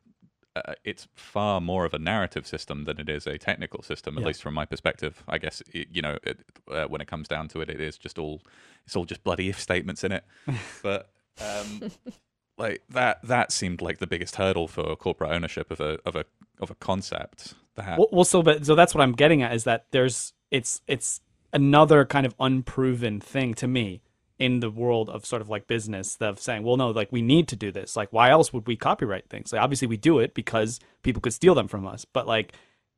uh, 0.65 0.75
it's 0.85 1.09
far 1.15 1.61
more 1.61 1.85
of 1.85 1.93
a 1.93 1.99
narrative 1.99 2.47
system 2.47 2.85
than 2.85 2.99
it 2.99 3.09
is 3.09 3.27
a 3.27 3.39
technical 3.39 3.83
system, 3.83 4.17
at 4.17 4.23
yeah. 4.23 4.29
least 4.29 4.43
from 4.43 4.55
my 4.55 4.65
perspective. 4.65 5.23
I 5.29 5.39
guess 5.39 5.63
it, 5.73 5.89
you 5.93 6.03
know 6.03 6.19
it, 6.23 6.41
uh, 6.71 6.87
when 6.87 7.01
it 7.01 7.09
comes 7.09 7.29
down 7.29 7.49
to 7.49 7.61
it, 7.61 7.69
it 7.69 7.81
is 7.81 7.99
just 7.99 8.19
all 8.19 8.43
it's 8.87 8.97
all 8.97 9.05
just 9.05 9.23
bloody 9.23 9.49
if 9.49 9.61
statements 9.61 10.05
in 10.05 10.13
it. 10.13 10.25
but 10.83 11.11
um, 11.41 11.91
like 12.59 12.83
that 12.89 13.23
that 13.23 13.53
seemed 13.53 13.83
like 13.83 13.99
the 13.99 14.07
biggest 14.07 14.37
hurdle 14.37 14.69
for 14.69 14.97
corporate 14.97 15.31
ownership 15.31 15.71
of 15.71 15.81
a 15.81 15.99
of 16.07 16.17
a 16.17 16.25
of 16.61 16.71
a 16.71 16.75
concept. 16.77 17.55
That 17.75 17.99
well, 17.99 18.09
well 18.11 18.25
so 18.25 18.43
but 18.43 18.65
so 18.65 18.75
that's 18.75 18.95
what 18.95 19.03
I'm 19.03 19.13
getting 19.13 19.43
at 19.43 19.55
is 19.55 19.65
that 19.65 19.87
there's 19.91 20.33
it's 20.51 20.81
it's 20.87 21.21
another 21.53 22.05
kind 22.05 22.27
of 22.27 22.35
unproven 22.41 23.21
thing 23.21 23.55
to 23.55 23.69
me 23.69 24.03
in 24.39 24.61
the 24.61 24.71
world 24.71 25.09
of 25.09 25.25
sort 25.25 25.43
of 25.43 25.49
like 25.49 25.67
business 25.67 26.17
of 26.21 26.39
saying, 26.41 26.63
well, 26.63 26.77
no, 26.77 26.91
like 26.91 27.11
we 27.11 27.23
need 27.23 27.49
to 27.49 27.57
do 27.57 27.73
this. 27.73 27.97
Like, 27.97 28.13
why 28.13 28.31
else 28.31 28.53
would 28.53 28.67
we 28.67 28.77
copyright 28.77 29.29
things? 29.29 29.53
Like, 29.53 29.63
obviously, 29.63 29.89
we 29.89 29.97
do 29.97 30.19
it 30.19 30.35
because 30.35 30.79
people 31.03 31.23
could 31.23 31.33
steal 31.33 31.55
them 31.55 31.69
from 31.69 31.87
us. 31.87 32.05
But 32.05 32.27
like, 32.27 32.53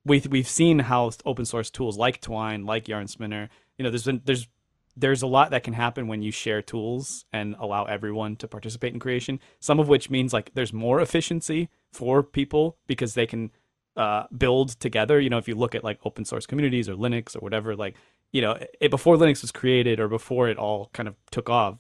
we 0.05 0.23
we've 0.29 0.49
seen 0.49 0.81
how 0.81 1.11
open 1.25 1.45
source 1.45 1.71
tools 1.71 1.97
like 1.97 2.21
Twine, 2.21 2.65
like 2.65 2.89
Yarn 2.89 3.07
Spinner, 3.07 3.49
you 3.77 3.85
know, 3.85 3.91
there's 3.91 4.05
been 4.05 4.23
there's 4.25 4.49
there's 4.97 5.23
a 5.23 5.27
lot 5.29 5.51
that 5.53 5.63
can 5.63 5.75
happen 5.75 6.09
when 6.09 6.23
you 6.23 6.33
share 6.33 6.61
tools 6.61 7.25
and 7.33 7.55
allow 7.61 7.85
everyone 7.85 8.35
to 8.37 8.49
participate 8.49 8.93
in 8.93 8.99
creation. 8.99 9.39
Some 9.61 9.79
of 9.79 9.89
which 9.89 10.11
means 10.11 10.33
like 10.33 10.51
there's 10.55 10.73
more 10.73 11.01
efficiency 11.01 11.69
for 11.93 12.23
people 12.23 12.77
because 12.89 13.15
they 13.15 13.27
can 13.27 13.53
uh, 13.97 14.25
build 14.37 14.71
together. 14.81 15.21
You 15.21 15.31
know, 15.31 15.39
if 15.39 15.47
you 15.47 15.55
look 15.55 15.77
at 15.77 15.85
like 15.85 16.01
open 16.05 16.25
source 16.25 16.47
communities 16.47 16.89
or 16.89 16.95
Linux 16.95 17.37
or 17.37 17.41
whatever, 17.41 17.77
like 17.77 17.95
you 18.33 18.43
know, 18.43 18.59
it, 18.81 18.91
before 18.91 19.17
Linux 19.17 19.43
was 19.43 19.53
created 19.53 20.01
or 20.01 20.09
before 20.09 20.49
it 20.49 20.59
all 20.59 20.91
kind 20.93 21.09
of 21.09 21.15
took 21.31 21.49
off, 21.49 21.79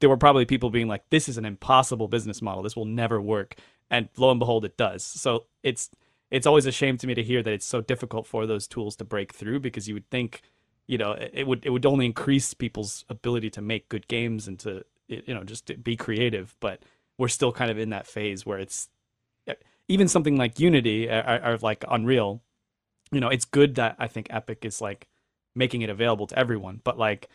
there 0.00 0.08
were 0.08 0.16
probably 0.16 0.46
people 0.46 0.70
being 0.70 0.88
like, 0.88 1.08
"This 1.10 1.28
is 1.28 1.36
an 1.36 1.44
impossible 1.44 2.08
business 2.08 2.40
model. 2.40 2.62
This 2.62 2.76
will 2.76 2.86
never 2.86 3.20
work." 3.20 3.56
And 3.90 4.08
lo 4.16 4.30
and 4.30 4.40
behold, 4.40 4.64
it 4.64 4.76
does. 4.76 5.04
So 5.04 5.46
it's 5.62 5.90
it's 6.30 6.46
always 6.46 6.66
a 6.66 6.72
shame 6.72 6.96
to 6.98 7.06
me 7.06 7.14
to 7.14 7.22
hear 7.22 7.42
that 7.42 7.52
it's 7.52 7.66
so 7.66 7.80
difficult 7.80 8.26
for 8.26 8.46
those 8.46 8.66
tools 8.66 8.96
to 8.96 9.04
break 9.04 9.34
through 9.34 9.60
because 9.60 9.88
you 9.88 9.94
would 9.94 10.08
think, 10.10 10.42
you 10.86 10.96
know, 10.96 11.12
it 11.12 11.46
would 11.46 11.66
it 11.66 11.70
would 11.70 11.84
only 11.86 12.06
increase 12.06 12.54
people's 12.54 13.04
ability 13.08 13.50
to 13.50 13.60
make 13.62 13.88
good 13.88 14.08
games 14.08 14.48
and 14.48 14.58
to 14.60 14.84
you 15.08 15.34
know 15.34 15.44
just 15.44 15.82
be 15.82 15.96
creative. 15.96 16.56
But 16.60 16.82
we're 17.18 17.28
still 17.28 17.52
kind 17.52 17.70
of 17.70 17.78
in 17.78 17.90
that 17.90 18.06
phase 18.06 18.46
where 18.46 18.58
it's 18.58 18.88
even 19.88 20.08
something 20.08 20.36
like 20.36 20.60
Unity 20.60 21.10
or, 21.10 21.40
or 21.44 21.58
like 21.58 21.84
Unreal. 21.88 22.42
You 23.12 23.20
know, 23.20 23.28
it's 23.28 23.44
good 23.44 23.74
that 23.74 23.96
I 23.98 24.06
think 24.06 24.28
Epic 24.30 24.64
is 24.64 24.80
like 24.80 25.08
making 25.54 25.82
it 25.82 25.90
available 25.90 26.26
to 26.26 26.38
everyone, 26.38 26.80
but 26.84 26.98
like 26.98 27.28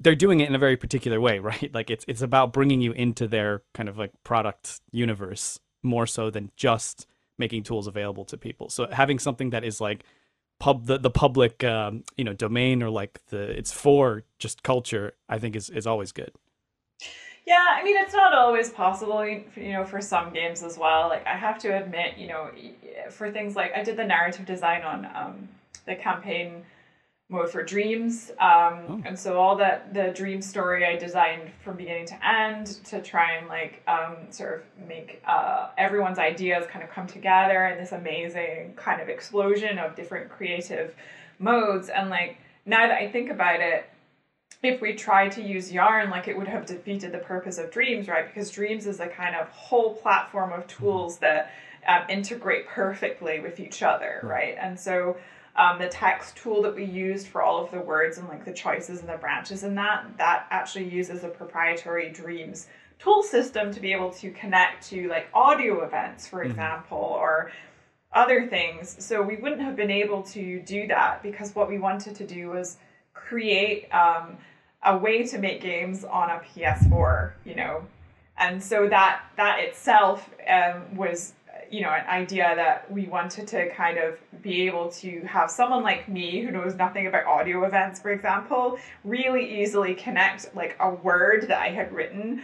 they're 0.00 0.14
doing 0.14 0.40
it 0.40 0.48
in 0.48 0.54
a 0.54 0.58
very 0.58 0.76
particular 0.76 1.20
way, 1.20 1.38
right? 1.50 1.70
Like 1.72 1.90
it's 1.90 2.04
it's 2.08 2.22
about 2.22 2.52
bringing 2.52 2.80
you 2.80 2.92
into 2.92 3.26
their 3.26 3.62
kind 3.74 3.88
of 3.88 3.98
like 3.98 4.12
product 4.24 4.80
universe 4.90 5.58
more 5.82 6.06
so 6.06 6.30
than 6.30 6.50
just 6.56 7.06
making 7.38 7.62
tools 7.62 7.86
available 7.86 8.24
to 8.26 8.36
people. 8.36 8.68
So 8.68 8.88
having 8.90 9.18
something 9.18 9.50
that 9.50 9.64
is 9.64 9.80
like 9.80 10.04
pub 10.58 10.86
the, 10.86 10.98
the 10.98 11.10
public 11.10 11.62
um, 11.64 12.02
you 12.16 12.24
know 12.24 12.32
domain 12.32 12.82
or 12.82 12.90
like 12.90 13.20
the 13.28 13.42
it's 13.58 13.72
for 13.72 14.24
just 14.38 14.62
culture, 14.62 15.14
I 15.28 15.38
think 15.38 15.56
is 15.56 15.70
is 15.70 15.86
always 15.86 16.12
good. 16.12 16.32
Yeah, 17.46 17.64
I 17.70 17.84
mean 17.84 17.96
it's 17.96 18.14
not 18.14 18.34
always 18.34 18.70
possible, 18.70 19.24
you 19.24 19.72
know, 19.72 19.84
for 19.84 20.00
some 20.00 20.32
games 20.32 20.62
as 20.62 20.76
well. 20.76 21.08
Like 21.08 21.26
I 21.26 21.36
have 21.36 21.58
to 21.58 21.76
admit, 21.76 22.18
you 22.18 22.26
know, 22.26 22.50
for 23.10 23.30
things 23.30 23.54
like 23.54 23.72
I 23.74 23.84
did 23.84 23.96
the 23.96 24.04
narrative 24.04 24.46
design 24.46 24.82
on 24.82 25.06
um, 25.14 25.48
the 25.84 25.94
campaign 25.94 26.64
mode 27.28 27.50
for 27.50 27.62
dreams. 27.62 28.30
Um, 28.38 28.84
oh. 28.88 29.02
And 29.04 29.18
so 29.18 29.38
all 29.38 29.56
that 29.56 29.92
the 29.92 30.12
dream 30.14 30.40
story 30.40 30.86
I 30.86 30.96
designed 30.96 31.50
from 31.62 31.76
beginning 31.76 32.06
to 32.06 32.26
end 32.26 32.66
to 32.84 33.02
try 33.02 33.32
and 33.32 33.48
like 33.48 33.82
um, 33.88 34.30
sort 34.30 34.54
of 34.54 34.88
make 34.88 35.22
uh, 35.26 35.70
everyone's 35.76 36.18
ideas 36.18 36.66
kind 36.68 36.84
of 36.84 36.90
come 36.90 37.06
together 37.06 37.66
in 37.66 37.78
this 37.78 37.92
amazing 37.92 38.74
kind 38.76 39.00
of 39.00 39.08
explosion 39.08 39.78
of 39.78 39.96
different 39.96 40.30
creative 40.30 40.94
modes. 41.38 41.88
And 41.88 42.10
like 42.10 42.38
now 42.64 42.86
that 42.86 42.96
I 42.96 43.10
think 43.10 43.30
about 43.30 43.60
it, 43.60 43.90
if 44.62 44.80
we 44.80 44.94
tried 44.94 45.32
to 45.32 45.42
use 45.42 45.72
yarn 45.72 46.10
like 46.10 46.28
it 46.28 46.36
would 46.36 46.48
have 46.48 46.66
defeated 46.66 47.12
the 47.12 47.18
purpose 47.18 47.58
of 47.58 47.70
dreams 47.70 48.08
right 48.08 48.26
because 48.26 48.50
dreams 48.50 48.86
is 48.86 49.00
a 49.00 49.06
kind 49.06 49.36
of 49.36 49.48
whole 49.48 49.94
platform 49.94 50.52
of 50.52 50.66
tools 50.66 51.18
that 51.18 51.52
um, 51.86 52.02
integrate 52.08 52.66
perfectly 52.66 53.38
with 53.38 53.60
each 53.60 53.82
other 53.82 54.20
right 54.22 54.56
and 54.58 54.80
so 54.80 55.16
um, 55.56 55.78
the 55.78 55.88
text 55.88 56.36
tool 56.36 56.62
that 56.62 56.74
we 56.74 56.84
used 56.84 57.26
for 57.28 57.42
all 57.42 57.64
of 57.64 57.70
the 57.70 57.80
words 57.80 58.18
and 58.18 58.28
like 58.28 58.44
the 58.44 58.52
choices 58.52 59.00
and 59.00 59.08
the 59.08 59.16
branches 59.16 59.62
and 59.62 59.76
that 59.76 60.04
that 60.18 60.46
actually 60.50 60.88
uses 60.88 61.24
a 61.24 61.28
proprietary 61.28 62.10
dreams 62.10 62.68
tool 62.98 63.22
system 63.22 63.72
to 63.72 63.80
be 63.80 63.92
able 63.92 64.10
to 64.10 64.30
connect 64.32 64.86
to 64.88 65.08
like 65.08 65.28
audio 65.34 65.82
events 65.84 66.26
for 66.26 66.40
mm-hmm. 66.40 66.50
example 66.50 66.98
or 66.98 67.50
other 68.12 68.46
things 68.46 68.96
so 69.04 69.22
we 69.22 69.36
wouldn't 69.36 69.60
have 69.60 69.76
been 69.76 69.90
able 69.90 70.22
to 70.22 70.60
do 70.60 70.86
that 70.86 71.22
because 71.22 71.54
what 71.54 71.68
we 71.68 71.78
wanted 71.78 72.14
to 72.14 72.26
do 72.26 72.48
was 72.48 72.76
create 73.14 73.88
um, 73.92 74.36
a 74.84 74.96
way 74.96 75.26
to 75.26 75.38
make 75.38 75.60
games 75.60 76.04
on 76.04 76.30
a 76.30 76.40
ps4 76.40 77.32
you 77.44 77.54
know 77.54 77.82
and 78.38 78.62
so 78.62 78.88
that 78.88 79.22
that 79.36 79.58
itself 79.60 80.28
um, 80.48 80.96
was 80.96 81.32
you 81.70 81.82
know, 81.82 81.90
an 81.90 82.06
idea 82.06 82.52
that 82.56 82.90
we 82.90 83.06
wanted 83.06 83.46
to 83.48 83.70
kind 83.74 83.98
of 83.98 84.18
be 84.42 84.66
able 84.66 84.90
to 84.90 85.20
have 85.22 85.50
someone 85.50 85.82
like 85.82 86.08
me 86.08 86.42
who 86.42 86.50
knows 86.50 86.74
nothing 86.74 87.06
about 87.06 87.24
audio 87.26 87.64
events, 87.64 88.00
for 88.00 88.10
example, 88.10 88.78
really 89.04 89.62
easily 89.62 89.94
connect 89.94 90.54
like 90.54 90.76
a 90.80 90.90
word 90.90 91.46
that 91.48 91.60
I 91.60 91.70
had 91.70 91.92
written 91.92 92.42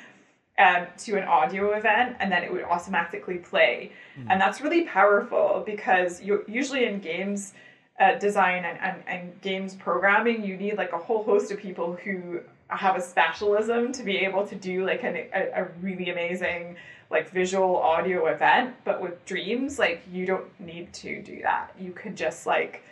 um, 0.59 0.87
to 0.99 1.17
an 1.17 1.25
audio 1.25 1.73
event 1.73 2.17
and 2.21 2.31
then 2.31 2.43
it 2.43 2.53
would 2.53 2.65
automatically 2.65 3.39
play. 3.39 3.93
Mm. 4.19 4.27
And 4.31 4.41
that's 4.41 4.61
really 4.61 4.85
powerful 4.85 5.63
because 5.65 6.23
you 6.23 6.45
usually 6.47 6.85
in 6.85 7.01
games 7.01 7.55
uh, 7.99 8.19
design 8.19 8.65
and, 8.65 8.79
and, 8.81 9.03
and 9.07 9.41
games 9.41 9.75
programming, 9.75 10.45
you 10.45 10.57
need 10.57 10.77
like 10.77 10.93
a 10.93 10.99
whole 10.99 11.25
host 11.25 11.51
of 11.53 11.59
people 11.59 11.97
who 12.05 12.41
have 12.69 12.97
a 12.97 13.01
specialism 13.01 13.93
to 13.93 14.03
be 14.03 14.17
able 14.19 14.47
to 14.47 14.55
do 14.55 14.85
like 14.85 15.03
an, 15.05 15.17
a, 15.35 15.63
a 15.63 15.69
really 15.81 16.11
amazing 16.11 16.77
like 17.13 17.31
visual 17.31 17.77
audio 17.77 18.27
event 18.27 18.75
but 18.85 19.01
with 19.01 19.25
dreams 19.27 19.79
like 19.79 20.03
you 20.11 20.27
don't 20.27 20.49
need 20.59 20.93
to 20.93 21.23
do 21.23 21.41
that 21.43 21.71
you 21.79 21.93
could 21.93 22.17
just 22.17 22.47
like 22.47 22.83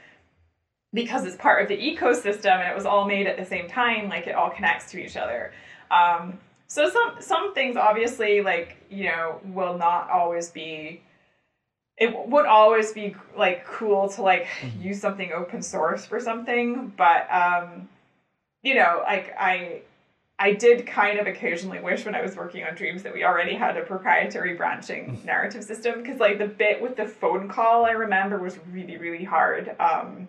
because 0.93 1.25
it's 1.25 1.37
part 1.37 1.63
of 1.63 1.69
the 1.69 1.77
ecosystem 1.77 2.59
and 2.59 2.71
it 2.71 2.75
was 2.75 2.85
all 2.85 3.07
made 3.07 3.27
at 3.27 3.37
the 3.37 3.45
same 3.45 3.67
time 3.69 4.09
like 4.09 4.27
it 4.27 4.35
all 4.35 4.51
connects 4.51 4.91
to 4.91 5.03
each 5.03 5.17
other 5.17 5.53
um, 5.91 6.39
so 6.69 6.89
some 6.89 7.17
some 7.19 7.55
things 7.55 7.77
obviously 7.77 8.43
like 8.43 8.77
you 8.91 9.05
know 9.05 9.41
will 9.47 9.77
not 9.77 10.09
always 10.11 10.51
be 10.51 11.03
it 11.97 12.29
would 12.29 12.47
always 12.47 12.93
be 12.93 13.15
like 13.37 13.65
cool 13.67 14.09
to 14.09 14.23
like 14.23 14.47
mm-hmm. 14.61 14.83
use 14.83 15.01
something 15.01 15.33
open 15.33 15.63
source 15.63 16.05
for 16.07 16.21
something 16.21 16.93
but 16.97 17.27
um 17.33 17.89
you 18.63 18.75
know 18.75 19.03
like 19.05 19.35
i 19.39 19.83
I 20.41 20.55
did 20.55 20.87
kind 20.87 21.19
of 21.19 21.27
occasionally 21.27 21.81
wish 21.81 22.07
when 22.07 22.15
I 22.15 22.23
was 22.23 22.35
working 22.35 22.65
on 22.65 22.75
Dreams 22.75 23.03
that 23.03 23.13
we 23.13 23.25
already 23.25 23.55
had 23.55 23.77
a 23.77 23.83
proprietary 23.83 24.55
branching 24.55 25.19
mm. 25.19 25.25
narrative 25.27 25.63
system 25.63 26.03
because 26.03 26.19
like 26.19 26.39
the 26.39 26.47
bit 26.47 26.81
with 26.81 26.97
the 26.97 27.07
phone 27.07 27.47
call 27.47 27.85
I 27.85 27.91
remember 27.91 28.39
was 28.39 28.59
really 28.73 28.97
really 28.97 29.23
hard. 29.23 29.77
Um, 29.79 30.29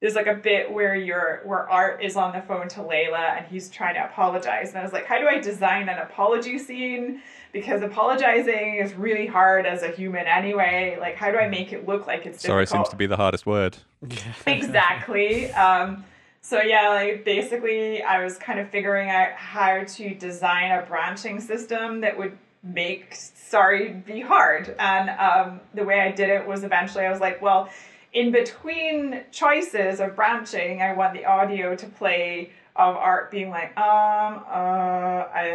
there's 0.00 0.16
like 0.16 0.26
a 0.26 0.34
bit 0.34 0.70
where 0.70 0.96
your 0.96 1.42
where 1.44 1.70
Art 1.70 2.02
is 2.02 2.16
on 2.16 2.32
the 2.32 2.42
phone 2.42 2.68
to 2.70 2.80
Layla 2.80 3.38
and 3.38 3.46
he's 3.46 3.70
trying 3.70 3.94
to 3.94 4.04
apologize 4.04 4.70
and 4.70 4.78
I 4.78 4.82
was 4.82 4.92
like, 4.92 5.06
how 5.06 5.18
do 5.18 5.28
I 5.28 5.38
design 5.38 5.88
an 5.88 5.98
apology 5.98 6.58
scene? 6.58 7.22
Because 7.52 7.82
apologizing 7.82 8.80
is 8.82 8.94
really 8.94 9.28
hard 9.28 9.64
as 9.64 9.84
a 9.84 9.88
human 9.92 10.26
anyway. 10.26 10.98
Like, 11.00 11.14
how 11.14 11.30
do 11.30 11.38
I 11.38 11.46
make 11.46 11.72
it 11.72 11.86
look 11.86 12.08
like 12.08 12.26
it's 12.26 12.42
sorry? 12.42 12.66
Seems 12.66 12.88
to 12.88 12.96
be 12.96 13.06
the 13.06 13.16
hardest 13.16 13.46
word. 13.46 13.76
exactly. 14.46 15.52
Um, 15.52 16.04
so 16.44 16.60
yeah, 16.60 16.90
like 16.90 17.24
basically 17.24 18.02
I 18.02 18.22
was 18.22 18.36
kind 18.36 18.60
of 18.60 18.68
figuring 18.68 19.08
out 19.08 19.32
how 19.32 19.82
to 19.82 20.14
design 20.14 20.72
a 20.72 20.82
branching 20.82 21.40
system 21.40 22.02
that 22.02 22.18
would 22.18 22.36
make 22.62 23.14
sorry 23.14 23.94
be 24.06 24.20
hard. 24.20 24.74
And 24.78 25.08
um, 25.08 25.60
the 25.72 25.84
way 25.84 26.00
I 26.00 26.12
did 26.12 26.28
it 26.28 26.46
was 26.46 26.62
eventually 26.62 27.06
I 27.06 27.10
was 27.10 27.20
like, 27.20 27.40
well, 27.40 27.70
in 28.12 28.30
between 28.30 29.22
choices 29.32 30.00
of 30.00 30.16
branching, 30.16 30.82
I 30.82 30.92
want 30.92 31.14
the 31.14 31.24
audio 31.24 31.74
to 31.74 31.86
play 31.86 32.50
of 32.76 32.94
art 32.94 33.30
being 33.30 33.48
like, 33.48 33.74
um, 33.78 34.44
uh, 34.46 35.24
I, 35.32 35.50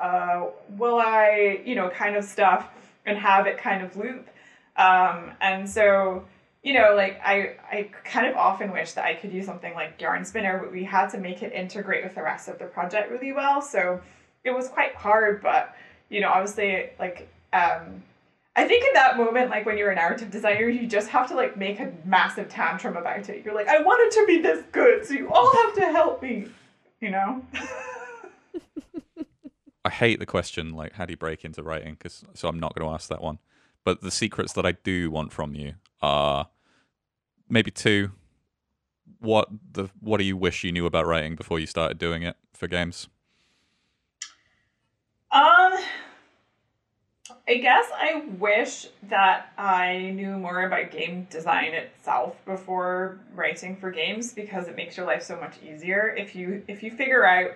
uh, 0.00 0.50
will 0.78 1.00
I, 1.00 1.60
you 1.64 1.74
know, 1.74 1.90
kind 1.90 2.14
of 2.14 2.22
stuff 2.22 2.68
and 3.04 3.18
have 3.18 3.48
it 3.48 3.58
kind 3.58 3.82
of 3.82 3.96
loop. 3.96 4.28
Um, 4.76 5.32
and 5.40 5.68
so 5.68 6.24
you 6.64 6.72
know, 6.72 6.94
like 6.96 7.20
I, 7.22 7.56
I 7.70 7.90
kind 8.04 8.26
of 8.26 8.36
often 8.36 8.72
wish 8.72 8.92
that 8.92 9.04
I 9.04 9.14
could 9.14 9.32
use 9.32 9.44
something 9.44 9.74
like 9.74 10.00
Yarn 10.00 10.24
Spinner, 10.24 10.58
but 10.58 10.72
we 10.72 10.82
had 10.82 11.08
to 11.10 11.18
make 11.18 11.42
it 11.42 11.52
integrate 11.52 12.02
with 12.02 12.14
the 12.14 12.22
rest 12.22 12.48
of 12.48 12.58
the 12.58 12.64
project 12.64 13.10
really 13.10 13.32
well. 13.32 13.60
So 13.60 14.00
it 14.44 14.50
was 14.50 14.68
quite 14.68 14.94
hard, 14.94 15.42
but 15.42 15.76
you 16.08 16.22
know, 16.22 16.30
obviously, 16.30 16.90
like, 16.98 17.28
um, 17.52 18.02
I 18.56 18.66
think 18.66 18.86
in 18.86 18.94
that 18.94 19.18
moment, 19.18 19.50
like 19.50 19.66
when 19.66 19.76
you're 19.76 19.90
a 19.90 19.94
narrative 19.94 20.30
designer, 20.30 20.68
you 20.68 20.86
just 20.86 21.08
have 21.08 21.28
to 21.28 21.34
like 21.34 21.58
make 21.58 21.80
a 21.80 21.92
massive 22.04 22.48
tantrum 22.48 22.96
about 22.96 23.28
it. 23.28 23.44
You're 23.44 23.54
like, 23.54 23.68
I 23.68 23.82
want 23.82 24.00
it 24.06 24.20
to 24.20 24.26
be 24.26 24.40
this 24.40 24.64
good, 24.72 25.04
so 25.04 25.12
you 25.12 25.30
all 25.30 25.52
have 25.54 25.74
to 25.74 25.82
help 25.92 26.22
me, 26.22 26.46
you 27.00 27.10
know. 27.10 27.44
I 29.84 29.90
hate 29.90 30.18
the 30.18 30.24
question 30.24 30.72
like, 30.72 30.94
how 30.94 31.04
do 31.04 31.12
you 31.12 31.18
break 31.18 31.44
into 31.44 31.62
writing? 31.62 31.92
Because 31.92 32.24
so 32.32 32.48
I'm 32.48 32.58
not 32.58 32.74
going 32.74 32.88
to 32.88 32.94
ask 32.94 33.10
that 33.10 33.20
one. 33.20 33.38
But 33.84 34.00
the 34.00 34.10
secrets 34.10 34.54
that 34.54 34.64
I 34.64 34.72
do 34.72 35.10
want 35.10 35.30
from 35.30 35.54
you 35.54 35.74
are 36.00 36.48
maybe 37.48 37.70
two. 37.70 38.12
What 39.20 39.48
the 39.72 39.88
what 40.00 40.18
do 40.18 40.24
you 40.24 40.36
wish 40.36 40.64
you 40.64 40.72
knew 40.72 40.86
about 40.86 41.06
writing 41.06 41.34
before 41.34 41.58
you 41.58 41.66
started 41.66 41.98
doing 41.98 42.22
it 42.22 42.36
for 42.52 42.68
games? 42.68 43.08
Um, 45.32 45.72
I 47.48 47.54
guess 47.54 47.86
I 47.94 48.24
wish 48.38 48.86
that 49.04 49.52
I 49.58 50.12
knew 50.14 50.38
more 50.38 50.62
about 50.64 50.90
game 50.90 51.26
design 51.30 51.74
itself 51.74 52.36
before 52.44 53.18
writing 53.34 53.76
for 53.76 53.90
games 53.90 54.32
because 54.32 54.68
it 54.68 54.76
makes 54.76 54.96
your 54.96 55.06
life 55.06 55.22
so 55.22 55.36
much 55.36 55.56
easier 55.62 56.14
if 56.16 56.34
you 56.34 56.62
if 56.68 56.82
you 56.82 56.90
figure 56.90 57.26
out 57.26 57.52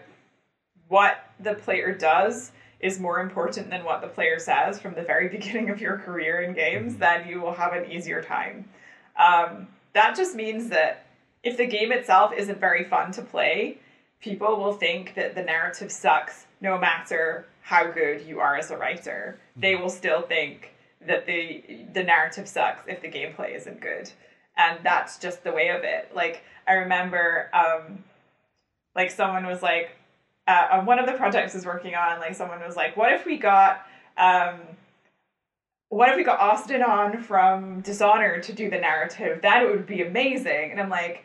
what 0.88 1.18
the 1.38 1.54
player 1.54 1.94
does 1.94 2.52
is 2.80 2.98
more 3.00 3.20
important 3.20 3.70
than 3.70 3.84
what 3.84 4.00
the 4.00 4.08
player 4.08 4.38
says 4.38 4.78
from 4.78 4.94
the 4.94 5.02
very 5.02 5.28
beginning 5.36 5.70
of 5.70 5.80
your 5.80 5.98
career 5.98 6.42
in 6.42 6.54
games, 6.54 6.96
then 6.96 7.28
you 7.28 7.40
will 7.40 7.54
have 7.54 7.72
an 7.72 7.90
easier 7.90 8.22
time. 8.22 8.68
Um, 9.16 9.68
that 9.98 10.14
just 10.14 10.36
means 10.36 10.68
that 10.68 11.06
if 11.42 11.56
the 11.56 11.66
game 11.66 11.90
itself 11.90 12.32
isn't 12.32 12.60
very 12.60 12.84
fun 12.84 13.10
to 13.12 13.22
play, 13.22 13.78
people 14.20 14.56
will 14.56 14.72
think 14.72 15.14
that 15.16 15.34
the 15.34 15.42
narrative 15.42 15.90
sucks 15.90 16.46
no 16.60 16.78
matter 16.78 17.46
how 17.62 17.90
good 17.90 18.22
you 18.22 18.38
are 18.38 18.56
as 18.56 18.70
a 18.70 18.76
writer. 18.76 19.40
They 19.56 19.74
will 19.74 19.90
still 19.90 20.22
think 20.22 20.72
that 21.04 21.26
the 21.26 21.64
the 21.92 22.04
narrative 22.04 22.46
sucks 22.46 22.82
if 22.86 23.02
the 23.02 23.08
gameplay 23.08 23.56
isn't 23.56 23.80
good. 23.80 24.08
And 24.56 24.78
that's 24.84 25.18
just 25.18 25.42
the 25.42 25.52
way 25.52 25.70
of 25.70 25.82
it. 25.82 26.14
Like 26.14 26.42
I 26.68 26.74
remember 26.74 27.50
um 27.52 28.04
like 28.94 29.10
someone 29.10 29.46
was 29.46 29.62
like 29.62 29.90
uh, 30.46 30.68
on 30.74 30.86
one 30.86 31.00
of 31.00 31.06
the 31.06 31.12
projects 31.12 31.54
I 31.54 31.58
was 31.58 31.66
working 31.66 31.94
on, 31.94 32.20
like 32.20 32.34
someone 32.34 32.60
was 32.60 32.74
like, 32.74 32.96
what 32.96 33.12
if 33.12 33.26
we 33.26 33.36
got 33.36 33.84
um 34.16 34.60
what 35.90 36.10
if 36.10 36.16
we 36.16 36.24
got 36.24 36.38
Austin 36.38 36.82
on 36.82 37.22
from 37.22 37.80
Dishonored 37.80 38.42
to 38.44 38.52
do 38.52 38.68
the 38.68 38.78
narrative? 38.78 39.40
That 39.42 39.66
would 39.66 39.86
be 39.86 40.02
amazing. 40.02 40.70
And 40.70 40.80
I'm 40.80 40.90
like, 40.90 41.24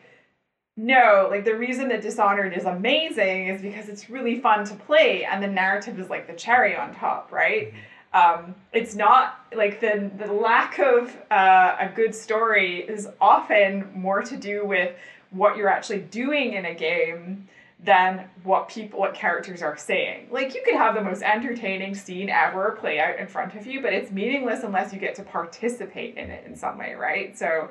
no, 0.76 1.28
like 1.30 1.44
the 1.44 1.54
reason 1.54 1.88
that 1.88 2.02
Dishonored 2.02 2.56
is 2.56 2.64
amazing 2.64 3.48
is 3.48 3.62
because 3.62 3.88
it's 3.88 4.10
really 4.10 4.40
fun 4.40 4.64
to 4.64 4.74
play, 4.74 5.24
and 5.24 5.42
the 5.42 5.46
narrative 5.48 6.00
is 6.00 6.10
like 6.10 6.26
the 6.26 6.32
cherry 6.32 6.74
on 6.74 6.94
top, 6.94 7.30
right? 7.30 7.68
Mm-hmm. 7.68 7.78
Um, 8.14 8.54
it's 8.72 8.94
not 8.94 9.40
like 9.54 9.80
the 9.80 10.10
the 10.18 10.32
lack 10.32 10.78
of 10.78 11.16
uh, 11.30 11.76
a 11.78 11.90
good 11.94 12.14
story 12.14 12.80
is 12.80 13.08
often 13.20 13.90
more 13.94 14.22
to 14.22 14.36
do 14.36 14.64
with 14.64 14.94
what 15.30 15.56
you're 15.56 15.68
actually 15.68 15.98
doing 15.98 16.54
in 16.54 16.64
a 16.64 16.74
game 16.74 17.48
than 17.84 18.28
what 18.42 18.68
people 18.68 18.98
what 18.98 19.14
characters 19.14 19.62
are 19.62 19.76
saying. 19.76 20.28
Like 20.30 20.54
you 20.54 20.62
could 20.64 20.74
have 20.74 20.94
the 20.94 21.02
most 21.02 21.22
entertaining 21.22 21.94
scene 21.94 22.30
ever 22.30 22.76
play 22.80 22.98
out 22.98 23.18
in 23.18 23.26
front 23.26 23.54
of 23.54 23.66
you, 23.66 23.82
but 23.82 23.92
it's 23.92 24.10
meaningless 24.10 24.64
unless 24.64 24.92
you 24.92 24.98
get 24.98 25.14
to 25.16 25.22
participate 25.22 26.16
in 26.16 26.30
it 26.30 26.46
in 26.46 26.56
some 26.56 26.78
way, 26.78 26.94
right? 26.94 27.38
So 27.38 27.70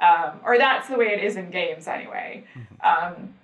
um, 0.00 0.40
or 0.44 0.56
that's 0.56 0.88
the 0.88 0.96
way 0.96 1.08
it 1.08 1.22
is 1.22 1.36
in 1.36 1.50
games 1.50 1.86
anyway. 1.86 2.44
Mm-hmm. 2.56 3.14
Um, 3.14 3.34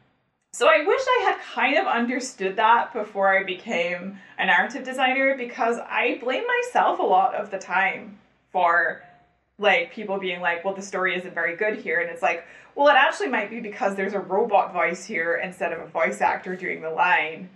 so 0.53 0.69
I 0.69 0.87
wish 0.87 1.03
I 1.07 1.23
had 1.25 1.39
kind 1.55 1.77
of 1.77 1.87
understood 1.87 2.57
that 2.57 2.95
before 2.95 3.37
I 3.37 3.45
became 3.45 4.19
a 4.39 4.47
narrative 4.47 4.85
designer 4.85 5.37
because 5.37 5.77
I 5.79 6.19
blame 6.23 6.45
myself 6.47 6.99
a 6.99 7.03
lot 7.03 7.35
of 7.35 7.51
the 7.51 7.59
time 7.59 8.19
for 8.53 9.03
like 9.59 9.93
people 9.93 10.19
being 10.19 10.41
like, 10.41 10.65
well, 10.65 10.74
the 10.74 10.83
story 10.83 11.16
isn't 11.16 11.35
very 11.35 11.57
good 11.57 11.78
here. 11.78 12.01
And 12.01 12.11
it's 12.11 12.23
like, 12.23 12.45
well, 12.74 12.89
it 12.89 12.97
actually 12.97 13.28
might 13.28 13.51
be 13.51 13.61
because 13.61 13.95
there's 13.95 14.12
a 14.12 14.20
robot 14.20 14.73
voice 14.73 15.05
here 15.05 15.41
instead 15.43 15.73
of 15.73 15.81
a 15.81 15.87
voice 15.87 16.20
actor 16.20 16.57
doing 16.57 16.83
the 16.83 16.91
line. 16.91 17.49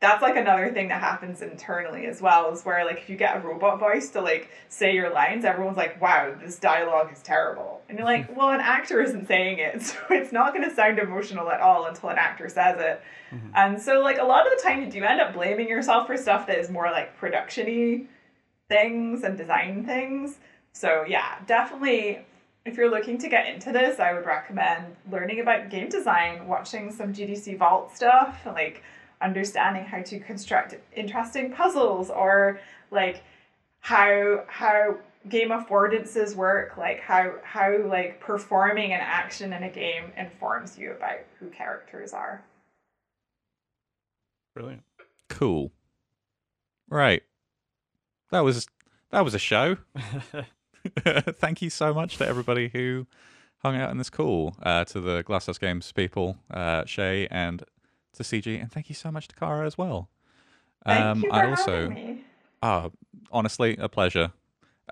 That's 0.00 0.22
like 0.22 0.36
another 0.36 0.70
thing 0.70 0.88
that 0.90 1.00
happens 1.00 1.42
internally 1.42 2.06
as 2.06 2.22
well, 2.22 2.52
is 2.52 2.62
where 2.62 2.84
like 2.84 2.98
if 2.98 3.10
you 3.10 3.16
get 3.16 3.36
a 3.36 3.40
robot 3.40 3.80
voice 3.80 4.10
to 4.10 4.20
like 4.20 4.48
say 4.68 4.94
your 4.94 5.12
lines, 5.12 5.44
everyone's 5.44 5.76
like, 5.76 6.00
wow, 6.00 6.32
this 6.40 6.60
dialogue 6.60 7.12
is 7.12 7.20
terrible. 7.20 7.82
And 7.88 7.98
you're 7.98 8.06
like, 8.06 8.36
well, 8.36 8.50
an 8.50 8.60
actor 8.60 9.02
isn't 9.02 9.26
saying 9.26 9.58
it, 9.58 9.82
so 9.82 9.98
it's 10.10 10.30
not 10.30 10.54
going 10.54 10.68
to 10.68 10.72
sound 10.72 11.00
emotional 11.00 11.50
at 11.50 11.60
all 11.60 11.86
until 11.86 12.10
an 12.10 12.18
actor 12.18 12.48
says 12.48 12.76
it. 12.78 13.02
Mm-hmm. 13.34 13.48
And 13.56 13.82
so, 13.82 14.00
like, 14.00 14.18
a 14.18 14.24
lot 14.24 14.46
of 14.46 14.56
the 14.56 14.62
time, 14.62 14.84
you 14.84 14.88
do 14.88 15.02
end 15.02 15.20
up 15.20 15.34
blaming 15.34 15.68
yourself 15.68 16.06
for 16.06 16.16
stuff 16.16 16.46
that 16.46 16.58
is 16.58 16.70
more 16.70 16.92
like 16.92 17.16
production 17.16 17.66
y 17.66 18.06
things 18.68 19.24
and 19.24 19.36
design 19.36 19.84
things. 19.84 20.38
So, 20.78 21.04
yeah, 21.08 21.40
definitely 21.44 22.20
if 22.64 22.76
you're 22.76 22.88
looking 22.88 23.18
to 23.18 23.28
get 23.28 23.52
into 23.52 23.72
this, 23.72 23.98
I 23.98 24.12
would 24.12 24.24
recommend 24.24 24.94
learning 25.10 25.40
about 25.40 25.70
game 25.70 25.88
design, 25.88 26.46
watching 26.46 26.92
some 26.92 27.12
GDC 27.12 27.58
Vault 27.58 27.96
stuff, 27.96 28.46
like 28.46 28.84
understanding 29.20 29.84
how 29.84 30.02
to 30.02 30.20
construct 30.20 30.76
interesting 30.94 31.52
puzzles 31.52 32.10
or 32.10 32.60
like 32.92 33.24
how 33.80 34.44
how 34.46 34.98
game 35.28 35.48
affordances 35.48 36.36
work, 36.36 36.76
like 36.76 37.00
how 37.00 37.34
how 37.42 37.76
like 37.84 38.20
performing 38.20 38.92
an 38.92 39.00
action 39.00 39.52
in 39.52 39.64
a 39.64 39.70
game 39.70 40.12
informs 40.16 40.78
you 40.78 40.92
about 40.92 41.18
who 41.40 41.48
characters 41.48 42.12
are. 42.12 42.44
Brilliant. 44.54 44.84
Cool. 45.28 45.72
Right. 46.88 47.24
That 48.30 48.44
was 48.44 48.68
that 49.10 49.24
was 49.24 49.34
a 49.34 49.40
show. 49.40 49.78
Thank 51.04 51.62
you 51.62 51.70
so 51.70 51.92
much 51.94 52.18
to 52.18 52.26
everybody 52.26 52.68
who 52.68 53.06
hung 53.58 53.76
out 53.76 53.90
in 53.90 53.98
this 53.98 54.10
call, 54.10 54.54
uh, 54.62 54.84
to 54.86 55.00
the 55.00 55.22
Glasshouse 55.22 55.58
Games 55.58 55.90
people, 55.92 56.36
uh, 56.50 56.84
Shay 56.84 57.26
and 57.30 57.64
to 58.14 58.22
CG, 58.22 58.60
and 58.60 58.70
thank 58.70 58.88
you 58.88 58.94
so 58.94 59.10
much 59.10 59.28
to 59.28 59.36
Cara 59.36 59.66
as 59.66 59.76
well. 59.76 60.08
Thank 60.86 61.00
Um, 61.04 61.22
you 61.22 61.28
for 61.30 61.34
I'd 61.34 61.48
also, 61.50 62.18
ah, 62.62 62.90
honestly, 63.30 63.76
a 63.78 63.88
pleasure. 63.88 64.32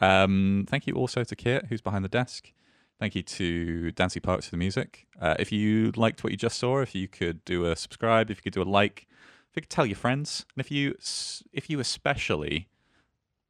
Um, 0.00 0.66
thank 0.68 0.86
you 0.86 0.94
also 0.94 1.24
to 1.24 1.36
Kit, 1.36 1.66
who's 1.68 1.80
behind 1.80 2.04
the 2.04 2.08
desk. 2.08 2.52
Thank 2.98 3.14
you 3.14 3.22
to 3.22 3.92
Dancy 3.92 4.20
Parks 4.20 4.46
for 4.46 4.52
the 4.52 4.56
music. 4.56 5.06
Uh, 5.20 5.34
if 5.38 5.52
you 5.52 5.92
liked 5.96 6.24
what 6.24 6.30
you 6.30 6.36
just 6.36 6.58
saw, 6.58 6.80
if 6.80 6.94
you 6.94 7.08
could 7.08 7.44
do 7.44 7.66
a 7.66 7.76
subscribe, 7.76 8.30
if 8.30 8.38
you 8.38 8.42
could 8.42 8.54
do 8.54 8.62
a 8.62 8.64
like, 8.64 9.06
if 9.50 9.56
you 9.56 9.62
could 9.62 9.70
tell 9.70 9.86
your 9.86 9.96
friends, 9.96 10.44
and 10.54 10.64
if 10.64 10.70
you 10.70 10.96
if 11.52 11.70
you 11.70 11.78
especially 11.80 12.68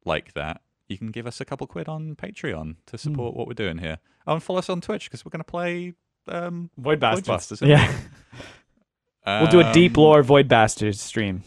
like 0.05 0.33
that, 0.33 0.61
you 0.87 0.97
can 0.97 1.11
give 1.11 1.27
us 1.27 1.39
a 1.41 1.45
couple 1.45 1.67
quid 1.67 1.87
on 1.87 2.15
Patreon 2.15 2.75
to 2.87 2.97
support 2.97 3.35
what 3.35 3.47
we're 3.47 3.53
doing 3.53 3.77
here. 3.79 3.97
Oh, 4.25 4.33
and 4.33 4.43
follow 4.43 4.59
us 4.59 4.69
on 4.69 4.81
Twitch 4.81 5.05
because 5.05 5.25
we're 5.25 5.29
going 5.31 5.39
to 5.41 5.43
play 5.43 5.93
um, 6.27 6.69
Void 6.77 6.83
Void 6.83 6.99
Bastards. 6.99 7.27
Busters. 7.27 7.61
isn't 7.61 7.69
yeah. 7.69 7.91
we'll 9.41 9.47
do 9.51 9.59
a 9.59 9.71
deep 9.73 9.97
Um, 9.97 10.03
lore 10.03 10.23
Void 10.23 10.47
Bastards 10.47 11.01
stream. 11.01 11.43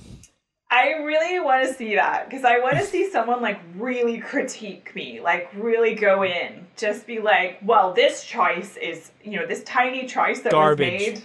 I 0.73 0.91
really 1.03 1.41
want 1.41 1.67
to 1.67 1.75
see 1.75 1.97
that 1.97 2.29
because 2.31 2.45
I 2.45 2.59
want 2.61 2.75
to 2.77 2.85
see 2.85 3.11
someone 3.11 3.43
like 3.43 3.61
really 3.75 4.19
critique 4.19 4.95
me, 4.95 5.21
like 5.21 5.51
really 5.55 5.97
go 5.97 6.23
in, 6.23 6.65
just 6.77 7.09
be 7.09 7.19
like, 7.19 7.59
"Well, 7.65 7.93
this 7.93 8.23
choice 8.25 8.77
is, 8.77 9.11
you 9.25 9.41
know, 9.41 9.47
this 9.47 9.65
tiny 9.65 10.07
choice 10.07 10.43
that 10.43 10.53
Garbage. 10.53 10.93
was 10.93 11.01
made." 11.01 11.25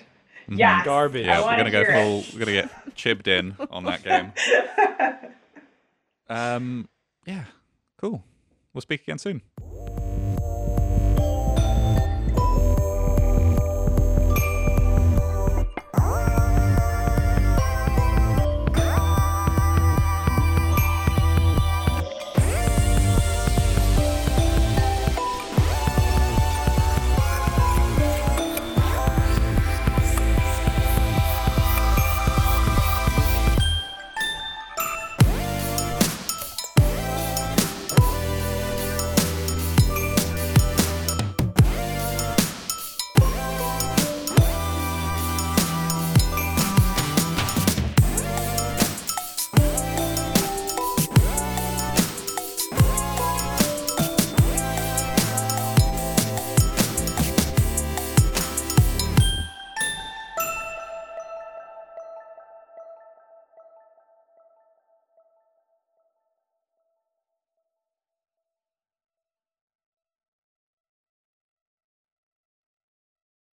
Mhm. 0.50 0.58
Yes, 0.58 0.86
Garbage. 0.86 1.26
Yeah, 1.28 1.42
we're 1.46 1.58
gonna 1.58 1.70
go 1.70 1.86
full. 1.86 2.20
it. 2.22 2.34
We're 2.34 2.40
gonna 2.40 2.52
get 2.54 2.96
chibbed 2.96 3.28
in 3.28 3.56
on 3.70 3.84
that 3.84 4.04
game. 4.04 4.32
Um, 6.28 6.90
yeah, 7.26 7.44
cool. 7.98 8.24
We'll 8.74 8.82
speak 8.82 9.02
again 9.04 9.18
soon. 9.18 9.42